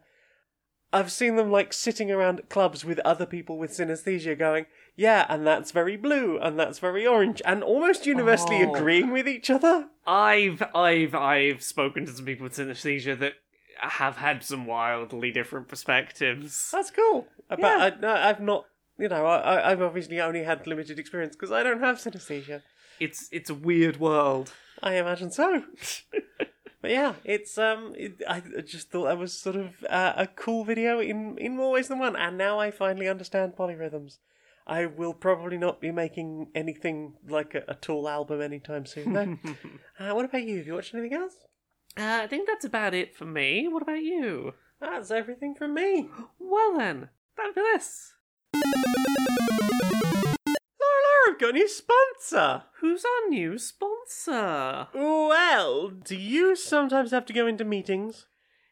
I've 0.93 1.11
seen 1.11 1.35
them 1.35 1.51
like 1.51 1.73
sitting 1.73 2.13
around 2.13 2.39
at 2.39 2.49
clubs 2.49 2.85
with 2.85 3.01
other 3.01 3.27
people 3.27 3.59
with 3.59 3.73
synesthesia 3.73 4.39
going, 4.39 4.67
yeah, 4.95 5.27
and 5.29 5.45
that's 5.45 5.73
very 5.73 5.97
blue, 5.97 6.39
and 6.39 6.59
that's 6.59 6.79
very 6.79 7.05
orange, 7.05 7.43
and 7.45 7.63
almost 7.65 8.07
universally 8.07 8.63
Oh. 8.65 8.73
agreeing 8.73 9.11
with 9.11 9.27
each 9.29 9.51
other. 9.51 9.89
I've 10.07 10.63
I've 10.75 11.13
I've 11.15 11.63
spoken 11.65 12.07
to 12.07 12.13
some 12.13 12.25
people 12.25 12.45
with 12.45 12.55
synesthesia 12.55 13.19
that 13.19 13.33
have 13.81 14.19
had 14.19 14.45
some 14.45 14.65
wildly 14.65 15.33
different 15.33 15.67
perspectives. 15.67 16.71
That's 16.71 16.93
cool. 16.93 17.27
Uh, 17.51 17.57
but 17.57 17.63
Yeah. 17.63 17.77
I, 17.97 18.01
no, 18.01 18.13
I've 18.15 18.41
not, 18.41 18.67
you 18.97 19.09
know, 19.09 19.27
I- 19.27 19.73
I've 19.73 19.83
obviously 19.83 20.21
only 20.21 20.45
had 20.45 20.67
limited 20.69 21.01
experience 21.01 21.35
because 21.35 21.51
I 21.51 21.65
don't 21.65 21.81
have 21.81 21.97
synesthesia. 21.99 22.63
It's 23.01 23.29
it's 23.33 23.51
a 23.51 23.55
weird 23.55 23.99
world. 23.99 24.53
I 24.83 24.95
imagine 24.95 25.33
so. 25.33 25.65
but 26.87 26.93
yeah, 26.93 27.15
it's 27.25 27.59
um, 27.59 27.95
it, 27.97 28.23
I 28.29 28.41
just 28.65 28.93
thought 28.93 29.07
that 29.07 29.19
was 29.19 29.37
sort 29.37 29.57
of 29.57 29.85
uh, 29.91 30.13
a 30.17 30.29
cool 30.29 30.63
video 30.63 31.01
in 31.01 31.37
in 31.37 31.57
more 31.57 31.73
ways 31.73 31.89
than 31.89 31.99
one, 31.99 32.15
and 32.15 32.39
now 32.39 32.61
I 32.61 32.71
finally 32.71 33.09
understand 33.09 33.57
polyrhythms. 33.57 34.19
I 34.69 34.87
will 34.87 35.13
probably 35.13 35.59
not 35.59 35.81
be 35.81 35.91
making 35.91 36.47
anything 36.55 37.15
like 37.29 37.57
a, 37.57 37.65
a 37.67 37.75
Tool 37.75 38.09
album 38.09 38.41
anytime 38.41 38.87
soon, 38.87 39.15
though. 39.15 39.37
uh, 39.99 40.15
what 40.15 40.27
about 40.27 40.45
you? 40.45 40.59
Have 40.59 40.67
you 40.69 40.75
watched 40.75 40.95
anything 40.95 41.15
else? 41.15 41.35
Uh, 41.97 42.21
I 42.23 42.29
think 42.29 42.47
that's 42.47 42.65
about 42.65 42.95
it 42.95 43.17
for 43.17 43.25
me. 43.25 43.67
What 43.67 43.83
about 43.83 44.03
you? 44.03 44.55
That's 44.81 45.11
everything 45.11 45.57
from 45.57 45.75
me. 45.75 46.09
Well 46.39 46.79
then, 46.79 47.09
fabulous. 47.37 48.13
Laura, 48.55 48.77
Laura, 50.85 51.31
I've 51.31 51.41
got 51.41 51.51
a 51.51 51.53
new 51.55 51.69
sponsor. 51.69 52.63
Who's 52.81 53.05
our 53.05 53.29
new 53.29 53.59
sponsor? 53.59 53.96
Well, 54.95 55.89
do 55.89 56.17
you 56.17 56.57
sometimes 56.57 57.11
have 57.11 57.27
to 57.27 57.33
go 57.33 57.47
into 57.47 57.65
meetings? 57.65 58.27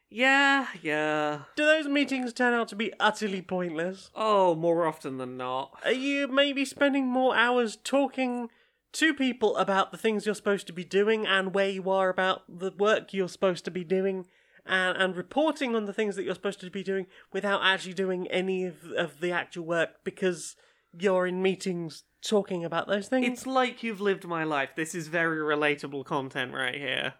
Yeah, 0.09 0.67
yeah. 0.81 1.41
Do 1.55 1.65
those 1.65 1.87
meetings 1.87 2.31
turn 2.31 2.53
out 2.53 2.67
to 2.69 2.75
be 2.75 2.93
utterly 2.99 3.41
pointless? 3.41 4.11
Oh, 4.15 4.55
more 4.55 4.85
often 4.85 5.17
than 5.17 5.35
not. 5.35 5.77
Are 5.83 5.91
you 5.91 6.27
maybe 6.27 6.63
spending 6.63 7.07
more 7.07 7.35
hours 7.35 7.77
talking 7.83 8.49
to 8.93 9.13
people 9.13 9.57
about 9.57 9.91
the 9.91 9.97
things 9.97 10.25
you're 10.25 10.35
supposed 10.35 10.67
to 10.67 10.73
be 10.73 10.85
doing 10.85 11.25
and 11.27 11.53
where 11.53 11.69
you 11.69 11.89
are 11.89 12.07
about 12.07 12.43
the 12.47 12.71
work 12.71 13.13
you're 13.13 13.27
supposed 13.27 13.65
to 13.65 13.71
be 13.71 13.83
doing 13.83 14.25
and, 14.65 14.97
and 14.97 15.17
reporting 15.17 15.75
on 15.75 15.83
the 15.85 15.91
things 15.91 16.15
that 16.15 16.23
you're 16.23 16.33
supposed 16.33 16.61
to 16.61 16.69
be 16.69 16.83
doing 16.83 17.07
without 17.33 17.61
actually 17.61 17.93
doing 17.93 18.25
any 18.27 18.63
of, 18.63 18.85
of 18.95 19.19
the 19.19 19.31
actual 19.31 19.65
work 19.65 20.03
because 20.05 20.55
you're 20.97 21.27
in 21.27 21.41
meetings 21.41 22.03
talking 22.27 22.65
about 22.65 22.87
those 22.87 23.07
things? 23.07 23.27
It's 23.27 23.47
like 23.47 23.83
you've 23.83 24.01
lived 24.01 24.25
my 24.25 24.43
life. 24.43 24.69
This 24.75 24.95
is 24.95 25.07
very 25.07 25.37
relatable 25.37 26.05
content 26.05 26.53
right 26.53 26.75
here. 26.75 27.13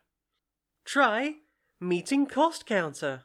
Try 0.84 1.36
Meeting 1.80 2.26
Cost 2.26 2.66
Counter. 2.66 3.24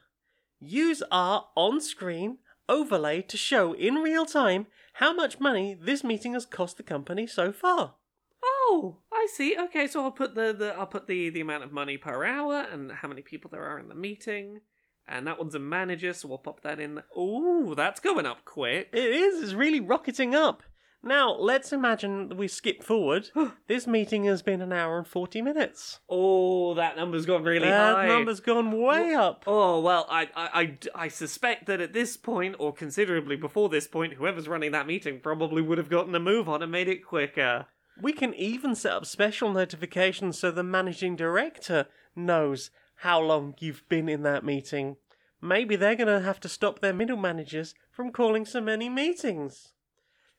Use 0.59 1.01
our 1.11 1.47
on 1.55 1.81
screen 1.81 2.37
overlay 2.69 3.21
to 3.23 3.37
show 3.37 3.73
in 3.73 3.95
real 3.95 4.25
time 4.25 4.67
how 4.95 5.13
much 5.13 5.39
money 5.39 5.77
this 5.79 6.03
meeting 6.03 6.33
has 6.33 6.45
cost 6.45 6.77
the 6.77 6.83
company 6.83 7.25
so 7.27 7.51
far. 7.51 7.95
Oh, 8.43 8.97
I 9.11 9.27
see. 9.33 9.55
Okay, 9.57 9.87
so 9.87 10.03
I'll 10.03 10.11
put 10.11 10.35
the, 10.35 10.53
the 10.53 10.75
I'll 10.77 10.87
put 10.87 11.07
the, 11.07 11.29
the 11.29 11.41
amount 11.41 11.63
of 11.63 11.71
money 11.71 11.97
per 11.97 12.25
hour 12.25 12.65
and 12.71 12.91
how 12.91 13.07
many 13.07 13.21
people 13.21 13.49
there 13.51 13.65
are 13.65 13.79
in 13.79 13.89
the 13.89 13.95
meeting. 13.95 14.61
And 15.07 15.27
that 15.27 15.39
one's 15.39 15.55
a 15.55 15.59
manager, 15.59 16.13
so 16.13 16.27
we'll 16.27 16.37
pop 16.37 16.61
that 16.61 16.79
in. 16.79 17.01
Ooh, 17.17 17.73
that's 17.75 17.99
going 17.99 18.25
up 18.25 18.45
quick. 18.45 18.89
It 18.93 18.99
is, 18.99 19.43
it's 19.43 19.53
really 19.53 19.79
rocketing 19.79 20.35
up. 20.35 20.63
Now, 21.03 21.35
let's 21.35 21.73
imagine 21.73 22.37
we 22.37 22.47
skip 22.47 22.83
forward. 22.83 23.31
this 23.67 23.87
meeting 23.87 24.25
has 24.25 24.43
been 24.43 24.61
an 24.61 24.71
hour 24.71 24.99
and 24.99 25.07
40 25.07 25.41
minutes. 25.41 25.99
Oh, 26.07 26.75
that 26.75 26.95
number's 26.95 27.25
gone 27.25 27.43
really 27.43 27.67
that 27.67 27.95
high. 27.95 28.07
number's 28.07 28.39
gone 28.39 28.71
way 28.79 29.15
up. 29.15 29.43
Oh 29.47 29.79
well, 29.79 30.05
I, 30.09 30.29
I 30.35 30.61
I 30.61 30.77
I 30.93 31.07
suspect 31.07 31.65
that 31.65 31.81
at 31.81 31.93
this 31.93 32.17
point, 32.17 32.55
or 32.59 32.71
considerably 32.71 33.35
before 33.35 33.69
this 33.69 33.87
point, 33.87 34.13
whoever's 34.13 34.47
running 34.47 34.71
that 34.73 34.85
meeting 34.85 35.19
probably 35.19 35.61
would 35.61 35.79
have 35.79 35.89
gotten 35.89 36.13
a 36.13 36.19
move 36.19 36.47
on 36.47 36.61
and 36.61 36.71
made 36.71 36.87
it 36.87 37.05
quicker. 37.05 37.65
We 37.99 38.13
can 38.13 38.33
even 38.35 38.75
set 38.75 38.93
up 38.93 39.05
special 39.05 39.51
notifications 39.51 40.37
so 40.39 40.51
the 40.51 40.63
managing 40.63 41.15
director 41.15 41.87
knows 42.15 42.69
how 42.97 43.19
long 43.19 43.55
you've 43.59 43.87
been 43.89 44.07
in 44.07 44.21
that 44.23 44.45
meeting. 44.45 44.97
Maybe 45.41 45.75
they're 45.75 45.95
going 45.95 46.07
to 46.07 46.21
have 46.21 46.39
to 46.41 46.49
stop 46.49 46.79
their 46.79 46.93
middle 46.93 47.17
managers 47.17 47.73
from 47.91 48.11
calling 48.11 48.45
so 48.45 48.61
many 48.61 48.89
meetings. 48.89 49.73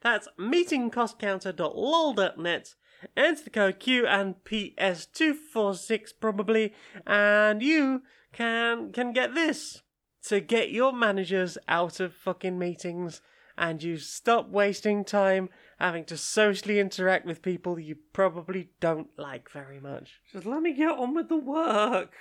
That's 0.03 0.29
meetingcostcounter.lol.net. 0.39 2.75
Enter 3.17 3.45
the 3.45 3.51
code 3.51 3.81
Q 3.81 4.07
and 4.07 4.37
PS246 4.45 6.11
probably, 6.21 6.73
and 7.07 7.63
you 7.63 8.03
can 8.33 8.93
can 8.93 9.13
get 9.13 9.35
this 9.35 9.83
to 10.25 10.41
get 10.41 10.71
your 10.71 10.93
managers 10.93 11.59
out 11.69 12.01
of 12.01 12.15
fucking 12.15 12.59
meetings 12.59 13.21
and 13.59 13.83
you 13.83 13.99
stop 13.99 14.49
wasting 14.49 15.05
time 15.05 15.49
having 15.79 16.05
to 16.05 16.17
socially 16.17 16.79
interact 16.79 17.27
with 17.27 17.43
people 17.43 17.79
you 17.79 17.97
probably 18.13 18.71
don't 18.81 19.09
like 19.19 19.51
very 19.51 19.81
much. 19.81 20.21
Just 20.33 20.47
let 20.47 20.63
me 20.63 20.73
get 20.73 20.91
on 20.91 21.15
with 21.15 21.29
the 21.29 21.37
work. 21.37 22.13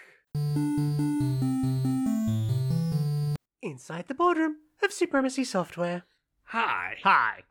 Inside 3.61 4.07
the 4.07 4.15
boardroom 4.15 4.57
of 4.84 4.91
Supremacy 4.91 5.43
Software. 5.43 6.03
Hi. 6.45 6.97
Hi. 7.03 7.43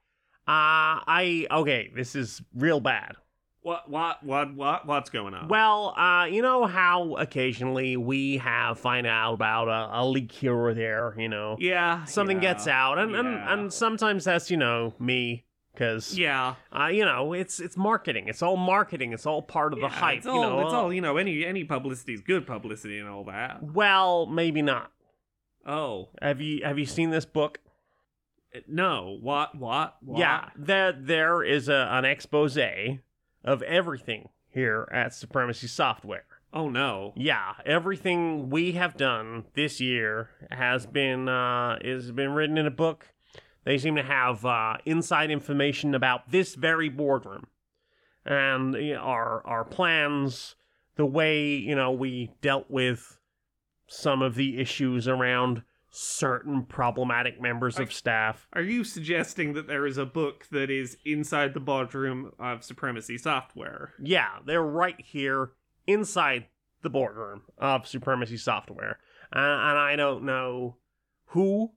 Uh, 0.51 0.99
I 1.07 1.47
okay. 1.49 1.93
This 1.95 2.17
is 2.17 2.43
real 2.57 2.81
bad. 2.81 3.15
What 3.63 3.89
what 3.89 4.25
what 4.25 4.53
what 4.57 4.85
what's 4.85 5.09
going 5.09 5.33
on? 5.33 5.47
Well, 5.47 5.95
uh, 5.97 6.25
you 6.25 6.43
know 6.43 6.65
how 6.65 7.15
occasionally 7.15 7.97
we 7.97 8.39
have 8.39 8.81
find 8.81 9.07
out 9.07 9.35
about 9.35 9.69
a, 9.69 10.01
a 10.01 10.03
leak 10.05 10.33
here 10.33 10.57
or 10.57 10.75
there. 10.75 11.15
You 11.17 11.29
know, 11.29 11.57
yeah, 11.61 12.05
something 12.05 12.39
yeah, 12.39 12.55
gets 12.55 12.67
out, 12.67 12.99
and, 12.99 13.15
and 13.15 13.29
yeah. 13.29 13.53
and 13.53 13.73
sometimes 13.73 14.25
that's 14.25 14.51
you 14.51 14.57
know 14.57 14.93
me 14.99 15.45
because 15.73 16.19
yeah. 16.19 16.57
uh, 16.77 16.87
you 16.87 17.05
know 17.05 17.33
it's 17.33 17.61
it's 17.61 17.77
marketing. 17.77 18.27
It's 18.27 18.43
all 18.43 18.57
marketing. 18.57 19.13
It's 19.13 19.27
all 19.27 19.43
part 19.43 19.73
of 19.73 19.81
the 19.81 19.89
hype. 19.89 20.19
It's 20.19 20.27
all, 20.27 20.35
you 20.35 20.41
know, 20.41 20.61
it's 20.63 20.75
all 20.75 20.93
you 20.93 21.01
know. 21.01 21.17
Any 21.17 21.45
any 21.45 21.63
publicity 21.63 22.15
is 22.15 22.23
good 22.23 22.45
publicity 22.45 22.99
and 22.99 23.09
all 23.09 23.23
that. 23.25 23.63
well, 23.63 24.27
maybe 24.27 24.63
not. 24.63 24.91
Oh 25.65 26.09
Have 26.21 26.41
you 26.41 26.65
have 26.65 26.79
you 26.79 26.87
seen 26.87 27.11
this 27.11 27.25
book? 27.25 27.61
No! 28.67 29.19
What 29.21 29.57
what? 29.57 29.97
what? 30.03 30.19
Yeah, 30.19 30.49
that 30.57 31.07
there 31.07 31.43
is 31.43 31.69
a, 31.69 31.89
an 31.91 32.05
expose 32.05 32.59
of 33.45 33.63
everything 33.63 34.29
here 34.49 34.89
at 34.93 35.15
Supremacy 35.15 35.67
Software. 35.67 36.25
Oh 36.53 36.69
no! 36.69 37.13
Yeah, 37.17 37.55
everything 37.65 38.51
we 38.51 38.73
have 38.73 38.97
done 38.97 39.45
this 39.55 39.81
year 39.81 40.31
has 40.51 40.87
been 40.87 41.29
uh, 41.29 41.79
has 41.85 42.13
been 42.13 42.33
written 42.33 42.59
in 42.59 42.67
a 42.67 42.73
book. 42.73 43.09
They 43.65 43.79
seem 43.79 43.97
to 43.97 44.03
have 44.03 44.45
uh, 44.45 44.79
inside 44.85 45.31
information 45.31 45.95
about 45.95 46.31
this 46.31 46.55
very 46.55 46.89
boardroom 46.89 47.47
and 48.25 48.75
you 48.75 48.95
know, 48.95 49.01
our 49.01 49.47
our 49.47 49.65
plans, 49.65 50.55
the 50.97 51.07
way 51.07 51.47
you 51.47 51.75
know 51.75 51.91
we 51.91 52.31
dealt 52.41 52.71
with 52.71 53.19
some 53.87 54.23
of 54.23 54.35
the 54.35 54.59
issues 54.59 55.09
around 55.09 55.63
certain 55.91 56.65
problematic 56.65 57.41
members 57.41 57.79
of 57.79 57.93
staff. 57.93 58.47
Are 58.53 58.63
you 58.63 58.85
suggesting 58.85 59.55
that 59.55 59.67
there 59.67 59.87
is 59.87 59.99
a 59.99 60.07
book 60.07 60.47
that 60.53 60.71
is 60.71 60.97
inside 61.05 61.53
the 61.53 61.61
boardroom 61.61 62.33
of 62.39 62.65
Supremacy 62.65 63.19
Software? 63.19 63.95
Yeah, 64.01 64.39
they're 64.47 64.63
right 64.63 65.01
here 65.01 65.53
inside 65.87 66.47
the 66.83 66.91
boardroom 66.91 67.43
of 67.59 67.87
Supremacy 67.87 68.37
Software. 68.37 68.99
Uh, 69.35 69.39
and 69.39 69.79
I 69.79 69.97
don't 69.97 70.25
know 70.25 70.77
who 71.27 71.73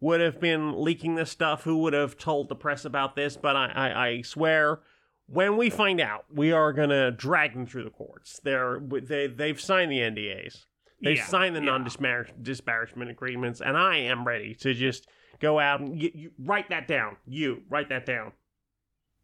would 0.00 0.20
have 0.20 0.40
been 0.40 0.82
leaking 0.82 1.14
this 1.14 1.30
stuff, 1.30 1.64
who 1.64 1.78
would 1.78 1.92
have 1.92 2.16
told 2.16 2.48
the 2.48 2.54
press 2.54 2.84
about 2.84 3.16
this, 3.16 3.36
but 3.36 3.54
I, 3.54 3.66
I, 3.66 4.06
I 4.08 4.22
swear, 4.22 4.80
when 5.26 5.56
we 5.58 5.68
find 5.68 6.00
out, 6.00 6.24
we 6.34 6.52
are 6.52 6.72
going 6.72 6.88
to 6.88 7.10
drag 7.10 7.52
them 7.52 7.66
through 7.66 7.84
the 7.84 7.90
courts. 7.90 8.40
They're, 8.42 8.80
they, 8.80 9.26
they've 9.26 9.60
signed 9.60 9.92
the 9.92 9.98
NDAs. 9.98 10.64
They've 11.02 11.16
Yeah, 11.16 11.26
signed 11.26 11.56
the 11.56 11.60
yeah. 11.60 11.66
non-disparagement 11.66 13.10
agreements, 13.10 13.60
and 13.60 13.76
I 13.76 13.96
am 13.96 14.26
ready 14.26 14.54
to 14.56 14.74
just 14.74 15.08
go 15.40 15.58
out 15.58 15.80
and 15.80 16.00
you, 16.00 16.10
you, 16.14 16.30
write 16.38 16.68
that 16.68 16.86
down. 16.86 17.16
You 17.26 17.62
write 17.68 17.88
that 17.88 18.04
down. 18.06 18.32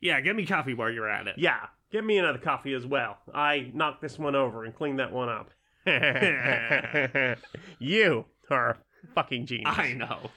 Yeah, 0.01 0.21
get 0.21 0.37
me 0.37 0.47
coffee 0.47 0.75
while 0.75 0.91
you're 0.91 1.09
at 1.09 1.27
it. 1.27 1.35
Yeah, 1.39 1.67
get 1.91 2.05
me 2.05 2.19
another 2.19 2.39
coffee 2.39 2.73
as 2.75 2.87
well. 2.87 3.19
I 3.35 3.71
knocked 3.75 4.01
this 4.03 4.19
one 4.19 4.35
over 4.35 4.65
and 4.65 4.75
cleaned 4.75 4.99
that 4.99 5.13
one 5.13 5.29
up. 5.29 5.51
you 7.79 8.25
are 8.51 8.71
a 8.71 8.77
fucking 9.15 9.47
genius. 9.47 9.75
I 9.79 9.93
know. 9.93 10.31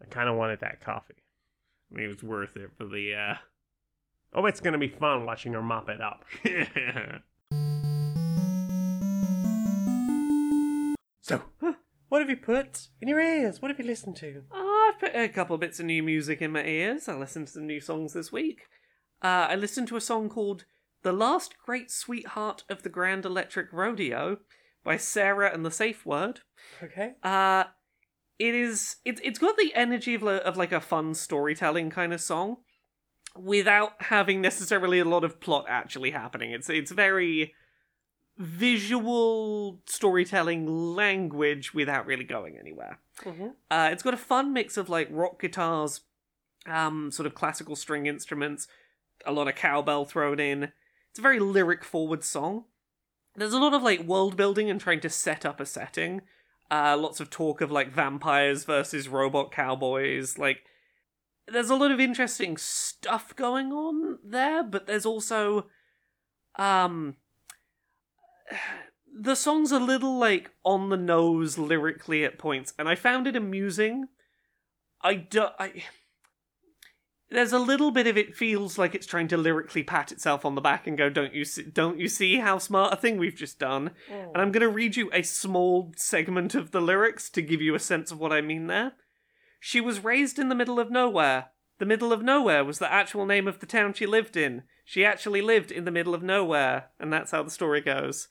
I 0.00 0.06
kind 0.06 0.28
of 0.28 0.36
wanted 0.36 0.60
that 0.60 0.80
coffee. 0.80 1.14
I 1.92 1.94
mean, 1.98 2.10
it's 2.10 2.22
worth 2.22 2.56
it 2.56 2.70
for 2.76 2.86
the. 2.86 3.14
uh 3.14 3.34
Oh, 4.34 4.46
it's 4.46 4.60
gonna 4.60 4.78
be 4.78 4.88
fun 4.88 5.26
watching 5.26 5.52
her 5.52 5.60
mop 5.62 5.88
it 5.90 6.00
up. 6.00 6.24
So, 11.22 11.40
what 12.08 12.20
have 12.20 12.28
you 12.28 12.36
put 12.36 12.88
in 13.00 13.08
your 13.08 13.20
ears? 13.20 13.62
What 13.62 13.70
have 13.70 13.78
you 13.78 13.86
listened 13.86 14.16
to? 14.16 14.42
I've 14.52 14.98
put 14.98 15.14
a 15.14 15.28
couple 15.28 15.56
bits 15.56 15.78
of 15.78 15.86
new 15.86 16.02
music 16.02 16.42
in 16.42 16.50
my 16.50 16.64
ears. 16.64 17.08
I 17.08 17.14
listened 17.14 17.46
to 17.46 17.52
some 17.52 17.66
new 17.66 17.80
songs 17.80 18.12
this 18.12 18.32
week. 18.32 18.62
Uh, 19.22 19.46
I 19.48 19.54
listened 19.54 19.86
to 19.88 19.96
a 19.96 20.00
song 20.00 20.28
called 20.28 20.64
"The 21.02 21.12
Last 21.12 21.54
Great 21.64 21.92
Sweetheart 21.92 22.64
of 22.68 22.82
the 22.82 22.88
Grand 22.88 23.24
Electric 23.24 23.72
Rodeo" 23.72 24.38
by 24.82 24.96
Sarah 24.96 25.54
and 25.54 25.64
the 25.64 25.70
Safe 25.70 26.04
Word. 26.04 26.40
Okay. 26.82 27.12
Uh 27.22 27.64
it 28.40 28.56
is 28.56 28.96
it's 29.04 29.20
it's 29.22 29.38
got 29.38 29.56
the 29.56 29.72
energy 29.74 30.14
of, 30.14 30.24
of 30.24 30.56
like 30.56 30.72
a 30.72 30.80
fun 30.80 31.14
storytelling 31.14 31.90
kind 31.90 32.12
of 32.12 32.20
song 32.20 32.56
without 33.36 33.92
having 34.00 34.40
necessarily 34.40 34.98
a 34.98 35.04
lot 35.04 35.22
of 35.22 35.40
plot 35.40 35.66
actually 35.68 36.10
happening. 36.10 36.50
It's 36.50 36.68
it's 36.68 36.90
very 36.90 37.54
visual 38.38 39.80
storytelling 39.86 40.66
language 40.66 41.74
without 41.74 42.06
really 42.06 42.24
going 42.24 42.56
anywhere. 42.58 42.98
Mm-hmm. 43.24 43.48
Uh, 43.70 43.90
it's 43.92 44.02
got 44.02 44.14
a 44.14 44.18
fun 44.18 44.52
mix 44.52 44.76
of 44.76 44.88
like 44.88 45.08
rock 45.10 45.40
guitars, 45.40 46.00
um, 46.66 47.10
sort 47.10 47.26
of 47.26 47.34
classical 47.34 47.76
string 47.76 48.06
instruments, 48.06 48.66
a 49.26 49.32
lot 49.32 49.48
of 49.48 49.54
cowbell 49.54 50.04
thrown 50.04 50.40
in. 50.40 50.72
It's 51.10 51.18
a 51.18 51.22
very 51.22 51.40
lyric 51.40 51.84
forward 51.84 52.24
song. 52.24 52.64
There's 53.34 53.52
a 53.52 53.60
lot 53.60 53.74
of 53.74 53.82
like 53.82 54.00
world 54.00 54.36
building 54.36 54.70
and 54.70 54.80
trying 54.80 55.00
to 55.00 55.10
set 55.10 55.44
up 55.44 55.60
a 55.60 55.66
setting. 55.66 56.22
Uh, 56.70 56.96
lots 56.96 57.20
of 57.20 57.28
talk 57.28 57.60
of 57.60 57.70
like 57.70 57.92
vampires 57.92 58.64
versus 58.64 59.08
robot 59.08 59.52
cowboys. 59.52 60.38
Like, 60.38 60.64
there's 61.46 61.70
a 61.70 61.76
lot 61.76 61.90
of 61.90 62.00
interesting 62.00 62.56
stuff 62.56 63.36
going 63.36 63.72
on 63.72 64.18
there, 64.24 64.62
but 64.62 64.86
there's 64.86 65.04
also, 65.04 65.66
um, 66.56 67.16
the 69.14 69.34
song's 69.34 69.72
a 69.72 69.78
little 69.78 70.18
like 70.18 70.50
on 70.64 70.88
the 70.88 70.96
nose 70.96 71.58
lyrically 71.58 72.24
at 72.24 72.38
points, 72.38 72.72
and 72.78 72.88
I 72.88 72.94
found 72.94 73.26
it 73.26 73.36
amusing. 73.36 74.08
I 75.02 75.14
do, 75.14 75.46
I. 75.58 75.84
There's 77.30 77.52
a 77.52 77.58
little 77.58 77.90
bit 77.90 78.06
of 78.06 78.18
it 78.18 78.36
feels 78.36 78.76
like 78.76 78.94
it's 78.94 79.06
trying 79.06 79.28
to 79.28 79.38
lyrically 79.38 79.82
pat 79.82 80.12
itself 80.12 80.44
on 80.44 80.54
the 80.54 80.60
back 80.60 80.86
and 80.86 80.98
go, 80.98 81.08
"Don't 81.08 81.34
you 81.34 81.44
see? 81.44 81.62
Don't 81.62 81.98
you 81.98 82.08
see 82.08 82.36
how 82.36 82.58
smart 82.58 82.92
a 82.92 82.96
thing 82.96 83.16
we've 83.16 83.34
just 83.34 83.58
done?" 83.58 83.92
And 84.10 84.36
I'm 84.36 84.50
mm. 84.50 84.52
going 84.52 84.60
to 84.60 84.68
read 84.68 84.96
you 84.96 85.10
a 85.12 85.22
small 85.22 85.92
segment 85.96 86.54
of 86.54 86.72
the 86.72 86.80
lyrics 86.80 87.30
to 87.30 87.42
give 87.42 87.62
you 87.62 87.74
a 87.74 87.80
sense 87.80 88.12
of 88.12 88.20
what 88.20 88.32
I 88.32 88.42
mean 88.42 88.66
there. 88.66 88.92
She 89.60 89.80
was 89.80 90.04
raised 90.04 90.38
in 90.38 90.48
the 90.48 90.54
middle 90.54 90.78
of 90.78 90.90
nowhere. 90.90 91.46
The 91.78 91.86
middle 91.86 92.12
of 92.12 92.22
nowhere 92.22 92.64
was 92.64 92.78
the 92.78 92.92
actual 92.92 93.26
name 93.26 93.48
of 93.48 93.60
the 93.60 93.66
town 93.66 93.94
she 93.94 94.06
lived 94.06 94.36
in. 94.36 94.64
She 94.84 95.04
actually 95.04 95.40
lived 95.40 95.70
in 95.72 95.84
the 95.84 95.90
middle 95.90 96.14
of 96.14 96.22
nowhere, 96.22 96.90
and 97.00 97.12
that's 97.12 97.30
how 97.30 97.42
the 97.42 97.50
story 97.50 97.80
goes. 97.80 98.28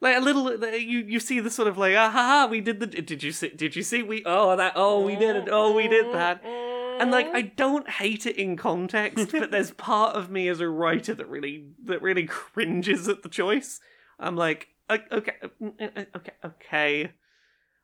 Like 0.00 0.16
a 0.16 0.20
little, 0.20 0.64
you 0.76 1.00
you 1.00 1.18
see 1.18 1.40
the 1.40 1.50
sort 1.50 1.66
of 1.66 1.76
like, 1.76 1.96
ah 1.96 2.10
ha 2.10 2.22
ha, 2.22 2.48
we 2.48 2.60
did 2.60 2.78
the. 2.78 2.86
Did 2.86 3.22
you 3.22 3.32
see? 3.32 3.48
Did 3.48 3.74
you 3.74 3.82
see? 3.82 4.02
We 4.02 4.22
oh 4.24 4.54
that 4.56 4.74
oh 4.76 5.00
we 5.00 5.16
did 5.16 5.34
it 5.36 5.48
oh 5.50 5.72
we 5.74 5.88
did 5.88 6.14
that. 6.14 6.44
And 6.44 7.10
like 7.10 7.26
I 7.34 7.42
don't 7.42 7.88
hate 7.88 8.24
it 8.26 8.36
in 8.36 8.56
context, 8.56 9.32
but 9.32 9.50
there's 9.50 9.70
part 9.92 10.14
of 10.16 10.30
me 10.30 10.48
as 10.48 10.60
a 10.60 10.68
writer 10.68 11.14
that 11.14 11.28
really 11.28 11.66
that 11.84 12.00
really 12.02 12.26
cringes 12.26 13.08
at 13.08 13.22
the 13.22 13.28
choice. 13.28 13.80
I'm 14.20 14.36
like, 14.36 14.68
okay, 14.90 15.34
uh, 15.42 16.04
okay, 16.16 16.32
okay, 16.44 17.12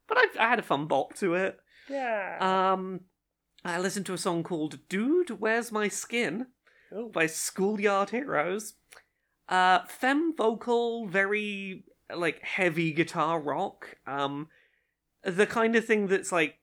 but 0.08 0.18
I, 0.18 0.26
I 0.38 0.48
had 0.48 0.58
a 0.58 0.62
fun 0.62 0.86
bop 0.86 1.14
to 1.16 1.34
it. 1.34 1.58
Yeah. 1.88 2.72
Um, 2.72 3.00
I 3.64 3.78
listened 3.78 4.06
to 4.06 4.14
a 4.14 4.18
song 4.18 4.42
called 4.44 4.78
"Dude, 4.88 5.40
Where's 5.40 5.72
My 5.72 5.88
Skin" 5.88 6.46
Oh. 6.92 7.08
by 7.08 7.26
Schoolyard 7.26 8.10
Heroes. 8.10 8.74
Uh, 9.48 9.80
femme 9.88 10.34
vocal, 10.36 11.06
very 11.06 11.84
like 12.14 12.42
heavy 12.42 12.92
guitar 12.92 13.40
rock. 13.40 13.96
Um, 14.06 14.48
the 15.22 15.46
kind 15.46 15.76
of 15.76 15.84
thing 15.84 16.06
that's 16.08 16.32
like 16.32 16.56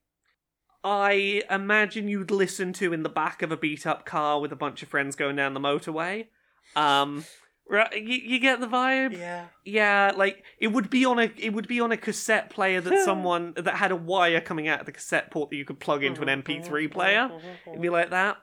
I 0.83 1.43
imagine 1.49 2.07
you'd 2.07 2.31
listen 2.31 2.73
to 2.73 2.93
in 2.93 3.03
the 3.03 3.09
back 3.09 3.41
of 3.41 3.51
a 3.51 3.57
beat 3.57 3.85
up 3.85 4.05
car 4.05 4.39
with 4.39 4.51
a 4.51 4.55
bunch 4.55 4.81
of 4.81 4.89
friends 4.89 5.15
going 5.15 5.35
down 5.35 5.53
the 5.53 5.59
motorway. 5.59 6.27
Um, 6.75 7.23
right, 7.69 7.93
you, 7.93 8.17
you 8.17 8.39
get 8.39 8.59
the 8.59 8.67
vibe. 8.67 9.13
Yeah. 9.17 9.47
Yeah, 9.63 10.11
like 10.15 10.43
it 10.59 10.67
would 10.69 10.89
be 10.89 11.05
on 11.05 11.19
a 11.19 11.31
it 11.37 11.53
would 11.53 11.67
be 11.67 11.79
on 11.79 11.91
a 11.91 11.97
cassette 11.97 12.49
player 12.49 12.81
that 12.81 12.99
someone 13.05 13.53
that 13.57 13.75
had 13.75 13.91
a 13.91 13.95
wire 13.95 14.41
coming 14.41 14.67
out 14.67 14.79
of 14.79 14.85
the 14.85 14.91
cassette 14.91 15.29
port 15.31 15.49
that 15.51 15.55
you 15.55 15.65
could 15.65 15.79
plug 15.79 16.03
into 16.03 16.21
an 16.23 16.41
MP3 16.41 16.91
player. 16.91 17.29
It'd 17.67 17.81
be 17.81 17.89
like 17.89 18.09
that. 18.11 18.37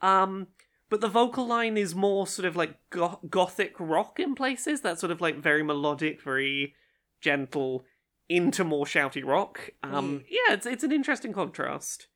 Um, 0.00 0.48
but 0.94 1.00
the 1.00 1.08
vocal 1.08 1.44
line 1.44 1.76
is 1.76 1.92
more 1.92 2.24
sort 2.24 2.46
of 2.46 2.54
like 2.54 2.76
go- 2.90 3.18
gothic 3.28 3.74
rock 3.80 4.20
in 4.20 4.36
places. 4.36 4.82
That 4.82 5.00
sort 5.00 5.10
of 5.10 5.20
like 5.20 5.42
very 5.42 5.64
melodic, 5.64 6.22
very 6.22 6.76
gentle, 7.20 7.84
into 8.28 8.62
more 8.62 8.86
shouty 8.86 9.24
rock. 9.24 9.70
Um, 9.82 10.22
yeah, 10.28 10.54
it's 10.54 10.66
it's 10.66 10.84
an 10.84 10.92
interesting 10.92 11.32
contrast. 11.32 12.06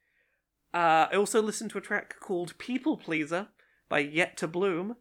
Uh, 0.73 1.09
I 1.11 1.17
also 1.17 1.43
listened 1.43 1.73
to 1.73 1.79
a 1.79 1.81
track 1.81 2.21
called 2.21 2.57
"People 2.59 2.97
Pleaser" 2.97 3.49
by 3.89 3.99
Yet 3.99 4.37
to 4.37 4.47
Bloom. 4.47 4.93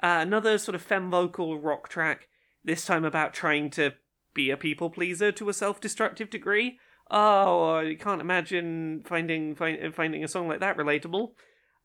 Uh, 0.00 0.20
another 0.20 0.56
sort 0.56 0.76
of 0.76 0.82
femme 0.82 1.10
vocal 1.10 1.60
rock 1.60 1.88
track. 1.88 2.28
This 2.62 2.84
time 2.84 3.04
about 3.04 3.34
trying 3.34 3.70
to 3.70 3.94
be 4.32 4.48
a 4.48 4.56
people 4.56 4.90
pleaser 4.90 5.32
to 5.32 5.48
a 5.48 5.52
self-destructive 5.52 6.30
degree. 6.30 6.78
Oh, 7.10 7.78
I 7.78 7.96
can't 7.98 8.20
imagine 8.20 9.02
finding 9.04 9.56
find, 9.56 9.92
finding 9.92 10.22
a 10.22 10.28
song 10.28 10.46
like 10.46 10.60
that 10.60 10.76
relatable. 10.76 11.30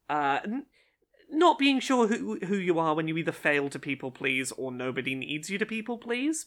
Uh, 0.07 0.39
not 1.33 1.57
being 1.59 1.79
sure 1.79 2.07
who 2.07 2.39
who 2.45 2.55
you 2.55 2.79
are 2.79 2.95
when 2.95 3.07
you 3.07 3.17
either 3.17 3.31
fail 3.31 3.69
to 3.69 3.79
people 3.79 4.11
please 4.11 4.51
or 4.53 4.71
nobody 4.71 5.15
needs 5.15 5.49
you 5.49 5.57
to 5.57 5.65
people 5.65 5.97
please. 5.97 6.45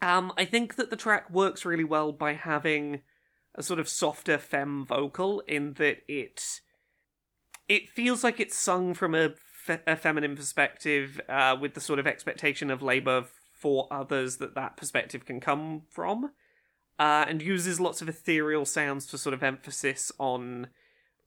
Um, 0.00 0.32
I 0.36 0.44
think 0.44 0.76
that 0.76 0.90
the 0.90 0.96
track 0.96 1.30
works 1.30 1.64
really 1.64 1.84
well 1.84 2.10
by 2.12 2.32
having 2.34 3.02
a 3.54 3.62
sort 3.62 3.78
of 3.78 3.88
softer 3.88 4.38
femme 4.38 4.84
vocal 4.84 5.40
in 5.46 5.74
that 5.74 5.98
it 6.08 6.60
it 7.68 7.88
feels 7.90 8.24
like 8.24 8.40
it's 8.40 8.58
sung 8.58 8.94
from 8.94 9.14
a, 9.14 9.30
fe- 9.64 9.82
a 9.86 9.96
feminine 9.96 10.36
perspective 10.36 11.20
uh, 11.28 11.56
with 11.58 11.74
the 11.74 11.80
sort 11.80 11.98
of 11.98 12.06
expectation 12.06 12.70
of 12.70 12.82
labor 12.82 13.26
for 13.52 13.86
others 13.90 14.38
that 14.38 14.54
that 14.54 14.76
perspective 14.76 15.24
can 15.24 15.40
come 15.40 15.82
from 15.88 16.32
uh, 16.98 17.24
and 17.28 17.40
uses 17.40 17.78
lots 17.78 18.02
of 18.02 18.08
ethereal 18.08 18.64
sounds 18.64 19.08
for 19.08 19.16
sort 19.16 19.34
of 19.34 19.42
emphasis 19.42 20.10
on 20.18 20.66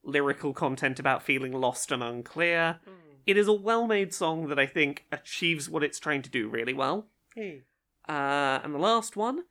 lyrical 0.06 0.52
content 0.54 0.98
about 0.98 1.22
feeling 1.22 1.52
lost 1.52 1.90
and 1.92 2.02
unclear 2.02 2.78
it 3.26 3.36
is 3.36 3.48
a 3.48 3.52
well-made 3.52 4.14
song 4.14 4.48
that 4.48 4.58
i 4.58 4.66
think 4.66 5.04
achieves 5.10 5.68
what 5.68 5.82
it's 5.82 5.98
trying 5.98 6.22
to 6.22 6.30
do 6.30 6.48
really 6.48 6.72
well 6.72 7.08
Hey. 7.34 7.62
uh, 8.08 8.60
and 8.62 8.72
the 8.74 8.78
last 8.78 9.16
one 9.16 9.44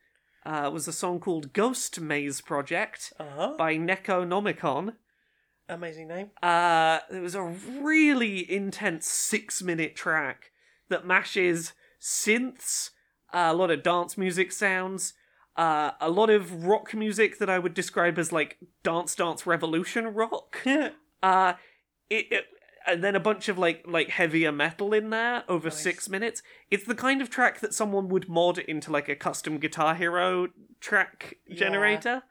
uh, 0.44 0.70
was 0.72 0.86
a 0.88 0.92
song 0.92 1.18
called 1.20 1.52
Ghost 1.52 2.00
Maze 2.00 2.40
Project 2.40 3.12
Uh-huh. 3.18 3.54
by 3.58 3.76
Necronomicon. 3.76 4.94
Amazing 5.68 6.06
name. 6.06 6.30
Uh, 6.40 7.00
it 7.12 7.18
was 7.20 7.34
a 7.34 7.42
really 7.42 8.48
intense 8.50 9.08
six 9.08 9.60
minute 9.62 9.96
track 9.96 10.52
that 10.88 11.04
mashes 11.04 11.72
synths, 12.00 12.90
a 13.32 13.52
lot 13.54 13.72
of 13.72 13.82
dance 13.82 14.16
music 14.16 14.52
sounds, 14.52 15.14
uh, 15.56 15.92
a 16.00 16.10
lot 16.10 16.30
of 16.30 16.64
rock 16.64 16.94
music 16.94 17.38
that 17.38 17.48
I 17.50 17.58
would 17.58 17.74
describe 17.74 18.18
as 18.18 18.32
like 18.32 18.58
dance 18.82 19.14
dance 19.14 19.46
revolution 19.46 20.06
rock. 20.14 20.58
uh, 21.22 21.54
it, 22.10 22.26
it 22.30 22.44
and 22.86 23.02
then 23.02 23.16
a 23.16 23.20
bunch 23.20 23.48
of 23.48 23.58
like 23.58 23.84
like 23.86 24.10
heavier 24.10 24.52
metal 24.52 24.92
in 24.92 25.10
there 25.10 25.44
over 25.48 25.68
Nice. 25.68 25.80
six 25.82 26.08
minutes. 26.08 26.42
It's 26.70 26.84
the 26.84 26.94
kind 26.94 27.20
of 27.20 27.30
track 27.30 27.60
that 27.60 27.74
someone 27.74 28.08
would 28.08 28.28
mod 28.28 28.58
into 28.58 28.92
like 28.92 29.08
a 29.08 29.16
custom 29.16 29.58
Guitar 29.58 29.94
Hero 29.94 30.48
track 30.80 31.38
Yeah. 31.48 31.56
generator. 31.56 32.22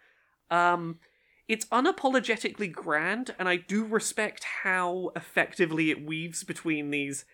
Um, 0.50 1.00
it's 1.48 1.66
unapologetically 1.66 2.72
grand, 2.72 3.36
and 3.38 3.48
I 3.48 3.58
do 3.58 3.84
respect 3.86 4.44
how 4.64 5.12
effectively 5.16 5.92
it 5.92 6.04
weaves 6.06 6.44
between 6.44 6.90
these 6.90 7.26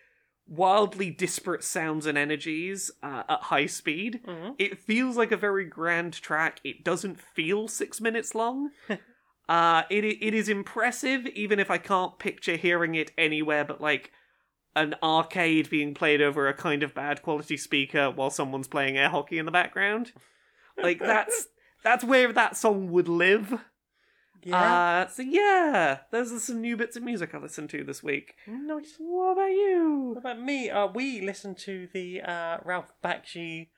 wildly 0.52 1.10
disparate 1.10 1.64
sounds 1.64 2.04
and 2.06 2.18
energies 2.18 2.90
uh, 3.02 3.22
at 3.28 3.40
high 3.42 3.66
speed. 3.66 4.20
Mhm. 4.26 4.54
It 4.58 4.78
feels 4.78 5.16
like 5.16 5.32
a 5.32 5.36
very 5.36 5.64
grand 5.64 6.12
track. 6.12 6.60
It 6.62 6.84
doesn't 6.84 7.20
feel 7.20 7.68
six 7.68 8.00
minutes 8.00 8.34
long. 8.34 8.70
uh, 9.48 9.82
it 9.88 10.04
it 10.04 10.34
is 10.34 10.48
impressive, 10.48 11.26
even 11.28 11.58
if 11.58 11.70
I 11.70 11.78
can't 11.78 12.18
picture 12.18 12.56
hearing 12.56 12.94
it 12.94 13.12
anywhere 13.16 13.64
but 13.64 13.80
like 13.80 14.12
an 14.74 14.94
arcade 15.02 15.68
being 15.68 15.94
played 15.94 16.22
over 16.22 16.48
a 16.48 16.54
kind 16.54 16.82
of 16.82 16.94
bad 16.94 17.22
quality 17.22 17.56
speaker 17.56 18.10
while 18.10 18.30
someone's 18.30 18.68
playing 18.68 18.96
air 18.96 19.10
hockey 19.10 19.38
in 19.38 19.46
the 19.46 19.52
background. 19.52 20.12
Like 20.82 20.98
that's 20.98 21.48
that's 21.82 22.04
where 22.04 22.32
that 22.32 22.56
song 22.56 22.90
would 22.90 23.08
live. 23.08 23.60
Yeah. 24.44 25.04
Uh, 25.04 25.08
so 25.08 25.22
yeah, 25.22 25.98
those 26.10 26.32
are 26.32 26.40
some 26.40 26.60
new 26.60 26.76
bits 26.76 26.96
of 26.96 27.02
music 27.02 27.34
I 27.34 27.38
listened 27.38 27.70
to 27.70 27.84
this 27.84 28.02
week. 28.02 28.34
nice. 28.46 28.96
What 28.98 29.32
about 29.32 29.50
you? 29.50 30.12
What 30.14 30.18
about 30.18 30.40
me? 30.40 30.70
Uh, 30.70 30.88
we 30.88 31.20
listened 31.20 31.58
to 31.58 31.88
the 31.92 32.20
uh, 32.22 32.58
Ralph 32.64 32.92
Bakshi 33.04 33.68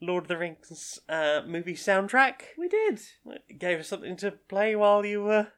Lord 0.00 0.24
of 0.24 0.28
the 0.28 0.38
Rings 0.38 0.98
uh, 1.08 1.42
movie 1.46 1.74
soundtrack. 1.74 2.42
We 2.58 2.68
did. 2.68 3.00
It 3.48 3.58
gave 3.58 3.80
us 3.80 3.88
something 3.88 4.16
to 4.16 4.32
play 4.48 4.74
while 4.76 5.04
you 5.06 5.22
were 5.22 5.48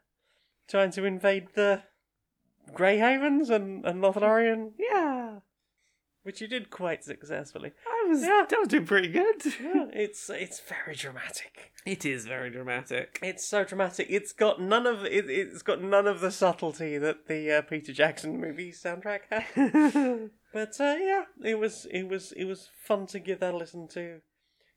trying 0.68 0.90
to 0.92 1.04
invade 1.04 1.48
the 1.54 1.82
Grey 2.72 2.98
Havens 2.98 3.50
and, 3.50 3.84
and 3.84 4.02
Lothlorien, 4.02 4.72
Yeah, 4.78 5.40
which 6.24 6.40
you 6.40 6.48
did 6.48 6.68
quite 6.70 7.04
successfully. 7.04 7.72
I 7.86 8.08
was. 8.08 8.22
Yeah. 8.22 8.44
I 8.52 8.58
was 8.58 8.68
doing 8.68 8.86
pretty 8.86 9.08
good. 9.08 9.44
Yeah, 9.44 9.86
it's 9.92 10.28
it's 10.28 10.60
very 10.60 10.96
dramatic. 10.96 11.70
It 11.86 12.04
is 12.04 12.26
very 12.26 12.50
dramatic. 12.50 13.18
It's 13.22 13.46
so 13.46 13.62
dramatic. 13.62 14.08
It's 14.10 14.32
got 14.32 14.60
none 14.60 14.86
of 14.86 15.04
it, 15.04 15.30
it's 15.30 15.62
got 15.62 15.80
none 15.80 16.06
of 16.06 16.20
the 16.20 16.30
subtlety 16.30 16.98
that 16.98 17.28
the 17.28 17.52
uh, 17.52 17.62
Peter 17.62 17.92
Jackson 17.92 18.40
movie 18.40 18.72
soundtrack 18.72 19.20
had. 19.30 20.30
But 20.52 20.80
uh, 20.80 20.94
yeah, 21.00 21.24
it 21.44 21.58
was 21.58 21.84
it 21.90 22.08
was 22.08 22.30
it 22.32 22.44
was 22.44 22.70
fun 22.86 23.06
to 23.08 23.18
give 23.18 23.40
that 23.40 23.54
a 23.54 23.56
listen 23.56 23.88
to, 23.88 24.20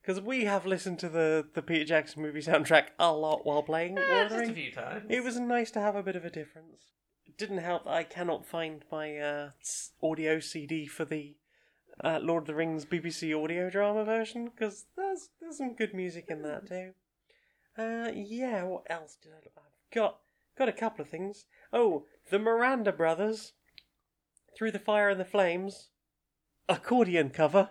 because 0.01 0.19
we 0.19 0.45
have 0.45 0.65
listened 0.65 0.97
to 0.99 1.07
the 1.09 1.45
the 1.53 1.61
Peter 1.61 1.85
Jackson 1.85 2.23
movie 2.23 2.41
soundtrack 2.41 2.87
a 2.97 3.13
lot 3.13 3.45
while 3.45 3.61
playing 3.61 3.99
of 3.99 4.29
the 4.31 4.37
Rings. 4.39 4.55
few 4.57 4.71
times. 4.71 5.05
It 5.07 5.23
was 5.23 5.39
nice 5.39 5.69
to 5.71 5.79
have 5.79 5.95
a 5.95 6.01
bit 6.01 6.15
of 6.15 6.25
a 6.25 6.31
difference. 6.31 6.81
Didn't 7.37 7.59
help 7.59 7.83
that 7.83 7.93
I 7.93 8.03
cannot 8.03 8.47
find 8.47 8.83
my 8.91 9.17
uh, 9.17 9.49
audio 10.01 10.39
CD 10.39 10.87
for 10.87 11.05
the 11.05 11.35
uh, 12.03 12.19
Lord 12.21 12.43
of 12.43 12.47
the 12.47 12.55
Rings 12.55 12.83
BBC 12.85 13.31
audio 13.39 13.69
drama 13.69 14.03
version 14.03 14.45
because 14.49 14.85
there's 14.95 15.29
there's 15.39 15.57
some 15.57 15.75
good 15.75 15.93
music 15.93 16.25
in 16.29 16.41
that 16.41 16.67
too. 16.67 16.93
Uh, 17.77 18.09
yeah, 18.15 18.63
what 18.63 18.85
else 18.89 19.17
did 19.21 19.33
I? 19.33 19.37
I've 19.55 19.93
got 19.93 20.17
got 20.57 20.67
a 20.67 20.73
couple 20.73 21.03
of 21.03 21.09
things. 21.09 21.45
Oh, 21.71 22.05
the 22.31 22.39
Miranda 22.39 22.91
Brothers, 22.91 23.53
Through 24.57 24.71
the 24.71 24.79
Fire 24.79 25.09
and 25.09 25.19
the 25.19 25.25
Flames, 25.25 25.89
accordion 26.67 27.29
cover. 27.29 27.69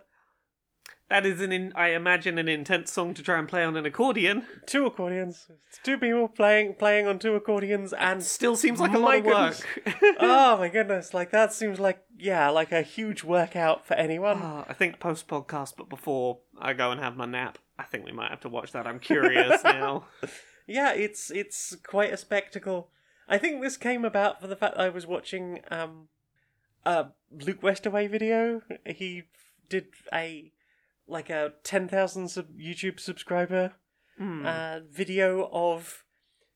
That 1.08 1.24
is 1.24 1.40
an, 1.40 1.52
in, 1.52 1.72
I 1.76 1.90
imagine, 1.90 2.36
an 2.36 2.48
intense 2.48 2.92
song 2.92 3.14
to 3.14 3.22
try 3.22 3.38
and 3.38 3.46
play 3.46 3.62
on 3.62 3.76
an 3.76 3.86
accordion. 3.86 4.44
Two 4.66 4.86
accordions. 4.86 5.46
It's 5.68 5.78
two 5.84 5.98
people 5.98 6.26
playing 6.26 6.74
playing 6.74 7.06
on 7.06 7.20
two 7.20 7.36
accordions 7.36 7.92
and 7.92 8.22
Still 8.24 8.56
seems 8.56 8.80
like 8.80 8.92
a 8.92 8.98
lot 8.98 9.18
of 9.18 9.24
work. 9.24 9.56
oh 10.20 10.56
my 10.56 10.68
goodness, 10.72 11.14
like 11.14 11.30
that 11.30 11.52
seems 11.52 11.78
like 11.78 12.02
yeah, 12.18 12.48
like 12.50 12.72
a 12.72 12.82
huge 12.82 13.22
workout 13.22 13.86
for 13.86 13.94
anyone. 13.94 14.40
Ah, 14.42 14.64
I 14.68 14.72
think 14.72 14.98
post 14.98 15.28
podcast, 15.28 15.74
but 15.76 15.88
before 15.88 16.38
I 16.58 16.72
go 16.72 16.90
and 16.90 17.00
have 17.00 17.16
my 17.16 17.26
nap, 17.26 17.58
I 17.78 17.84
think 17.84 18.04
we 18.04 18.12
might 18.12 18.30
have 18.30 18.40
to 18.40 18.48
watch 18.48 18.72
that. 18.72 18.86
I'm 18.88 18.98
curious 18.98 19.62
now. 19.64 20.06
Yeah, 20.66 20.92
it's 20.92 21.30
it's 21.30 21.76
quite 21.86 22.12
a 22.12 22.16
spectacle. 22.16 22.88
I 23.28 23.38
think 23.38 23.62
this 23.62 23.76
came 23.76 24.04
about 24.04 24.40
for 24.40 24.48
the 24.48 24.56
fact 24.56 24.76
that 24.76 24.82
I 24.82 24.88
was 24.88 25.06
watching 25.06 25.60
um 25.70 26.08
a 26.84 27.06
Luke 27.30 27.60
Westaway 27.60 28.10
video. 28.10 28.62
He 28.84 29.24
did 29.68 29.86
a 30.12 30.50
like 31.08 31.30
a 31.30 31.52
ten 31.64 31.88
thousand 31.88 32.28
sub- 32.28 32.56
YouTube 32.58 33.00
subscriber 33.00 33.72
Hmm. 34.18 34.46
uh, 34.46 34.78
video 34.90 35.48
of 35.52 36.04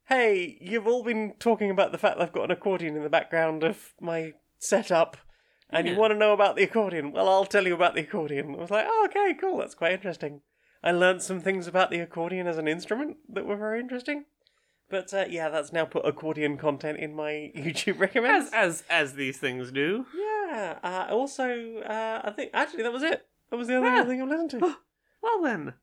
hey, 0.09 0.57
you've 0.61 0.87
all 0.87 1.05
been 1.05 1.35
talking 1.39 1.71
about 1.71 1.93
the 1.93 1.99
fact 1.99 2.17
that 2.19 2.23
I've 2.25 2.33
got 2.33 2.45
an 2.45 2.51
accordion 2.51 2.97
in 2.97 3.03
the 3.03 3.09
background 3.11 3.63
of 3.63 3.93
my 4.01 4.33
setup. 4.59 5.17
And 5.73 5.87
you 5.87 5.95
want 5.95 6.13
to 6.13 6.19
know 6.19 6.33
about 6.33 6.57
the 6.57 6.65
accordion? 6.65 7.13
Well, 7.13 7.29
I'll 7.29 7.45
tell 7.47 7.65
you 7.65 7.75
about 7.75 7.95
the 7.95 8.01
accordion. 8.01 8.57
I 8.57 8.59
was 8.59 8.71
like, 8.73 8.87
oh, 8.89 9.07
okay, 9.09 9.35
cool, 9.41 9.59
that's 9.59 9.77
quite 9.77 9.93
interesting. 9.93 10.41
I 10.83 10.91
learned 10.91 11.23
some 11.23 11.39
things 11.41 11.69
about 11.69 11.91
the 11.93 12.01
accordion 12.01 12.49
as 12.49 12.59
an 12.59 12.67
instrument 12.67 13.19
that 13.29 13.47
were 13.47 13.57
very 13.57 13.79
interesting. 13.79 14.25
But 14.89 15.15
uh, 15.15 15.27
yeah, 15.29 15.49
that's 15.49 15.73
now 15.73 15.85
put 15.85 16.05
accordion 16.05 16.57
content 16.57 16.99
in 16.99 17.15
my 17.15 17.53
YouTube 17.57 18.01
recommends. 18.01 18.51
as 18.53 18.81
as 18.81 18.85
as 18.91 19.15
these 19.15 19.39
things 19.39 19.71
do. 19.71 20.07
yeah. 20.19 20.79
Uh, 20.83 21.07
also, 21.11 21.77
uh, 21.83 22.23
I 22.25 22.31
think 22.33 22.51
actually 22.53 22.83
that 22.83 22.93
was 22.93 23.05
it. 23.05 23.25
That 23.51 23.57
was 23.57 23.69
the 23.69 23.75
only 23.77 23.91
Yeah. 23.91 24.05
thing 24.05 24.23
I've 24.23 24.29
listened 24.29 24.51
to. 24.51 24.77
Well 25.23 25.43
then, 25.43 25.75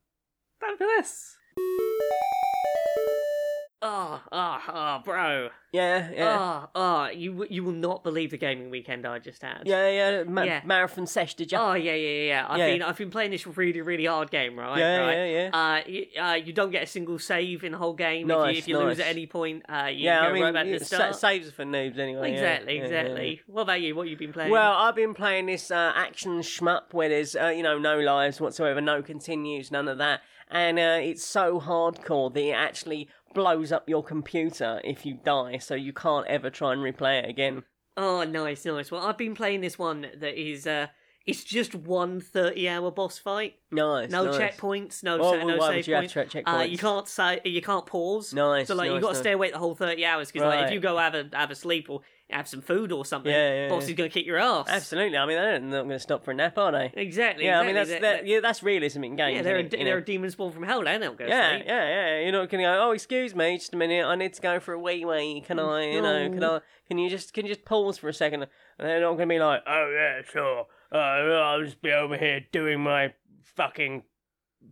fabulous. 3.80 4.20
Oh, 4.30 4.32
oh, 4.32 4.58
oh, 4.68 5.02
bro. 5.04 5.48
Yeah, 5.70 6.10
yeah. 6.10 6.38
Oh, 6.40 6.68
oh, 6.74 7.08
you 7.10 7.46
you 7.50 7.62
will 7.62 7.72
not 7.72 8.02
believe 8.02 8.30
the 8.30 8.38
gaming 8.38 8.70
weekend 8.70 9.04
I 9.06 9.18
just 9.18 9.42
had. 9.42 9.62
Yeah, 9.66 9.88
yeah, 9.90 10.22
ma- 10.24 10.42
Yeah. 10.44 10.62
marathon 10.64 11.06
sesh, 11.06 11.34
did 11.34 11.52
you? 11.52 11.58
Oh 11.58 11.74
yeah, 11.74 11.92
yeah, 11.94 12.22
yeah. 12.22 12.46
I've 12.48 12.58
Yeah. 12.58 12.66
been 12.72 12.82
I've 12.82 12.96
been 12.96 13.10
playing 13.10 13.32
this 13.32 13.46
really 13.46 13.82
really 13.82 14.06
hard 14.06 14.30
game, 14.30 14.58
right? 14.58 14.78
Yeah, 14.78 14.96
right? 14.96 15.14
yeah, 15.14 15.24
yeah. 15.26 15.50
Uh, 15.52 15.80
you, 15.90 16.06
uh, 16.20 16.34
you 16.42 16.52
don't 16.54 16.70
get 16.70 16.84
a 16.84 16.86
single 16.86 17.18
save 17.18 17.64
in 17.64 17.72
the 17.72 17.78
whole 17.78 17.92
game. 17.92 18.22
if 18.30 18.36
Nice, 18.36 18.54
you, 18.54 18.58
if 18.60 18.68
you 18.68 18.78
lose 18.78 18.98
at 18.98 19.08
any 19.08 19.26
point, 19.26 19.62
uh, 19.68 19.88
you 19.92 20.04
yeah, 20.06 20.22
go 20.22 20.28
I 20.28 20.32
mean, 20.32 20.42
right 20.44 20.54
back 20.54 20.64
to 20.64 20.78
the 20.78 20.84
sa- 20.86 20.96
start. 20.96 21.16
saves 21.16 21.48
are 21.48 21.52
for 21.52 21.64
noobs 21.64 21.98
anyway. 21.98 22.32
exactly, 22.32 22.76
yeah, 22.78 22.84
exactly. 22.84 23.30
yeah. 23.36 23.42
What 23.46 23.62
about 23.62 23.80
you? 23.82 23.94
What 23.94 24.08
you 24.08 24.16
been 24.16 24.32
playing? 24.32 24.50
Well, 24.50 24.72
I've 24.72 24.96
been 24.96 25.12
playing 25.12 25.46
this 25.46 25.70
uh, 25.70 25.92
action 25.94 26.40
shmup 26.40 26.92
where 26.94 27.10
there's, 27.10 27.36
uh, 27.36 27.48
you 27.48 27.62
know, 27.62 27.78
no 27.78 27.98
lives 28.00 28.40
whatsoever, 28.40 28.80
no 28.80 29.02
continues, 29.02 29.70
none 29.70 29.86
of 29.86 29.98
that. 29.98 30.22
And 30.50 30.78
uh, 30.78 30.98
it's 31.02 31.22
so 31.26 31.60
hardcore 31.60 32.32
that 32.32 32.40
it 32.42 32.52
actually 32.52 33.10
blows 33.34 33.72
up 33.72 33.88
your 33.88 34.02
computer 34.02 34.80
if 34.84 35.04
you 35.06 35.18
die, 35.24 35.58
so 35.58 35.74
you 35.74 35.92
can't 35.92 36.26
ever 36.26 36.50
try 36.50 36.72
and 36.72 36.82
replay 36.82 37.22
it 37.22 37.28
again. 37.28 37.62
oh, 37.96 38.24
nice, 38.24 38.64
nice. 38.64 38.90
Well, 38.90 39.02
I've 39.06 39.18
been 39.18 39.34
playing 39.34 39.60
this 39.60 39.78
one 39.78 40.06
that 40.20 40.40
is 40.40 40.66
uh, 40.66 40.86
it's 41.26 41.44
just 41.44 41.74
one 41.74 42.20
30 42.20 42.68
hour 42.68 42.90
boss 42.90 43.18
fight. 43.18 43.56
Nice. 43.70 44.10
No 44.10 44.24
nice. 44.26 44.36
checkpoints, 44.36 45.02
no 45.02 45.18
Oh, 45.20 45.32
sa- 45.38 45.44
no 45.46 45.56
why 45.58 45.74
save 45.76 45.88
you 45.88 45.94
have 45.94 46.02
points. 46.12 46.12
check- 46.14 46.44
Uh, 46.46 46.58
checkpoints? 46.58 46.70
you 46.70 46.78
can't 46.78 47.08
say 47.08 47.40
you 47.44 47.60
can't 47.62 47.86
pause. 47.86 48.32
Nice, 48.32 48.68
So 48.68 48.74
like 48.74 48.86
you 48.86 48.94
nice, 48.94 49.02
got 49.02 49.08
to 49.08 49.12
nice. 49.14 49.20
stay 49.22 49.32
awake 49.32 49.52
the 49.52 49.58
whole 49.58 49.74
30 49.74 50.04
hours 50.06 50.32
because 50.32 50.46
like 50.46 50.66
if 50.66 50.72
you 50.72 50.80
go 50.80 50.96
have 50.96 51.14
a 51.14 51.28
have 51.34 51.50
a 51.50 51.54
sleep 51.54 51.88
or 51.90 52.00
have 52.30 52.46
some 52.46 52.60
food 52.60 52.92
or 52.92 53.04
something, 53.06 53.32
Yeah, 53.32 53.62
yeah, 53.62 53.68
boss 53.68 53.84
yeah. 53.84 53.90
is 53.90 53.96
gonna 53.96 54.08
kick 54.10 54.26
your 54.26 54.36
ass. 54.38 54.66
Absolutely. 54.68 55.16
I 55.16 55.24
mean, 55.26 55.36
they're 55.36 55.58
not 55.60 55.70
going 55.84 55.88
to 55.90 55.98
stop 55.98 56.24
for 56.24 56.32
a 56.32 56.34
nap, 56.34 56.58
are 56.58 56.70
they? 56.72 56.92
Exactly. 56.94 57.46
Yeah. 57.46 57.60
I 57.60 57.64
mean, 57.66 57.74
that's 57.74 57.88
They're- 57.88 58.00
that, 58.00 58.16
they're- 58.18 58.26
yeah, 58.26 58.40
that's 58.40 58.62
realism 58.62 59.02
in 59.04 59.16
games. 59.16 59.36
yeah, 59.36 59.42
they're 59.42 59.56
a, 59.56 59.60
it? 59.60 59.70
They're 59.70 59.84
know? 59.84 59.96
a 59.96 60.00
demon 60.02 60.30
spawn 60.30 60.52
from 60.52 60.62
hell. 60.64 60.86
And 60.86 61.02
They 61.02 61.06
don't 61.06 61.16
go 61.18 61.24
to 61.24 61.30
Yeah, 61.30 61.56
sleep. 61.56 61.64
yeah, 61.66 61.88
yeah. 61.88 62.20
You're 62.24 62.32
not 62.32 62.50
gonna 62.50 62.62
go. 62.64 62.78
Oh, 62.88 62.90
excuse 62.90 63.34
me, 63.34 63.56
just 63.56 63.72
a 63.72 63.76
minute. 63.78 64.04
I 64.04 64.14
need 64.14 64.34
to 64.34 64.42
go 64.42 64.60
for 64.60 64.74
a 64.74 64.78
wee 64.78 65.04
wee. 65.06 65.42
Can 65.46 65.58
I? 65.58 65.90
You 65.90 66.02
know? 66.02 66.28
Can 66.30 66.44
I? 66.44 66.60
Can 66.86 66.98
you 66.98 67.08
just? 67.08 67.32
Can 67.32 67.46
you 67.46 67.54
just 67.54 67.64
pause 67.64 67.96
for 67.96 68.08
a 68.08 68.14
second? 68.14 68.42
And 68.42 68.88
they're 68.88 69.00
not 69.00 69.12
gonna 69.14 69.26
be 69.26 69.38
like, 69.38 69.62
oh 69.66 69.90
yeah, 69.94 70.20
sure. 70.30 70.66
Uh, 70.92 70.96
I'll 70.98 71.64
just 71.64 71.80
be 71.80 71.92
over 71.92 72.16
here 72.18 72.40
doing 72.52 72.80
my 72.80 73.12
fucking 73.56 74.02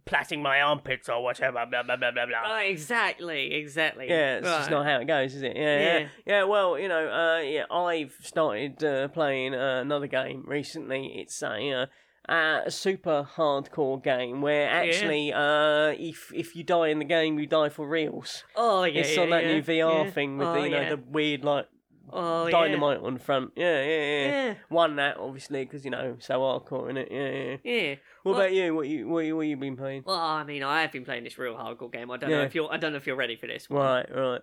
plaiting 0.04 0.42
my 0.42 0.60
armpits 0.60 1.08
or 1.08 1.22
whatever. 1.22 1.64
Blah 1.68 1.82
blah 1.82 1.96
blah 1.96 2.10
blah 2.10 2.26
blah. 2.26 2.42
Oh, 2.46 2.58
exactly, 2.58 3.54
exactly. 3.54 4.08
Yeah, 4.08 4.36
it's 4.36 4.46
just 4.46 4.70
Right. 4.70 4.76
not 4.76 4.86
how 4.86 5.00
it 5.00 5.06
goes, 5.06 5.34
is 5.34 5.42
it? 5.42 5.56
Yeah, 5.56 5.78
yeah, 5.78 5.98
Yeah. 5.98 6.08
yeah. 6.26 6.44
well, 6.44 6.78
you 6.78 6.88
know, 6.88 7.08
uh, 7.08 7.40
yeah, 7.40 7.64
I've 7.70 8.16
started 8.22 8.82
uh, 8.84 9.08
playing 9.08 9.54
uh, 9.54 9.80
another 9.80 10.06
game 10.06 10.44
recently. 10.46 11.18
It's 11.18 11.42
a, 11.42 11.72
uh, 11.72 11.86
uh, 12.28 12.62
a 12.66 12.70
super 12.70 13.28
hardcore 13.36 14.02
game 14.02 14.42
where 14.42 14.68
actually, 14.68 15.32
uh, 15.32 15.94
if 15.98 16.32
if 16.34 16.56
you 16.56 16.64
die 16.64 16.88
in 16.88 16.98
the 16.98 17.04
game, 17.04 17.38
you 17.38 17.46
die 17.46 17.68
for 17.68 17.88
reals. 17.88 18.44
Oh 18.56 18.84
yeah, 18.84 19.00
it's 19.00 19.16
yeah, 19.16 19.22
on 19.22 19.30
that 19.30 19.44
yeah, 19.44 19.52
new 19.52 19.62
VR 19.62 20.04
yeah. 20.04 20.10
thing 20.10 20.38
with 20.38 20.48
oh, 20.48 20.54
the, 20.54 20.62
you 20.62 20.70
know 20.70 20.80
yeah. 20.80 20.88
the 20.90 20.96
weird 20.96 21.44
like 21.44 21.66
oh, 22.12 22.48
dynamite 22.50 23.00
on 23.00 23.14
the 23.14 23.20
front. 23.20 23.52
Yeah, 23.56 23.82
yeah, 23.82 23.88
yeah. 23.88 24.26
Yeah. 24.26 24.54
Won 24.70 24.96
that 24.96 25.16
obviously 25.18 25.64
because 25.64 25.84
you 25.84 25.90
know 25.90 26.16
so 26.18 26.40
hardcore 26.40 26.90
in 26.90 26.96
it. 26.96 27.08
Yeah, 27.10 27.28
yeah. 27.28 27.56
Yeah. 27.64 27.82
yeah. 27.88 27.94
What 28.22 28.32
Well- 28.32 28.40
about 28.42 28.52
you? 28.54 28.74
What 28.74 28.88
you 28.88 29.08
what 29.08 29.20
you 29.20 29.36
what 29.36 29.46
you 29.46 29.56
been 29.56 29.76
playing? 29.76 30.02
Well, 30.06 30.16
I 30.16 30.44
mean, 30.44 30.62
I 30.62 30.82
have 30.82 30.92
been 30.92 31.04
playing 31.04 31.24
this 31.24 31.38
real 31.38 31.54
hardcore 31.54 31.92
game. 31.92 32.10
I 32.10 32.16
don't 32.16 32.30
know 32.30 32.42
if 32.42 32.54
you're. 32.54 32.72
I 32.72 32.76
don't 32.76 32.92
know 32.92 32.98
if 32.98 33.06
you're 33.06 33.16
ready 33.16 33.36
for 33.36 33.46
this. 33.46 33.68
One. 33.70 33.82
Right, 33.82 34.06
right. 34.14 34.40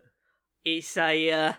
It's 0.66 0.96
a 0.98 1.32
uh, 1.32 1.54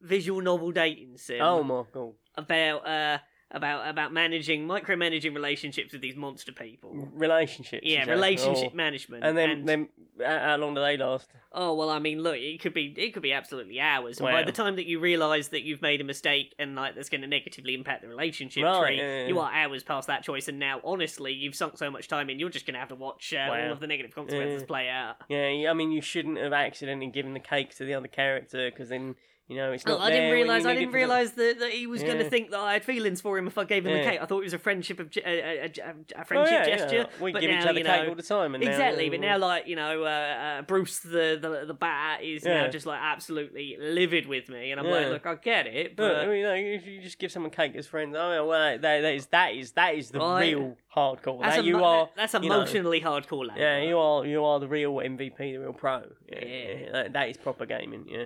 visual 0.00 0.40
novel 0.40 0.72
dating 0.72 1.16
sim. 1.16 1.40
Oh 1.40 1.62
my 1.62 1.82
god. 1.92 2.12
about 2.36 2.86
uh 2.86 3.18
about 3.52 3.88
about 3.88 4.12
managing 4.12 4.66
micromanaging 4.66 5.34
relationships 5.34 5.92
with 5.92 6.00
these 6.02 6.16
monster 6.16 6.52
people. 6.52 7.08
Relationships. 7.12 7.84
Yeah, 7.86 8.04
relationship 8.04 8.70
Oh. 8.72 8.76
management. 8.76 9.24
And 9.24 9.36
then, 9.36 9.64
then 9.64 9.88
uh, 10.24 10.38
how 10.40 10.56
long 10.56 10.74
do 10.74 10.80
they 10.80 10.96
last? 10.96 11.28
oh 11.52 11.74
well, 11.74 11.90
I 11.90 11.98
mean, 11.98 12.22
look, 12.22 12.36
it 12.36 12.60
could 12.60 12.74
be 12.74 12.94
it 12.96 13.12
could 13.12 13.22
be 13.22 13.32
absolutely 13.32 13.80
hours. 13.80 14.20
And 14.20 14.28
by 14.30 14.42
the 14.44 14.52
time 14.52 14.76
that 14.76 14.86
you 14.86 15.00
realise 15.00 15.48
that 15.48 15.62
you've 15.62 15.82
made 15.82 16.00
a 16.00 16.04
mistake 16.04 16.54
and 16.58 16.76
like 16.76 16.94
that's 16.94 17.08
going 17.08 17.22
to 17.22 17.26
negatively 17.26 17.74
impact 17.74 18.02
the 18.02 18.08
relationship 18.08 18.62
Right, 18.64 18.86
tree, 18.86 18.98
yeah, 18.98 19.20
yeah, 19.22 19.26
you 19.26 19.38
are 19.40 19.52
hours 19.52 19.82
past 19.82 20.06
that 20.06 20.22
choice. 20.22 20.48
And 20.48 20.58
now, 20.58 20.80
honestly, 20.84 21.32
you've 21.32 21.54
sunk 21.56 21.76
so 21.76 21.90
much 21.90 22.08
time 22.08 22.30
in, 22.30 22.38
you're 22.38 22.50
just 22.50 22.66
going 22.66 22.74
to 22.74 22.80
have 22.80 22.88
to 22.90 22.94
watch 22.94 23.34
uh, 23.34 23.50
all 23.50 23.72
of 23.72 23.80
the 23.80 23.86
negative 23.86 24.14
consequences 24.14 24.62
Yeah. 24.62 24.66
play 24.66 24.88
out. 24.88 25.16
Yeah, 25.28 25.70
I 25.70 25.74
mean, 25.74 25.90
you 25.90 26.00
shouldn't 26.00 26.38
have 26.38 26.52
accidentally 26.52 27.08
given 27.10 27.34
the 27.34 27.40
cake 27.40 27.74
to 27.76 27.84
the 27.84 27.94
other 27.94 28.08
character 28.08 28.70
because 28.70 28.88
then 28.90 29.16
you 29.50 29.56
know 29.56 29.72
it's 29.72 29.84
Oh, 29.86 29.90
not 29.98 30.00
I 30.02 30.10
didn't 30.10 30.20
there 30.20 30.28
when 30.30 30.38
you 30.38 30.44
realize. 30.44 30.66
I 30.66 30.74
didn't 30.74 30.92
realize 30.94 31.32
that, 31.32 31.58
that 31.58 31.70
he 31.72 31.86
was 31.86 32.02
going 32.02 32.18
to 32.18 32.30
think 32.30 32.50
that 32.52 32.60
I 32.60 32.72
had 32.74 32.84
feelings 32.84 33.20
for 33.20 33.36
him 33.36 33.46
if 33.46 33.58
I 33.58 33.64
gave 33.64 33.84
him 33.84 33.90
Yeah. 33.96 34.04
the 34.04 34.10
cake. 34.10 34.20
I 34.22 34.26
thought 34.26 34.38
it 34.40 34.44
was 34.44 34.54
a 34.54 34.58
friendship 34.58 35.00
of 35.00 35.10
a, 35.16 35.20
a, 35.28 35.60
a, 35.62 35.64
a 35.66 35.94
Oh, 36.20 36.24
friendship 36.24 36.52
yeah, 36.52 36.66
yeah. 36.68 36.76
gesture. 36.76 37.06
We 37.20 37.32
but 37.32 37.40
give 37.42 37.50
each 37.50 37.64
now, 37.64 37.70
other 37.70 37.78
you 37.80 37.84
cake 37.84 38.08
all 38.08 38.14
the 38.14 38.22
time, 38.22 38.54
and 38.54 38.64
now- 38.64 38.70
exactly. 38.70 39.10
but 39.10 39.20
now, 39.20 39.38
like 39.38 39.66
you 39.66 39.76
know, 39.76 40.04
uh, 40.04 40.06
uh, 40.08 40.62
Bruce 40.62 41.00
the, 41.00 41.38
the 41.40 41.64
the 41.66 41.74
bat 41.74 42.22
is 42.22 42.44
Yeah. 42.44 42.62
now 42.62 42.68
just 42.68 42.86
like 42.86 43.00
absolutely 43.02 43.76
livid 43.80 44.26
with 44.26 44.48
me, 44.48 44.70
and 44.70 44.80
I'm 44.80 44.86
Yeah. 44.86 44.92
like, 44.92 45.08
look, 45.08 45.26
I 45.26 45.34
get 45.34 45.66
it, 45.66 45.96
But, 45.96 46.08
but 46.14 46.16
I 46.22 46.26
mean, 46.26 46.36
you 46.38 46.42
know, 46.44 46.54
if 46.54 46.86
you 46.86 47.00
just 47.02 47.18
give 47.18 47.32
someone 47.32 47.50
cake 47.50 47.74
as 47.76 47.86
friends, 47.86 48.14
oh 48.16 48.32
yeah, 48.32 48.40
well, 48.40 48.78
that, 48.78 49.02
that 49.02 49.14
is 49.14 49.26
that 49.26 49.54
is 49.54 49.72
that 49.72 49.94
is 49.96 50.10
the 50.10 50.20
Right. 50.20 50.54
real 50.56 50.76
hardcore. 50.96 51.40
that's 51.42 51.56
That 51.56 51.64
you 51.64 51.82
are. 51.84 52.08
that's 52.16 52.34
you 52.34 52.40
know, 52.40 52.54
emotionally 52.56 53.00
hardcore. 53.00 53.48
Lad. 53.48 53.58
yeah, 53.58 53.82
you 53.82 53.98
are. 53.98 54.24
You 54.26 54.44
are 54.44 54.60
the 54.60 54.68
real 54.68 54.94
MVP, 54.94 55.36
the 55.38 55.56
real 55.58 55.72
pro. 55.72 56.02
Yeah, 56.28 56.44
Yeah. 56.44 56.46
yeah, 56.84 56.92
that, 56.92 57.12
that 57.14 57.28
is 57.30 57.36
proper 57.36 57.66
gaming. 57.66 58.06
Yeah, 58.08 58.24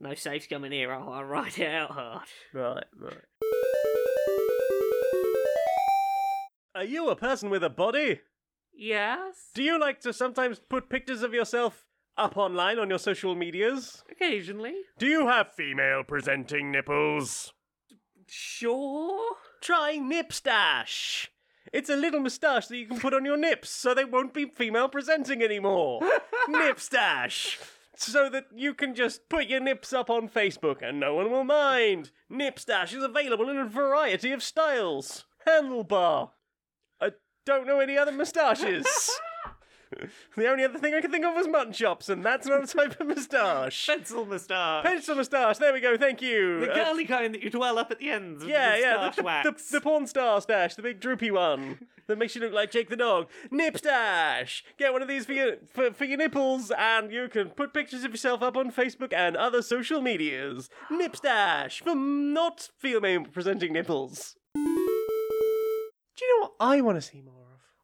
No 0.00 0.14
safes 0.14 0.46
coming 0.46 0.72
here. 0.72 0.92
I'll, 0.92 1.08
I'll 1.12 1.24
ride 1.24 1.58
it 1.58 1.68
out 1.68 1.90
hard. 1.90 2.22
right, 2.54 2.84
right. 2.98 3.18
Are 6.74 6.84
you 6.84 7.10
a 7.10 7.16
person 7.16 7.50
with 7.50 7.62
a 7.64 7.68
body? 7.70 8.20
Yes, 8.72 9.50
Do 9.54 9.62
you 9.62 9.78
like 9.78 10.00
to 10.00 10.12
sometimes 10.12 10.58
put 10.58 10.88
pictures 10.88 11.22
of 11.22 11.34
yourself 11.34 11.84
up 12.16 12.38
online 12.38 12.78
on 12.78 12.88
your 12.88 12.98
social 12.98 13.34
medias? 13.34 14.02
occasionally. 14.10 14.74
Do 14.98 15.06
you 15.06 15.26
have 15.26 15.52
female 15.52 16.02
presenting 16.04 16.70
nipples? 16.70 17.52
Sure. 18.26 19.34
Try 19.60 19.98
Nipstash. 19.98 21.26
It's 21.74 21.90
a 21.90 21.96
little 21.96 22.20
moustache 22.20 22.68
that 22.68 22.76
you 22.78 22.86
can 22.86 22.98
put 23.00 23.12
on 23.12 23.24
your 23.26 23.36
nips 23.36 23.68
so 23.70 23.92
they 23.92 24.04
won't 24.06 24.32
be 24.32 24.46
female 24.46 24.88
presenting 24.88 25.42
anymore. 25.42 26.00
Nipstash. 26.48 27.58
So 28.00 28.30
that 28.30 28.46
you 28.56 28.72
can 28.72 28.94
just 28.94 29.28
put 29.28 29.46
your 29.46 29.60
nips 29.60 29.92
up 29.92 30.08
on 30.08 30.30
Facebook 30.30 30.78
and 30.80 30.98
no 30.98 31.14
one 31.16 31.30
will 31.30 31.44
mind. 31.44 32.12
Nipstash 32.32 32.96
is 32.96 33.04
available 33.04 33.50
in 33.50 33.58
a 33.58 33.66
variety 33.66 34.32
of 34.32 34.42
styles. 34.42 35.26
Handlebar. 35.46 36.30
I 36.98 37.10
don't 37.44 37.66
know 37.66 37.78
any 37.78 37.98
other 37.98 38.10
moustaches. 38.10 38.86
the 40.36 40.48
only 40.48 40.64
other 40.64 40.78
thing 40.78 40.94
I 40.94 41.00
could 41.00 41.10
think 41.10 41.24
of 41.24 41.34
was 41.34 41.48
mutton 41.48 41.72
chops, 41.72 42.08
and 42.08 42.24
that's 42.24 42.46
not 42.46 42.62
a 42.64 42.66
type 42.66 43.00
of 43.00 43.06
moustache. 43.06 43.86
Pencil 43.86 44.24
moustache. 44.24 44.84
Pencil 44.84 45.14
moustache, 45.16 45.58
there 45.58 45.72
we 45.72 45.80
go, 45.80 45.96
thank 45.96 46.22
you. 46.22 46.60
the 46.60 46.72
Uh, 46.72 46.84
curly 46.84 47.04
kind 47.04 47.34
that 47.34 47.42
you 47.42 47.50
twirl 47.50 47.78
up 47.78 47.90
at 47.90 47.98
the 47.98 48.10
ends. 48.10 48.42
Of 48.42 48.48
yeah, 48.48 48.76
the 48.76 48.80
yeah, 48.80 48.94
moustache 48.96 49.16
the, 49.16 49.22
wax. 49.22 49.68
the, 49.70 49.78
the 49.78 49.80
porn 49.80 50.06
star 50.06 50.40
stash, 50.40 50.74
the 50.74 50.82
big 50.82 51.00
droopy 51.00 51.30
one 51.30 51.78
that 52.06 52.18
makes 52.18 52.34
you 52.34 52.40
look 52.40 52.52
like 52.52 52.70
Jake 52.70 52.88
the 52.88 52.96
dog. 52.96 53.28
Nip 53.50 53.78
stash. 53.78 54.64
Get 54.78 54.92
one 54.92 55.00
of 55.02 55.08
these 55.08 55.24
for 55.26 55.32
your 55.32 55.56
for, 55.72 55.92
for 55.92 56.04
your 56.04 56.18
nipples, 56.18 56.70
and 56.76 57.10
you 57.12 57.28
can 57.28 57.50
put 57.50 57.72
pictures 57.72 58.04
of 58.04 58.10
yourself 58.10 58.42
up 58.42 58.56
on 58.56 58.70
Facebook 58.72 59.12
and 59.12 59.36
other 59.36 59.62
social 59.62 60.00
medias. 60.00 60.68
Nip 60.90 61.16
stash 61.16 61.82
for 61.82 61.94
not 61.94 62.70
female 62.78 63.24
presenting 63.24 63.72
nipples. 63.72 64.36
Do 64.54 64.60
you 66.26 66.40
know 66.40 66.48
what 66.48 66.52
I 66.60 66.80
want 66.80 66.96
to 66.96 67.02
see 67.02 67.22
more? 67.22 67.39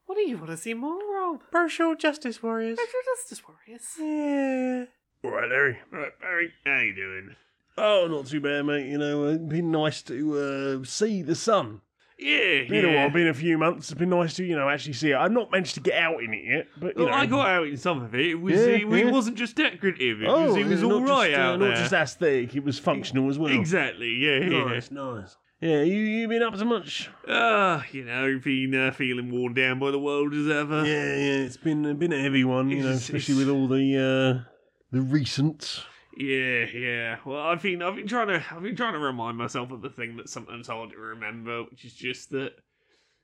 What 0.06 0.14
do 0.16 0.22
you 0.22 0.38
want 0.38 0.50
to 0.50 0.56
see 0.56 0.74
more 0.74 1.34
of? 1.34 1.50
Partial 1.50 1.96
justice 1.96 2.42
warriors. 2.42 2.78
Partial 2.78 3.00
justice 3.16 3.42
warriors. 3.46 3.82
Yeah. 3.98 4.84
All 5.28 5.36
right, 5.36 5.50
Larry. 5.50 5.78
All 5.92 5.98
right, 5.98 6.20
Barry. 6.20 6.52
How 6.64 6.78
you 6.80 6.94
doing? 6.94 7.36
Oh, 7.76 8.06
not 8.08 8.26
too 8.26 8.40
bad, 8.40 8.62
mate. 8.62 8.86
You 8.86 8.98
know, 8.98 9.26
it'd 9.26 9.48
been 9.48 9.70
nice 9.70 10.02
to 10.02 10.80
uh, 10.82 10.84
see 10.86 11.22
the 11.22 11.34
sun. 11.34 11.80
Yeah, 12.18 12.64
Been 12.66 12.86
a 12.86 12.88
yeah. 12.88 12.94
while, 13.02 13.10
been 13.10 13.28
a 13.28 13.34
few 13.34 13.58
months. 13.58 13.90
It's 13.90 13.98
been 13.98 14.08
nice 14.08 14.34
to, 14.36 14.44
you 14.44 14.56
know, 14.56 14.70
actually 14.70 14.94
see 14.94 15.10
it. 15.10 15.16
I've 15.16 15.32
not 15.32 15.50
managed 15.52 15.74
to 15.74 15.80
get 15.80 16.00
out 16.00 16.22
in 16.22 16.32
it 16.32 16.44
yet, 16.46 16.66
but 16.80 16.96
you 16.96 17.04
Well, 17.04 17.12
know. 17.12 17.18
I 17.18 17.26
got 17.26 17.46
out 17.46 17.66
in 17.66 17.76
some 17.76 18.02
of 18.02 18.14
it. 18.14 18.26
It 18.26 18.34
was. 18.36 18.54
Yeah, 18.54 18.60
it, 18.60 18.84
it 18.90 19.06
yeah. 19.06 19.10
wasn't 19.10 19.36
just 19.36 19.54
decorative. 19.54 20.22
It 20.22 20.26
oh, 20.26 20.46
was. 20.46 20.56
It 20.56 20.66
was 20.66 20.82
all 20.82 21.02
right 21.02 21.32
just, 21.32 21.38
uh, 21.38 21.42
out 21.42 21.60
Not 21.60 21.76
just 21.76 21.92
aesthetic. 21.92 22.56
It 22.56 22.64
was 22.64 22.78
functional 22.78 23.28
as 23.28 23.38
well. 23.38 23.52
Exactly. 23.52 24.14
Yeah. 24.14 24.38
Yeah. 24.38 24.64
Nice, 24.64 24.90
nice. 24.90 25.36
Yeah, 25.60 25.82
you 25.82 25.96
you 25.96 26.28
been 26.28 26.42
up 26.42 26.54
to 26.54 26.64
much? 26.66 27.08
Ah, 27.26 27.84
you 27.90 28.04
know, 28.04 28.38
been 28.38 28.74
uh, 28.74 28.90
feeling 28.92 29.30
worn 29.30 29.54
down 29.54 29.78
by 29.78 29.90
the 29.90 29.98
world 29.98 30.34
as 30.34 30.48
ever. 30.48 30.84
Yeah, 30.86 31.16
yeah. 31.16 31.44
It's 31.46 31.56
been 31.56 31.96
been 31.96 32.12
a 32.12 32.20
heavy 32.20 32.44
one, 32.44 32.68
you 32.68 32.80
know, 32.82 32.88
It's- 32.88 33.02
especially 33.04 33.36
with 33.36 33.48
all 33.48 33.66
the 33.66 33.96
uh, 33.96 34.50
the 34.92 35.00
recent. 35.00 35.82
Yeah, 36.18 36.64
yeah. 36.66 37.16
Well, 37.26 37.40
I've 37.40 37.60
been, 37.62 37.82
I've 37.82 37.94
been 37.96 38.06
trying 38.06 38.28
to, 38.28 38.42
I've 38.50 38.62
been 38.62 38.74
trying 38.76 38.94
to 38.94 38.98
remind 38.98 39.36
myself 39.36 39.70
of 39.70 39.82
the 39.82 39.90
thing 39.90 40.16
that's 40.16 40.32
sometimes 40.32 40.66
hard 40.66 40.90
to 40.90 40.96
remember, 40.96 41.64
which 41.64 41.84
is 41.84 41.92
just 41.92 42.30
that, 42.30 42.52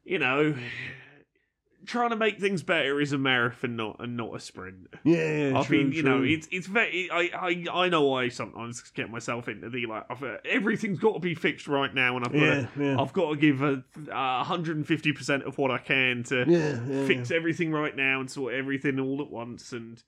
you 0.04 0.18
know, 0.18 0.54
trying 1.86 2.10
to 2.10 2.16
make 2.16 2.38
things 2.38 2.62
better 2.62 3.00
is 3.00 3.12
a 3.12 3.18
marathon, 3.18 3.76
not 3.76 3.96
and 4.00 4.16
not 4.16 4.34
a 4.34 4.40
sprint. 4.40 4.88
Yeah, 5.04 5.48
yeah. 5.50 5.58
I 5.58 5.62
true, 5.64 5.78
mean, 5.84 5.92
you 5.92 6.02
know, 6.02 6.22
it's 6.22 6.48
it's 6.50 6.66
very. 6.66 7.10
I, 7.10 7.30
I 7.34 7.66
I 7.84 7.88
know 7.88 8.14
I 8.14 8.28
sometimes 8.28 8.80
get 8.92 9.10
myself 9.10 9.48
into 9.48 9.68
the 9.70 9.86
like. 9.86 10.04
I've, 10.10 10.22
uh, 10.22 10.36
everything's 10.44 10.98
got 10.98 11.14
to 11.14 11.20
be 11.20 11.34
fixed 11.34 11.66
right 11.68 11.94
now, 11.94 12.16
and 12.16 12.24
I've 12.24 12.32
got 12.32 12.40
Yeah, 12.40 12.66
to, 12.66 12.68
yeah. 12.84 13.00
I've 13.00 13.12
got 13.12 13.30
to 13.30 13.36
give 13.36 13.62
a 13.62 14.44
hundred 14.44 14.76
and 14.76 14.86
fifty 14.86 15.12
percent 15.12 15.44
of 15.44 15.58
what 15.58 15.70
I 15.70 15.78
can 15.78 16.22
to 16.24 16.44
yeah, 16.46 16.80
yeah, 16.86 17.06
fix 17.06 17.30
everything 17.30 17.72
right 17.72 17.96
now 17.96 18.20
and 18.20 18.30
sort 18.30 18.54
everything 18.54 18.98
all 19.00 19.20
at 19.20 19.30
once. 19.30 19.72
And 19.72 20.02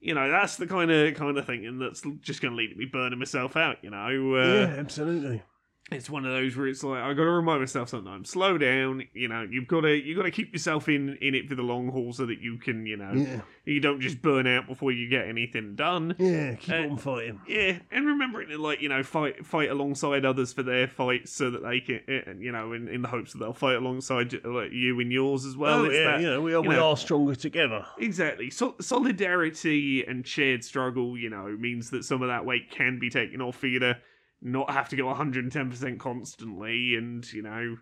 you 0.00 0.14
know, 0.14 0.30
that's 0.30 0.56
the 0.56 0.66
kind 0.66 0.90
of 0.90 1.14
kind 1.14 1.36
of 1.36 1.46
thinking 1.46 1.78
that's 1.78 2.02
just 2.20 2.40
going 2.42 2.52
to 2.52 2.56
lead 2.56 2.68
to 2.68 2.76
me 2.76 2.84
burning 2.84 3.18
myself 3.18 3.56
out. 3.56 3.78
You 3.82 3.90
know, 3.90 4.34
uh, 4.36 4.46
yeah, 4.68 4.74
absolutely. 4.78 5.42
It's 5.92 6.10
one 6.10 6.24
of 6.24 6.32
those 6.32 6.56
where 6.56 6.66
it's 6.66 6.82
like 6.82 7.00
I 7.00 7.10
got 7.14 7.22
to 7.22 7.30
remind 7.30 7.60
myself 7.60 7.88
sometimes, 7.90 8.28
slow 8.28 8.58
down. 8.58 9.04
You 9.14 9.28
know, 9.28 9.46
you've 9.48 9.68
got 9.68 9.82
to 9.82 9.94
you 9.94 10.16
got 10.16 10.22
to 10.24 10.32
keep 10.32 10.52
yourself 10.52 10.88
in 10.88 11.16
in 11.20 11.34
it 11.36 11.48
for 11.48 11.54
the 11.54 11.62
long 11.62 11.88
haul 11.90 12.12
so 12.12 12.26
that 12.26 12.40
you 12.40 12.58
can, 12.58 12.86
you 12.86 12.96
know, 12.96 13.12
Yeah, 13.14 13.40
you 13.64 13.78
don't 13.78 14.00
just 14.00 14.20
burn 14.20 14.48
out 14.48 14.66
before 14.66 14.90
you 14.90 15.08
get 15.08 15.28
anything 15.28 15.76
done. 15.76 16.16
yeah, 16.18 16.54
keep 16.56 16.74
Uh, 16.74 16.88
on 16.90 16.96
fighting. 16.98 17.40
Yeah, 17.46 17.78
and 17.92 18.04
remembering 18.04 18.48
to 18.48 18.58
like 18.58 18.80
you 18.82 18.88
know 18.88 19.04
fight 19.04 19.46
fight 19.46 19.70
alongside 19.70 20.24
others 20.24 20.52
for 20.52 20.64
their 20.64 20.88
fights 20.88 21.30
so 21.32 21.50
that 21.52 21.62
they 21.62 21.78
can 21.78 22.00
uh, 22.08 22.32
you 22.36 22.50
know 22.50 22.72
in, 22.72 22.88
in 22.88 23.02
the 23.02 23.08
hopes 23.08 23.32
that 23.32 23.38
they'll 23.38 23.52
fight 23.52 23.76
alongside 23.76 24.32
like, 24.44 24.72
you 24.72 24.98
and 24.98 25.12
yours 25.12 25.44
as 25.46 25.56
well. 25.56 25.82
oh, 25.82 25.84
It's 25.84 25.94
yeah, 25.94 26.04
that- 26.04 26.20
you 26.20 26.26
know, 26.26 26.40
we 26.40 26.52
are, 26.54 26.62
we 26.62 26.68
know- 26.74 26.90
are 26.90 26.96
stronger 26.96 27.36
together. 27.36 27.86
Exactly. 28.00 28.50
So 28.50 28.74
solidarity 28.80 30.04
and 30.04 30.26
shared 30.26 30.64
struggle, 30.64 31.16
you 31.16 31.30
know, 31.30 31.46
means 31.58 31.90
that 31.90 32.04
some 32.04 32.22
of 32.22 32.28
that 32.28 32.44
weight 32.44 32.70
can 32.70 32.98
be 32.98 33.08
taken 33.10 33.40
off 33.40 33.56
for 33.56 33.66
you 33.68 33.78
to 33.78 33.96
not 34.40 34.70
have 34.70 34.88
to 34.90 34.96
go 34.96 35.04
110% 35.04 35.98
constantly 35.98 36.94
and, 36.94 37.30
you 37.32 37.42
know, 37.42 37.76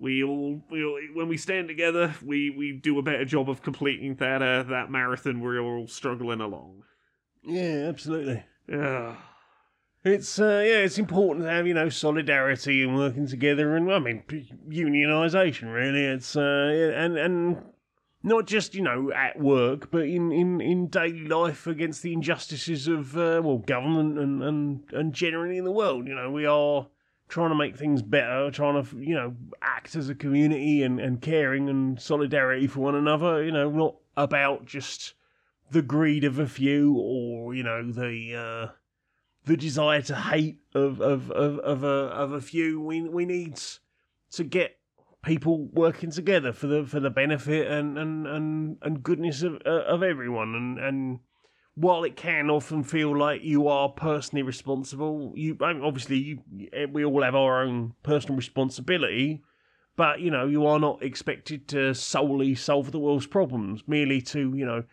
we 0.00 0.24
all, 0.24 0.60
we 0.70 0.84
all 0.84 0.98
when 1.14 1.28
we 1.28 1.36
stand 1.36 1.68
together, 1.68 2.14
we 2.24 2.50
we 2.50 2.72
do 2.72 2.98
a 2.98 3.02
better 3.02 3.24
job 3.24 3.48
of 3.48 3.62
completing 3.62 4.16
that 4.16 4.42
uh, 4.42 4.62
that 4.64 4.90
marathon 4.90 5.40
we're 5.40 5.60
all 5.60 5.86
struggling 5.86 6.40
along. 6.40 6.82
Yeah, 7.44 7.86
absolutely. 7.88 8.42
Yeah. 8.68 9.16
It's 10.04 10.40
uh, 10.40 10.64
yeah, 10.66 10.78
it's 10.78 10.98
important 10.98 11.46
to 11.46 11.52
have 11.52 11.66
you 11.66 11.74
know 11.74 11.88
solidarity 11.88 12.82
and 12.82 12.96
working 12.96 13.28
together, 13.28 13.76
and 13.76 13.92
I 13.92 14.00
mean 14.00 14.24
unionisation. 14.68 15.72
Really, 15.72 16.04
it's 16.04 16.34
uh, 16.34 16.92
and 16.96 17.16
and 17.16 17.62
not 18.22 18.46
just 18.46 18.74
you 18.74 18.82
know 18.82 19.10
at 19.12 19.38
work, 19.38 19.90
but 19.90 20.02
in 20.02 20.32
in 20.32 20.60
in 20.60 20.86
daily 20.88 21.26
life 21.26 21.66
against 21.66 22.02
the 22.02 22.12
injustices 22.12 22.88
of 22.88 23.16
uh, 23.16 23.40
well 23.42 23.58
government 23.58 24.18
and 24.18 24.42
and 24.42 24.84
and 24.92 25.12
generally 25.12 25.58
in 25.58 25.64
the 25.64 25.72
world. 25.72 26.06
You 26.06 26.14
know, 26.14 26.30
we 26.30 26.46
are 26.46 26.86
trying 27.28 27.50
to 27.50 27.54
make 27.54 27.76
things 27.76 28.02
better, 28.02 28.50
trying 28.50 28.82
to 28.82 28.98
you 28.98 29.14
know 29.14 29.34
act 29.60 29.96
as 29.96 30.08
a 30.08 30.14
community 30.14 30.82
and 30.82 31.00
and 31.00 31.20
caring 31.20 31.68
and 31.68 32.00
solidarity 32.00 32.66
for 32.66 32.80
one 32.80 32.94
another. 32.94 33.44
You 33.44 33.52
know, 33.52 33.70
not 33.70 33.96
about 34.16 34.66
just 34.66 35.14
the 35.70 35.82
greed 35.82 36.24
of 36.24 36.38
a 36.38 36.46
few 36.46 36.96
or 36.96 37.54
you 37.54 37.62
know 37.62 37.90
the. 37.90 38.68
Uh, 38.70 38.72
the 39.44 39.56
desire 39.56 40.00
to 40.00 40.14
hate 40.14 40.60
of 40.72 41.00
of 41.00 41.30
of, 41.32 41.58
of 41.58 41.82
a 41.82 41.86
of 41.86 42.32
a 42.32 42.40
few. 42.40 42.80
We 42.80 43.02
we 43.02 43.24
need 43.24 43.60
to 44.32 44.44
get 44.44 44.76
people 45.22 45.68
working 45.72 46.10
together 46.10 46.52
for 46.52 46.66
the 46.66 46.84
for 46.84 47.00
the 47.00 47.10
benefit 47.10 47.70
and 47.70 47.96
and 47.96 48.26
and, 48.26 48.76
and 48.82 49.02
goodness 49.02 49.42
of 49.42 49.60
uh, 49.64 49.84
of 49.84 50.02
everyone. 50.02 50.54
And 50.54 50.78
and 50.78 51.20
while 51.74 52.04
it 52.04 52.16
can 52.16 52.50
often 52.50 52.82
feel 52.82 53.16
like 53.16 53.42
you 53.42 53.68
are 53.68 53.88
personally 53.88 54.42
responsible, 54.42 55.32
you 55.36 55.56
I 55.60 55.72
mean, 55.72 55.82
obviously 55.82 56.18
you, 56.18 56.38
we 56.92 57.04
all 57.04 57.22
have 57.22 57.34
our 57.34 57.62
own 57.62 57.94
personal 58.02 58.36
responsibility. 58.36 59.42
But 59.94 60.20
you 60.20 60.30
know, 60.30 60.46
you 60.46 60.66
are 60.66 60.78
not 60.78 61.02
expected 61.02 61.68
to 61.68 61.94
solely 61.94 62.54
solve 62.54 62.92
the 62.92 62.98
world's 62.98 63.26
problems, 63.26 63.82
merely 63.86 64.20
to 64.22 64.54
you 64.54 64.66
know 64.66 64.84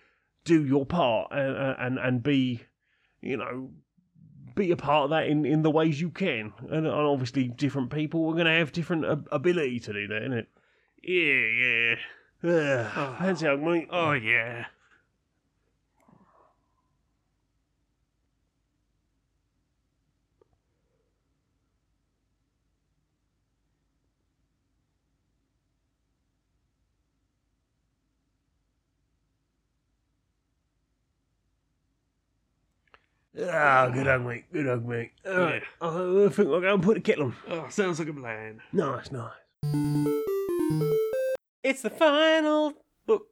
do 0.45 0.65
your 0.65 0.85
part 0.85 1.31
and 1.31 1.75
and 1.79 1.99
and 1.99 2.23
be 2.23 2.61
you 3.21 3.37
know 3.37 3.71
be 4.55 4.71
a 4.71 4.75
part 4.75 5.05
of 5.05 5.09
that 5.11 5.27
in, 5.27 5.45
in 5.45 5.61
the 5.61 5.71
ways 5.71 5.99
you 5.99 6.09
can. 6.09 6.53
And, 6.69 6.85
and 6.85 6.87
obviously, 6.87 7.47
different 7.47 7.89
people 7.91 8.27
are 8.29 8.33
going 8.33 8.45
to 8.45 8.51
have 8.51 8.71
different 8.71 9.05
ab- 9.05 9.27
ability 9.31 9.79
to 9.81 9.93
do 9.93 10.07
that, 10.07 10.21
innit? 10.21 10.45
Yeah, 11.03 11.95
yeah. 11.95 11.95
Yeah. 12.41 13.17
Fancy 13.17 13.45
hug, 13.45 13.61
mate. 13.61 13.87
Oh, 13.91 14.13
yeah. 14.13 14.65
Ah, 33.41 33.89
good 33.93 34.07
hug, 34.07 34.25
mate. 34.25 34.45
Good 34.51 34.65
hug, 34.65 34.85
mate. 34.85 35.11
All 35.25 35.37
right. 35.37 35.63
I 35.81 36.29
think 36.29 36.49
I'll 36.49 36.61
go 36.61 36.73
and 36.73 36.83
put 36.83 36.95
the 36.95 37.01
kettle 37.01 37.25
on. 37.25 37.35
Oh, 37.49 37.65
sounds 37.69 37.99
like 37.99 38.07
a 38.09 38.13
plan. 38.13 38.59
Nice, 38.73 39.11
nice. 39.11 39.31
It's 41.63 41.81
the 41.81 41.89
final 41.89 42.73
book. 43.05 43.27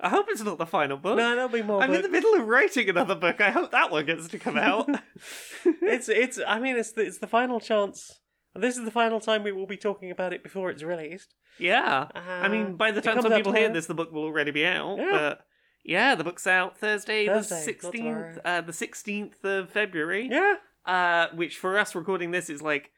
I 0.00 0.08
hope 0.08 0.26
it's 0.28 0.42
not 0.42 0.58
the 0.58 0.66
final 0.66 0.96
book. 0.96 1.16
No, 1.16 1.34
there'll 1.34 1.48
be 1.48 1.62
more. 1.62 1.82
I'm 1.82 1.92
in 1.92 2.02
the 2.02 2.08
middle 2.08 2.34
of 2.34 2.46
writing 2.46 2.88
another 2.88 3.14
book. 3.14 3.40
I 3.40 3.50
hope 3.50 3.70
that 3.72 3.90
one 3.90 4.06
gets 4.06 4.28
to 4.28 4.38
come 4.38 4.56
out. 4.56 4.88
it's 5.64 6.08
it's. 6.08 6.40
I 6.46 6.58
mean, 6.58 6.76
it's 6.76 6.92
the, 6.92 7.02
it's 7.02 7.18
the 7.18 7.26
final 7.26 7.60
chance. 7.60 8.18
This 8.54 8.76
is 8.76 8.84
the 8.84 8.90
final 8.90 9.18
time 9.20 9.44
we 9.44 9.52
will 9.52 9.66
be 9.66 9.76
talking 9.76 10.10
about 10.10 10.32
it 10.32 10.42
before 10.42 10.70
it's 10.70 10.82
released. 10.82 11.34
yeah. 11.58 12.08
I 12.14 12.46
Uh, 12.46 12.48
mean, 12.48 12.76
by 12.76 12.90
the 12.90 13.00
time 13.00 13.20
some 13.22 13.32
people 13.32 13.52
hear 13.52 13.70
this, 13.72 13.86
the 13.86 13.94
book 13.94 14.12
will 14.12 14.24
already 14.24 14.50
be 14.50 14.66
out. 14.66 14.98
Yeah. 14.98 15.10
But 15.10 15.40
yeah, 15.84 16.14
the 16.14 16.24
book's 16.24 16.46
out 16.46 16.78
Thursday, 16.78 17.26
Thursday, 17.26 17.54
the 17.54 17.56
not 17.58 17.64
sixteenth, 17.64 17.94
tomorrow. 17.94 18.40
uh, 18.44 18.60
the 18.60 18.72
sixteenth 18.72 19.44
of 19.44 19.70
February. 19.70 20.28
Yeah. 20.30 20.54
Uh, 20.84 21.28
which 21.34 21.58
for 21.58 21.78
us 21.78 21.94
recording 21.94 22.30
this 22.32 22.50
is 22.50 22.60
like 22.60 22.90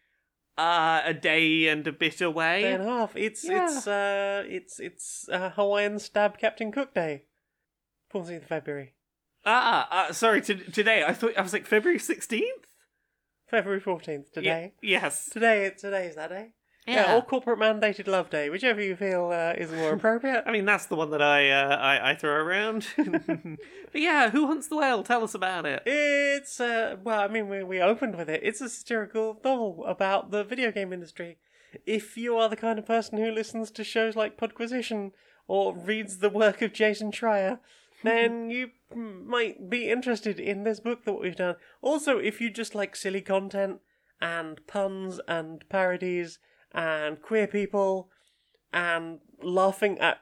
uh, 0.56 1.02
a 1.05 1.12
day 1.12 1.69
and 1.69 1.86
a 1.86 1.93
bit 1.93 2.20
away. 2.20 2.62
Day 2.62 2.73
and 2.74 2.82
a 2.82 2.86
half. 2.86 3.16
It's 3.16 3.44
Yeah. 3.44 3.66
it's 3.66 3.86
uh 3.86 4.44
it's 4.47 4.81
it's 4.81 5.28
uh, 5.28 5.51
Hawaiian 5.51 5.98
Stab 5.98 6.39
Captain 6.39 6.73
Cook 6.73 6.94
Day. 6.94 7.24
14th 8.12 8.36
of 8.36 8.44
February. 8.44 8.94
Ah, 9.44 10.09
uh, 10.09 10.12
sorry. 10.12 10.40
To, 10.43 10.55
today, 10.55 11.05
I 11.06 11.12
thought 11.12 11.36
I 11.36 11.43
was 11.43 11.52
like 11.52 11.66
February 11.66 11.98
sixteenth. 11.98 12.65
February 13.51 13.81
14th 13.81 14.32
today. 14.32 14.73
yes. 14.82 15.28
Today 15.31 15.70
today 15.77 16.06
is 16.06 16.16
that 16.16 16.31
day. 16.31 16.52
Yeah. 16.86 17.16
or 17.16 17.23
corporate 17.23 17.59
mandated 17.59 18.06
love 18.06 18.28
day, 18.28 18.51
whichever 18.51 18.82
you 18.82 18.94
feel 18.94 19.31
uh, 19.32 19.55
is 19.56 19.73
more 19.73 19.94
appropriate. 19.94 20.44
I 20.47 20.52
mean, 20.52 20.66
that's 20.66 20.85
the 20.86 20.97
one 20.97 21.11
that 21.11 21.23
I 21.23 21.51
uh, 21.51 21.77
I, 21.77 22.11
I 22.11 22.15
throw 22.15 22.35
around. 22.35 22.86
but 22.97 24.01
yeah, 24.01 24.31
Who 24.31 24.47
Hunts 24.47 24.69
the 24.69 24.77
Whale? 24.77 25.02
Tell 25.02 25.24
us 25.24 25.35
about 25.35 25.65
it. 25.65 25.82
It's 25.86 26.61
uh 26.61 26.97
well, 27.02 27.20
I 27.20 27.28
mean 27.28 27.48
we 27.48 27.62
we 27.62 27.81
opened 27.81 28.16
with 28.16 28.28
it. 28.28 28.40
It's 28.43 28.61
a 28.61 28.69
satirical 28.69 29.40
novel 29.43 29.85
about 29.86 30.31
the 30.31 30.44
video 30.44 30.70
game 30.70 30.93
industry. 30.93 31.39
If 31.86 32.16
you 32.16 32.36
are 32.36 32.48
the 32.48 32.56
kind 32.56 32.78
of 32.78 32.86
person 32.86 33.19
who 33.19 33.31
listens 33.31 33.70
to 33.73 33.82
shows 33.82 34.15
like 34.15 34.36
Podquisition 34.36 35.12
or 35.48 35.74
reads 35.74 36.19
the 36.19 36.31
work 36.31 36.62
of 36.62 36.73
Jason 36.73 37.11
Schreier, 37.12 37.61
then 38.05 38.51
you 38.51 38.70
might 38.94 39.70
be 39.70 39.90
interested 39.90 40.39
in 40.39 40.65
this 40.65 40.81
book 40.81 41.05
that 41.05 41.15
we've 41.15 41.36
done. 41.36 41.56
Also, 41.81 42.19
if 42.19 42.40
you 42.40 42.51
just 42.51 42.74
like 42.74 42.94
silly 42.94 43.23
content 43.23 43.81
and 44.20 44.66
puns 44.66 45.20
and 45.27 45.69
parodies 45.69 46.39
and 46.75 47.23
queer 47.23 47.47
people 47.47 48.11
and 48.73 49.21
laughing 49.43 49.99
at 49.99 50.19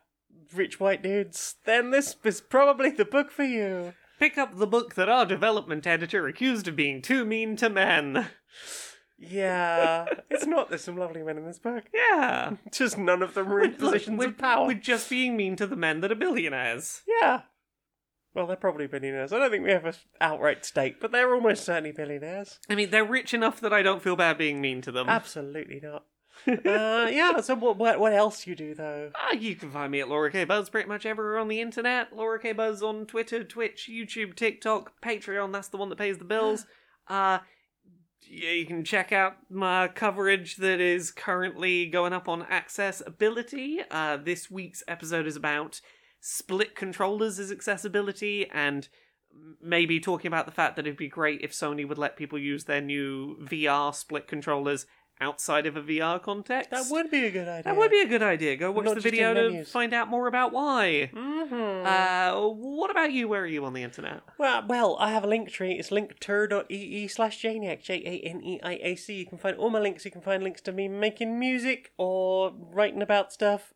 rich 0.55 0.79
white 0.79 1.03
dudes, 1.03 1.57
then 1.65 1.91
this 1.91 2.16
is 2.24 2.41
probably 2.41 2.91
the 2.91 3.05
book 3.05 3.31
for 3.31 3.45
you. 3.45 3.95
Pick 4.19 4.39
up 4.39 4.57
the 4.57 4.66
book 4.66 4.95
that 4.95 5.09
our 5.09 5.27
development 5.27 5.87
editor 5.87 6.29
accused 6.29 6.69
of 6.69 6.77
being 6.77 7.03
too 7.03 7.24
mean 7.24 7.57
to 7.57 7.69
men. 7.69 8.29
Yeah, 9.19 10.07
it's 10.31 10.47
not. 10.47 10.69
There's 10.69 10.85
some 10.85 10.97
lovely 10.97 11.23
men 11.23 11.39
in 11.39 11.47
this 11.47 11.59
book. 11.59 11.85
Yeah. 11.95 12.57
Just 12.73 12.99
none 12.99 13.23
of 13.23 13.35
them 13.35 13.53
are 13.53 13.61
in 13.61 13.74
positions 13.74 14.19
we're, 14.19 14.29
of 14.29 14.39
power. 14.39 14.66
We're 14.66 14.74
just 14.74 15.09
being 15.09 15.37
mean 15.37 15.57
to 15.57 15.66
the 15.66 15.77
men 15.77 16.01
that 16.01 16.12
are 16.12 16.16
billionaires. 16.16 17.03
Yeah. 17.07 17.43
Well, 18.35 18.47
they're 18.47 18.57
probably 18.57 18.87
billionaires. 18.87 19.33
I 19.33 19.39
don't 19.39 19.51
think 19.51 19.65
we 19.65 19.73
have 19.73 19.85
an 19.85 19.95
outright 20.20 20.65
stake, 20.65 21.01
but 21.01 21.12
they're 21.12 21.35
almost 21.35 21.65
certainly 21.65 21.93
billionaires. 21.93 22.59
I 22.69 22.74
mean, 22.74 22.91
they're 22.91 23.05
rich 23.05 23.35
enough 23.35 23.61
that 23.61 23.73
I 23.73 23.83
don't 23.83 24.03
feel 24.03 24.16
bad 24.16 24.39
being 24.39 24.61
mean 24.61 24.81
to 24.83 24.93
them. 24.93 25.09
Absolutely 25.09 25.81
not. 25.83 26.07
Uh, 26.47 27.09
yeah. 27.11 27.41
So 27.41 27.55
what? 27.55 27.77
What, 27.79 28.01
what 28.01 28.13
else 28.13 28.47
you 28.47 28.55
do 28.55 28.75
though? 28.75 29.11
Ah, 29.23 29.33
you 29.33 29.55
can 29.55 29.71
find 29.71 29.93
me 29.93 30.01
at 30.01 30.09
Laura 30.09 30.31
K 30.31 30.45
Buzz 30.45 30.69
pretty 30.71 30.89
much 30.89 31.07
everywhere 31.07 31.39
on 31.39 31.49
the 31.49 31.61
internet. 31.61 32.15
Laura 32.15 32.39
K 32.39 32.53
Buzz 32.53 32.83
on 32.83 33.07
Twitter, 33.07 33.45
Twitch, 33.45 33.89
YouTube, 33.91 34.35
TikTok, 34.35 35.01
Patreon. 35.03 35.53
That's 35.53 35.69
the 35.69 35.77
one 35.77 35.89
that 35.91 35.99
pays 35.99 36.19
the 36.19 36.25
bills. 36.25 36.67
Uh, 37.09 37.41
yeah, 38.31 38.53
you 38.53 38.65
can 38.65 38.85
check 38.85 39.13
out 39.13 39.37
my 39.51 39.89
coverage 39.89 40.57
that 40.57 40.81
is 40.81 41.11
currently 41.11 41.87
going 41.87 42.13
up 42.13 42.29
on 42.29 42.43
accessibility. 42.43 43.81
Uh, 43.91 44.17
this 44.17 44.51
week's 44.51 44.83
episode 44.87 45.27
is 45.27 45.37
about 45.37 45.81
split 46.21 46.77
controllers 46.77 47.39
as 47.39 47.51
accessibility 47.51 48.49
and 48.51 48.89
maybe 49.61 49.99
talking 49.99 50.29
about 50.29 50.47
the 50.47 50.53
fact 50.53 50.77
that 50.77 50.87
it'd 50.87 50.97
be 50.97 51.09
great 51.09 51.41
if 51.43 51.53
Sony 51.53 51.87
would 51.87 51.99
let 51.99 52.17
people 52.17 52.39
use 52.39 52.65
their 52.65 52.81
new 52.81 53.37
VR 53.43 53.95
split 53.95 54.29
controllers 54.29 54.87
outside 55.23 55.66
of 55.66 55.77
a 55.77 55.82
VR 55.82 56.20
context. 56.20 56.70
That 56.70 56.86
would 56.90 57.11
be 57.11 57.24
a 57.27 57.31
good 57.31 57.49
idea. 57.49 57.62
That 57.62 57.77
would 57.77 57.90
be 57.90 58.01
a 58.01 58.07
good 58.09 58.23
idea. 58.23 58.57
Go 58.57 58.73
watch 58.73 58.85
Not 58.85 58.97
the 58.97 59.01
just 59.01 59.07
in 59.07 59.12
video 59.12 59.35
to 59.35 59.51
menus. 59.51 59.70
find 59.70 59.94
out 59.94 60.09
more 60.09 60.27
about 60.27 60.53
why. 60.53 61.11
Mm-hmm. 61.15 61.86
Uh, 61.86 62.49
what 62.49 62.90
about 62.90 63.12
you? 63.12 63.28
Where 63.28 63.43
are 63.43 63.47
you 63.47 63.65
on 63.65 63.73
the 63.73 63.82
internet? 63.82 64.20
Well, 64.39 64.65
well, 64.66 64.97
I 64.99 65.12
have 65.12 65.24
a 65.24 65.28
link 65.28 65.49
tree. 65.51 65.73
It's 65.73 65.90
linktr.ee 65.90 67.09
slash 67.09 67.40
Janiac, 67.43 67.82
J 67.82 67.94
A 68.05 68.28
N 68.28 68.43
E 68.43 68.61
I 68.62 68.81
A 68.82 68.97
C. 68.97 69.15
You 69.15 69.27
can 69.27 69.39
find 69.39 69.57
all 69.57 69.70
my 69.70 69.78
links. 69.78 70.05
You 70.05 70.11
can 70.11 70.23
find 70.23 70.43
links 70.43 70.61
to 70.62 70.73
me 70.73 70.89
making 70.89 71.39
music 71.39 71.93
or 71.97 72.53
writing 72.73 73.01
about 73.01 73.32
stuff 73.32 73.73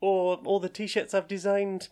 or 0.00 0.36
all 0.44 0.58
the 0.58 0.68
t 0.68 0.86
shirts 0.86 1.12
I've 1.14 1.28
designed. 1.28 1.88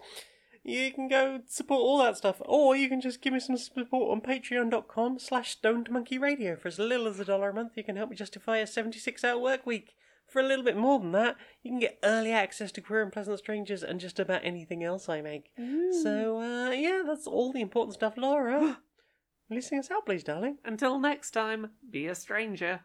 You 0.67 0.91
can 0.93 1.07
go 1.07 1.41
support 1.47 1.81
all 1.81 1.99
that 1.99 2.17
stuff. 2.17 2.43
Or 2.45 2.75
you 2.75 2.89
can 2.89 3.01
just 3.01 3.23
give 3.23 3.33
me 3.33 3.39
some 3.39 3.57
support 3.57 4.11
on 4.11 4.21
patreon.com 4.21 5.21
slash 5.21 5.53
stoned 5.53 5.91
monkey 5.91 6.19
radio. 6.19 6.57
For 6.57 6.67
as 6.67 6.79
little 6.79 7.07
as 7.07 7.21
a 7.21 7.25
dollar 7.25 7.51
a 7.51 7.55
month, 7.55 7.73
you 7.77 7.85
can 7.85 7.95
help 7.95 8.11
me 8.11 8.17
justify 8.17 8.59
a 8.59 8.67
76 8.67 9.23
hour 9.23 9.39
work 9.39 9.65
week. 9.65 9.95
For 10.27 10.41
a 10.41 10.45
little 10.47 10.65
bit 10.65 10.77
more 10.77 10.99
than 10.99 11.13
that, 11.13 11.37
you 11.63 11.71
can 11.71 11.79
get 11.79 12.01
early 12.03 12.33
access 12.33 12.73
to 12.73 12.81
Queer 12.81 13.03
and 13.03 13.13
Pleasant 13.13 13.39
Strangers 13.39 13.85
and 13.85 14.01
just 14.01 14.19
about 14.19 14.45
anything 14.45 14.83
else 14.83 15.09
I 15.09 15.21
make. 15.21 15.53
So, 16.03 16.41
uh, 16.41 16.71
yeah, 16.71 17.03
that's 17.07 17.29
all 17.29 17.53
the 17.53 17.61
important 17.61 17.95
stuff, 17.95 18.15
Laura. 18.17 18.79
You 19.49 19.59
us 19.59 19.91
out, 19.93 20.05
please, 20.05 20.25
darling? 20.25 20.59
Until 20.65 20.99
next 20.99 21.31
time, 21.31 21.71
be 21.89 22.09
a 22.09 22.17
stranger. 22.17 22.81